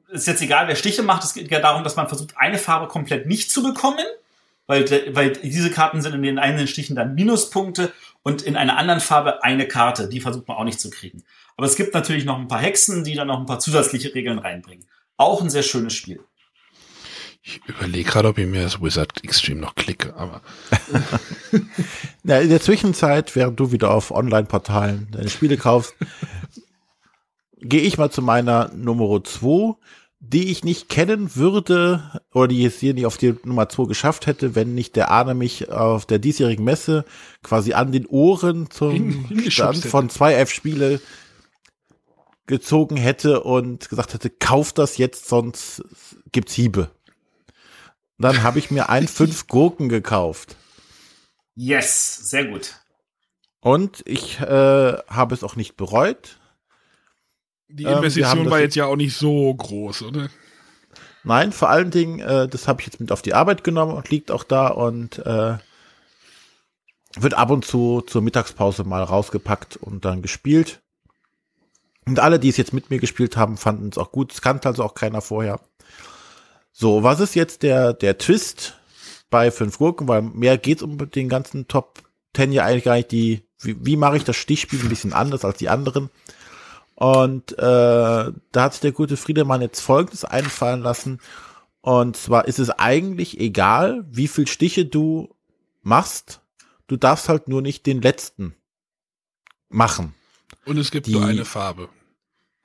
ist 0.10 0.28
jetzt 0.28 0.42
egal, 0.42 0.68
wer 0.68 0.76
Stiche 0.76 1.04
macht, 1.04 1.24
es 1.24 1.34
geht 1.34 1.52
ja 1.52 1.60
darum, 1.60 1.84
dass 1.84 1.96
man 1.96 2.08
versucht, 2.08 2.36
eine 2.38 2.58
Farbe 2.58 2.88
komplett 2.88 3.28
nicht 3.28 3.52
zu 3.52 3.62
bekommen, 3.62 4.06
weil, 4.66 4.86
weil 5.14 5.34
diese 5.34 5.70
Karten 5.70 6.02
sind 6.02 6.14
in 6.14 6.24
den 6.24 6.40
einzelnen 6.40 6.68
Stichen 6.68 6.96
dann 6.96 7.14
Minuspunkte 7.14 7.92
und 8.24 8.42
in 8.42 8.56
einer 8.56 8.78
anderen 8.78 9.02
Farbe 9.02 9.44
eine 9.44 9.68
Karte, 9.68 10.10
die 10.10 10.20
versucht 10.20 10.48
man 10.48 10.58
auch 10.58 10.64
nicht 10.64 10.80
zu 10.80 10.90
kriegen. 10.90 11.24
Aber 11.58 11.68
es 11.68 11.76
gibt 11.76 11.94
natürlich 11.94 12.26
noch 12.26 12.38
ein 12.38 12.48
paar 12.48 12.62
Hexen, 12.62 13.04
die 13.04 13.16
dann 13.16 13.28
noch 13.28 13.40
ein 13.40 13.46
paar 13.46 13.60
zusätzliche 13.60 14.14
Regeln 14.14 14.40
reinbringen. 14.40 14.86
Auch 15.18 15.42
ein 15.42 15.50
sehr 15.50 15.64
schönes 15.64 15.94
Spiel. 15.94 16.20
Ich 17.42 17.62
überlege 17.66 18.10
gerade, 18.10 18.28
ob 18.28 18.38
ich 18.38 18.46
mir 18.46 18.64
das 18.64 18.82
Wizard 18.82 19.24
Extreme 19.24 19.62
noch 19.62 19.76
klicke, 19.76 20.16
aber 20.16 20.42
Ja, 22.24 22.40
in 22.40 22.50
der 22.50 22.62
Zwischenzeit, 22.62 23.36
während 23.38 23.60
du 23.60 23.72
wieder 23.72 23.92
auf 23.92 24.12
Online-Portalen 24.12 25.08
deine 25.12 25.30
Spiele 25.30 25.56
kaufst, 25.56 25.96
gehe 27.62 27.82
ich 27.82 27.98
mal 27.98 28.12
zu 28.12 28.22
meiner 28.22 28.70
Nummer 28.76 29.24
2, 29.24 29.76
die 30.20 30.52
ich 30.52 30.66
nicht 30.66 30.90
kennen 30.90 31.36
würde 31.38 32.22
oder 32.34 32.50
die 32.50 32.64
jetzt 32.64 32.82
hier 32.82 32.94
nicht 32.94 33.06
auf 33.06 33.18
die 33.18 33.36
Nummer 33.46 33.70
2 33.70 33.86
geschafft 33.86 34.28
hätte, 34.28 34.56
wenn 34.56 34.76
nicht 34.76 34.98
der 34.98 35.10
Arne 35.10 35.34
mich 35.34 35.72
auf 35.72 36.06
der 36.06 36.20
diesjährigen 36.20 36.66
Messe 36.66 37.06
quasi 37.44 37.74
an 37.74 37.94
den 37.94 38.08
Ohren 38.08 38.70
zum 38.70 39.26
Stand 39.48 39.86
von 39.86 40.10
2F-Spiele 40.10 41.00
gezogen 42.48 42.98
hätte 42.98 43.44
und 43.44 43.90
gesagt 43.90 44.14
hätte, 44.14 44.30
kauf 44.30 44.74
das 44.74 44.98
jetzt, 44.98 45.28
sonst 45.28 45.84
gibt's 46.32 46.54
Hiebe. 46.54 46.90
Dann 48.18 48.42
habe 48.44 48.58
ich 48.60 48.72
mir 48.72 48.90
ein 48.90 49.08
fünf 49.08 49.48
Gurken 49.48 49.90
gekauft. 49.90 50.56
Yes, 51.56 52.18
sehr 52.30 52.46
gut. 52.46 52.76
Und 53.60 54.02
ich 54.06 54.40
äh, 54.40 54.44
habe 55.08 55.36
es 55.36 55.44
auch 55.44 55.56
nicht 55.56 55.76
bereut. 55.78 56.40
die 57.68 57.84
Ähm, 57.84 57.98
Investition 57.98 58.44
das 58.46 58.52
war 58.52 58.60
jetzt- 58.60 58.68
jetzt 58.70 58.76
ja 58.76 58.86
auch 58.86 58.96
nicht 58.96 59.16
so 59.16 59.54
groß, 59.54 60.04
oder? 60.04 60.30
Nein, 61.24 61.52
vor 61.52 61.70
allen 61.70 61.92
Dingen, 61.92 62.20
äh, 62.22 62.48
das 62.48 62.68
habe 62.68 62.80
ich 62.82 62.88
jetzt 62.88 63.00
mit 63.02 63.12
auf 63.12 63.22
die 63.22 63.34
Arbeit 63.34 63.64
genommen 63.66 63.94
und 63.94 64.10
liegt 64.10 64.32
auch 64.32 64.44
da 64.46 64.68
und 64.70 65.20
äh, 65.26 65.58
wird 67.18 67.34
ab 67.34 67.50
und 67.50 67.66
zu 67.66 68.02
zur 68.02 68.22
Mittagspause 68.22 68.84
mal 68.86 69.04
rausgepackt 69.04 69.76
und 69.76 70.06
dann 70.06 70.22
gespielt. 70.22 70.82
Und 72.08 72.20
alle, 72.20 72.40
die 72.40 72.50
es 72.50 72.58
jetzt 72.58 72.74
mit 72.74 72.90
mir 72.90 73.00
gespielt 73.00 73.36
haben, 73.38 73.58
fanden 73.58 73.90
es 73.90 73.98
auch 73.98 74.12
gut. 74.12 74.32
Es 74.34 74.42
kannte 74.42 74.68
also 74.70 74.84
auch 74.84 74.94
keiner 74.94 75.22
vorher. 75.22 75.60
So, 76.72 77.04
was 77.04 77.20
ist 77.20 77.36
jetzt 77.36 77.64
der, 77.64 77.94
der 77.94 78.18
Twist 78.18 78.78
bei 79.30 79.52
fünf 79.52 79.78
Gurken? 79.78 80.08
Weil 80.08 80.22
mehr 80.22 80.58
geht's 80.58 80.82
um 80.84 80.98
den 81.12 81.28
ganzen 81.30 81.68
Top 81.68 82.02
Ten 82.34 82.52
ja 82.52 82.66
eigentlich 82.66 82.84
gar 82.86 82.96
nicht. 82.96 83.12
Die, 83.12 83.44
wie, 83.60 83.76
wie 83.86 83.98
mache 83.98 84.18
ich 84.18 84.24
das 84.24 84.36
Stichspiel 84.38 84.80
ein 84.82 84.90
bisschen 84.90 85.14
anders 85.14 85.44
als 85.44 85.58
die 85.58 85.70
anderen? 85.70 86.10
Und 86.96 87.54
äh, 87.54 87.62
da 87.62 88.32
hat 88.56 88.74
sich 88.74 88.82
der 88.82 88.92
gute 88.92 89.18
Friedemann 89.18 89.62
jetzt 89.62 89.82
Folgendes 89.82 90.24
einfallen 90.26 90.82
lassen. 90.82 91.20
Und 91.82 92.16
zwar 92.18 92.48
ist 92.48 92.60
es 92.60 92.70
eigentlich 92.70 93.40
egal, 93.40 94.06
wie 94.10 94.28
viel 94.28 94.48
Stiche 94.48 94.86
du 94.86 95.36
machst. 95.82 96.42
Du 96.88 96.96
darfst 96.96 97.28
halt 97.30 97.48
nur 97.48 97.62
nicht 97.62 97.86
den 97.86 98.02
letzten 98.02 98.56
machen. 99.70 100.14
Und 100.66 100.78
es 100.78 100.92
gibt 100.92 101.08
Die- 101.08 101.12
nur 101.14 101.26
eine 101.26 101.46
Farbe. 101.46 101.90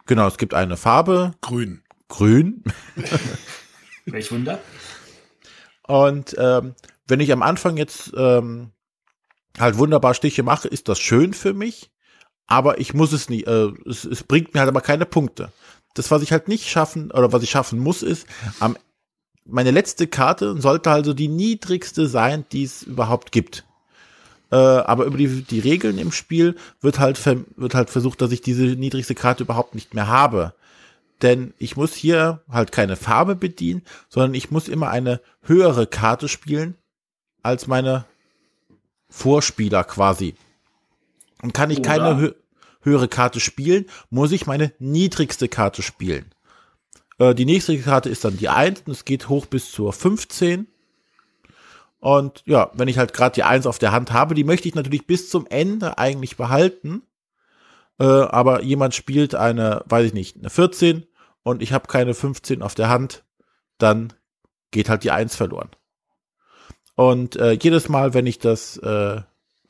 Genau, 0.07 0.27
es 0.27 0.39
gibt 0.39 0.55
eine 0.55 0.77
Farbe, 0.77 1.33
Grün. 1.41 1.83
grün. 2.09 2.65
Welch 4.07 4.33
Wunder. 4.33 4.59
Und 5.87 6.35
ähm, 6.39 6.75
wenn 7.07 7.21
ich 7.21 7.33
am 7.33 7.43
Anfang 7.43 7.77
jetzt 7.77 8.13
ähm, 8.17 8.71
halt 9.59 9.79
wunderbar 9.79 10.15
Stiche 10.15 10.43
mache, 10.43 10.69
ist 10.69 10.89
das 10.89 10.99
schön 10.99 11.35
für 11.35 11.55
mich. 11.55 11.91
Aber 12.47 12.79
ich 12.79 12.95
muss 12.95 13.13
es 13.13 13.29
nicht. 13.29 13.47
Äh, 13.47 13.71
es, 13.87 14.05
es 14.05 14.25
bringt 14.25 14.55
mir 14.55 14.61
halt 14.61 14.69
aber 14.69 14.81
keine 14.81 15.07
Punkte. 15.07 15.53
Das, 15.95 16.11
was 16.11 16.23
ich 16.23 16.33
halt 16.33 16.49
nicht 16.49 16.69
schaffen 16.69 17.11
oder 17.11 17.33
was 17.33 17.43
ich 17.43 17.51
schaffen 17.51 17.79
muss, 17.79 18.03
ist, 18.03 18.27
am, 18.61 18.77
meine 19.45 19.71
letzte 19.71 20.07
Karte 20.07 20.61
sollte 20.61 20.91
also 20.91 21.15
die 21.15 21.29
niedrigste 21.29 22.07
sein, 22.07 22.45
die 22.53 22.65
es 22.65 22.83
überhaupt 22.83 23.33
gibt. 23.33 23.65
Äh, 24.53 24.57
aber 24.57 25.07
über 25.07 25.17
die, 25.17 25.43
die 25.43 25.61
Regeln 25.61 25.97
im 25.97 26.13
Spiel 26.13 26.57
wird 26.83 26.99
halt, 26.99 27.19
wird 27.57 27.75
halt 27.75 27.89
versucht, 27.89 28.21
dass 28.21 28.33
ich 28.33 28.43
diese 28.43 28.65
niedrigste 28.65 29.15
Karte 29.15 29.45
überhaupt 29.45 29.75
nicht 29.75 29.95
mehr 29.95 30.09
habe. 30.09 30.53
Denn 31.23 31.55
ich 31.59 31.77
muss 31.77 31.95
hier 31.95 32.43
halt 32.51 32.71
keine 32.71 32.97
Farbe 32.97 33.35
bedienen, 33.35 33.83
sondern 34.11 34.35
ich 34.35 34.51
muss 34.51 34.69
immer 34.69 34.91
eine 34.91 35.23
höhere 35.43 35.87
Karte 35.87 36.29
spielen 36.29 36.75
als 37.43 37.67
meine 37.67 38.05
Vorspieler 39.09 39.85
quasi. 39.85 40.35
Und 41.41 41.55
kann 41.55 41.71
ich 41.71 41.79
Oder- 41.79 41.89
keine 41.89 42.17
hö 42.19 42.33
höhere 42.85 43.07
Karte 43.07 43.39
spielen, 43.39 43.87
muss 44.11 44.33
ich 44.33 44.47
meine 44.47 44.73
niedrigste 44.81 45.47
Karte 45.49 45.83
spielen. 45.83 46.27
Äh, 47.19 47.33
die 47.33 47.45
nächste 47.45 47.79
Karte 47.79 48.09
ist 48.09 48.25
dann 48.25 48.37
die 48.37 48.49
1 48.49 48.83
und 48.87 48.93
es 48.93 49.05
geht 49.05 49.29
hoch 49.29 49.47
bis 49.47 49.71
zur 49.71 49.93
15. 49.93 50.67
Und 52.03 52.43
ja, 52.47 52.73
wenn 52.75 52.89
ich 52.89 52.99
halt 52.99 53.13
gerade 53.13 53.37
die 53.37 53.45
1 53.45 53.65
auf 53.65 53.79
der 53.79 53.93
Hand 53.93 54.13
habe, 54.13 54.35
die 54.35 54.43
möchte 54.43 54.67
ich 54.67 54.75
natürlich 54.75 55.07
bis 55.07 55.31
zum 55.31 55.47
Ende 55.47 55.99
eigentlich 55.99 56.37
behalten. 56.37 57.03
Äh, 58.01 58.05
aber 58.05 58.65
jemand 58.65 58.97
spielt 58.97 59.37
eine, 59.37 59.85
weiß 59.87 60.07
ich 60.07 60.13
nicht, 60.13 60.37
eine 60.37 60.51
14 60.51 61.07
und 61.45 61.63
ich 61.63 61.73
habe 61.73 61.87
keine 61.87 62.13
15 62.15 62.61
auf 62.61 62.75
der 62.75 62.89
Hand, 62.89 63.23
dann 63.79 64.13
geht 64.73 64.89
halt 64.89 65.05
die 65.05 65.13
1 65.13 65.37
verloren. 65.37 65.69
Und 66.97 67.37
äh, 67.37 67.53
jedes 67.53 67.89
Mal, 67.89 68.15
wenn 68.15 68.27
ich 68.27 68.41
das 68.41 68.79
äh, 68.79 69.21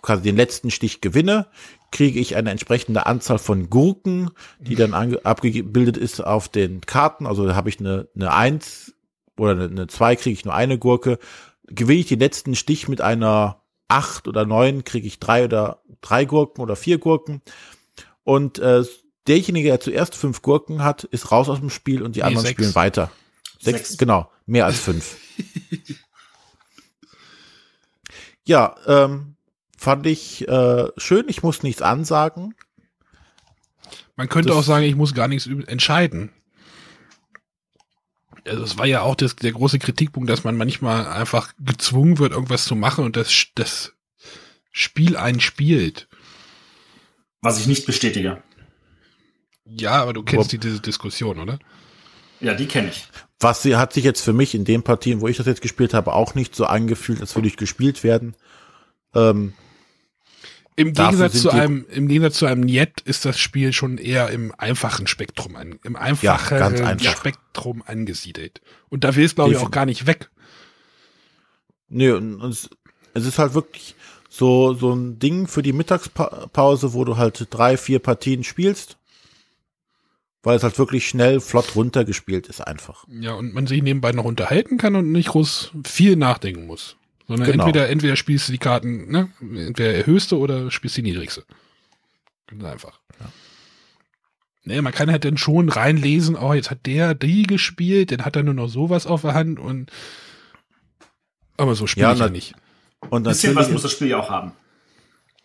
quasi 0.01 0.23
den 0.23 0.37
letzten 0.37 0.71
Stich 0.71 1.03
gewinne, 1.03 1.49
kriege 1.91 2.19
ich 2.19 2.35
eine 2.35 2.51
entsprechende 2.51 3.05
Anzahl 3.05 3.39
von 3.39 3.69
Gurken, 3.69 4.31
die 4.59 4.75
dann 4.75 4.95
abgebildet 4.95 5.99
ist 5.99 6.25
auf 6.25 6.49
den 6.49 6.81
Karten. 6.81 7.27
Also 7.27 7.47
da 7.47 7.55
habe 7.55 7.69
ich 7.69 7.79
eine, 7.79 8.09
eine 8.15 8.33
1 8.33 8.95
oder 9.37 9.53
eine 9.53 9.87
2 9.87 10.17
kriege 10.17 10.33
ich 10.33 10.47
nur 10.47 10.55
eine 10.55 10.79
Gurke. 10.79 11.19
Gewinne 11.75 12.01
ich 12.01 12.07
den 12.09 12.21
letzten 12.21 12.55
Stich 12.55 12.89
mit 12.89 13.01
einer 13.01 13.63
8 13.89 14.29
oder 14.29 14.45
9, 14.47 14.85
kriege 14.85 15.07
ich 15.07 15.19
drei 15.19 15.45
oder 15.45 15.83
drei 16.01 16.25
Gurken 16.25 16.63
oder 16.63 16.77
vier 16.77 16.99
Gurken. 16.99 17.43
Und 18.25 18.59
äh, 18.59 18.85
derjenige, 19.27 19.69
der 19.69 19.81
zuerst 19.81 20.15
fünf 20.15 20.43
Gurken 20.43 20.83
hat, 20.83 21.05
ist 21.05 21.31
raus 21.33 21.49
aus 21.49 21.61
dem 21.61 21.71
Spiel 21.71 22.03
und 22.03 22.17
die 22.17 22.21
Nee, 22.21 22.27
anderen 22.27 22.47
sechs. 22.47 22.57
spielen 22.59 22.75
weiter. 22.75 23.11
Sechs, 23.61 23.79
Sechs. 23.89 23.99
genau, 23.99 24.31
mehr 24.47 24.67
als 24.67 24.79
fünf. 24.81 25.17
ja, 28.45 28.75
ähm, 28.87 29.37
fand 29.79 30.07
ich 30.07 30.47
äh, 30.49 30.89
schön. 30.97 31.27
Ich 31.29 31.43
muss 31.43 31.63
nichts 31.63 31.83
ansagen. 31.83 32.55
Man 34.17 34.29
könnte 34.29 34.49
Das- 34.49 34.59
auch 34.59 34.63
sagen, 34.63 34.85
ich 34.85 34.97
muss 34.97 35.15
gar 35.15 35.29
nichts 35.29 35.47
entscheiden. 35.47 36.31
Also 38.47 38.65
es 38.65 38.79
war 38.79 38.87
ja 38.87 39.03
auch 39.03 39.15
das, 39.15 39.37
der 39.37 39.53
große 39.53 39.79
Kritikpunkt, 39.79 40.29
dass 40.29 40.45
man 40.45 40.57
manchmal 40.57 41.07
einfach 41.07 41.53
gezwungen 41.59 42.19
wird, 42.19 42.33
irgendwas 42.33 42.65
zu 42.65 42.75
machen 42.75 43.05
und 43.05 43.17
das, 43.17 43.47
das 43.55 43.93
Spiel 44.71 45.17
einspielt. 45.17 46.09
Was 47.41 47.61
ich 47.61 47.67
nicht 47.67 47.87
bestätige. 47.87 48.43
Ja, 49.65 50.03
aber 50.03 50.13
du 50.13 50.23
kennst 50.23 50.47
Wo- 50.47 50.51
die, 50.51 50.59
diese 50.59 50.81
Diskussion, 50.81 51.39
oder? 51.39 51.59
Ja, 52.41 52.55
die 52.55 52.67
kenne 52.67 52.89
ich. 52.89 53.07
Was 53.39 53.63
sie 53.63 53.77
hat 53.77 53.93
sich 53.93 54.05
jetzt 54.05 54.21
für 54.23 54.33
mich 54.33 54.55
in 54.55 54.65
den 54.65 54.83
Partien, 54.83 55.21
wo 55.21 55.29
ich 55.29 55.37
das 55.37 55.47
jetzt 55.47 55.63
gespielt 55.63 55.95
habe, 55.95 56.13
auch 56.13 56.35
nicht 56.35 56.55
so 56.55 56.65
angefühlt, 56.67 57.21
als 57.21 57.35
würde 57.37 57.49
ich 57.49 57.57
gespielt 57.57 58.03
werden. 58.05 58.35
Ähm, 59.15 59.55
Im 60.77 60.93
Gegensatz 60.95 61.43
zu 61.43 61.51
einem, 61.51 61.85
im 61.91 62.09
Gegensatz 62.09 62.37
zu 62.37 62.47
einem 62.47 62.63
Niet 62.63 63.03
ist 63.05 63.25
das 63.25 63.39
Spiel 63.39 63.73
schon 63.73 63.99
eher 63.99 64.31
im 64.31 64.55
einfachen 64.57 65.07
Spektrum 65.07 65.55
an, 65.57 65.79
im 65.85 65.97
einfacheren 65.97 66.59
ganz 66.59 66.81
einfach. 66.81 67.17
Spektrum 67.17 67.83
angesiedelt. 67.85 68.61
Und 68.89 69.05
da 69.05 69.15
will 69.15 69.25
es, 69.25 69.35
glaube 69.35 69.53
ich, 69.53 69.59
auch 69.59 69.71
gar 69.71 69.87
nicht 69.87 70.07
weg. 70.07 70.31
nee, 71.89 72.11
und, 72.11 72.41
und 72.41 72.51
es, 72.51 72.71
es 73.15 73.27
ist 73.27 73.39
halt 73.39 73.53
wirklich 73.55 73.95
so, 74.31 74.73
so 74.73 74.95
ein 74.95 75.19
Ding 75.19 75.47
für 75.47 75.63
die 75.63 75.75
Mittagspause, 75.75 76.95
wo 76.95 77.05
du 77.05 77.19
halt 77.19 77.49
drei, 77.51 77.77
vier 77.77 77.99
Partien 77.99 78.43
spielst. 78.43 78.97
weil 80.43 80.57
es 80.57 80.63
halt 80.63 80.79
wirklich 80.79 81.07
schnell, 81.07 81.41
flott 81.41 81.77
runtergespielt 81.77 82.49
ist 82.49 82.61
einfach. 82.61 83.05
Ja, 83.09 83.35
und 83.35 83.55
man 83.55 83.67
sich 83.67 83.83
nebenbei 83.83 84.13
noch 84.13 84.25
unterhalten 84.25 84.77
kann 84.79 84.97
und 84.97 85.13
nicht 85.13 85.29
groß 85.29 85.73
viel 85.85 86.17
nachdenken 86.17 86.67
muss. 86.67 86.97
Sondern 87.29 87.51
Genau. 87.51 87.65
entweder, 87.65 87.89
entweder 87.89 88.17
spielst 88.17 88.49
du 88.49 88.53
die 88.53 88.59
Karten, 88.59 89.11
ne, 89.11 89.31
entweder 89.41 89.93
der 89.93 90.07
höchste 90.07 90.39
oder 90.39 90.71
spielst 90.71 90.97
die 90.97 91.03
niedrigste. 91.03 91.45
Ganz 92.49 92.65
einfach. 92.65 93.01
Nee, 94.65 94.81
man 94.81 94.93
kann 94.93 95.11
halt 95.11 95.25
dann 95.25 95.37
schon 95.39 95.69
reinlesen, 95.69 96.37
oh, 96.37 96.53
jetzt 96.55 96.71
hat 96.71 96.87
der 96.87 97.15
die 97.15 97.43
gespielt, 97.45 98.13
dann 98.13 98.25
hat 98.25 98.37
er 98.37 98.45
nur 98.45 98.55
noch 98.55 98.69
sowas 98.69 99.07
auf 99.09 99.23
der 99.23 99.35
Hand 99.35 99.59
und 99.59 99.91
aber 101.57 101.75
so 101.75 101.87
spiele 101.87 102.07
Ja, 102.07 102.15
ja 102.15 102.29
nicht. 102.29 102.55
Und 103.11 103.27
Ein 103.27 103.33
bisschen 103.33 103.57
was 103.57 103.71
muss 103.71 103.83
das 103.83 103.93
Spiel 103.93 104.09
ja 104.09 104.19
auch 104.19 104.31
haben. 104.31 104.53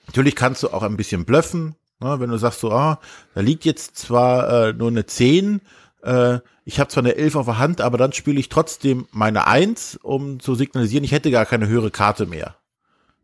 natürlich 0.05 0.35
kannst 0.35 0.61
du 0.63 0.69
auch 0.69 0.83
ein 0.83 0.97
bisschen 0.97 1.25
blöffen, 1.25 1.75
ne, 1.99 2.19
wenn 2.19 2.29
du 2.29 2.37
sagst 2.37 2.59
so, 2.59 2.71
ah, 2.71 2.99
da 3.33 3.41
liegt 3.41 3.65
jetzt 3.65 3.97
zwar 3.97 4.67
äh, 4.69 4.73
nur 4.73 4.89
eine 4.89 5.05
10, 5.07 5.61
äh, 6.07 6.39
ich 6.63 6.79
habe 6.79 6.89
zwar 6.89 7.03
eine 7.03 7.15
11 7.15 7.35
auf 7.35 7.45
der 7.45 7.57
Hand, 7.57 7.81
aber 7.81 7.97
dann 7.97 8.13
spiele 8.13 8.39
ich 8.39 8.49
trotzdem 8.49 9.07
meine 9.11 9.45
1, 9.45 9.97
um 10.01 10.39
zu 10.39 10.55
signalisieren, 10.55 11.03
ich 11.03 11.11
hätte 11.11 11.31
gar 11.31 11.45
keine 11.45 11.67
höhere 11.67 11.91
Karte 11.91 12.25
mehr. 12.25 12.55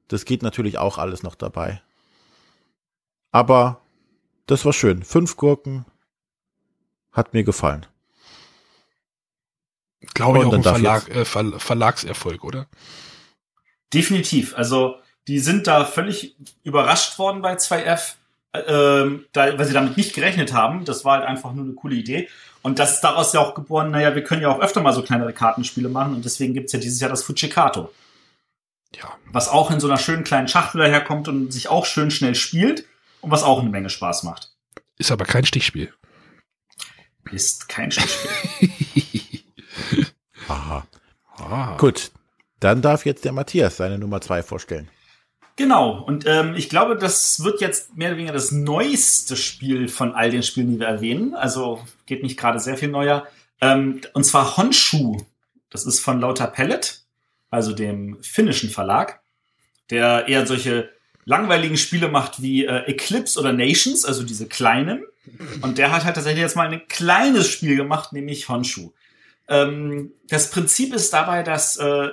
Das 0.09 0.25
geht 0.25 0.43
natürlich 0.43 0.77
auch 0.77 0.97
alles 0.97 1.23
noch 1.23 1.35
dabei. 1.35 1.81
Aber 3.31 3.81
das 4.45 4.65
war 4.65 4.73
schön. 4.73 5.03
Fünf 5.03 5.37
Gurken 5.37 5.85
hat 7.11 7.33
mir 7.33 7.43
gefallen. 7.43 7.85
Glaube 10.13 10.39
ich 10.39 10.45
auch 10.45 10.53
ein 10.53 10.63
Verlag, 10.63 11.09
äh, 11.09 11.25
Ver 11.25 11.59
Verlagserfolg, 11.59 12.43
oder? 12.43 12.67
Definitiv. 13.93 14.55
Also 14.57 14.97
die 15.27 15.39
sind 15.39 15.67
da 15.67 15.85
völlig 15.85 16.35
überrascht 16.63 17.17
worden 17.17 17.41
bei 17.41 17.55
2F, 17.55 17.85
äh, 17.85 18.22
ähm, 18.53 19.25
da, 19.33 19.57
weil 19.57 19.65
sie 19.65 19.73
damit 19.73 19.97
nicht 19.97 20.13
gerechnet 20.13 20.53
haben. 20.53 20.85
Das 20.85 21.03
war 21.05 21.17
halt 21.19 21.27
einfach 21.27 21.53
nur 21.53 21.65
eine 21.65 21.73
coole 21.73 21.95
Idee. 21.95 22.29
Und 22.61 22.79
das 22.79 22.93
ist 22.95 23.01
daraus 23.01 23.33
ja 23.33 23.39
auch 23.41 23.55
geboren, 23.55 23.91
naja, 23.91 24.15
wir 24.15 24.23
können 24.23 24.41
ja 24.41 24.49
auch 24.49 24.59
öfter 24.61 24.81
mal 24.81 24.93
so 24.93 25.01
kleinere 25.03 25.33
Kartenspiele 25.33 25.89
machen 25.89 26.15
und 26.15 26.23
deswegen 26.23 26.53
gibt's 26.53 26.71
ja 26.71 26.79
dieses 26.79 26.99
Jahr 27.01 27.09
das 27.09 27.21
Fujikato, 27.23 27.91
Ja. 28.95 29.09
was 29.31 29.49
auch 29.49 29.69
in 29.69 29.81
so 29.81 29.87
einer 29.87 29.97
schönen 29.97 30.23
kleinen 30.23 30.47
Schachtel 30.47 30.77
daherkommt 30.79 31.27
und 31.27 31.51
sich 31.51 31.67
auch 31.67 31.85
schön 31.85 32.09
schnell 32.09 32.35
spielt 32.35 32.85
und 33.19 33.31
was 33.31 33.43
auch 33.43 33.59
eine 33.59 33.69
Menge 33.69 33.89
Spaß 33.89 34.23
macht. 34.23 34.53
Ist 34.97 35.11
aber 35.11 35.25
kein 35.25 35.45
Stichspiel. 35.45 35.93
Ist 37.31 37.67
kein 37.67 37.91
Stichspiel. 37.91 38.69
Aha. 40.47 40.85
Ah. 41.37 41.75
Gut. 41.77 42.11
Dann 42.59 42.81
darf 42.81 43.05
jetzt 43.05 43.25
der 43.25 43.33
Matthias 43.33 43.75
seine 43.77 43.97
Nummer 43.97 44.21
zwei 44.21 44.41
vorstellen. 44.41 44.89
Genau, 45.55 46.01
und 46.01 46.25
ähm, 46.25 46.55
ich 46.55 46.67
glaube, 46.67 46.95
das 46.95 47.43
wird 47.43 47.61
jetzt 47.61 47.95
mehr 47.95 48.09
oder 48.09 48.17
weniger 48.17 48.33
das 48.33 48.51
neueste 48.51 49.35
Spiel 49.35 49.87
von 49.87 50.13
all 50.13 50.31
den 50.31 50.41
Spielen, 50.41 50.71
die 50.71 50.79
wir 50.79 50.87
erwähnen. 50.87 51.35
Also 51.35 51.83
geht 52.07 52.23
nicht 52.23 52.39
gerade 52.39 52.59
sehr 52.59 52.77
viel 52.77 52.89
neuer. 52.89 53.27
Ähm, 53.61 54.01
und 54.13 54.23
zwar 54.23 54.57
Honshu. 54.57 55.21
Das 55.69 55.85
ist 55.85 55.99
von 55.99 56.19
Lauter 56.19 56.47
Pellet, 56.47 57.03
also 57.49 57.73
dem 57.73 58.21
finnischen 58.21 58.69
Verlag, 58.69 59.21
der 59.89 60.27
eher 60.27 60.45
solche 60.45 60.89
langweiligen 61.25 61.77
Spiele 61.77 62.09
macht 62.09 62.41
wie 62.41 62.65
äh, 62.65 62.85
Eclipse 62.85 63.39
oder 63.39 63.53
Nations, 63.53 64.05
also 64.05 64.23
diese 64.23 64.47
kleinen. 64.47 65.03
Und 65.61 65.77
der 65.77 65.91
hat 65.91 66.03
halt 66.03 66.15
tatsächlich 66.15 66.41
jetzt 66.41 66.55
mal 66.55 66.67
ein 66.67 66.87
kleines 66.87 67.47
Spiel 67.47 67.75
gemacht, 67.75 68.11
nämlich 68.11 68.49
Honshu. 68.49 68.91
Ähm, 69.47 70.11
das 70.27 70.49
Prinzip 70.51 70.93
ist 70.93 71.13
dabei, 71.13 71.43
dass 71.43 71.77
äh, 71.77 72.09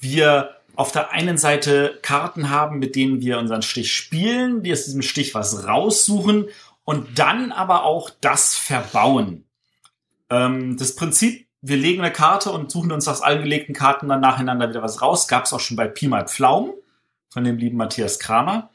wir 0.00 0.55
auf 0.76 0.92
der 0.92 1.10
einen 1.10 1.38
Seite 1.38 1.98
Karten 2.02 2.50
haben, 2.50 2.78
mit 2.78 2.94
denen 2.96 3.20
wir 3.20 3.38
unseren 3.38 3.62
Stich 3.62 3.92
spielen, 3.92 4.62
die 4.62 4.72
aus 4.72 4.84
diesem 4.84 5.02
Stich 5.02 5.34
was 5.34 5.66
raussuchen 5.66 6.48
und 6.84 7.18
dann 7.18 7.50
aber 7.50 7.84
auch 7.84 8.10
das 8.20 8.54
verbauen. 8.54 9.44
Ähm, 10.30 10.76
das 10.76 10.94
Prinzip, 10.94 11.46
wir 11.62 11.76
legen 11.76 12.02
eine 12.02 12.12
Karte 12.12 12.52
und 12.52 12.70
suchen 12.70 12.92
uns 12.92 13.08
aus 13.08 13.22
allen 13.22 13.42
gelegten 13.42 13.72
Karten 13.72 14.08
dann 14.08 14.20
nacheinander 14.20 14.68
wieder 14.68 14.82
was 14.82 15.02
raus. 15.02 15.26
Gab 15.28 15.44
es 15.44 15.52
auch 15.52 15.60
schon 15.60 15.76
bei 15.76 15.88
Pi 15.88 16.08
mal 16.08 16.28
Pflaumen 16.28 16.72
von 17.30 17.44
dem 17.44 17.56
lieben 17.56 17.76
Matthias 17.76 18.18
Kramer. 18.18 18.70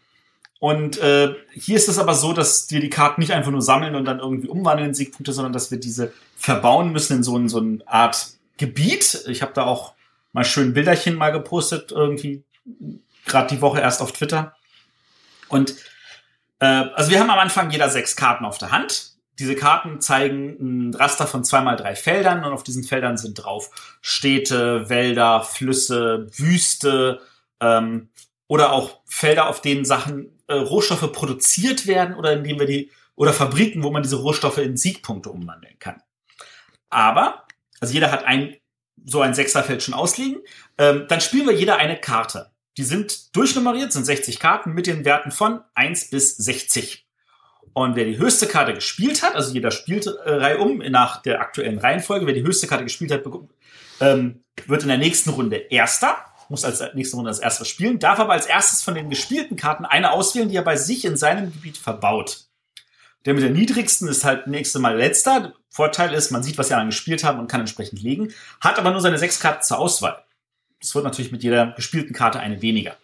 Und 0.60 1.00
äh, 1.00 1.34
hier 1.54 1.76
ist 1.76 1.90
es 1.90 1.98
aber 1.98 2.14
so, 2.14 2.34
dass 2.34 2.70
wir 2.70 2.82
die 2.82 2.90
Karten 2.90 3.22
nicht 3.22 3.32
einfach 3.32 3.52
nur 3.52 3.64
sammeln 3.64 3.96
und 3.96 4.06
dann 4.06 4.20
irgendwie 4.20 4.48
umwandeln 4.48 4.90
in 4.90 4.94
Siegpunkte, 4.94 5.34
sondern 5.34 5.54
dass 5.54 5.72
wir 5.72 5.80
diese 5.80 6.14
verbauen 6.36 6.92
müssen 6.92 7.18
in 7.18 7.24
so, 7.24 7.36
ein, 7.38 7.50
so 7.50 7.60
eine 7.60 7.80
Art 7.88 8.28
Gebiet. 8.58 9.24
Ich 9.28 9.42
habe 9.42 9.54
da 9.54 9.64
auch 9.64 9.94
mal 10.34 10.46
schön 10.46 10.74
Bilderchen 10.74 11.16
mal 11.16 11.32
gepostet, 11.32 11.92
irgendwie 11.92 12.44
gerade 13.26 13.54
die 13.54 13.62
Woche 13.62 13.80
erst 13.80 14.02
auf 14.02 14.12
Twitter. 14.12 14.56
Und 15.48 15.76
äh, 16.60 16.66
also 16.66 17.12
wir 17.12 17.20
haben 17.20 17.30
am 17.30 17.40
Anfang 17.40 17.72
jeder 17.72 17.90
sechs 17.90 18.16
Karten 18.16 18.46
auf 18.46 18.58
der 18.58 18.72
Hand. 18.72 19.12
Diese 19.40 19.56
Karten 19.56 20.02
zeigen 20.02 20.90
ein 20.90 20.94
Raster 20.94 21.26
von 21.26 21.44
zweimal 21.44 21.76
drei 21.76 21.96
Feldern 21.96 22.44
und 22.44 22.54
auf 22.54 22.64
diesen 22.64 22.84
Feldern 22.84 23.18
sind 23.18 23.36
drauf 23.36 23.98
Städte, 24.02 24.90
Wälder, 24.90 25.42
Flüsse, 25.42 26.28
Wüste 26.36 27.22
ähm, 27.60 28.10
oder 28.48 28.72
auch 28.72 29.02
Felder, 29.06 29.48
auf 29.48 29.62
denen 29.62 29.86
Sachen 29.86 30.38
äh, 30.48 30.54
Rohstoffe 30.54 31.12
produziert 31.12 31.88
werden 31.88 32.16
oder 32.16 32.34
indem 32.34 32.60
wir 32.60 32.68
die 32.68 32.92
oder 33.16 33.34
Fabriken, 33.34 33.84
wo 33.84 33.92
man 33.92 34.04
diese 34.04 34.18
Rohstoffe 34.18 34.58
in 34.58 34.78
Siegpunkte 34.78 35.30
umwandeln 35.30 35.78
kann. 35.80 36.02
Aber 36.90 37.46
also 37.80 37.94
jeder 37.94 38.12
hat 38.12 38.24
ein 38.26 38.56
so 39.06 39.22
ein 39.22 39.34
Sechserfeld 39.34 39.84
schon 39.84 39.94
ausliegen. 39.94 40.42
Ähm, 40.78 41.06
dann 41.08 41.22
spielen 41.22 41.48
wir 41.48 41.56
jeder 41.56 41.78
eine 41.78 42.00
Karte. 42.00 42.52
Die 42.78 42.84
sind 42.84 43.36
durchnummeriert, 43.36 43.92
sind 43.92 44.06
60 44.06 44.40
Karten 44.40 44.74
mit 44.74 44.88
den 44.88 45.06
Werten 45.06 45.32
von 45.32 45.62
1 45.76 46.10
bis 46.10 46.38
60. 46.38 47.06
Und 47.74 47.96
wer 47.96 48.06
die 48.06 48.18
höchste 48.18 48.48
Karte 48.48 48.74
gespielt 48.74 49.24
hat, 49.24 49.36
also 49.36 49.54
jeder 49.54 49.72
spielt 49.72 50.06
äh, 50.06 50.32
Reihe 50.32 50.58
um 50.58 50.80
nach 50.80 51.22
der 51.22 51.42
aktuellen 51.42 51.80
Reihenfolge, 51.80 52.28
wer 52.28 52.34
die 52.34 52.44
höchste 52.44 52.68
Karte 52.68 52.84
gespielt 52.84 53.12
hat, 53.12 53.24
ähm, 54.02 54.44
wird 54.66 54.82
in 54.82 54.90
der 54.90 54.98
nächsten 54.98 55.30
Runde 55.30 55.56
Erster, 55.56 56.18
muss 56.50 56.66
als 56.66 56.84
nächste 56.94 57.16
Runde 57.16 57.30
als 57.30 57.40
erstes 57.40 57.70
spielen, 57.70 57.98
darf 57.98 58.20
aber 58.20 58.34
als 58.34 58.46
erstes 58.46 58.82
von 58.82 58.94
den 58.94 59.10
gespielten 59.10 59.56
Karten 59.56 59.86
eine 59.86 60.12
auswählen, 60.12 60.50
die 60.50 60.58
er 60.58 60.64
bei 60.64 60.76
sich 60.76 61.06
in 61.06 61.16
seinem 61.16 61.52
Gebiet 61.54 61.78
verbaut. 61.78 62.46
Der 63.26 63.34
mit 63.34 63.44
der 63.44 63.52
niedrigsten 63.52 64.08
ist 64.08 64.26
halt 64.26 64.48
nächste 64.48 64.80
Mal 64.80 64.98
letzter. 64.98 65.54
Vorteil 65.72 66.14
ist, 66.14 66.32
man 66.32 66.44
sieht, 66.44 66.58
was 66.58 66.68
die 66.68 66.74
anderen 66.74 66.90
gespielt 66.90 67.24
haben 67.24 67.40
und 67.40 67.48
kann 67.48 67.62
entsprechend 67.62 68.04
legen, 68.04 68.34
hat 68.60 68.78
aber 68.78 68.92
nur 68.92 69.00
seine 69.00 69.18
sechs 69.18 69.40
Karten 69.40 69.64
zur 69.64 69.80
Auswahl. 69.80 70.22
Das 70.82 70.94
wird 70.94 71.06
natürlich 71.06 71.32
mit 71.32 71.44
jeder 71.44 71.68
gespielten 71.72 72.14
Karte 72.14 72.42
eine 72.42 72.62
weniger. 72.62 72.98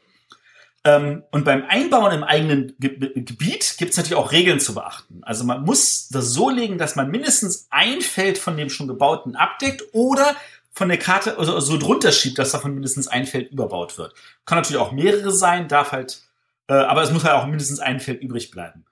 Ähm, 0.83 1.23
und 1.31 1.45
beim 1.45 1.63
Einbauen 1.67 2.11
im 2.11 2.23
eigenen 2.23 2.75
Ge 2.77 2.97
Gebiet 3.21 3.75
gibt 3.77 3.91
es 3.91 3.97
natürlich 3.97 4.17
auch 4.17 4.33
Regeln 4.33 4.59
zu 4.59 4.73
beachten. 4.73 5.21
Also 5.23 5.45
man 5.45 5.63
muss 5.63 6.09
das 6.09 6.31
so 6.31 6.49
legen, 6.49 6.77
dass 6.77 6.95
man 6.95 7.09
mindestens 7.09 7.67
ein 7.69 8.01
Feld 8.01 8.37
von 8.37 8.57
dem 8.57 8.69
schon 8.69 8.87
gebauten 8.87 9.35
abdeckt 9.35 9.83
oder 9.93 10.35
von 10.73 10.89
der 10.89 10.99
Karte 10.99 11.37
also 11.37 11.59
so 11.59 11.77
drunter 11.77 12.11
schiebt, 12.11 12.37
dass 12.37 12.51
davon 12.51 12.73
mindestens 12.73 13.07
ein 13.07 13.25
Feld 13.25 13.51
überbaut 13.51 13.97
wird. 13.97 14.13
Kann 14.45 14.57
natürlich 14.57 14.81
auch 14.81 14.91
mehrere 14.91 15.31
sein, 15.31 15.67
darf 15.67 15.93
halt, 15.93 16.21
äh, 16.67 16.73
aber 16.73 17.01
es 17.01 17.11
muss 17.11 17.23
halt 17.23 17.33
auch 17.33 17.47
mindestens 17.47 17.79
ein 17.79 17.99
Feld 17.99 18.21
übrig 18.21 18.51
bleiben. 18.51 18.85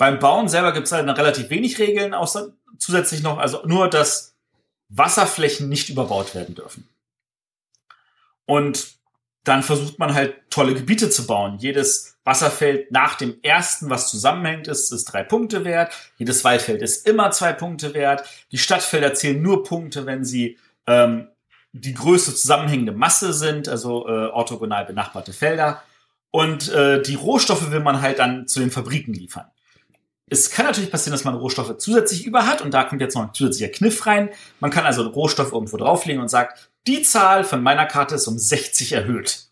Beim 0.00 0.18
Bauen 0.18 0.48
selber 0.48 0.72
gibt 0.72 0.86
es 0.86 0.92
halt 0.92 1.06
relativ 1.06 1.50
wenig 1.50 1.78
Regeln, 1.78 2.14
außer 2.14 2.54
zusätzlich 2.78 3.22
noch, 3.22 3.36
also 3.36 3.60
nur, 3.66 3.86
dass 3.90 4.34
Wasserflächen 4.88 5.68
nicht 5.68 5.90
überbaut 5.90 6.34
werden 6.34 6.54
dürfen. 6.54 6.88
Und 8.46 8.94
dann 9.44 9.62
versucht 9.62 9.98
man 9.98 10.14
halt 10.14 10.36
tolle 10.48 10.72
Gebiete 10.72 11.10
zu 11.10 11.26
bauen. 11.26 11.58
Jedes 11.58 12.16
Wasserfeld 12.24 12.90
nach 12.90 13.16
dem 13.16 13.40
ersten, 13.42 13.90
was 13.90 14.10
zusammenhängt, 14.10 14.68
ist, 14.68 14.90
ist 14.90 15.04
drei 15.04 15.22
Punkte 15.22 15.66
wert. 15.66 15.92
Jedes 16.16 16.44
Waldfeld 16.44 16.80
ist 16.80 17.06
immer 17.06 17.30
zwei 17.30 17.52
Punkte 17.52 17.92
wert. 17.92 18.26
Die 18.52 18.58
Stadtfelder 18.58 19.12
zählen 19.12 19.42
nur 19.42 19.64
Punkte, 19.64 20.06
wenn 20.06 20.24
sie 20.24 20.56
ähm, 20.86 21.28
die 21.72 21.92
größte 21.92 22.34
zusammenhängende 22.34 22.92
Masse 22.92 23.34
sind, 23.34 23.68
also 23.68 24.08
äh, 24.08 24.28
orthogonal 24.28 24.86
benachbarte 24.86 25.34
Felder. 25.34 25.82
Und 26.30 26.70
äh, 26.70 27.02
die 27.02 27.16
Rohstoffe 27.16 27.70
will 27.70 27.80
man 27.80 28.00
halt 28.00 28.18
dann 28.18 28.48
zu 28.48 28.60
den 28.60 28.70
Fabriken 28.70 29.12
liefern. 29.12 29.50
Es 30.30 30.50
kann 30.50 30.64
natürlich 30.64 30.90
passieren, 30.90 31.12
dass 31.12 31.24
man 31.24 31.34
Rohstoffe 31.34 31.76
zusätzlich 31.78 32.24
über 32.24 32.46
hat 32.46 32.62
und 32.62 32.72
da 32.72 32.84
kommt 32.84 33.00
jetzt 33.00 33.14
noch 33.16 33.22
ein 33.22 33.34
zusätzlicher 33.34 33.72
Kniff 33.72 34.06
rein. 34.06 34.30
Man 34.60 34.70
kann 34.70 34.86
also 34.86 35.02
Rohstoff 35.02 35.52
irgendwo 35.52 35.76
drauflegen 35.76 36.22
und 36.22 36.28
sagt, 36.28 36.70
die 36.86 37.02
Zahl 37.02 37.44
von 37.44 37.62
meiner 37.62 37.84
Karte 37.86 38.14
ist 38.14 38.28
um 38.28 38.38
60 38.38 38.92
erhöht. 38.92 39.48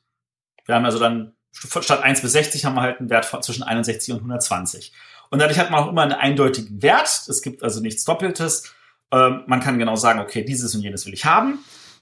Wir 0.64 0.76
haben 0.76 0.84
also 0.84 0.98
dann 0.98 1.34
statt 1.52 2.02
1 2.02 2.22
bis 2.22 2.32
60 2.32 2.64
haben 2.64 2.76
wir 2.76 2.82
halt 2.82 3.00
einen 3.00 3.10
Wert 3.10 3.24
von 3.24 3.42
zwischen 3.42 3.64
61 3.64 4.12
und 4.12 4.18
120. 4.18 4.92
Und 5.30 5.40
dadurch 5.40 5.58
hat 5.58 5.70
man 5.70 5.82
auch 5.82 5.88
immer 5.88 6.02
einen 6.02 6.12
eindeutigen 6.12 6.80
Wert. 6.80 7.08
Es 7.28 7.42
gibt 7.42 7.62
also 7.62 7.80
nichts 7.80 8.04
Doppeltes. 8.04 8.72
Ähm, 9.10 9.42
man 9.46 9.60
kann 9.60 9.78
genau 9.78 9.96
sagen, 9.96 10.20
okay, 10.20 10.44
dieses 10.44 10.74
und 10.74 10.82
jenes 10.82 11.06
will 11.06 11.14
ich 11.14 11.24
haben. 11.24 11.58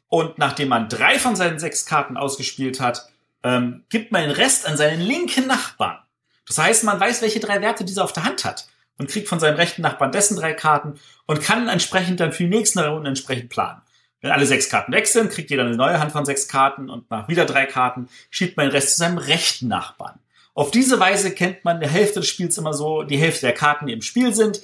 Und 0.09 0.39
nachdem 0.39 0.69
man 0.69 0.89
drei 0.89 1.19
von 1.19 1.35
seinen 1.35 1.59
sechs 1.59 1.87
Karten 1.87 2.17
ausgespielt 2.17 2.81
hat, 2.81 3.09
ähm, 3.43 3.85
gibt 3.89 4.13
man 4.13 4.23
den 4.23 4.31
Rest 4.31 4.67
an 4.67 4.77
seinen 4.77 5.01
linken 5.01 5.47
Nachbarn. 5.47 5.99
Das 6.47 6.59
heißt, 6.59 6.85
man 6.85 7.01
weiß, 7.01 7.23
welche 7.23 7.41
drei 7.41 7.61
Werte 7.61 7.85
dieser 7.85 8.05
auf 8.05 8.13
der 8.13 8.25
Hand 8.25 8.45
hat 8.45 8.69
und 8.99 9.11
kriegt 9.11 9.29
von 9.29 9.41
seinem 9.41 9.57
rechten 9.57 9.83
Nachbarn 9.83 10.13
dessen 10.13 10.37
drei 10.37 10.53
Karten 10.53 10.95
und 11.27 11.43
kann 11.43 11.69
entsprechend 11.69 12.21
dann 12.21 12.33
für 12.33 12.45
die 12.45 12.51
nächsten 12.51 12.79
Runden 12.79 13.07
entsprechend 13.07 13.51
planen. 13.51 13.83
Wenn 14.21 14.31
alle 14.31 14.47
sechs 14.47 14.71
Karten 14.71 14.93
wechseln, 14.93 15.29
kriegt 15.29 15.51
jeder 15.51 15.65
eine 15.65 15.77
neue 15.77 16.01
Hand 16.01 16.13
von 16.13 16.25
sechs 16.25 16.49
Karten 16.49 16.89
und 16.89 17.11
nach 17.11 17.29
wieder 17.29 17.45
drei 17.45 17.67
Karten 17.67 18.09
schiebt 18.31 18.57
man 18.57 18.67
den 18.67 18.73
Rest 18.73 18.93
zu 18.93 18.99
seinem 18.99 19.19
rechten 19.19 19.69
Nachbarn. 19.69 20.19
Auf 20.55 20.71
diese 20.71 20.99
Weise 20.99 21.33
kennt 21.33 21.65
man 21.65 21.81
der 21.81 21.91
Hälfte 21.91 22.21
des 22.21 22.29
Spiels 22.29 22.57
immer 22.57 22.73
so 22.73 23.03
die 23.03 23.19
Hälfte 23.19 23.43
der 23.43 23.53
Karten, 23.53 23.87
die 23.87 23.93
im 23.93 24.01
Spiel 24.01 24.35
sind 24.35 24.63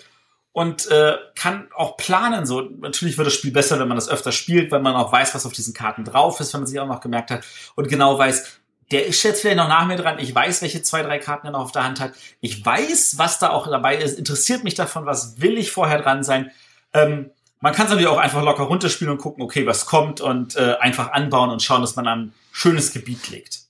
und 0.52 0.90
äh, 0.90 1.16
kann 1.34 1.68
auch 1.76 1.98
planen. 1.98 2.46
So 2.46 2.62
natürlich 2.62 3.18
wird 3.18 3.26
das 3.26 3.34
Spiel 3.34 3.52
besser, 3.52 3.78
wenn 3.78 3.88
man 3.88 3.96
das 3.96 4.08
öfter 4.08 4.32
spielt, 4.32 4.70
weil 4.70 4.80
man 4.80 4.94
auch 4.94 5.12
weiß, 5.12 5.34
was 5.34 5.44
auf 5.44 5.52
diesen 5.52 5.74
Karten 5.74 6.04
drauf 6.04 6.40
ist, 6.40 6.52
wenn 6.54 6.60
man 6.60 6.66
sich 6.66 6.80
auch 6.80 6.86
noch 6.86 7.00
gemerkt 7.00 7.30
hat 7.30 7.44
und 7.74 7.88
genau 7.88 8.18
weiß, 8.18 8.61
der 8.92 9.06
ist 9.06 9.22
jetzt 9.22 9.40
vielleicht 9.40 9.56
noch 9.56 9.68
nach 9.68 9.86
mir 9.86 9.96
dran. 9.96 10.18
Ich 10.18 10.34
weiß, 10.34 10.62
welche 10.62 10.82
zwei, 10.82 11.02
drei 11.02 11.18
Karten 11.18 11.46
er 11.46 11.52
noch 11.52 11.60
auf 11.60 11.72
der 11.72 11.84
Hand 11.84 11.98
hat. 11.98 12.12
Ich 12.40 12.64
weiß, 12.64 13.14
was 13.16 13.38
da 13.38 13.50
auch 13.50 13.66
dabei 13.66 13.96
ist. 13.96 14.18
Interessiert 14.18 14.64
mich 14.64 14.74
davon, 14.74 15.06
was 15.06 15.40
will 15.40 15.58
ich 15.58 15.72
vorher 15.72 16.00
dran 16.00 16.22
sein. 16.22 16.50
Ähm, 16.92 17.30
man 17.60 17.72
kann 17.72 17.86
es 17.86 17.90
natürlich 17.90 18.10
auch 18.10 18.18
einfach 18.18 18.42
locker 18.42 18.64
runterspielen 18.64 19.12
und 19.12 19.20
gucken, 19.20 19.42
okay, 19.42 19.66
was 19.66 19.86
kommt 19.86 20.20
und 20.20 20.56
äh, 20.56 20.74
einfach 20.80 21.12
anbauen 21.12 21.50
und 21.50 21.62
schauen, 21.62 21.80
dass 21.80 21.96
man 21.96 22.06
ein 22.06 22.34
schönes 22.50 22.92
Gebiet 22.92 23.30
legt. 23.30 23.60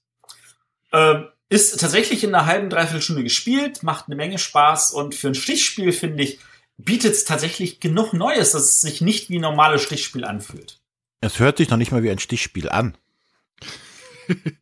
Ähm, 0.93 1.29
ist 1.49 1.79
tatsächlich 1.79 2.25
in 2.25 2.35
einer 2.35 2.47
halben, 2.47 2.71
dreiviertel 2.71 3.03
Stunde 3.03 3.23
gespielt, 3.23 3.83
macht 3.83 4.07
eine 4.07 4.17
Menge 4.17 4.39
Spaß 4.39 4.93
und 4.93 5.15
für 5.15 5.29
ein 5.29 5.35
Stichspiel, 5.35 5.93
finde 5.93 6.23
ich, 6.23 6.39
bietet 6.79 7.13
es 7.13 7.25
tatsächlich 7.25 7.81
genug 7.81 8.15
Neues, 8.15 8.53
dass 8.53 8.63
es 8.63 8.81
sich 8.81 9.03
nicht 9.03 9.29
wie 9.29 9.39
ein 9.39 9.43
normales 9.43 9.83
Stichspiel 9.83 10.25
anfühlt. 10.25 10.81
Es 11.21 11.39
hört 11.39 11.59
sich 11.59 11.69
noch 11.69 11.77
nicht 11.77 11.93
mal 11.93 12.03
wie 12.03 12.11
ein 12.11 12.19
Stichspiel 12.19 12.69
an. 12.69 12.97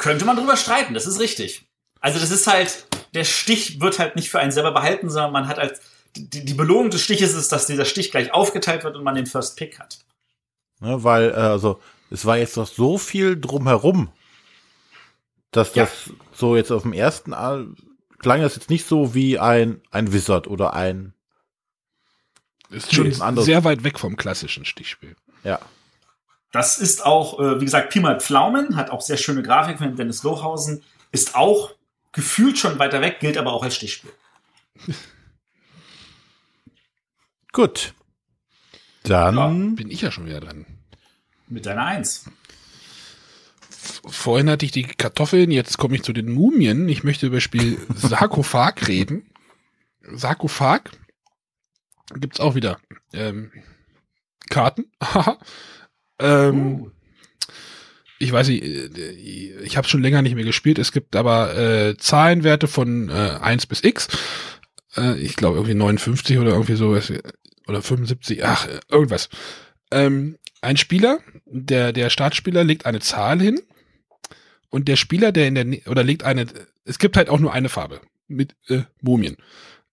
Könnte 0.00 0.24
man 0.24 0.34
drüber 0.34 0.56
streiten, 0.56 0.94
das 0.94 1.06
ist 1.06 1.20
richtig. 1.20 1.68
Also 2.00 2.18
das 2.18 2.30
ist 2.30 2.46
halt, 2.46 2.86
der 3.12 3.24
Stich 3.24 3.82
wird 3.82 3.98
halt 3.98 4.16
nicht 4.16 4.30
für 4.30 4.40
einen 4.40 4.50
selber 4.50 4.72
behalten, 4.72 5.10
sondern 5.10 5.30
man 5.30 5.46
hat 5.46 5.58
als 5.58 5.82
die, 6.16 6.42
die 6.42 6.54
Belohnung 6.54 6.88
des 6.88 7.02
Stiches 7.02 7.34
ist, 7.34 7.52
dass 7.52 7.66
dieser 7.66 7.84
Stich 7.84 8.10
gleich 8.10 8.32
aufgeteilt 8.32 8.82
wird 8.82 8.96
und 8.96 9.04
man 9.04 9.14
den 9.14 9.26
First 9.26 9.58
Pick 9.58 9.78
hat. 9.78 9.98
Ne, 10.80 11.04
weil, 11.04 11.32
äh, 11.32 11.34
also, 11.34 11.82
es 12.10 12.24
war 12.24 12.38
jetzt 12.38 12.56
noch 12.56 12.66
so 12.66 12.96
viel 12.96 13.38
drumherum, 13.38 14.10
dass 15.50 15.74
das 15.74 16.06
ja. 16.06 16.14
so 16.32 16.56
jetzt 16.56 16.70
auf 16.70 16.82
dem 16.82 16.94
ersten 16.94 17.34
Al 17.34 17.68
klang 18.18 18.40
das 18.40 18.56
jetzt 18.56 18.70
nicht 18.70 18.86
so 18.86 19.14
wie 19.14 19.38
ein, 19.38 19.82
ein 19.90 20.14
Wizard 20.14 20.46
oder 20.46 20.72
ein. 20.72 21.12
Ist 22.70 22.94
schon 22.94 23.12
sehr 23.36 23.64
weit 23.64 23.84
weg 23.84 23.98
vom 23.98 24.16
klassischen 24.16 24.64
Stichspiel. 24.64 25.14
Ja. 25.44 25.60
Das 26.52 26.78
ist 26.78 27.04
auch, 27.04 27.38
äh, 27.38 27.60
wie 27.60 27.64
gesagt, 27.64 27.90
Pi 27.90 28.00
mal 28.00 28.20
Pflaumen, 28.20 28.76
hat 28.76 28.90
auch 28.90 29.00
sehr 29.00 29.16
schöne 29.16 29.42
Grafik 29.42 29.78
von 29.78 29.94
Dennis 29.96 30.22
Lohausen, 30.22 30.82
ist 31.12 31.34
auch 31.36 31.74
gefühlt 32.12 32.58
schon 32.58 32.78
weiter 32.78 33.00
weg, 33.00 33.20
gilt 33.20 33.38
aber 33.38 33.52
auch 33.52 33.62
als 33.62 33.76
Stichspiel. 33.76 34.12
Gut. 37.52 37.94
Dann 39.04 39.36
ja. 39.36 39.48
bin 39.48 39.90
ich 39.90 40.02
ja 40.02 40.10
schon 40.10 40.26
wieder 40.26 40.40
dran. 40.40 40.66
Mit 41.48 41.66
deiner 41.66 41.84
Eins. 41.84 42.26
Vorhin 44.06 44.50
hatte 44.50 44.64
ich 44.64 44.72
die 44.72 44.84
Kartoffeln, 44.84 45.50
jetzt 45.50 45.78
komme 45.78 45.96
ich 45.96 46.02
zu 46.02 46.12
den 46.12 46.30
Mumien. 46.30 46.88
Ich 46.88 47.02
möchte 47.02 47.26
über 47.26 47.36
das 47.36 47.44
Spiel 47.44 47.78
Sarkophag 47.94 48.88
reden. 48.88 49.30
Sarkophag 50.02 50.90
gibt's 52.14 52.40
auch 52.40 52.54
wieder 52.54 52.78
ähm, 53.12 53.52
Karten. 54.48 54.90
ähm, 56.20 56.80
uh. 56.82 56.90
Ich 58.22 58.32
weiß 58.32 58.48
nicht, 58.48 58.62
äh, 58.62 59.10
ich 59.62 59.76
habe 59.76 59.88
schon 59.88 60.02
länger 60.02 60.20
nicht 60.20 60.34
mehr 60.34 60.44
gespielt. 60.44 60.78
Es 60.78 60.92
gibt 60.92 61.16
aber 61.16 61.56
äh, 61.56 61.96
Zahlenwerte 61.96 62.68
von 62.68 63.08
äh, 63.08 63.38
1 63.40 63.66
bis 63.66 63.82
x. 63.82 64.08
Äh, 64.96 65.18
ich 65.18 65.36
glaube 65.36 65.56
irgendwie 65.56 65.74
59 65.74 66.38
oder 66.38 66.50
irgendwie 66.50 66.76
sowas 66.76 67.10
oder 67.66 67.82
75, 67.82 68.44
ach, 68.44 68.68
irgendwas. 68.90 69.28
Ähm, 69.90 70.36
ein 70.60 70.76
Spieler, 70.76 71.20
der, 71.46 71.92
der 71.92 72.10
Startspieler 72.10 72.64
legt 72.64 72.84
eine 72.84 73.00
Zahl 73.00 73.40
hin 73.40 73.60
und 74.68 74.88
der 74.88 74.96
Spieler, 74.96 75.32
der 75.32 75.48
in 75.48 75.54
der, 75.54 75.90
oder 75.90 76.04
legt 76.04 76.22
eine, 76.22 76.46
es 76.84 76.98
gibt 76.98 77.16
halt 77.16 77.28
auch 77.28 77.38
nur 77.38 77.52
eine 77.52 77.68
Farbe 77.68 78.00
mit 78.28 78.54
äh, 78.68 78.82
Mumien, 79.00 79.36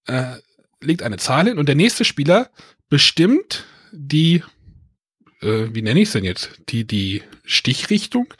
äh, 0.05 0.35
legt 0.81 1.03
eine 1.03 1.17
Zahl 1.17 1.47
hin 1.47 1.57
und 1.57 1.67
der 1.67 1.75
nächste 1.75 2.03
Spieler 2.03 2.49
bestimmt 2.89 3.65
die, 3.91 4.43
äh, 5.41 5.67
wie 5.71 5.81
nenne 5.81 6.01
ich 6.01 6.09
es 6.09 6.13
denn 6.13 6.23
jetzt, 6.23 6.51
die, 6.69 6.85
die 6.85 7.23
Stichrichtung. 7.43 8.33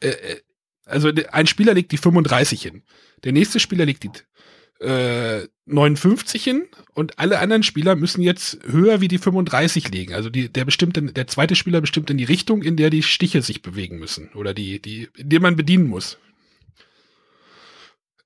Äh, 0.00 0.08
äh 0.08 0.40
also 0.88 1.10
ein 1.32 1.48
Spieler 1.48 1.74
legt 1.74 1.90
die 1.90 1.96
35 1.96 2.62
hin. 2.62 2.84
Der 3.24 3.32
nächste 3.32 3.58
Spieler 3.58 3.84
legt 3.84 4.04
die 4.04 4.10
äh, 4.80 5.48
59 5.66 6.44
hin 6.44 6.68
und 6.94 7.18
alle 7.18 7.40
anderen 7.40 7.62
Spieler 7.62 7.96
müssen 7.96 8.22
jetzt 8.22 8.58
höher 8.64 9.00
wie 9.00 9.08
die 9.08 9.18
35 9.18 9.88
legen. 9.90 10.14
Also 10.14 10.30
die, 10.30 10.48
der 10.48 10.64
bestimmte, 10.64 11.02
der 11.02 11.26
zweite 11.26 11.56
Spieler 11.56 11.80
bestimmt 11.80 12.10
in 12.10 12.18
die 12.18 12.24
Richtung, 12.24 12.62
in 12.62 12.76
der 12.76 12.90
die 12.90 13.02
Stiche 13.02 13.42
sich 13.42 13.62
bewegen 13.62 13.98
müssen 13.98 14.30
oder 14.34 14.54
die, 14.54 14.80
die, 14.80 15.08
in 15.16 15.28
der 15.28 15.40
man 15.40 15.56
bedienen 15.56 15.88
muss. 15.88 16.18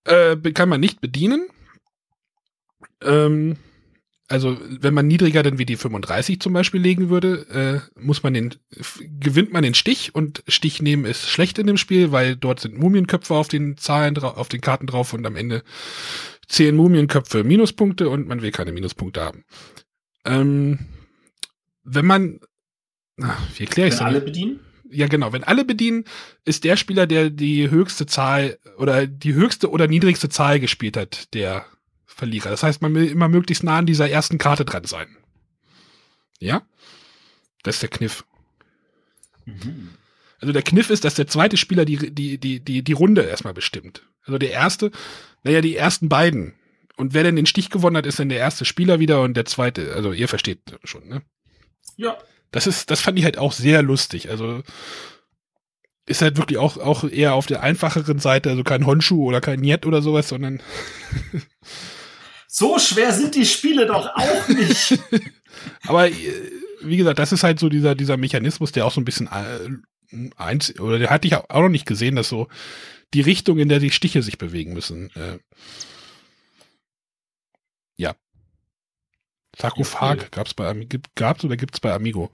Äh, 0.05 0.37
kann 0.53 0.69
man 0.69 0.81
nicht 0.81 1.01
bedienen. 1.01 1.49
Ähm, 3.03 3.57
also 4.31 4.57
wenn 4.69 4.95
man 4.95 5.09
niedriger 5.09 5.43
denn 5.43 5.59
wie 5.59 5.67
die 5.67 5.77
35 5.77 6.41
zum 6.41 6.53
Beispiel 6.53 6.81
legen 6.81 7.11
würde, 7.11 7.83
äh, 7.97 8.01
muss 8.01 8.23
man 8.23 8.33
den, 8.33 8.55
gewinnt 9.19 9.53
man 9.53 9.65
den 9.65 9.75
Stich 9.75 10.15
und 10.15 10.45
Stich 10.47 10.81
nehmen 10.81 11.05
ist 11.05 11.29
schlecht 11.29 11.59
in 11.59 11.67
dem 11.67 11.77
Spiel, 11.77 12.13
weil 12.13 12.37
dort 12.37 12.61
sind 12.61 12.79
Mumienköpfe 12.79 13.35
auf 13.35 13.49
den 13.49 13.77
Zahlen, 13.77 14.17
auf 14.19 14.49
den 14.49 14.61
Karten 14.61 14.87
drauf 14.87 15.13
und 15.13 15.27
am 15.27 15.35
Ende 15.35 15.65
zehn 16.47 16.77
Mumienköpfe 16.77 17.43
Minuspunkte 17.43 18.09
und 18.09 18.29
man 18.29 18.41
will 18.41 18.53
keine 18.53 18.71
Minuspunkte 18.71 19.21
haben. 19.21 19.45
Ähm, 20.25 20.79
wenn 21.83 22.07
man, 22.07 22.39
ach, 23.21 23.37
wie 23.57 23.65
erkläre 23.65 23.89
ich 23.89 23.95
es? 23.95 24.01
Wenn 24.01 24.07
alle 24.07 24.21
bedienen? 24.21 24.61
Ja, 24.93 25.09
genau. 25.09 25.33
Wenn 25.33 25.45
alle 25.45 25.65
bedienen, 25.65 26.05
ist 26.45 26.63
der 26.63 26.77
Spieler, 26.77 27.09
der 27.09 27.31
die 27.31 27.69
höchste 27.69 28.07
Zahl 28.07 28.59
oder 28.77 29.09
die 29.09 29.35
höchste 29.35 29.71
oder 29.71 29.89
niedrigste 29.89 30.29
Zahl 30.29 30.61
gespielt 30.61 30.97
hat, 30.97 31.35
der 31.35 31.65
Verlierer. 32.15 32.51
Das 32.51 32.63
heißt, 32.63 32.83
man 32.83 32.95
will 32.95 33.07
immer 33.07 33.29
möglichst 33.29 33.65
nah 33.65 33.79
an 33.79 33.87
dieser 33.87 34.11
ersten 34.11 34.39
Karte 34.39 34.65
dran 34.65 34.85
sein. 34.85 35.17
Ja? 36.39 36.63
Das 37.63 37.77
ist 37.77 37.83
der 37.83 37.89
Kniff. 37.91 38.25
Mhm. 39.45 39.91
Also 40.41 40.53
der 40.53 40.63
Kniff 40.63 40.91
ist, 40.91 41.05
dass 41.05 41.15
der 41.15 41.27
zweite 41.27 41.57
Spieler 41.57 41.85
die, 41.85 42.13
die, 42.15 42.39
die, 42.39 42.61
die, 42.61 42.83
die 42.83 42.93
Runde 42.93 43.23
erstmal 43.23 43.55
bestimmt. 43.55 44.07
Also 44.25 44.39
der 44.39 44.51
erste, 44.51 44.91
naja, 45.45 45.61
die 45.61 45.77
ersten 45.77 46.09
beiden. 46.09 46.55
Und 46.97 47.15
wer 47.15 47.23
denn 47.23 47.37
den 47.37 47.47
Stich 47.47 47.71
gewonnen 47.71 47.97
hat, 47.97 48.07
ist 48.07 48.19
dann 48.19 48.29
der 48.29 48.39
erste 48.39 48.65
Spieler 48.65 49.01
wieder 49.01 49.23
und 49.23 49.37
der 49.37 49.45
zweite. 49.45 49.95
Also 49.95 50.13
ihr 50.13 50.29
versteht 50.29 50.61
schon, 50.85 51.09
ne? 51.09 51.23
Ja. 51.97 52.19
Das 52.51 52.67
ist, 52.67 52.91
das 52.91 53.01
fand 53.01 53.19
ich 53.19 53.25
halt 53.25 53.39
auch 53.39 53.53
sehr 53.53 53.83
lustig. 53.83 54.31
Also 54.31 54.63
ist 56.07 56.23
halt 56.23 56.37
wirklich 56.39 56.59
auch, 56.59 56.77
auch 56.77 57.05
eher 57.05 57.35
auf 57.35 57.47
der 57.47 57.63
einfacheren 57.63 58.19
Seite, 58.19 58.51
also 58.51 58.65
kein 58.65 58.87
Honshu 58.87 59.25
oder 59.25 59.41
kein 59.41 59.61
Niet 59.61 59.87
oder 59.87 60.03
sowas, 60.03 60.29
sondern 60.29 60.61
So 62.53 62.81
schwer 62.81 63.13
sind 63.13 63.37
die 63.37 63.47
Spiele 63.47 63.87
doch 63.87 64.11
auch 64.13 64.49
nicht. 64.49 64.99
Aber 65.87 66.09
äh, 66.09 66.15
wie 66.83 66.97
gesagt, 66.97 67.21
das 67.21 67.31
ist 67.31 67.45
halt 67.45 67.61
so 67.61 67.69
dieser, 67.69 67.95
dieser 67.95 68.17
Mechanismus, 68.17 68.73
der 68.73 68.87
auch 68.87 68.93
so 68.93 69.01
ein 69.01 69.05
bisschen 69.05 69.29
äh, 69.29 70.33
eins, 70.37 70.77
oder 70.81 70.99
der 70.99 71.11
hatte 71.11 71.29
ich 71.29 71.37
auch 71.37 71.49
noch 71.49 71.69
nicht 71.69 71.87
gesehen, 71.87 72.17
dass 72.17 72.29
so 72.29 72.49
die 73.15 73.21
Richtung, 73.21 73.59
in 73.59 73.69
der 73.69 73.79
die 73.79 73.93
Stiche 73.93 74.21
sich 74.21 74.37
bewegen 74.37 74.73
müssen. 74.73 75.11
Äh, 75.15 75.39
ja. 77.97 78.17
Sarkophag 79.57 80.15
okay. 80.15 80.29
gab's 80.33 80.55
bei 80.55 80.89
gab's 81.15 81.45
oder 81.45 81.57
gibt's 81.57 81.79
bei 81.79 81.93
Amigo? 81.93 82.31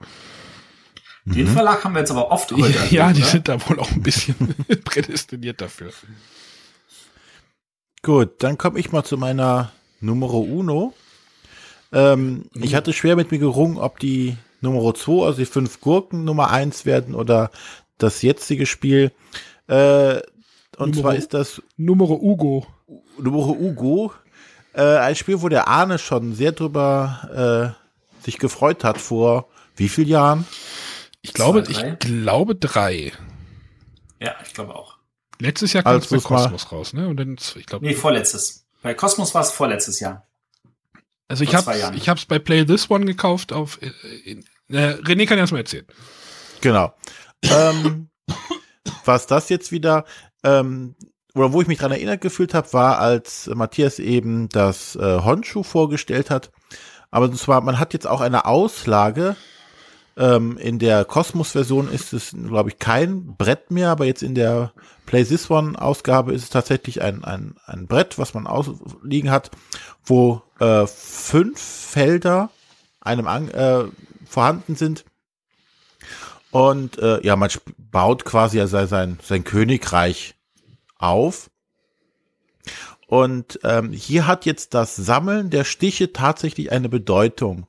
Den 1.25 1.45
mhm. 1.45 1.53
Verlag 1.53 1.83
haben 1.83 1.93
wir 1.93 1.99
jetzt 1.99 2.11
aber 2.11 2.31
oft 2.31 2.51
heute. 2.53 2.69
Ja, 2.69 2.85
ja 2.85 3.13
die 3.13 3.21
oder? 3.21 3.29
sind 3.29 3.47
da 3.49 3.69
wohl 3.69 3.79
auch 3.79 3.91
ein 3.91 4.01
bisschen 4.01 4.55
prädestiniert 4.83 5.61
dafür. 5.61 5.93
Gut, 8.01 8.41
dann 8.41 8.57
komme 8.57 8.79
ich 8.79 8.91
mal 8.91 9.03
zu 9.03 9.17
meiner 9.17 9.71
Numero 9.99 10.39
Uno. 10.39 10.93
Ähm, 11.91 12.45
mhm. 12.53 12.63
Ich 12.63 12.75
hatte 12.75 12.93
schwer 12.93 13.15
mit 13.15 13.31
mir 13.31 13.39
gerungen, 13.39 13.77
ob 13.77 13.99
die 13.99 14.37
Numero 14.61 14.93
2, 14.93 15.25
also 15.25 15.39
die 15.39 15.45
fünf 15.45 15.81
Gurken 15.81 16.23
Nummer 16.23 16.49
1 16.49 16.85
werden 16.85 17.15
oder 17.15 17.51
das 17.97 18.21
jetzige 18.21 18.65
Spiel. 18.65 19.11
Äh, 19.67 20.21
und 20.77 20.95
Numero, 20.95 21.01
zwar 21.01 21.15
ist 21.15 21.33
das 21.33 21.61
Numero 21.77 22.15
Ugo. 22.15 22.67
Numero 23.17 23.51
Ugo. 23.51 24.11
Äh, 24.73 24.97
ein 24.97 25.15
Spiel, 25.15 25.41
wo 25.41 25.49
der 25.49 25.67
Arne 25.67 25.97
schon 25.97 26.33
sehr 26.33 26.51
drüber 26.51 27.75
äh, 28.21 28.23
sich 28.23 28.37
gefreut 28.37 28.83
hat 28.83 28.99
vor 28.99 29.47
wie 29.77 29.89
vielen 29.89 30.07
Jahren? 30.07 30.45
Ich 31.21 31.33
glaube, 31.33 31.63
Zwei, 31.63 31.89
ich 31.89 31.99
glaube 31.99 32.55
drei. 32.55 33.13
Ja, 34.19 34.35
ich 34.45 34.53
glaube 34.53 34.75
auch. 34.75 34.97
Letztes 35.39 35.73
Jahr 35.73 35.83
kam 35.83 35.97
es 35.97 36.07
bei 36.07 36.17
Kosmos 36.17 36.71
raus, 36.71 36.93
ne? 36.93 37.07
Und 37.07 37.17
dann, 37.17 37.37
ich 37.55 37.65
glaube. 37.65 37.85
Nee, 37.85 37.93
vorletztes. 37.93 38.66
Bei 38.81 38.93
Cosmos 38.93 39.33
war 39.33 39.41
es 39.41 39.51
vorletztes 39.51 39.99
Jahr. 39.99 40.25
Also 41.27 41.43
ich 41.43 41.53
habe 41.53 41.73
ich 41.95 42.07
habe 42.07 42.19
es 42.19 42.25
bei 42.25 42.39
Play 42.39 42.65
This 42.65 42.89
One 42.89 43.05
gekauft 43.05 43.51
auf 43.51 43.79
äh, 43.81 43.91
äh, 44.69 44.93
René 45.01 45.25
kann 45.25 45.37
ja 45.37 45.43
erst 45.43 45.51
mal 45.51 45.59
erzählen. 45.59 45.85
Genau. 46.61 46.93
ähm, 47.43 48.09
was 49.05 49.27
das 49.27 49.49
jetzt 49.49 49.71
wieder 49.71 50.05
ähm, 50.43 50.95
oder 51.35 51.53
wo 51.53 51.61
ich 51.61 51.67
mich 51.67 51.77
dran 51.77 51.91
erinnert 51.91 52.21
gefühlt 52.21 52.53
habe, 52.53 52.71
war 52.73 52.99
als 52.99 53.47
Matthias 53.53 53.99
eben 53.99 54.49
das 54.49 54.95
äh, 54.95 55.19
Honshu 55.21 55.63
vorgestellt 55.63 56.29
hat. 56.29 56.51
Aber 57.11 57.31
zwar 57.33 57.61
man 57.61 57.79
hat 57.79 57.93
jetzt 57.93 58.07
auch 58.07 58.21
eine 58.21 58.45
Auslage 58.45 59.35
Ähm, 60.17 60.57
in 60.57 60.79
der 60.79 61.05
Cosmos-Version 61.05 61.89
ist 61.91 62.11
es, 62.11 62.31
glaube 62.31 62.69
ich, 62.69 62.79
kein 62.79 63.35
Brett 63.37 63.69
mehr, 63.69 63.91
aber 63.91 64.05
jetzt 64.05 64.23
in 64.23 64.33
der 64.33 64.73
Play 65.05 65.23
This 65.23 65.49
One-Ausgabe 65.51 66.33
ist 66.33 66.43
es 66.43 66.49
tatsächlich 66.49 67.01
ein, 67.03 67.23
ein, 67.23 67.55
ein 67.65 67.85
Brett, 67.85 68.17
was 68.17 68.33
man 68.33 68.47
ausliegen 68.47 69.29
hat, 69.29 69.51
wo 70.03 70.41
äh, 70.59 70.87
fünf 70.87 71.61
Felder 71.61 72.49
einem 72.99 73.27
an, 73.27 73.49
äh, 73.49 73.85
vorhanden 74.25 74.75
sind. 74.75 75.05
Und 76.49 76.97
äh, 76.97 77.23
ja, 77.23 77.35
man 77.35 77.51
baut 77.77 78.25
quasi 78.25 78.65
sein, 78.67 79.19
sein 79.21 79.43
Königreich 79.43 80.33
auf. 80.97 81.51
Und 83.05 83.59
ähm, 83.63 83.91
hier 83.91 84.25
hat 84.25 84.45
jetzt 84.45 84.73
das 84.73 84.95
Sammeln 84.95 85.51
der 85.51 85.63
Stiche 85.63 86.11
tatsächlich 86.11 86.71
eine 86.71 86.89
Bedeutung 86.89 87.67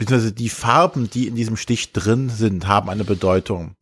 beziehungsweise 0.00 0.32
die 0.32 0.48
Farben, 0.48 1.10
die 1.10 1.28
in 1.28 1.34
diesem 1.34 1.58
Stich 1.58 1.92
drin 1.92 2.30
sind, 2.30 2.66
haben 2.66 2.88
eine 2.88 3.04
Bedeutung. 3.04 3.74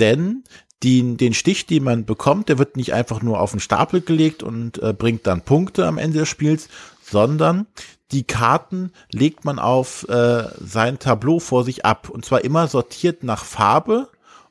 Denn 0.00 0.42
die, 0.82 1.16
den 1.16 1.32
Stich, 1.32 1.66
den 1.66 1.84
man 1.84 2.04
bekommt, 2.04 2.48
der 2.48 2.58
wird 2.58 2.76
nicht 2.76 2.92
einfach 2.92 3.22
nur 3.22 3.40
auf 3.40 3.52
den 3.52 3.60
Stapel 3.60 4.00
gelegt 4.00 4.42
und 4.42 4.82
äh, 4.82 4.92
bringt 4.92 5.28
dann 5.28 5.42
Punkte 5.42 5.86
am 5.86 5.96
Ende 5.96 6.18
des 6.18 6.28
Spiels, 6.28 6.68
sondern 7.04 7.68
die 8.10 8.24
Karten 8.24 8.90
legt 9.12 9.44
man 9.44 9.60
auf 9.60 10.08
äh, 10.08 10.48
sein 10.60 10.98
Tableau 10.98 11.38
vor 11.38 11.62
sich 11.62 11.84
ab. 11.86 12.08
Und 12.08 12.24
zwar 12.24 12.42
immer 12.42 12.66
sortiert 12.66 13.22
nach 13.22 13.44
Farbe 13.44 14.08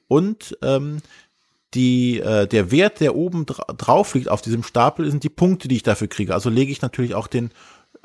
und 0.07 0.57
ähm, 0.61 1.01
die, 1.73 2.21
äh, 2.21 2.47
der 2.47 2.71
Wert, 2.71 3.01
der 3.01 3.13
oben 3.13 3.45
dra 3.45 3.65
drauf 3.73 4.13
liegt 4.15 4.29
auf 4.29 4.41
diesem 4.41 4.63
Stapel, 4.63 5.11
sind 5.11 5.25
die 5.25 5.29
Punkte, 5.29 5.67
die 5.67 5.75
ich 5.75 5.83
dafür 5.83 6.07
kriege. 6.07 6.33
Also 6.33 6.49
lege 6.49 6.71
ich 6.71 6.81
natürlich 6.81 7.13
auch 7.13 7.27
den, 7.27 7.51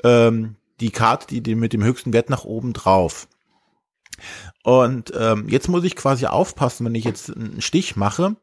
ähm, 0.03 0.57
die 0.79 0.91
Karte, 0.91 1.27
die, 1.27 1.41
die 1.41 1.55
mit 1.55 1.73
dem 1.73 1.83
höchsten 1.83 2.13
Wert 2.13 2.29
nach 2.29 2.45
oben 2.45 2.73
drauf. 2.73 3.27
Und 4.63 5.13
ähm, 5.17 5.47
jetzt 5.47 5.69
muss 5.69 5.83
ich 5.83 5.95
quasi 5.95 6.25
aufpassen, 6.25 6.85
wenn 6.85 6.95
ich 6.95 7.05
jetzt 7.05 7.35
einen 7.35 7.61
Stich 7.61 7.95
mache, 7.95 8.35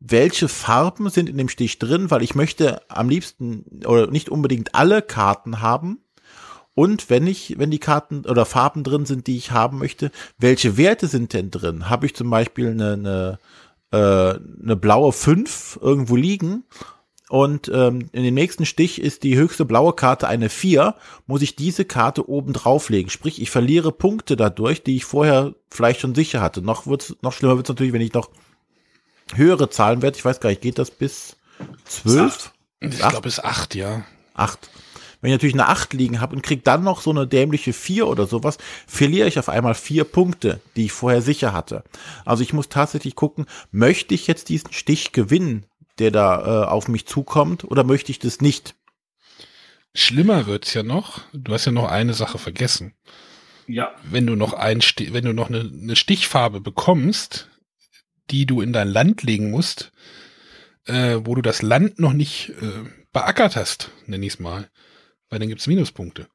welche 0.00 0.48
Farben 0.48 1.10
sind 1.10 1.28
in 1.28 1.36
dem 1.36 1.48
Stich 1.48 1.78
drin, 1.78 2.10
weil 2.10 2.22
ich 2.22 2.34
möchte 2.34 2.82
am 2.88 3.08
liebsten 3.08 3.64
oder 3.84 4.06
nicht 4.06 4.28
unbedingt 4.28 4.74
alle 4.74 5.02
Karten 5.02 5.60
haben. 5.60 5.98
Und 6.74 7.10
wenn 7.10 7.26
ich, 7.26 7.58
wenn 7.58 7.70
die 7.70 7.78
Karten 7.78 8.24
oder 8.26 8.44
Farben 8.44 8.82
drin 8.82 9.06
sind, 9.06 9.26
die 9.26 9.36
ich 9.36 9.52
haben 9.52 9.78
möchte, 9.78 10.10
welche 10.38 10.76
Werte 10.76 11.06
sind 11.06 11.32
denn 11.32 11.50
drin? 11.50 11.88
Habe 11.88 12.06
ich 12.06 12.16
zum 12.16 12.30
Beispiel 12.30 12.70
eine, 12.70 12.92
eine, 12.92 13.38
äh, 13.92 14.38
eine 14.62 14.76
blaue 14.76 15.12
5 15.12 15.78
irgendwo 15.82 16.16
liegen 16.16 16.64
und 17.30 17.70
ähm, 17.72 18.10
in 18.12 18.22
dem 18.22 18.34
nächsten 18.34 18.66
Stich 18.66 19.00
ist 19.00 19.22
die 19.22 19.36
höchste 19.36 19.64
blaue 19.64 19.94
Karte 19.94 20.28
eine 20.28 20.50
4, 20.50 20.94
muss 21.26 21.40
ich 21.40 21.56
diese 21.56 21.86
Karte 21.86 22.28
oben 22.28 22.52
drauflegen. 22.52 23.10
Sprich, 23.10 23.40
ich 23.40 23.50
verliere 23.50 23.92
Punkte 23.92 24.36
dadurch, 24.36 24.82
die 24.82 24.96
ich 24.96 25.06
vorher 25.06 25.54
vielleicht 25.70 26.00
schon 26.00 26.14
sicher 26.14 26.42
hatte. 26.42 26.60
Noch 26.60 26.86
wird's, 26.86 27.16
noch 27.22 27.32
schlimmer 27.32 27.56
wird's 27.56 27.70
natürlich, 27.70 27.94
wenn 27.94 28.02
ich 28.02 28.12
noch 28.12 28.30
höhere 29.34 29.70
Zahlen 29.70 30.02
werde. 30.02 30.18
Ich 30.18 30.24
weiß 30.24 30.40
gar 30.40 30.50
nicht, 30.50 30.60
geht 30.60 30.78
das 30.78 30.90
bis 30.90 31.36
12? 31.86 32.52
Ich 32.80 32.98
glaube 32.98 33.22
bis 33.22 33.40
8, 33.40 33.74
ja. 33.74 34.04
8. 34.34 34.70
Wenn 35.24 35.30
ich 35.30 35.36
natürlich 35.36 35.54
eine 35.54 35.68
8 35.68 35.94
liegen 35.94 36.20
habe 36.20 36.36
und 36.36 36.42
krieg 36.42 36.64
dann 36.64 36.84
noch 36.84 37.00
so 37.00 37.08
eine 37.08 37.26
dämliche 37.26 37.72
4 37.72 38.06
oder 38.06 38.26
sowas, 38.26 38.58
verliere 38.86 39.26
ich 39.26 39.38
auf 39.38 39.48
einmal 39.48 39.74
vier 39.74 40.04
Punkte, 40.04 40.60
die 40.76 40.84
ich 40.84 40.92
vorher 40.92 41.22
sicher 41.22 41.54
hatte. 41.54 41.82
Also 42.26 42.42
ich 42.42 42.52
muss 42.52 42.68
tatsächlich 42.68 43.14
gucken, 43.14 43.46
möchte 43.70 44.12
ich 44.12 44.26
jetzt 44.26 44.50
diesen 44.50 44.74
Stich 44.74 45.12
gewinnen, 45.12 45.64
der 45.98 46.10
da 46.10 46.64
äh, 46.64 46.66
auf 46.66 46.88
mich 46.88 47.06
zukommt, 47.06 47.64
oder 47.64 47.84
möchte 47.84 48.10
ich 48.10 48.18
das 48.18 48.40
nicht? 48.40 48.74
Schlimmer 49.94 50.46
wird's 50.46 50.74
ja 50.74 50.82
noch. 50.82 51.20
Du 51.32 51.52
hast 51.52 51.66
ja 51.66 51.72
noch 51.72 51.88
eine 51.88 52.14
Sache 52.14 52.38
vergessen. 52.38 52.94
Ja. 53.66 53.94
Wenn 54.02 54.26
du 54.26 54.34
noch 54.34 54.52
ein, 54.52 54.80
wenn 54.80 55.24
du 55.24 55.32
noch 55.32 55.48
eine, 55.48 55.60
eine 55.60 55.96
Stichfarbe 55.96 56.60
bekommst, 56.60 57.48
die 58.30 58.46
du 58.46 58.60
in 58.60 58.72
dein 58.72 58.88
Land 58.88 59.22
legen 59.22 59.50
musst, 59.50 59.92
äh, 60.86 61.20
wo 61.22 61.34
du 61.34 61.42
das 61.42 61.62
Land 61.62 62.00
noch 62.00 62.12
nicht 62.12 62.50
äh, 62.60 62.90
beackert 63.12 63.56
hast, 63.56 63.90
nenne 64.06 64.26
ich 64.26 64.34
es 64.34 64.40
mal. 64.40 64.68
Weil 65.30 65.38
dann 65.38 65.48
gibt's 65.48 65.66
Minuspunkte. 65.66 66.28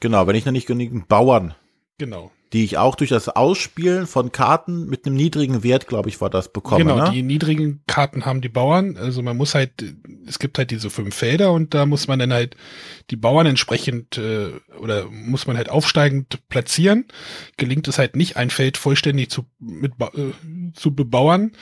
Genau, 0.00 0.26
wenn 0.26 0.36
ich 0.36 0.44
noch 0.44 0.52
nicht 0.52 0.66
genügend 0.66 1.08
Bauern 1.08 1.54
Genau 1.98 2.30
die 2.52 2.64
ich 2.64 2.78
auch 2.78 2.94
durch 2.94 3.10
das 3.10 3.28
Ausspielen 3.28 4.06
von 4.06 4.30
Karten 4.30 4.86
mit 4.86 5.04
einem 5.04 5.16
niedrigen 5.16 5.62
Wert, 5.64 5.88
glaube 5.88 6.08
ich, 6.08 6.20
war 6.20 6.30
das 6.30 6.52
bekommen. 6.52 6.86
Genau, 6.86 7.04
ne? 7.04 7.10
die 7.12 7.22
niedrigen 7.22 7.82
Karten 7.86 8.24
haben 8.24 8.40
die 8.40 8.48
Bauern. 8.48 8.96
Also 8.96 9.22
man 9.22 9.36
muss 9.36 9.54
halt, 9.54 9.84
es 10.26 10.38
gibt 10.38 10.58
halt 10.58 10.70
diese 10.70 10.88
fünf 10.88 11.14
Felder 11.14 11.52
und 11.52 11.74
da 11.74 11.86
muss 11.86 12.06
man 12.06 12.18
dann 12.18 12.32
halt 12.32 12.56
die 13.10 13.16
Bauern 13.16 13.46
entsprechend 13.46 14.16
äh, 14.18 14.50
oder 14.78 15.06
muss 15.10 15.46
man 15.46 15.56
halt 15.56 15.70
aufsteigend 15.70 16.48
platzieren. 16.48 17.06
Gelingt 17.56 17.88
es 17.88 17.98
halt 17.98 18.14
nicht, 18.14 18.36
ein 18.36 18.50
Feld 18.50 18.76
vollständig 18.76 19.30
zu, 19.30 19.46
mit, 19.58 19.92
äh, 20.00 20.72
zu 20.72 20.94
bebauern, 20.94 21.52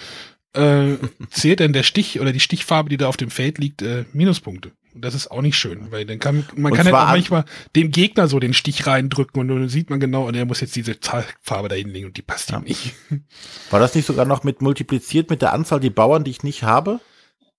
äh, 0.53 0.97
zählt 1.31 1.61
dann 1.61 1.73
der 1.73 1.83
Stich 1.83 2.21
oder 2.21 2.33
die 2.33 2.41
Stichfarbe, 2.41 2.91
die 2.91 2.99
da 2.99 3.09
auf 3.09 3.17
dem 3.17 3.31
Feld 3.31 3.59
liegt, 3.59 3.81
äh, 3.81 4.05
Minuspunkte. 4.13 4.73
Und 4.95 5.05
das 5.05 5.15
ist 5.15 5.31
auch 5.31 5.43
nicht 5.43 5.57
schön, 5.57 5.91
weil 5.91 6.07
dann 6.07 6.21
kann 6.21 6.47
man 6.55 6.71
und 6.71 6.77
kann 6.79 6.87
halt 6.87 6.95
auch 6.95 7.09
manchmal 7.09 7.45
dem 7.75 7.91
Gegner 7.91 8.29
so 8.29 8.39
den 8.39 8.55
Stich 8.55 8.87
reindrücken 8.87 9.41
und 9.41 9.49
dann 9.49 9.69
sieht 9.69 9.91
man 9.91 9.99
genau, 9.99 10.29
und 10.29 10.37
er 10.37 10.45
muss 10.45 10.61
jetzt 10.61 10.77
diese 10.77 10.97
Farbe 11.43 11.69
da 11.69 11.75
hinlegen 11.75 12.07
und 12.07 12.17
die 12.17 12.23
passt 12.23 12.51
ja. 12.51 12.59
ihm 12.59 12.65
nicht. 12.65 12.95
War 13.71 13.81
das 13.81 13.95
nicht 13.95 14.07
sogar 14.07 14.25
noch 14.25 14.45
mit 14.45 14.63
multipliziert 14.63 15.31
mit 15.31 15.43
der 15.43 15.53
Anzahl 15.53 15.81
die 15.81 15.91
Bauern, 15.91 16.23
die 16.23 16.31
ich 16.31 16.45
nicht 16.45 16.63
habe? 16.63 17.01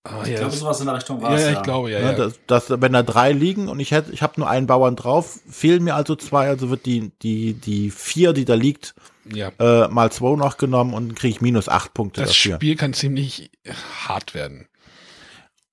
Oh, 0.06 0.22
ich 0.22 0.30
ja, 0.30 0.38
glaube, 0.38 0.54
sowas 0.54 0.80
in 0.80 0.86
der 0.86 0.96
Richtung 0.96 1.20
war 1.20 1.36
ja, 1.38 1.50
ja, 1.50 1.52
ich 1.52 1.62
glaube, 1.62 1.90
ja. 1.90 1.98
ja. 1.98 2.12
ja. 2.12 2.16
Dass, 2.16 2.38
dass, 2.46 2.80
wenn 2.80 2.92
da 2.92 3.02
drei 3.02 3.32
liegen 3.32 3.68
und 3.68 3.80
ich 3.80 3.90
hätte, 3.90 4.12
ich 4.12 4.22
habe 4.22 4.34
nur 4.36 4.48
einen 4.48 4.66
Bauern 4.66 4.96
drauf, 4.96 5.40
fehlen 5.50 5.84
mir 5.84 5.94
also 5.94 6.14
zwei, 6.14 6.48
also 6.48 6.70
wird 6.70 6.86
die, 6.86 7.10
die, 7.22 7.54
die 7.54 7.90
vier, 7.90 8.32
die 8.32 8.44
da 8.44 8.54
liegt, 8.54 8.94
ja. 9.30 9.50
äh, 9.58 9.88
mal 9.88 10.12
zwei 10.12 10.36
noch 10.36 10.56
genommen 10.58 10.94
und 10.94 11.16
kriege 11.16 11.34
ich 11.34 11.40
minus 11.40 11.68
acht 11.68 11.92
Punkte 11.92 12.20
das 12.20 12.30
dafür. 12.30 12.52
Das 12.52 12.58
Spiel 12.58 12.76
kann 12.76 12.94
ziemlich 12.94 13.50
hart 14.06 14.32
werden. 14.34 14.68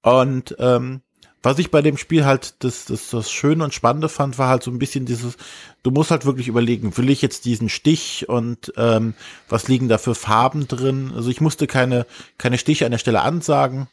Und 0.02 0.56
ähm, 0.60 1.02
was 1.44 1.60
ich 1.60 1.70
bei 1.70 1.82
dem 1.82 1.98
Spiel 1.98 2.26
halt 2.26 2.56
das, 2.64 2.86
das, 2.86 3.10
das 3.10 3.30
Schöne 3.30 3.65
und 3.65 3.74
Spannende 3.74 4.07
fand, 4.07 4.38
war 4.38 4.48
halt 4.48 4.64
so 4.64 4.72
ein 4.72 4.80
bisschen 4.80 5.06
dieses, 5.06 5.36
du 5.84 5.91
musst 5.91 6.10
halt 6.10 6.26
wirklich 6.26 6.48
überlegen, 6.48 6.95
will 6.98 7.10
ich 7.10 7.22
jetzt 7.22 7.44
diesen 7.44 7.68
Stich 7.68 8.28
und 8.30 8.74
ähm, 8.78 9.14
was 9.49 9.68
liegen 9.68 9.90
da 9.90 9.98
für 9.98 10.15
Farben 10.15 10.70
drin? 10.70 11.11
Also 11.14 11.30
ich 11.30 11.41
musste 11.41 11.68
keine, 11.68 12.06
keine 12.38 12.57
Stiche 12.57 12.86
an 12.86 12.91
der 12.91 12.98
Stelle 12.98 13.22
ansagen. 13.22 13.88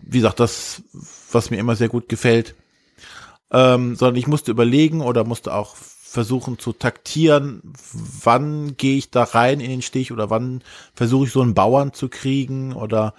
Wie 0.00 0.18
gesagt, 0.18 0.40
das, 0.40 0.82
was 1.30 1.50
mir 1.50 1.58
immer 1.58 1.76
sehr 1.76 1.88
gut 1.88 2.08
gefällt. 2.08 2.56
Ähm, 3.52 3.94
sondern 3.94 4.16
ich 4.16 4.26
musste 4.26 4.50
überlegen 4.50 5.02
oder 5.02 5.22
musste 5.22 5.54
auch 5.54 5.76
versuchen 5.76 6.58
zu 6.58 6.72
taktieren, 6.72 7.62
wann 8.22 8.76
gehe 8.76 8.98
ich 8.98 9.10
da 9.10 9.22
rein 9.22 9.60
in 9.60 9.70
den 9.70 9.82
Stich 9.82 10.10
oder 10.10 10.30
wann 10.30 10.62
versuche 10.94 11.26
ich 11.26 11.32
so 11.32 11.40
einen 11.42 11.54
Bauern 11.54 11.92
zu 11.92 12.08
kriegen 12.08 12.72
oder 12.74 13.14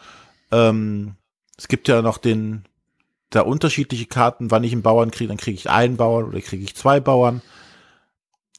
ähm, 0.52 1.16
es 1.58 1.68
gibt 1.68 1.88
ja 1.88 2.02
noch 2.02 2.18
den 2.18 2.66
da 3.36 3.42
unterschiedliche 3.42 4.06
Karten, 4.06 4.52
wann 4.52 4.64
ich 4.64 4.72
einen 4.72 4.82
Bauern 4.82 5.12
kriege, 5.12 5.28
dann 5.30 5.38
kriege 5.38 5.56
ich 5.56 5.70
einen 5.70 5.98
Bauern 5.98 6.26
oder 6.26 6.42
kriege 6.42 6.64
ich 6.64 6.76
zwei 6.76 7.00
Bauern. 7.00 7.42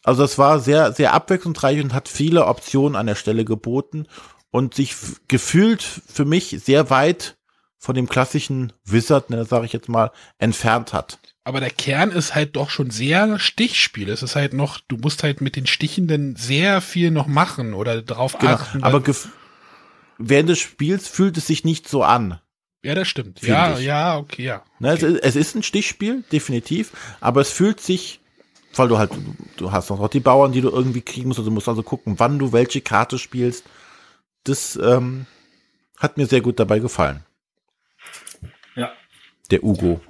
Also 0.03 0.23
das 0.23 0.37
war 0.39 0.61
sehr, 0.61 0.93
sehr 0.93 1.15
abwechslungsreich 1.15 1.83
und 1.83 1.95
hat 1.95 2.09
viele 2.09 2.47
Optionen 2.47 2.97
an 2.97 3.07
der 3.07 3.15
Stelle 3.15 3.45
geboten 3.45 4.07
und 4.51 4.75
sich 4.75 4.95
gefühlt 5.29 5.83
für 5.83 6.25
mich 6.25 6.57
sehr 6.63 6.91
weit 6.91 7.37
von 7.79 7.95
dem 7.95 8.09
klassischen 8.09 8.73
Wizard, 8.85 9.31
ne, 9.31 9.45
sage 9.45 9.67
ich 9.67 9.73
jetzt 9.73 9.89
mal, 9.89 10.11
entfernt 10.39 10.93
hat. 10.93 11.19
Aber 11.45 11.61
der 11.61 11.71
Kern 11.71 12.11
ist 12.11 12.35
halt 12.35 12.57
doch 12.57 12.71
schon 12.71 12.91
sehr 12.91 13.39
Stichspiel. 13.39 14.09
Es 14.09 14.23
ist 14.23 14.37
halt 14.37 14.55
noch, 14.55 14.81
du 14.89 14.97
musst 14.97 15.23
halt 15.23 15.43
mit 15.43 15.57
den 15.57 15.67
Stichen 15.67 16.07
denn 16.07 16.37
sehr 16.37 16.81
viel 16.81 17.11
noch 17.11 17.27
machen 17.27 17.75
oder 17.75 18.01
drauf 18.01 18.39
genau, 18.39 18.53
achten. 18.53 18.83
Aber 18.83 19.03
während 20.17 20.49
des 20.49 20.59
Spiels 20.59 21.09
fühlt 21.09 21.37
es 21.37 21.47
sich 21.47 21.65
nicht 21.65 21.89
so 21.89 22.03
an. 22.03 22.41
Ja, 22.85 22.95
das 22.95 23.09
stimmt. 23.09 23.41
Ja, 23.41 23.79
ich. 23.79 23.87
ja, 23.87 24.19
okay, 24.19 24.45
ja. 24.45 24.63
Okay. 24.79 24.93
Es, 24.93 25.03
es, 25.03 25.37
ist 25.37 25.57
ein 25.57 25.63
Stichspiel, 25.63 26.23
definitiv, 26.31 26.93
aber 27.19 27.41
es 27.41 27.51
fühlt 27.51 27.81
sich, 27.81 28.21
weil 28.75 28.89
du 28.89 28.99
halt, 28.99 29.11
du, 29.57 29.73
hast 29.73 29.89
noch 29.89 30.07
die 30.09 30.21
Bauern, 30.21 30.53
die 30.53 30.61
du 30.61 30.69
irgendwie 30.69 31.01
kriegen 31.01 31.29
musst, 31.29 31.39
also 31.39 31.49
du 31.49 31.55
musst 31.55 31.67
also 31.67 31.83
gucken, 31.83 32.19
wann 32.19 32.39
du 32.39 32.53
welche 32.53 32.83
Karte 32.83 33.19
spielst. 33.19 33.65
Das 34.45 34.77
ähm, 34.77 35.25
hat 35.97 36.19
mir 36.19 36.27
sehr 36.27 36.43
gut 36.43 36.61
dabei 36.61 36.79
gefallen. 36.79 37.25
Ja. 38.77 38.93
Der 39.51 39.65
Ugo. 39.65 40.03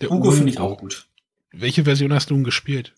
Der 0.00 0.12
Ugo, 0.12 0.28
Ugo 0.28 0.30
finde 0.30 0.52
ich 0.52 0.60
auch 0.60 0.78
gut. 0.78 1.08
Welche 1.50 1.82
Version 1.82 2.12
hast 2.12 2.30
du 2.30 2.34
denn 2.34 2.44
gespielt? 2.44 2.94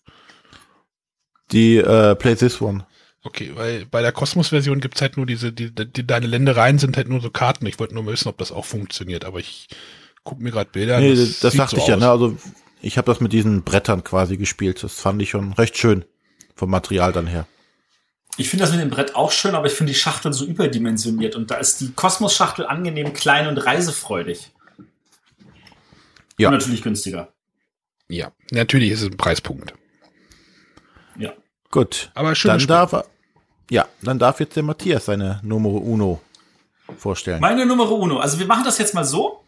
Die 1.51 1.77
äh, 1.77 2.13
Play 2.13 2.35
This 2.35 2.61
One. 2.61 2.85
Okay, 3.23 3.51
weil 3.55 3.85
bei 3.85 4.01
der 4.01 4.11
Kosmos-Version 4.11 4.79
gibt's 4.79 5.01
halt 5.01 5.17
nur 5.17 5.25
diese, 5.25 5.51
die, 5.51 5.71
die, 5.73 6.07
deine 6.07 6.27
Ländereien 6.27 6.79
sind 6.79 6.97
halt 6.97 7.09
nur 7.09 7.19
so 7.19 7.29
Karten. 7.29 7.65
Ich 7.65 7.79
wollte 7.79 7.93
nur 7.93 8.05
wissen, 8.05 8.29
ob 8.29 8.37
das 8.37 8.51
auch 8.51 8.65
funktioniert, 8.65 9.25
aber 9.25 9.39
ich 9.39 9.67
gucke 10.23 10.41
mir 10.41 10.51
gerade 10.51 10.69
Bilder 10.71 10.97
an. 10.97 11.03
Nee, 11.03 11.15
das, 11.15 11.39
das 11.39 11.55
dachte 11.55 11.77
so 11.77 11.81
ich 11.81 11.87
ja, 11.87 11.97
ne? 11.97 12.09
Also 12.09 12.37
ich 12.81 12.97
habe 12.97 13.11
das 13.11 13.19
mit 13.19 13.33
diesen 13.33 13.63
Brettern 13.63 14.03
quasi 14.03 14.37
gespielt. 14.37 14.83
Das 14.83 14.93
fand 14.93 15.21
ich 15.21 15.31
schon 15.31 15.53
recht 15.53 15.77
schön 15.77 16.05
vom 16.55 16.69
Material 16.69 17.11
dann 17.11 17.27
her. 17.27 17.47
Ich 18.37 18.49
finde 18.49 18.65
das 18.65 18.71
mit 18.71 18.81
dem 18.81 18.91
Brett 18.91 19.15
auch 19.15 19.31
schön, 19.31 19.55
aber 19.55 19.65
ich 19.65 19.73
finde 19.73 19.93
die 19.93 19.99
Schachtel 19.99 20.31
so 20.31 20.45
überdimensioniert 20.45 21.35
und 21.35 21.49
da 21.49 21.55
ist 21.55 21.81
die 21.81 21.91
Kosmos-Schachtel 21.91 22.67
angenehm 22.67 23.13
klein 23.13 23.47
und 23.47 23.57
reisefreudig. 23.57 24.51
Ja. 26.37 26.49
Und 26.49 26.53
natürlich 26.53 26.83
günstiger. 26.83 27.33
Ja, 28.09 28.31
natürlich 28.51 28.91
ist 28.91 29.01
es 29.01 29.07
ein 29.07 29.17
Preispunkt. 29.17 29.73
Gut. 31.71 32.11
Aber 32.13 32.35
schön. 32.35 32.49
Dann 32.49 32.67
darf 32.67 32.93
er, 32.93 33.05
ja, 33.69 33.87
dann 34.01 34.19
darf 34.19 34.39
jetzt 34.39 34.55
der 34.55 34.63
Matthias 34.63 35.05
seine 35.05 35.39
Nummer 35.43 35.69
Uno 35.69 36.21
vorstellen. 36.97 37.41
Meine 37.41 37.65
Nummer 37.65 37.91
Uno. 37.91 38.19
Also 38.19 38.39
wir 38.39 38.47
machen 38.47 38.63
das 38.63 38.77
jetzt 38.77 38.93
mal 38.93 39.05
so. 39.05 39.43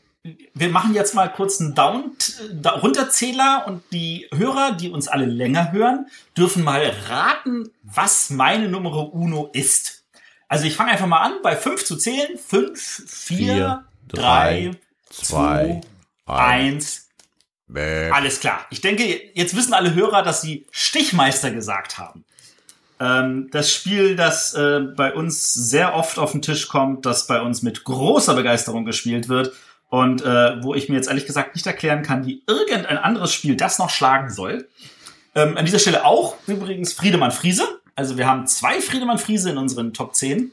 Wir 0.53 0.67
machen 0.67 0.93
jetzt 0.93 1.15
mal 1.15 1.31
kurz 1.31 1.61
einen 1.61 1.75
Down, 1.75 2.11
da, 2.51 2.71
Runterzähler 2.71 3.63
und 3.67 3.83
die 3.93 4.27
Hörer, 4.35 4.73
die 4.73 4.89
uns 4.89 5.07
alle 5.07 5.25
länger 5.25 5.71
hören, 5.71 6.07
dürfen 6.35 6.61
mal 6.65 6.93
raten, 7.07 7.71
was 7.83 8.29
meine 8.29 8.67
Nummer 8.67 9.13
Uno 9.13 9.49
ist. 9.53 10.03
Also 10.49 10.65
ich 10.65 10.75
fange 10.75 10.91
einfach 10.91 11.07
mal 11.07 11.21
an, 11.21 11.35
bei 11.41 11.55
fünf 11.55 11.85
zu 11.85 11.95
zählen. 11.95 12.37
Fünf, 12.37 12.81
vier, 13.07 13.53
Vier, 13.53 13.85
drei, 14.09 14.71
drei, 14.71 14.71
zwei, 15.09 15.81
zwei, 16.25 16.35
eins. 16.35 17.08
Bäh. 17.69 18.09
Alles 18.09 18.39
klar. 18.39 18.65
Ich 18.71 18.81
denke, 18.81 19.03
jetzt 19.33 19.55
wissen 19.55 19.73
alle 19.73 19.93
Hörer, 19.93 20.23
dass 20.23 20.41
sie 20.41 20.65
Stichmeister 20.71 21.51
gesagt 21.51 21.97
haben. 21.97 22.25
Ähm, 22.99 23.49
das 23.51 23.71
Spiel, 23.71 24.15
das 24.15 24.53
äh, 24.55 24.79
bei 24.79 25.13
uns 25.13 25.53
sehr 25.53 25.95
oft 25.95 26.17
auf 26.19 26.33
den 26.33 26.41
Tisch 26.41 26.67
kommt, 26.67 27.05
das 27.05 27.27
bei 27.27 27.41
uns 27.41 27.61
mit 27.61 27.83
großer 27.85 28.33
Begeisterung 28.33 28.85
gespielt 28.85 29.29
wird 29.29 29.53
und 29.89 30.21
äh, 30.21 30.61
wo 30.63 30.73
ich 30.73 30.89
mir 30.89 30.95
jetzt 30.95 31.07
ehrlich 31.07 31.25
gesagt 31.25 31.55
nicht 31.55 31.65
erklären 31.65 32.03
kann, 32.03 32.25
wie 32.25 32.43
irgendein 32.47 32.97
anderes 32.97 33.31
Spiel 33.31 33.55
das 33.55 33.79
noch 33.79 33.89
schlagen 33.89 34.29
soll. 34.29 34.67
Ähm, 35.35 35.55
an 35.55 35.65
dieser 35.65 35.79
Stelle 35.79 36.05
auch 36.05 36.35
übrigens 36.47 36.93
Friedemann 36.93 37.31
Friese. 37.31 37.79
Also 37.95 38.17
wir 38.17 38.27
haben 38.27 38.47
zwei 38.47 38.81
Friedemann 38.81 39.19
Friese 39.19 39.51
in 39.51 39.57
unseren 39.57 39.93
Top 39.93 40.15
10. 40.15 40.51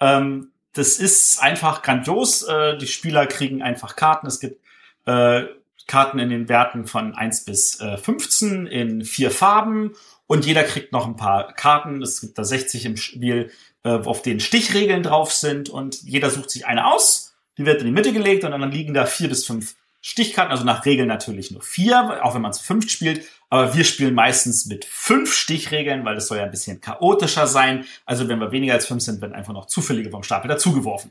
Ähm, 0.00 0.50
das 0.72 0.98
ist 0.98 1.42
einfach 1.42 1.82
grandios. 1.82 2.42
Äh, 2.42 2.78
die 2.78 2.86
Spieler 2.86 3.26
kriegen 3.26 3.62
einfach 3.62 3.94
Karten. 3.94 4.26
Es 4.26 4.40
gibt 4.40 4.60
äh, 5.06 5.44
Karten 5.90 6.20
in 6.20 6.30
den 6.30 6.48
Werten 6.48 6.86
von 6.86 7.16
1 7.16 7.44
bis 7.44 7.80
äh, 7.80 7.98
15 7.98 8.68
in 8.68 9.04
vier 9.04 9.32
Farben 9.32 9.96
und 10.28 10.46
jeder 10.46 10.62
kriegt 10.62 10.92
noch 10.92 11.04
ein 11.04 11.16
paar 11.16 11.52
Karten. 11.52 12.00
Es 12.00 12.20
gibt 12.20 12.38
da 12.38 12.44
60 12.44 12.86
im 12.86 12.96
Spiel, 12.96 13.50
äh, 13.82 13.90
auf 13.90 14.22
denen 14.22 14.38
Stichregeln 14.38 15.02
drauf 15.02 15.32
sind 15.32 15.68
und 15.68 16.00
jeder 16.02 16.30
sucht 16.30 16.50
sich 16.50 16.64
eine 16.64 16.86
aus. 16.86 17.34
Die 17.58 17.66
wird 17.66 17.80
in 17.80 17.86
die 17.86 17.92
Mitte 17.92 18.12
gelegt 18.12 18.44
und 18.44 18.52
dann 18.52 18.70
liegen 18.70 18.94
da 18.94 19.04
vier 19.04 19.28
bis 19.28 19.44
fünf 19.44 19.74
Stichkarten, 20.00 20.52
also 20.52 20.64
nach 20.64 20.86
Regeln 20.86 21.08
natürlich 21.08 21.50
nur 21.50 21.60
vier, 21.60 22.24
auch 22.24 22.36
wenn 22.36 22.42
man 22.42 22.52
zu 22.52 22.62
fünft 22.62 22.92
spielt. 22.92 23.26
Aber 23.48 23.74
wir 23.74 23.82
spielen 23.82 24.14
meistens 24.14 24.66
mit 24.66 24.84
fünf 24.84 25.34
Stichregeln, 25.34 26.04
weil 26.04 26.14
das 26.14 26.28
soll 26.28 26.38
ja 26.38 26.44
ein 26.44 26.52
bisschen 26.52 26.80
chaotischer 26.80 27.48
sein. 27.48 27.84
Also 28.06 28.28
wenn 28.28 28.38
wir 28.38 28.52
weniger 28.52 28.74
als 28.74 28.86
fünf 28.86 29.02
sind, 29.02 29.20
werden 29.20 29.34
einfach 29.34 29.52
noch 29.52 29.66
zufällige 29.66 30.10
vom 30.10 30.22
Stapel 30.22 30.46
dazugeworfen. 30.46 31.10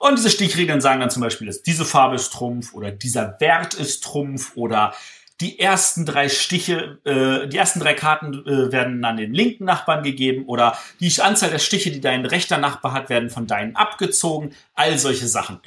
Und 0.00 0.16
diese 0.16 0.30
Stichregeln 0.30 0.80
sagen 0.80 1.00
dann 1.00 1.10
zum 1.10 1.20
Beispiel, 1.20 1.46
dass 1.46 1.62
diese 1.62 1.84
Farbe 1.84 2.16
ist 2.16 2.32
Trumpf 2.32 2.72
oder 2.72 2.90
dieser 2.90 3.38
Wert 3.38 3.74
ist 3.74 4.02
Trumpf 4.02 4.52
oder 4.56 4.94
die 5.42 5.58
ersten 5.58 6.06
drei 6.06 6.30
Stiche, 6.30 6.98
äh, 7.04 7.46
die 7.46 7.58
ersten 7.58 7.80
drei 7.80 7.92
Karten 7.92 8.32
äh, 8.46 8.72
werden 8.72 9.04
an 9.04 9.18
den 9.18 9.34
linken 9.34 9.66
Nachbarn 9.66 10.02
gegeben 10.02 10.46
oder 10.46 10.78
die 11.00 11.12
Anzahl 11.20 11.50
der 11.50 11.58
Stiche, 11.58 11.90
die 11.90 12.00
dein 12.00 12.24
rechter 12.24 12.56
Nachbar 12.56 12.94
hat, 12.94 13.10
werden 13.10 13.28
von 13.28 13.46
deinen 13.46 13.76
abgezogen. 13.76 14.54
All 14.74 14.96
solche 14.96 15.28
Sachen. 15.28 15.60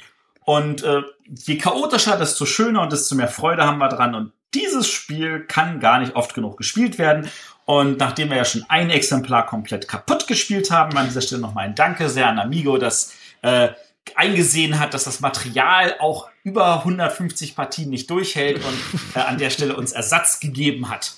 Und 0.44 0.82
äh, 0.82 1.02
je 1.28 1.56
chaotischer, 1.56 2.16
desto 2.16 2.44
schöner 2.44 2.82
und 2.82 2.92
desto 2.92 3.14
mehr 3.14 3.28
Freude 3.28 3.64
haben 3.64 3.78
wir 3.78 3.88
dran. 3.88 4.16
Und 4.16 4.32
dieses 4.52 4.88
Spiel 4.88 5.44
kann 5.46 5.78
gar 5.78 6.00
nicht 6.00 6.16
oft 6.16 6.34
genug 6.34 6.56
gespielt 6.56 6.98
werden. 6.98 7.30
Und 7.66 8.00
nachdem 8.00 8.30
wir 8.30 8.38
ja 8.38 8.44
schon 8.44 8.64
ein 8.68 8.90
Exemplar 8.90 9.46
komplett 9.46 9.86
kaputt 9.86 10.26
gespielt 10.26 10.72
haben, 10.72 10.96
an 10.98 11.06
dieser 11.06 11.20
Stelle 11.20 11.40
nochmal 11.40 11.66
ein 11.66 11.76
Danke 11.76 12.08
sehr 12.08 12.28
an 12.28 12.40
Amigo, 12.40 12.78
das 12.78 13.14
äh, 13.42 13.68
eingesehen 14.14 14.78
hat, 14.78 14.94
dass 14.94 15.04
das 15.04 15.20
Material 15.20 15.96
auch 15.98 16.28
über 16.42 16.78
150 16.78 17.56
Partien 17.56 17.90
nicht 17.90 18.10
durchhält 18.10 18.62
und 18.64 18.78
äh, 19.14 19.20
an 19.20 19.38
der 19.38 19.50
Stelle 19.50 19.76
uns 19.76 19.92
Ersatz 19.92 20.40
gegeben 20.40 20.90
hat. 20.90 21.14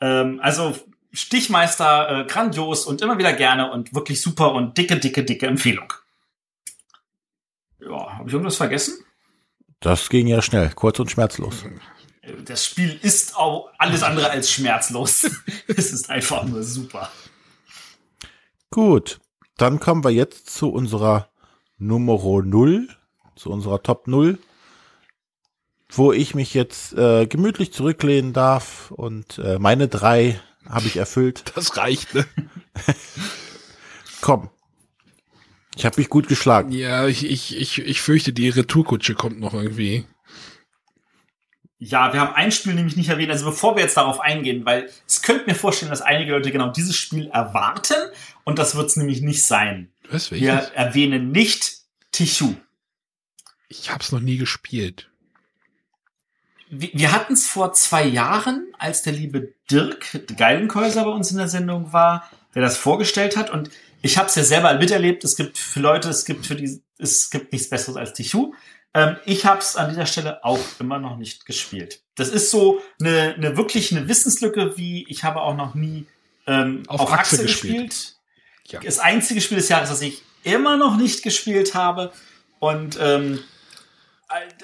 Ähm, 0.00 0.40
also 0.42 0.76
Stichmeister, 1.12 2.20
äh, 2.20 2.24
grandios 2.26 2.86
und 2.86 3.00
immer 3.00 3.18
wieder 3.18 3.32
gerne 3.32 3.70
und 3.72 3.94
wirklich 3.94 4.20
super 4.20 4.52
und 4.52 4.76
dicke, 4.78 4.96
dicke, 4.98 5.24
dicke 5.24 5.46
Empfehlung. 5.46 5.92
Ja, 7.80 8.18
habe 8.18 8.28
ich 8.28 8.32
irgendwas 8.32 8.56
vergessen? 8.56 9.04
Das 9.80 10.08
ging 10.08 10.26
ja 10.26 10.42
schnell, 10.42 10.70
kurz 10.74 10.98
und 10.98 11.10
schmerzlos. 11.10 11.64
Das 12.44 12.64
Spiel 12.64 12.98
ist 13.02 13.36
auch 13.36 13.70
alles 13.78 14.02
andere 14.02 14.30
als 14.30 14.50
schmerzlos. 14.50 15.30
es 15.68 15.92
ist 15.92 16.10
einfach 16.10 16.44
nur 16.44 16.62
super. 16.62 17.10
Gut, 18.70 19.20
dann 19.56 19.80
kommen 19.80 20.02
wir 20.02 20.10
jetzt 20.10 20.50
zu 20.50 20.70
unserer 20.70 21.30
Nummer 21.78 22.42
0, 22.42 22.88
zu 23.34 23.50
unserer 23.50 23.82
Top 23.82 24.08
0, 24.08 24.38
wo 25.90 26.12
ich 26.12 26.34
mich 26.34 26.54
jetzt 26.54 26.94
äh, 26.94 27.26
gemütlich 27.26 27.72
zurücklehnen 27.72 28.32
darf 28.32 28.90
und 28.90 29.38
äh, 29.38 29.58
meine 29.58 29.88
drei 29.88 30.40
habe 30.68 30.86
ich 30.86 30.96
erfüllt. 30.96 31.44
Das 31.54 31.76
reicht, 31.76 32.14
ne? 32.14 32.26
Komm. 34.20 34.50
Ich 35.76 35.84
habe 35.84 35.98
mich 35.98 36.08
gut 36.08 36.26
geschlagen. 36.26 36.72
Ja, 36.72 37.06
ich, 37.06 37.24
ich, 37.24 37.56
ich, 37.56 37.78
ich 37.78 38.00
fürchte, 38.00 38.32
die 38.32 38.48
Retourkutsche 38.48 39.14
kommt 39.14 39.38
noch 39.38 39.52
irgendwie. 39.52 40.06
Ja, 41.78 42.14
wir 42.14 42.20
haben 42.20 42.34
ein 42.34 42.52
Spiel 42.52 42.72
nämlich 42.72 42.96
nicht 42.96 43.10
erwähnt, 43.10 43.30
also 43.30 43.44
bevor 43.44 43.76
wir 43.76 43.82
jetzt 43.82 43.98
darauf 43.98 44.20
eingehen, 44.20 44.64
weil 44.64 44.88
es 45.06 45.20
könnte 45.20 45.44
mir 45.46 45.54
vorstellen, 45.54 45.90
dass 45.90 46.00
einige 46.00 46.32
Leute 46.32 46.50
genau 46.50 46.70
dieses 46.70 46.96
Spiel 46.96 47.26
erwarten 47.26 47.96
und 48.44 48.58
das 48.58 48.76
wird 48.76 48.86
es 48.86 48.96
nämlich 48.96 49.20
nicht 49.20 49.44
sein. 49.44 49.92
Was, 50.10 50.30
Wir 50.30 50.54
welches? 50.54 50.70
erwähnen 50.70 51.30
nicht 51.32 51.78
Tichu. 52.12 52.54
Ich 53.68 53.90
hab's 53.90 54.12
noch 54.12 54.20
nie 54.20 54.36
gespielt. 54.36 55.10
Wir, 56.68 56.90
wir 56.92 57.12
hatten 57.12 57.34
es 57.34 57.46
vor 57.46 57.72
zwei 57.72 58.04
Jahren, 58.04 58.72
als 58.78 59.02
der 59.02 59.12
liebe 59.12 59.52
Dirk 59.70 60.20
Geilenkäuser 60.36 61.04
bei 61.04 61.10
uns 61.10 61.30
in 61.30 61.36
der 61.38 61.48
Sendung 61.48 61.92
war, 61.92 62.28
der 62.54 62.62
das 62.62 62.76
vorgestellt 62.76 63.36
hat 63.36 63.50
und 63.50 63.70
ich 64.02 64.18
habe 64.18 64.28
es 64.28 64.34
ja 64.36 64.44
selber 64.44 64.74
miterlebt. 64.74 65.24
Es 65.24 65.36
gibt 65.36 65.58
für 65.58 65.80
Leute, 65.80 66.08
es 66.10 66.24
gibt 66.24 66.46
für 66.46 66.54
die, 66.54 66.80
es 66.98 67.30
gibt 67.30 67.52
nichts 67.52 67.68
Besseres 67.70 67.96
als 67.96 68.12
Tichu. 68.12 68.54
Ähm, 68.94 69.16
ich 69.24 69.46
habe 69.46 69.58
es 69.60 69.74
an 69.76 69.88
dieser 69.90 70.06
Stelle 70.06 70.44
auch 70.44 70.60
immer 70.78 70.98
noch 70.98 71.16
nicht 71.16 71.44
gespielt. 71.44 72.02
Das 72.14 72.28
ist 72.28 72.50
so 72.50 72.80
eine, 73.00 73.34
eine 73.34 73.56
wirklich 73.56 73.94
eine 73.94 74.08
Wissenslücke, 74.08 74.76
wie 74.76 75.04
ich 75.08 75.24
habe 75.24 75.40
auch 75.40 75.56
noch 75.56 75.74
nie 75.74 76.06
ähm, 76.46 76.82
Auf 76.86 77.00
auf, 77.00 77.12
Achse 77.12 77.36
Achse 77.36 77.42
gespielt. 77.42 77.90
gespielt. 77.90 78.15
Ja. 78.68 78.80
Das 78.80 78.98
einzige 78.98 79.40
Spiel 79.40 79.58
des 79.58 79.68
Jahres, 79.68 79.88
das 79.88 80.00
ich 80.00 80.22
immer 80.42 80.76
noch 80.76 80.96
nicht 80.96 81.22
gespielt 81.22 81.74
habe. 81.74 82.12
Und 82.58 82.98
ähm, 83.00 83.40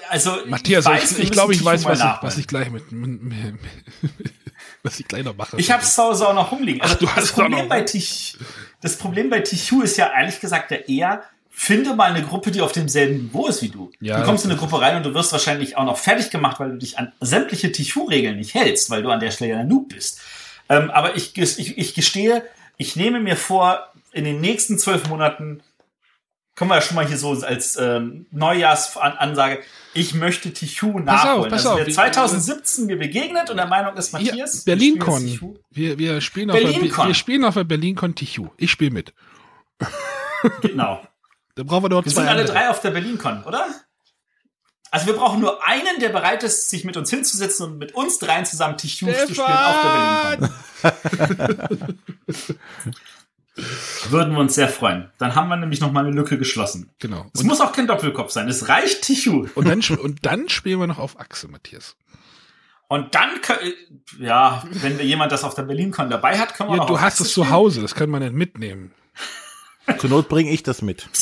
also 0.09 0.37
Matthias, 0.45 0.85
weiß, 0.85 1.11
ich, 1.11 1.17
wir 1.17 1.23
ich 1.25 1.31
glaube, 1.31 1.53
ich 1.53 1.63
weiß, 1.63 1.85
was 1.85 1.99
ich, 1.99 2.05
was 2.21 2.37
ich 2.37 2.47
gleich 2.47 2.69
mit, 2.69 2.91
mit 2.91 3.55
was 4.83 4.99
ich 4.99 5.07
gleich 5.07 5.23
noch 5.23 5.35
mache. 5.35 5.57
Ich 5.57 5.71
habe 5.71 5.83
es 5.83 5.95
zu 5.95 6.03
Hause 6.03 6.27
auch 6.27 6.33
noch 6.33 6.51
rumliegen. 6.51 6.81
Also 6.81 6.95
Ach, 6.95 6.99
du 6.99 7.05
das, 7.05 7.15
hast 7.15 7.31
Problem 7.33 7.59
noch. 7.59 7.69
bei 7.69 7.81
Tich, 7.81 8.37
das 8.81 8.97
Problem 8.97 9.29
bei 9.29 9.39
Tichu 9.39 9.81
ist 9.81 9.97
ja 9.97 10.11
ehrlich 10.13 10.39
gesagt 10.39 10.71
ja 10.71 10.77
eher, 10.77 11.23
finde 11.49 11.95
mal 11.95 12.11
eine 12.11 12.23
Gruppe, 12.25 12.51
die 12.51 12.61
auf 12.61 12.71
demselben 12.71 13.25
Niveau 13.25 13.47
ist 13.47 13.61
wie 13.61 13.69
du. 13.69 13.91
Ja, 14.01 14.19
du 14.19 14.25
kommst 14.25 14.43
in 14.43 14.51
eine 14.51 14.59
Gruppe 14.59 14.81
rein 14.81 14.97
und 14.97 15.03
du 15.03 15.13
wirst 15.13 15.31
wahrscheinlich 15.31 15.77
auch 15.77 15.85
noch 15.85 15.97
fertig 15.97 16.29
gemacht, 16.29 16.59
weil 16.59 16.71
du 16.71 16.77
dich 16.77 16.97
an 16.97 17.13
sämtliche 17.21 17.71
Tichu-Regeln 17.71 18.37
nicht 18.37 18.53
hältst, 18.55 18.89
weil 18.89 19.03
du 19.03 19.11
an 19.11 19.19
der 19.19 19.31
Stelle 19.31 19.51
ja 19.51 19.59
ein 19.59 19.67
Noob 19.67 19.89
bist. 19.89 20.19
Ähm, 20.67 20.89
aber 20.89 21.15
ich, 21.15 21.37
ich, 21.37 21.77
ich 21.77 21.93
gestehe, 21.93 22.43
ich 22.77 22.95
nehme 22.95 23.19
mir 23.19 23.37
vor, 23.37 23.92
in 24.13 24.23
den 24.23 24.39
nächsten 24.41 24.77
zwölf 24.79 25.07
Monaten, 25.09 25.61
können 26.55 26.69
wir 26.69 26.75
ja 26.75 26.81
schon 26.81 26.95
mal 26.95 27.07
hier 27.07 27.17
so 27.17 27.31
als 27.31 27.75
ähm, 27.77 28.27
Neujahrsansage, 28.31 29.63
ich 29.95 30.13
möchte 30.13 30.53
Tichu 30.53 30.99
nachholen. 30.99 31.49
pass 31.49 31.61
also 31.65 31.71
auf, 31.71 31.77
wer 31.79 31.87
wir- 31.87 31.93
2017 31.93 32.85
mir 32.85 32.97
begegnet 32.97 33.49
und 33.49 33.57
der 33.57 33.65
Meinung 33.65 33.95
ist, 33.97 34.13
Ja, 34.13 34.19
Matthias, 34.19 34.63
BerlinCon. 34.63 35.19
spielst 35.21 35.33
Tichu. 35.39 35.55
Wir, 35.71 35.97
wir 35.97 36.21
spielen 36.21 36.51
auf 36.51 36.57
der, 36.57 36.67
BerlinCon. 36.67 37.07
wir 37.07 37.13
spielen 37.15 37.43
auf 37.45 37.55
der 37.55 37.63
BerlinCon 37.63 38.13
Tichu. 38.15 38.49
Ich 38.57 38.69
spiele 38.71 38.91
mit. 38.91 39.13
Genau. 40.61 41.01
Da 41.55 41.61
brauchen 41.61 41.83
wir 41.83 41.89
noch 41.89 42.03
Wir 42.03 42.11
zwei 42.11 42.21
sind 42.21 42.29
alle 42.29 42.41
andere. 42.41 42.57
drei 42.57 42.69
auf 42.71 42.81
der 42.81 42.89
BerlinCon, 42.89 43.43
oder? 43.43 43.67
Also 44.89 45.05
wir 45.05 45.13
brauchen 45.13 45.39
nur 45.39 45.63
einen, 45.63 45.99
der 45.99 46.09
bereit 46.09 46.41
ist, 46.41 46.67
sich 46.71 46.83
mit 46.83 46.97
uns 46.97 47.11
hinzusetzen 47.11 47.67
und 47.67 47.77
mit 47.77 47.93
uns 47.93 48.17
dreien 48.17 48.43
zusammen 48.43 48.75
Tichus 48.75 49.15
zu 49.27 49.33
spielen 49.35 49.47
auf 49.47 50.39
der 50.81 50.89
BerlinCon. 50.89 51.99
Würden 54.09 54.33
wir 54.33 54.39
uns 54.39 54.55
sehr 54.55 54.67
freuen. 54.67 55.11
Dann 55.19 55.35
haben 55.35 55.47
wir 55.49 55.57
nämlich 55.57 55.79
noch 55.79 55.91
mal 55.91 56.05
eine 56.05 56.15
Lücke 56.15 56.39
geschlossen. 56.39 56.89
Genau. 56.99 57.29
Es 57.33 57.41
Und, 57.41 57.47
muss 57.47 57.61
auch 57.61 57.71
kein 57.71 57.85
Doppelkopf 57.85 58.31
sein. 58.31 58.47
Es 58.47 58.67
reicht 58.67 59.03
Tichu. 59.03 59.47
und, 59.53 59.67
dann, 59.67 59.81
und 59.97 60.25
dann 60.25 60.49
spielen 60.49 60.79
wir 60.79 60.87
noch 60.87 60.97
auf 60.97 61.19
Achse, 61.19 61.47
Matthias. 61.47 61.95
Und 62.87 63.13
dann, 63.15 63.29
äh, 63.61 64.23
ja, 64.23 64.63
wenn 64.71 64.97
wir 64.97 65.05
jemand 65.05 65.31
das 65.31 65.43
auf 65.43 65.53
der 65.55 65.63
BerlinCon 65.63 66.09
dabei 66.09 66.37
hat, 66.39 66.55
können 66.55 66.69
wir 66.69 66.77
Ja, 66.77 66.81
auch 66.83 66.87
du 66.87 66.93
auf 66.95 67.01
hast 67.01 67.13
Achse 67.13 67.23
es 67.23 67.33
zu 67.33 67.49
Hause, 67.49 67.81
das 67.81 67.93
kann 67.95 68.09
man 68.09 68.21
nicht 68.23 68.33
mitnehmen. 68.33 68.91
Zur 69.99 70.09
Not 70.09 70.29
bringe 70.29 70.51
ich 70.51 70.63
das 70.63 70.81
mit. 70.81 71.07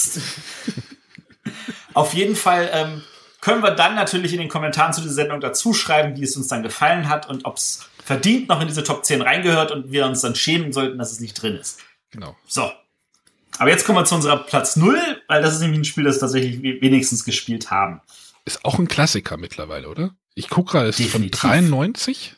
Auf 1.94 2.14
jeden 2.14 2.36
Fall 2.36 2.70
ähm, 2.74 3.02
können 3.42 3.64
wir 3.64 3.72
dann 3.72 3.96
natürlich 3.96 4.34
in 4.34 4.40
den 4.40 4.50
Kommentaren 4.50 4.94
zu 4.94 5.02
dieser 5.02 5.14
Sendung 5.16 5.42
dazu 5.42 5.74
schreiben, 5.74 6.16
wie 6.16 6.24
es 6.24 6.38
uns 6.38 6.48
dann 6.48 6.64
gefallen 6.64 7.10
hat 7.10 7.28
und 7.28 7.46
ob 7.46 7.58
es 7.58 7.90
verdient 8.04 8.50
noch 8.50 8.62
in 8.62 8.68
diese 8.68 8.84
Top 8.84 9.04
10 9.04 9.22
reingehört 9.22 9.72
und 9.72 9.92
wir 9.92 10.06
uns 10.06 10.22
dann 10.22 10.36
schämen 10.36 10.72
sollten, 10.74 10.98
dass 10.98 11.12
es 11.12 11.20
nicht 11.20 11.34
drin 11.42 11.58
ist. 11.58 11.80
Genau. 12.12 12.36
So. 12.48 12.72
Aber 13.58 13.70
jetzt 13.70 13.86
kommen 13.86 13.98
wir 13.98 14.06
zu 14.06 14.16
unserer 14.16 14.38
Platz 14.38 14.76
0, 14.76 14.98
weil 15.28 15.42
das 15.42 15.56
ist 15.56 15.62
nämlich 15.62 15.80
ein 15.82 15.86
Spiel, 15.86 16.04
das 16.06 16.16
wir 16.16 16.22
tatsächlich 16.22 16.62
we- 16.62 16.82
wenigstens 16.82 17.26
gespielt 17.26 17.70
haben. 17.72 18.02
Ist 18.46 18.66
auch 18.66 18.80
ein 18.80 18.88
Klassiker 18.88 19.38
mittlerweile, 19.38 19.88
oder? 19.90 20.16
Ich 20.34 20.50
gucke 20.50 20.72
gerade, 20.72 20.90
es 20.90 21.00
ist 21.00 21.12
von 21.12 21.22
Definitiv. 21.22 21.42
93. 21.42 22.36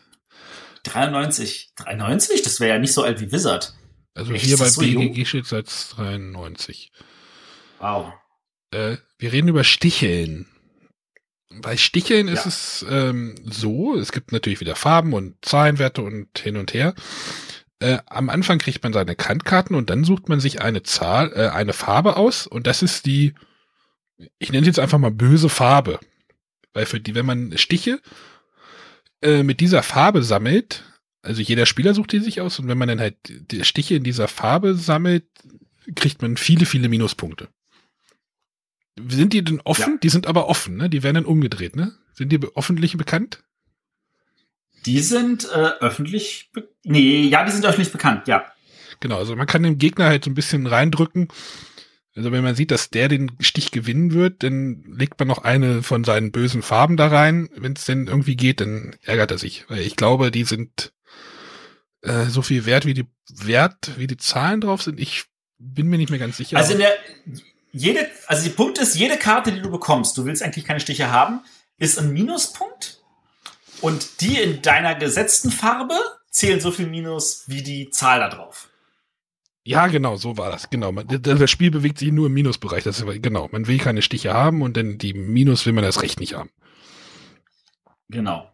93. 0.83 1.71
93? 1.77 2.41
Das 2.41 2.59
wäre 2.59 2.73
ja 2.73 2.79
nicht 2.79 2.93
so 2.93 3.03
alt 3.03 3.21
wie 3.21 3.31
Wizard. 3.31 3.73
Also 4.15 4.33
Echt, 4.33 4.45
hier 4.45 4.57
bei 4.57 4.69
so 4.69 4.81
BGG 4.81 5.25
steht 5.25 5.45
seit 5.45 5.67
93. 5.95 6.91
Wow. 7.79 8.13
Äh, 8.71 8.97
wir 9.17 9.31
reden 9.31 9.47
über 9.47 9.63
Sticheln. 9.63 10.47
Bei 11.61 11.77
Sticheln 11.77 12.27
ja. 12.27 12.33
ist 12.33 12.45
es 12.45 12.85
ähm, 12.89 13.35
so, 13.45 13.95
es 13.95 14.11
gibt 14.11 14.31
natürlich 14.31 14.59
wieder 14.59 14.75
Farben 14.75 15.13
und 15.13 15.35
Zahlenwerte 15.43 16.01
und 16.01 16.37
hin 16.39 16.57
und 16.57 16.73
her. 16.73 16.95
Äh, 17.83 18.01
am 18.05 18.29
Anfang 18.29 18.59
kriegt 18.59 18.81
man 18.81 18.93
seine 18.93 19.13
Kantkarten 19.13 19.75
und 19.75 19.89
dann 19.89 20.05
sucht 20.05 20.29
man 20.29 20.39
sich 20.39 20.61
eine 20.61 20.83
Zahl, 20.83 21.33
äh, 21.35 21.49
eine 21.49 21.73
Farbe 21.73 22.15
aus 22.15 22.47
und 22.47 22.65
das 22.65 22.81
ist 22.81 23.05
die, 23.05 23.33
ich 24.39 24.53
nenne 24.53 24.61
es 24.61 24.67
jetzt 24.67 24.79
einfach 24.79 24.99
mal 24.99 25.11
böse 25.11 25.49
Farbe. 25.49 25.99
Weil 26.71 26.85
für 26.85 27.01
die, 27.01 27.13
wenn 27.13 27.25
man 27.25 27.57
Stiche 27.57 27.99
äh, 29.21 29.43
mit 29.43 29.59
dieser 29.59 29.83
Farbe 29.83 30.23
sammelt, 30.23 30.85
also 31.23 31.41
jeder 31.41 31.65
Spieler 31.65 31.93
sucht 31.93 32.13
die 32.13 32.19
sich 32.19 32.39
aus 32.39 32.57
und 32.57 32.69
wenn 32.69 32.77
man 32.77 32.87
dann 32.87 33.01
halt 33.01 33.17
die 33.51 33.65
Stiche 33.65 33.95
in 33.95 34.05
dieser 34.05 34.29
Farbe 34.29 34.75
sammelt, 34.75 35.25
kriegt 35.93 36.21
man 36.21 36.37
viele, 36.37 36.65
viele 36.65 36.87
Minuspunkte. 36.87 37.49
Sind 38.97 39.33
die 39.33 39.43
denn 39.43 39.59
offen? 39.59 39.95
Ja. 39.95 39.99
Die 40.01 40.09
sind 40.09 40.25
aber 40.25 40.47
offen, 40.47 40.77
ne? 40.77 40.89
Die 40.89 41.03
werden 41.03 41.15
dann 41.15 41.25
umgedreht, 41.25 41.75
ne? 41.75 41.91
Sind 42.13 42.31
die 42.31 42.39
öffentlich 42.55 42.95
bekannt? 42.95 43.43
Die 44.85 44.99
sind 44.99 45.45
äh, 45.45 45.71
öffentlich, 45.79 46.51
nee, 46.83 47.23
ja, 47.23 47.43
die 47.45 47.51
sind 47.51 47.65
öffentlich 47.65 47.91
bekannt, 47.91 48.27
ja. 48.27 48.45
Genau, 48.99 49.17
also 49.17 49.35
man 49.35 49.47
kann 49.47 49.63
den 49.63 49.77
Gegner 49.77 50.05
halt 50.05 50.23
so 50.23 50.29
ein 50.29 50.35
bisschen 50.35 50.67
reindrücken. 50.67 51.27
Also 52.15 52.31
wenn 52.31 52.43
man 52.43 52.55
sieht, 52.55 52.71
dass 52.71 52.89
der 52.89 53.07
den 53.07 53.31
Stich 53.39 53.71
gewinnen 53.71 54.13
wird, 54.13 54.43
dann 54.43 54.83
legt 54.95 55.17
man 55.19 55.27
noch 55.27 55.43
eine 55.43 55.81
von 55.81 56.03
seinen 56.03 56.31
bösen 56.31 56.61
Farben 56.61 56.95
da 56.95 57.07
rein. 57.07 57.49
Wenn 57.55 57.73
es 57.73 57.85
denn 57.85 58.07
irgendwie 58.07 58.35
geht, 58.35 58.61
dann 58.61 58.95
ärgert 59.01 59.31
er 59.31 59.39
sich. 59.39 59.65
Weil 59.67 59.79
ich 59.79 59.95
glaube, 59.95 60.29
die 60.29 60.43
sind 60.43 60.93
äh, 62.01 62.25
so 62.25 62.41
viel 62.41 62.65
wert, 62.65 62.85
wie 62.85 62.93
die 62.93 63.07
Wert, 63.29 63.91
wie 63.97 64.07
die 64.07 64.17
Zahlen 64.17 64.61
drauf 64.61 64.83
sind. 64.83 64.99
Ich 64.99 65.25
bin 65.57 65.87
mir 65.87 65.97
nicht 65.97 66.11
mehr 66.11 66.19
ganz 66.19 66.37
sicher. 66.37 66.57
Also 66.57 66.77
der, 66.77 66.91
jede, 67.71 68.07
also 68.27 68.47
der 68.47 68.55
Punkt 68.55 68.77
ist, 68.77 68.95
jede 68.95 69.17
Karte, 69.17 69.51
die 69.51 69.61
du 69.61 69.71
bekommst, 69.71 70.17
du 70.17 70.25
willst 70.25 70.43
eigentlich 70.43 70.65
keine 70.65 70.79
Stiche 70.79 71.11
haben, 71.11 71.41
ist 71.77 71.97
ein 71.97 72.13
Minuspunkt. 72.13 73.02
Und 73.83 74.21
die 74.21 74.39
in 74.39 74.61
deiner 74.61 74.95
gesetzten 74.95 75.51
Farbe 75.51 75.95
zählen 76.29 76.61
so 76.61 76.71
viel 76.71 76.87
Minus 76.87 77.43
wie 77.47 77.61
die 77.61 77.89
Zahl 77.89 78.21
da 78.21 78.29
drauf. 78.29 78.69
Ja, 79.65 79.87
genau, 79.87 80.15
so 80.15 80.37
war 80.37 80.51
das. 80.51 80.69
Genau. 80.69 80.93
Das 80.93 81.51
Spiel 81.51 81.69
bewegt 81.69 81.97
sich 81.97 82.09
nur 82.09 82.27
im 82.27 82.33
Minusbereich. 82.33 82.85
Das 82.85 83.01
ist, 83.01 83.21
genau. 83.21 83.49
Man 83.51 83.67
will 83.67 83.79
keine 83.79 84.01
Stiche 84.01 84.33
haben 84.33 84.61
und 84.61 84.77
dann 84.77 84.99
die 84.99 85.13
Minus 85.13 85.65
will 85.65 85.73
man 85.73 85.83
das 85.83 86.01
Recht 86.01 86.21
nicht 86.21 86.33
haben. 86.33 86.49
Genau. 88.07 88.49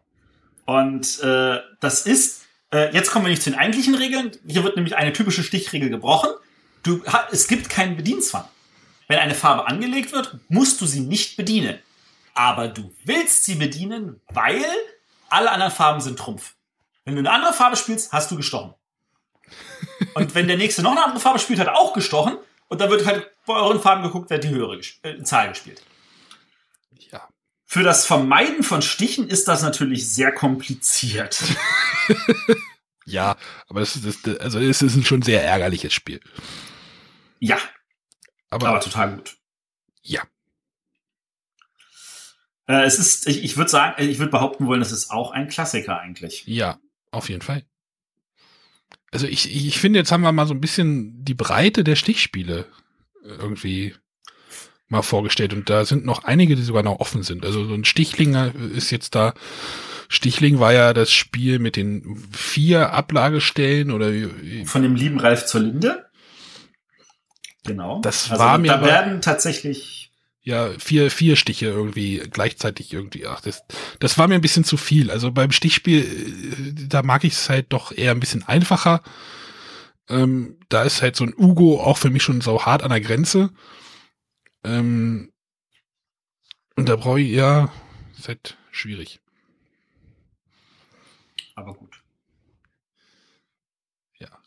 Und 0.66 1.22
äh, 1.22 1.58
das 1.78 2.06
ist, 2.06 2.42
äh, 2.72 2.92
jetzt 2.92 3.12
kommen 3.12 3.24
wir 3.24 3.30
nicht 3.30 3.42
zu 3.42 3.50
den 3.50 3.58
eigentlichen 3.58 3.94
Regeln. 3.94 4.32
Hier 4.48 4.64
wird 4.64 4.74
nämlich 4.74 4.96
eine 4.96 5.12
typische 5.12 5.44
Stichregel 5.44 5.90
gebrochen. 5.90 6.30
Du, 6.82 7.04
es 7.30 7.46
gibt 7.46 7.68
keinen 7.68 7.96
Bedienzwang. 7.96 8.46
Wenn 9.06 9.20
eine 9.20 9.36
Farbe 9.36 9.68
angelegt 9.68 10.10
wird, 10.10 10.38
musst 10.48 10.80
du 10.80 10.86
sie 10.86 11.02
nicht 11.02 11.36
bedienen. 11.36 11.78
Aber 12.34 12.66
du 12.66 12.92
willst 13.04 13.44
sie 13.44 13.54
bedienen, 13.54 14.20
weil 14.26 14.64
alle 15.30 15.50
anderen 15.50 15.72
Farben 15.72 16.00
sind 16.00 16.18
Trumpf. 16.18 16.54
Wenn 17.04 17.14
du 17.14 17.20
eine 17.20 17.30
andere 17.30 17.52
Farbe 17.52 17.76
spielst, 17.76 18.12
hast 18.12 18.30
du 18.30 18.36
gestochen. 18.36 18.74
Und 20.14 20.34
wenn 20.34 20.48
der 20.48 20.56
nächste 20.56 20.82
noch 20.82 20.92
eine 20.92 21.04
andere 21.04 21.20
Farbe 21.20 21.38
spielt, 21.38 21.58
hat 21.58 21.68
er 21.68 21.78
auch 21.78 21.92
gestochen. 21.92 22.36
Und 22.68 22.80
dann 22.80 22.90
wird 22.90 23.06
halt 23.06 23.30
bei 23.46 23.54
euren 23.54 23.80
Farben 23.80 24.02
geguckt, 24.02 24.30
wer 24.30 24.38
die 24.38 24.48
höhere 24.48 24.80
äh, 25.02 25.22
Zahl 25.22 25.48
gespielt. 25.48 25.82
Ja. 27.10 27.28
Für 27.64 27.82
das 27.82 28.06
Vermeiden 28.06 28.62
von 28.62 28.82
Stichen 28.82 29.28
ist 29.28 29.48
das 29.48 29.62
natürlich 29.62 30.08
sehr 30.12 30.32
kompliziert. 30.32 31.42
ja, 33.06 33.36
aber 33.68 33.80
es 33.80 33.96
ist, 33.96 34.28
also 34.40 34.60
es 34.60 34.82
ist 34.82 34.94
ein 34.94 35.04
schon 35.04 35.22
sehr 35.22 35.44
ärgerliches 35.44 35.92
Spiel. 35.92 36.20
Ja, 37.40 37.58
aber, 38.50 38.68
aber 38.68 38.80
total 38.80 39.16
gut. 39.16 39.36
Ja. 40.02 40.22
Äh, 42.70 42.84
es 42.84 42.98
ist, 42.98 43.26
ich, 43.26 43.42
ich 43.42 43.56
würde 43.56 43.70
sagen, 43.70 44.02
ich 44.02 44.18
würde 44.18 44.30
behaupten 44.30 44.66
wollen, 44.66 44.80
es 44.80 44.92
ist 44.92 45.10
auch 45.10 45.32
ein 45.32 45.48
Klassiker 45.48 45.98
eigentlich. 45.98 46.44
Ja, 46.46 46.78
auf 47.10 47.28
jeden 47.28 47.42
Fall. 47.42 47.64
Also 49.10 49.26
ich, 49.26 49.52
ich 49.54 49.80
finde, 49.80 49.98
jetzt 49.98 50.12
haben 50.12 50.22
wir 50.22 50.30
mal 50.30 50.46
so 50.46 50.54
ein 50.54 50.60
bisschen 50.60 51.24
die 51.24 51.34
Breite 51.34 51.82
der 51.82 51.96
Stichspiele 51.96 52.66
irgendwie 53.24 53.94
mal 54.88 55.02
vorgestellt 55.02 55.52
und 55.52 55.68
da 55.68 55.84
sind 55.84 56.04
noch 56.04 56.24
einige, 56.24 56.54
die 56.54 56.62
sogar 56.62 56.84
noch 56.84 57.00
offen 57.00 57.24
sind. 57.24 57.44
Also 57.44 57.64
so 57.64 57.74
ein 57.74 57.84
Stichlinger 57.84 58.54
ist 58.54 58.90
jetzt 58.90 59.14
da. 59.16 59.34
Stichling 60.08 60.58
war 60.60 60.72
ja 60.72 60.92
das 60.92 61.12
Spiel 61.12 61.58
mit 61.58 61.76
den 61.76 62.24
vier 62.32 62.92
Ablagestellen 62.92 63.90
oder 63.90 64.12
von 64.64 64.82
dem 64.82 64.94
lieben 64.94 65.18
Ralf 65.18 65.46
zur 65.46 65.60
Linde. 65.62 66.06
Genau. 67.64 68.00
Das 68.00 68.30
also 68.30 68.42
war 68.42 68.58
mir. 68.58 68.68
Da 68.68 68.84
werden 68.84 69.20
tatsächlich. 69.20 70.09
Ja, 70.42 70.70
vier, 70.78 71.10
vier 71.10 71.36
Stiche 71.36 71.66
irgendwie 71.66 72.18
gleichzeitig 72.30 72.92
irgendwie. 72.92 73.26
Ach, 73.26 73.40
das, 73.40 73.62
das 73.98 74.16
war 74.16 74.26
mir 74.26 74.36
ein 74.36 74.40
bisschen 74.40 74.64
zu 74.64 74.76
viel. 74.76 75.10
Also 75.10 75.30
beim 75.32 75.52
Stichspiel, 75.52 76.02
äh, 76.02 76.86
da 76.88 77.02
mag 77.02 77.24
ich 77.24 77.34
es 77.34 77.48
halt 77.50 77.66
doch 77.72 77.92
eher 77.92 78.12
ein 78.12 78.20
bisschen 78.20 78.42
einfacher. 78.44 79.02
Ähm, 80.08 80.58
da 80.68 80.82
ist 80.82 81.02
halt 81.02 81.16
so 81.16 81.24
ein 81.24 81.34
Ugo 81.36 81.80
auch 81.82 81.98
für 81.98 82.10
mich 82.10 82.22
schon 82.22 82.40
so 82.40 82.64
hart 82.64 82.82
an 82.82 82.90
der 82.90 83.00
Grenze. 83.00 83.50
Ähm, 84.64 85.30
und 86.76 86.88
da 86.88 86.96
brauche 86.96 87.20
ich 87.20 87.30
ja, 87.30 87.72
ist 88.18 88.28
halt 88.28 88.56
schwierig. 88.70 89.20
Aber 91.54 91.74
gut. 91.74 92.00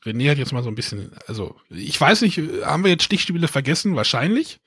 René 0.06 0.30
hat 0.30 0.38
jetzt 0.38 0.52
mal 0.52 0.64
so 0.64 0.70
ein 0.70 0.76
bisschen, 0.76 1.12
also 1.28 1.56
ich 1.70 2.00
weiß 2.00 2.22
nicht, 2.22 2.38
haben 2.64 2.84
wir 2.84 2.92
jetzt 2.92 3.04
Stichspiele 3.04 3.48
vergessen? 3.48 3.96
Wahrscheinlich. 3.96 4.60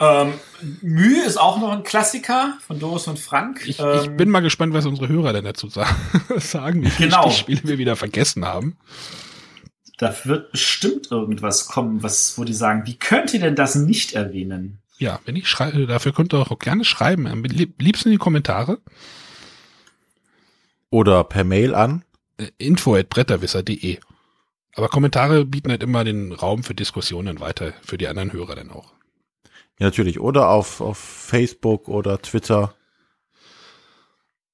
Ähm, 0.00 0.34
Mühe 0.82 1.24
ist 1.24 1.36
auch 1.36 1.60
noch 1.60 1.70
ein 1.70 1.84
Klassiker 1.84 2.58
von 2.66 2.78
Doris 2.78 3.06
und 3.06 3.18
Frank. 3.18 3.62
Ich, 3.66 3.78
ähm, 3.78 4.00
ich 4.02 4.10
bin 4.10 4.28
mal 4.28 4.40
gespannt, 4.40 4.74
was 4.74 4.86
unsere 4.86 5.08
Hörer 5.08 5.32
denn 5.32 5.44
dazu 5.44 5.68
sagen, 6.36 6.82
wie 6.82 6.90
viele 6.90 7.10
genau. 7.10 7.30
Stichspiele 7.30 7.60
wir 7.64 7.78
wieder 7.78 7.96
vergessen 7.96 8.44
haben. 8.44 8.76
Da 9.98 10.14
wird 10.24 10.50
bestimmt 10.50 11.10
irgendwas 11.10 11.68
kommen, 11.68 12.02
was, 12.02 12.36
wo 12.36 12.44
die 12.44 12.54
sagen, 12.54 12.82
wie 12.86 12.96
könnt 12.96 13.32
ihr 13.32 13.40
denn 13.40 13.54
das 13.54 13.76
nicht 13.76 14.14
erwähnen? 14.14 14.80
Ja, 14.98 15.20
wenn 15.24 15.36
ich 15.36 15.48
schreibe, 15.48 15.86
dafür 15.86 16.12
könnt 16.12 16.34
ihr 16.34 16.40
auch 16.40 16.58
gerne 16.58 16.84
schreiben. 16.84 17.26
Am 17.26 17.44
liebsten 17.44 18.08
in 18.08 18.12
die 18.12 18.18
Kommentare. 18.18 18.80
Oder 20.90 21.24
per 21.24 21.44
Mail 21.44 21.74
an 21.74 22.04
äh, 22.38 22.48
info.bretterwisser.de. 22.58 23.98
Aber 24.76 24.88
Kommentare 24.88 25.44
bieten 25.44 25.70
halt 25.70 25.82
immer 25.82 26.02
den 26.02 26.32
Raum 26.32 26.64
für 26.64 26.74
Diskussionen 26.74 27.38
weiter, 27.38 27.72
für 27.82 27.98
die 27.98 28.08
anderen 28.08 28.32
Hörer 28.32 28.56
dann 28.56 28.70
auch. 28.70 28.92
Ja, 29.78 29.86
natürlich. 29.86 30.20
Oder 30.20 30.48
auf, 30.48 30.80
auf 30.80 30.98
Facebook 30.98 31.88
oder 31.88 32.20
Twitter. 32.20 32.74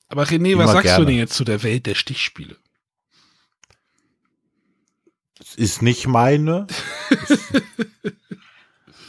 Aber 0.08 0.24
René, 0.24 0.52
immer 0.52 0.64
was 0.64 0.72
sagst 0.72 0.84
gerne. 0.86 1.04
du 1.04 1.10
denn 1.10 1.18
jetzt 1.18 1.34
zu 1.34 1.44
der 1.44 1.62
Welt 1.62 1.86
der 1.86 1.94
Stichspiele? 1.94 2.56
Es 5.38 5.54
ist 5.54 5.82
nicht 5.82 6.06
meine. 6.06 6.66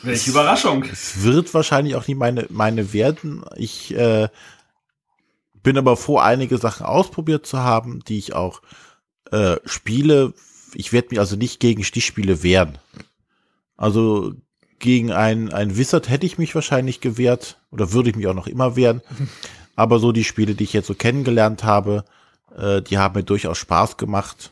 Welche 0.03 0.31
Überraschung. 0.31 0.83
Es 0.83 1.23
wird 1.23 1.53
wahrscheinlich 1.53 1.95
auch 1.95 2.07
nicht 2.07 2.17
meine, 2.17 2.47
meine 2.49 2.93
werden. 2.93 3.45
Ich 3.55 3.93
äh, 3.95 4.29
bin 5.63 5.77
aber 5.77 5.97
froh, 5.97 6.17
einige 6.17 6.57
Sachen 6.57 6.85
ausprobiert 6.85 7.45
zu 7.45 7.59
haben, 7.59 8.03
die 8.05 8.17
ich 8.17 8.33
auch 8.33 8.61
äh, 9.31 9.57
spiele, 9.65 10.33
ich 10.73 10.93
werde 10.93 11.09
mich 11.11 11.19
also 11.19 11.35
nicht 11.35 11.59
gegen 11.59 11.83
Stichspiele 11.83 12.43
wehren. 12.43 12.77
Also 13.77 14.33
gegen 14.81 15.11
ein, 15.11 15.53
ein 15.53 15.77
Wizard 15.77 16.09
hätte 16.09 16.25
ich 16.25 16.37
mich 16.37 16.53
wahrscheinlich 16.53 16.99
gewehrt 16.99 17.59
oder 17.71 17.93
würde 17.93 18.09
ich 18.09 18.15
mich 18.15 18.27
auch 18.27 18.33
noch 18.33 18.47
immer 18.47 18.75
wehren. 18.75 19.01
Aber 19.75 19.99
so 19.99 20.11
die 20.11 20.25
Spiele, 20.25 20.53
die 20.53 20.65
ich 20.65 20.73
jetzt 20.73 20.87
so 20.87 20.93
kennengelernt 20.93 21.63
habe, 21.63 22.03
äh, 22.57 22.81
die 22.81 22.97
haben 22.97 23.15
mir 23.15 23.23
durchaus 23.23 23.57
Spaß 23.57 23.97
gemacht. 23.97 24.51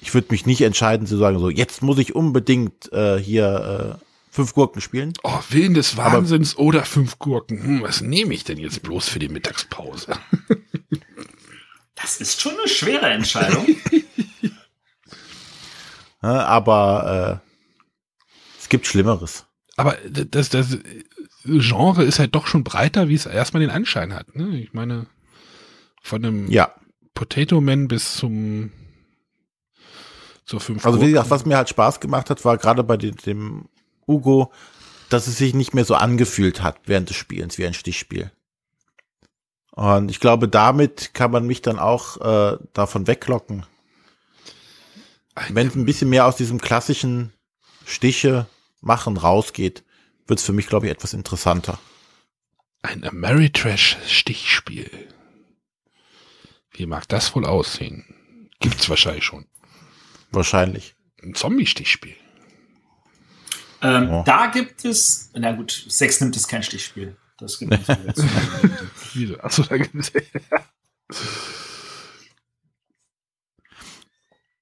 Ich 0.00 0.12
würde 0.12 0.28
mich 0.30 0.44
nicht 0.44 0.60
entscheiden 0.60 1.06
zu 1.06 1.16
sagen, 1.16 1.38
so 1.38 1.48
jetzt 1.48 1.82
muss 1.82 1.98
ich 1.98 2.14
unbedingt 2.14 2.92
äh, 2.92 3.18
hier 3.18 3.98
äh, 3.98 4.04
fünf 4.30 4.52
Gurken 4.52 4.82
spielen. 4.82 5.14
Oh, 5.22 5.38
Willen 5.48 5.74
des 5.74 5.96
Wahnsinns 5.96 6.56
Aber, 6.56 6.64
oder 6.64 6.84
fünf 6.84 7.18
Gurken. 7.18 7.62
Hm, 7.62 7.82
was 7.82 8.00
nehme 8.02 8.34
ich 8.34 8.44
denn 8.44 8.58
jetzt 8.58 8.82
bloß 8.82 9.08
für 9.08 9.18
die 9.18 9.28
Mittagspause? 9.28 10.12
das 11.94 12.18
ist 12.18 12.40
schon 12.40 12.52
eine 12.58 12.68
schwere 12.68 13.06
Entscheidung. 13.06 13.66
aber 16.20 17.40
äh, 17.42 17.53
es 18.64 18.70
gibt 18.70 18.86
Schlimmeres. 18.86 19.44
Aber 19.76 19.98
das, 20.08 20.48
das 20.48 20.78
Genre 21.44 22.02
ist 22.02 22.18
halt 22.18 22.34
doch 22.34 22.46
schon 22.46 22.64
breiter, 22.64 23.10
wie 23.10 23.14
es 23.14 23.26
erstmal 23.26 23.60
den 23.60 23.68
Anschein 23.68 24.14
hat. 24.14 24.34
Ne? 24.34 24.58
Ich 24.58 24.72
meine, 24.72 25.06
von 26.00 26.24
einem 26.24 26.50
ja. 26.50 26.74
Potato 27.12 27.60
Man 27.60 27.88
bis 27.88 28.14
zum 28.16 28.72
zur 30.46 30.60
fünf. 30.60 30.86
Also 30.86 31.02
wie 31.02 31.10
gesagt, 31.10 31.28
was 31.28 31.44
mir 31.44 31.58
halt 31.58 31.68
Spaß 31.68 32.00
gemacht 32.00 32.30
hat, 32.30 32.42
war 32.46 32.56
gerade 32.56 32.84
bei 32.84 32.96
dem, 32.96 33.16
dem 33.16 33.68
Ugo, 34.08 34.50
dass 35.10 35.26
es 35.26 35.36
sich 35.36 35.52
nicht 35.52 35.74
mehr 35.74 35.84
so 35.84 35.94
angefühlt 35.94 36.62
hat 36.62 36.78
während 36.86 37.10
des 37.10 37.18
Spielens 37.18 37.58
wie 37.58 37.66
ein 37.66 37.74
Stichspiel. 37.74 38.30
Und 39.72 40.10
ich 40.10 40.20
glaube, 40.20 40.48
damit 40.48 41.12
kann 41.12 41.30
man 41.30 41.46
mich 41.46 41.60
dann 41.60 41.78
auch 41.78 42.18
äh, 42.22 42.56
davon 42.72 43.06
weglocken. 43.06 43.66
Wenn 45.50 45.66
es 45.66 45.74
ein 45.74 45.84
bisschen 45.84 46.08
mehr 46.08 46.24
aus 46.26 46.36
diesem 46.36 46.62
klassischen 46.62 47.34
Stiche 47.84 48.46
machen 48.84 49.16
rausgeht, 49.16 49.82
wird 50.26 50.38
es 50.38 50.44
für 50.46 50.52
mich, 50.52 50.66
glaube 50.66 50.86
ich, 50.86 50.92
etwas 50.92 51.12
interessanter. 51.14 51.78
Ein 52.82 53.04
Ameritrash-Stichspiel. 53.04 54.90
Wie 56.70 56.86
mag 56.86 57.08
das 57.08 57.34
wohl 57.34 57.46
aussehen? 57.46 58.50
Gibt's 58.60 58.88
wahrscheinlich 58.88 59.24
schon. 59.24 59.46
Wahrscheinlich. 60.30 60.94
Ein 61.22 61.34
Zombie-Stichspiel. 61.34 62.16
Ähm, 63.82 64.10
Oh. 64.10 64.22
Da 64.24 64.46
gibt 64.48 64.84
es, 64.84 65.30
na 65.34 65.52
gut, 65.52 65.70
Sex 65.88 66.20
nimmt 66.20 66.36
es 66.36 66.48
kein 66.48 66.62
Stichspiel. 66.62 67.16
Das 67.38 67.58
gibt 67.58 67.72
es 67.74 67.86
jetzt. 67.86 68.22
Wieso? 69.14 69.38
Achso, 69.40 69.62
da 69.64 69.76
gibt's. 69.76 70.12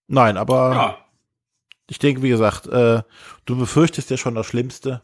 Nein, 0.09 0.36
aber 0.36 0.73
ja, 0.74 1.02
ich 1.88 1.98
denke, 1.98 2.22
wie 2.22 2.28
gesagt, 2.28 2.66
äh, 2.66 3.02
du 3.44 3.56
befürchtest 3.56 4.10
ja 4.10 4.16
schon 4.16 4.34
das 4.34 4.46
Schlimmste, 4.46 5.02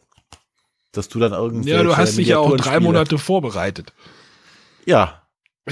dass 0.91 1.09
du 1.09 1.19
dann 1.19 1.33
irgendwie. 1.33 1.69
Ja, 1.69 1.83
du 1.83 1.95
hast 1.95 2.17
dich 2.17 2.27
ja 2.27 2.39
auch 2.39 2.55
drei 2.57 2.79
Monate 2.79 3.17
vorbereitet. 3.17 3.93
Ja. 4.85 5.27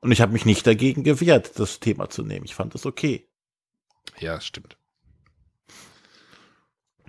Und 0.00 0.12
ich 0.12 0.20
habe 0.20 0.32
mich 0.32 0.44
nicht 0.44 0.66
dagegen 0.66 1.02
gewehrt, 1.02 1.58
das 1.58 1.80
Thema 1.80 2.10
zu 2.10 2.22
nehmen. 2.22 2.44
Ich 2.44 2.54
fand 2.54 2.74
das 2.74 2.84
okay. 2.84 3.26
Ja, 4.18 4.40
stimmt. 4.40 4.76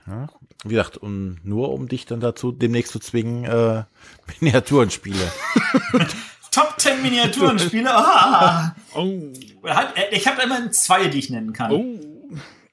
Ja. 0.08 0.28
Wie 0.64 0.70
gesagt, 0.70 0.98
um, 0.98 1.38
nur 1.44 1.72
um 1.72 1.88
dich 1.88 2.06
dann 2.06 2.20
dazu 2.20 2.52
demnächst 2.52 2.92
zu 2.94 3.00
zwingen, 3.00 3.44
äh, 3.44 3.84
Miniaturenspiele. 4.40 5.32
Top 6.56 6.76
10 6.80 7.02
Miniaturenspiele. 7.02 7.90
Ah. 7.94 8.74
Oh, 8.94 9.34
Ich 10.12 10.28
habe 10.28 10.42
immerhin 10.42 10.72
zwei, 10.72 11.08
die 11.08 11.20
ich 11.20 11.30
nennen 11.30 11.52
kann. 11.52 11.72
oh. 11.72 12.00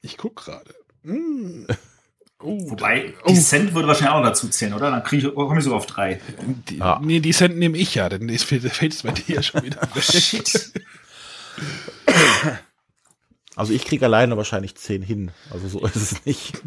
Ich 0.02 0.16
guck 0.16 0.36
gerade. 0.36 0.72
Hm. 1.04 1.66
Oh, 2.40 2.70
Wobei, 2.70 3.14
oh, 3.24 3.28
Descent 3.28 3.74
würde 3.74 3.88
wahrscheinlich 3.88 4.14
auch 4.14 4.22
dazu 4.22 4.48
zählen, 4.48 4.74
oder? 4.74 4.90
Dann 4.90 5.02
kriege 5.02 5.28
ich, 5.28 5.34
komme 5.34 5.58
ich 5.58 5.64
sogar 5.64 5.78
auf 5.78 5.86
drei. 5.86 6.20
die, 6.68 6.78
Ja. 6.78 7.00
Nee, 7.02 7.20
die 7.20 7.32
Cent 7.32 7.56
nehme 7.56 7.76
ich 7.78 7.94
ja, 7.94 8.08
denn 8.08 8.28
es 8.28 8.42
fällt 8.44 8.64
es 8.64 9.02
bei 9.02 9.10
dir 9.12 9.36
ja 9.36 9.42
schon 9.42 9.62
wieder 9.62 9.80
weg. 9.80 10.02
Shit. 10.02 10.72
Also 13.56 13.72
ich 13.72 13.84
kriege 13.84 14.06
alleine 14.06 14.36
wahrscheinlich 14.36 14.76
zehn 14.76 15.02
hin. 15.02 15.30
Also 15.50 15.68
so 15.68 15.84
ist 15.86 15.96
es 15.96 16.24
nicht. 16.24 16.60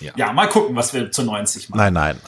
Ja, 0.00 0.32
mal 0.32 0.48
gucken, 0.48 0.76
was 0.76 0.92
wir 0.92 1.10
zu 1.10 1.22
90 1.22 1.70
machen. 1.70 1.78
Nein, 1.78 1.92
nein. 1.94 2.20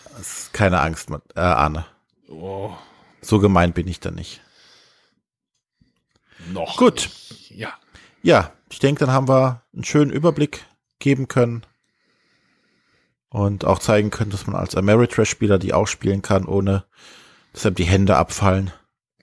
keine 0.53 0.81
Angst, 0.81 1.11
äh, 1.11 1.41
Arne. 1.41 1.85
Oh, 2.29 2.75
So 3.23 3.39
gemein 3.39 3.73
bin 3.73 3.89
ich 3.89 4.01
da 4.01 4.11
nicht. 4.11 4.41
noch. 6.53 6.77
Gut. 6.77 6.95
nicht. 7.31 7.51
Ja. 7.51 7.73
Ja, 8.23 8.53
ich 8.71 8.79
denke, 8.81 9.01
dann 9.05 9.15
haben 9.15 9.29
wir 9.29 9.63
einen 9.73 9.85
schönen 9.85 10.11
Überblick 10.11 10.65
geben 10.99 11.29
können. 11.29 11.65
Und 13.29 13.65
auch 13.65 13.79
zeigen 13.81 14.11
können, 14.11 14.31
dass 14.31 14.47
man 14.47 14.57
als 14.57 14.75
Ameritrash-Spieler 14.77 15.59
die 15.59 15.75
auch 15.75 15.87
spielen 15.87 16.23
kann, 16.23 16.47
ohne 16.47 16.85
dass 17.53 17.67
einem 17.67 17.75
die 17.75 17.85
Hände 17.85 18.17
abfallen. 18.17 18.73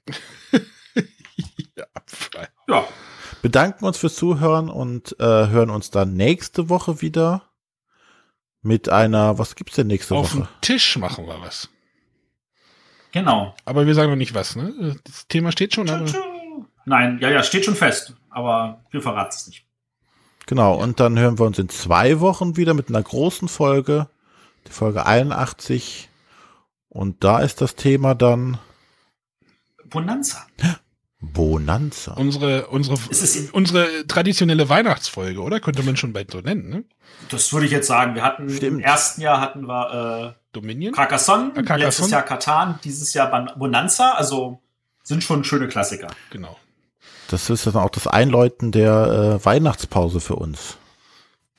ja. 1.76 1.86
Abfall. 1.94 2.50
Ja, 2.68 2.88
bedanken 3.42 3.86
uns 3.86 3.98
fürs 3.98 4.16
Zuhören 4.16 4.70
und 4.70 5.16
äh, 5.20 5.48
hören 5.48 5.70
uns 5.70 5.90
dann 5.90 6.14
nächste 6.16 6.70
Woche 6.70 7.02
wieder 7.02 7.50
mit 8.62 8.90
einer, 8.90 9.38
was 9.40 9.56
gibt's 9.56 9.76
denn 9.76 9.88
nächste 9.88 10.16
Auf 10.16 10.36
Woche? 10.36 10.44
dem 10.44 10.62
Tisch 10.62 10.98
machen 10.98 11.26
wir 11.26 11.42
was. 11.42 11.70
Genau. 13.14 13.56
Aber 13.64 13.88
wir 13.88 13.96
sagen 13.96 14.10
noch 14.10 14.18
nicht 14.18 14.34
was, 14.34 14.58
ne? 14.58 14.98
Das 15.06 15.28
Thema 15.28 15.54
steht 15.54 15.74
schon, 15.74 15.90
aber. 15.90 16.12
Nein, 16.86 17.20
ja, 17.22 17.30
ja, 17.30 17.44
steht 17.44 17.64
schon 17.64 17.76
fest. 17.76 18.14
Aber 18.30 18.82
wir 18.92 19.02
verraten 19.02 19.34
es 19.34 19.48
nicht. 19.48 19.66
Genau, 20.46 20.76
und 20.76 21.00
dann 21.00 21.18
hören 21.18 21.40
wir 21.40 21.46
uns 21.46 21.58
in 21.58 21.70
zwei 21.70 22.20
Wochen 22.20 22.58
wieder 22.58 22.74
mit 22.74 22.90
einer 22.90 23.02
großen 23.02 23.48
Folge, 23.48 24.10
die 24.68 24.72
Folge 24.72 25.06
81. 25.06 26.10
Und 26.90 27.24
da 27.24 27.40
ist 27.40 27.62
das 27.62 27.76
Thema 27.76 28.14
dann 28.16 28.60
Bonanza. 29.86 30.46
Bonanza. 31.22 32.14
Unsere, 32.14 32.68
unsere, 32.68 32.98
unsere 33.54 34.06
traditionelle 34.08 34.68
Weihnachtsfolge, 34.68 35.42
oder? 35.42 35.62
Könnte 35.62 35.84
man 35.84 35.96
schon 35.96 36.12
bald 36.12 36.32
so 36.32 36.42
nennen, 36.42 36.70
ne? 36.70 36.84
Das 37.30 37.54
würde 37.54 37.66
ich 37.66 37.72
jetzt 37.72 37.88
sagen. 37.88 38.14
Wir 38.14 38.24
hatten 38.24 38.50
Stimmt. 38.50 38.80
im 38.80 38.80
ersten 38.80 39.22
Jahr 39.22 39.40
hatten 39.40 39.66
wir 39.66 40.36
Dominion? 40.54 40.94
äh, 40.94 40.96
Carcassonne, 40.96 41.50
Ah, 41.52 41.54
Carcassonne. 41.56 41.84
letztes 41.86 42.10
Jahr 42.12 42.22
Katan, 42.24 42.80
dieses 42.84 43.14
Jahr 43.14 43.56
Bonanza. 43.58 44.14
Also 44.14 44.62
sind 45.04 45.24
schon 45.24 45.44
schöne 45.44 45.68
Klassiker. 45.68 46.08
Genau. 46.30 46.58
Das 47.28 47.50
ist 47.50 47.68
dann 47.68 47.76
auch 47.76 47.90
das 47.90 48.08
Einläuten 48.08 48.72
der 48.72 49.40
äh, 49.42 49.46
Weihnachtspause 49.46 50.20
für 50.22 50.36
uns. 50.36 50.78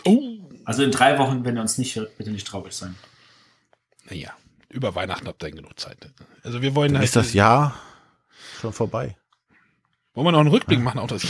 Oh! 0.04 0.20
Also 0.64 0.82
in 0.82 0.90
drei 0.92 1.18
Wochen, 1.18 1.44
wenn 1.44 1.56
ihr 1.56 1.60
uns 1.60 1.76
nicht 1.76 1.96
hört, 1.96 2.16
bitte 2.16 2.30
nicht 2.30 2.46
traurig 2.46 2.72
sein. 2.72 2.94
Naja, 4.08 4.30
über 4.70 4.94
Weihnachten 4.94 5.26
habt 5.28 5.42
ihr 5.42 5.50
genug 5.50 5.78
Zeit. 5.78 5.98
Also 6.42 6.62
wir 6.62 6.74
wollen 6.74 6.92
Dann 6.92 6.98
halt, 7.00 7.06
ist 7.08 7.16
das 7.16 7.34
Jahr 7.34 7.74
schon 8.60 8.72
vorbei. 8.72 9.16
Wollen 10.14 10.26
wir 10.26 10.32
noch 10.32 10.40
einen 10.40 10.48
Rückblick 10.48 10.80
machen? 10.80 11.00
Auch 11.00 11.06
das. 11.08 11.26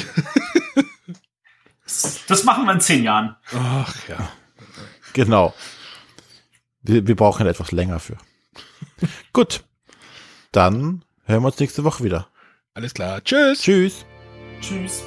Das 2.28 2.44
machen 2.44 2.64
wir 2.64 2.72
in 2.72 2.80
zehn 2.80 3.02
Jahren. 3.04 3.36
Ach 3.52 3.94
ja. 4.08 4.28
Genau. 5.12 5.54
Wir, 6.84 7.06
wir 7.06 7.16
brauchen 7.16 7.46
etwas 7.46 7.72
länger 7.72 7.98
für. 7.98 8.16
Gut. 9.32 9.64
Dann 10.52 11.02
hören 11.24 11.42
wir 11.42 11.46
uns 11.46 11.58
nächste 11.58 11.82
Woche 11.82 12.04
wieder. 12.04 12.28
Alles 12.74 12.94
klar. 12.94 13.22
Tschüss. 13.24 13.62
Tschüss. 13.62 14.04
Tschüss. 14.60 15.02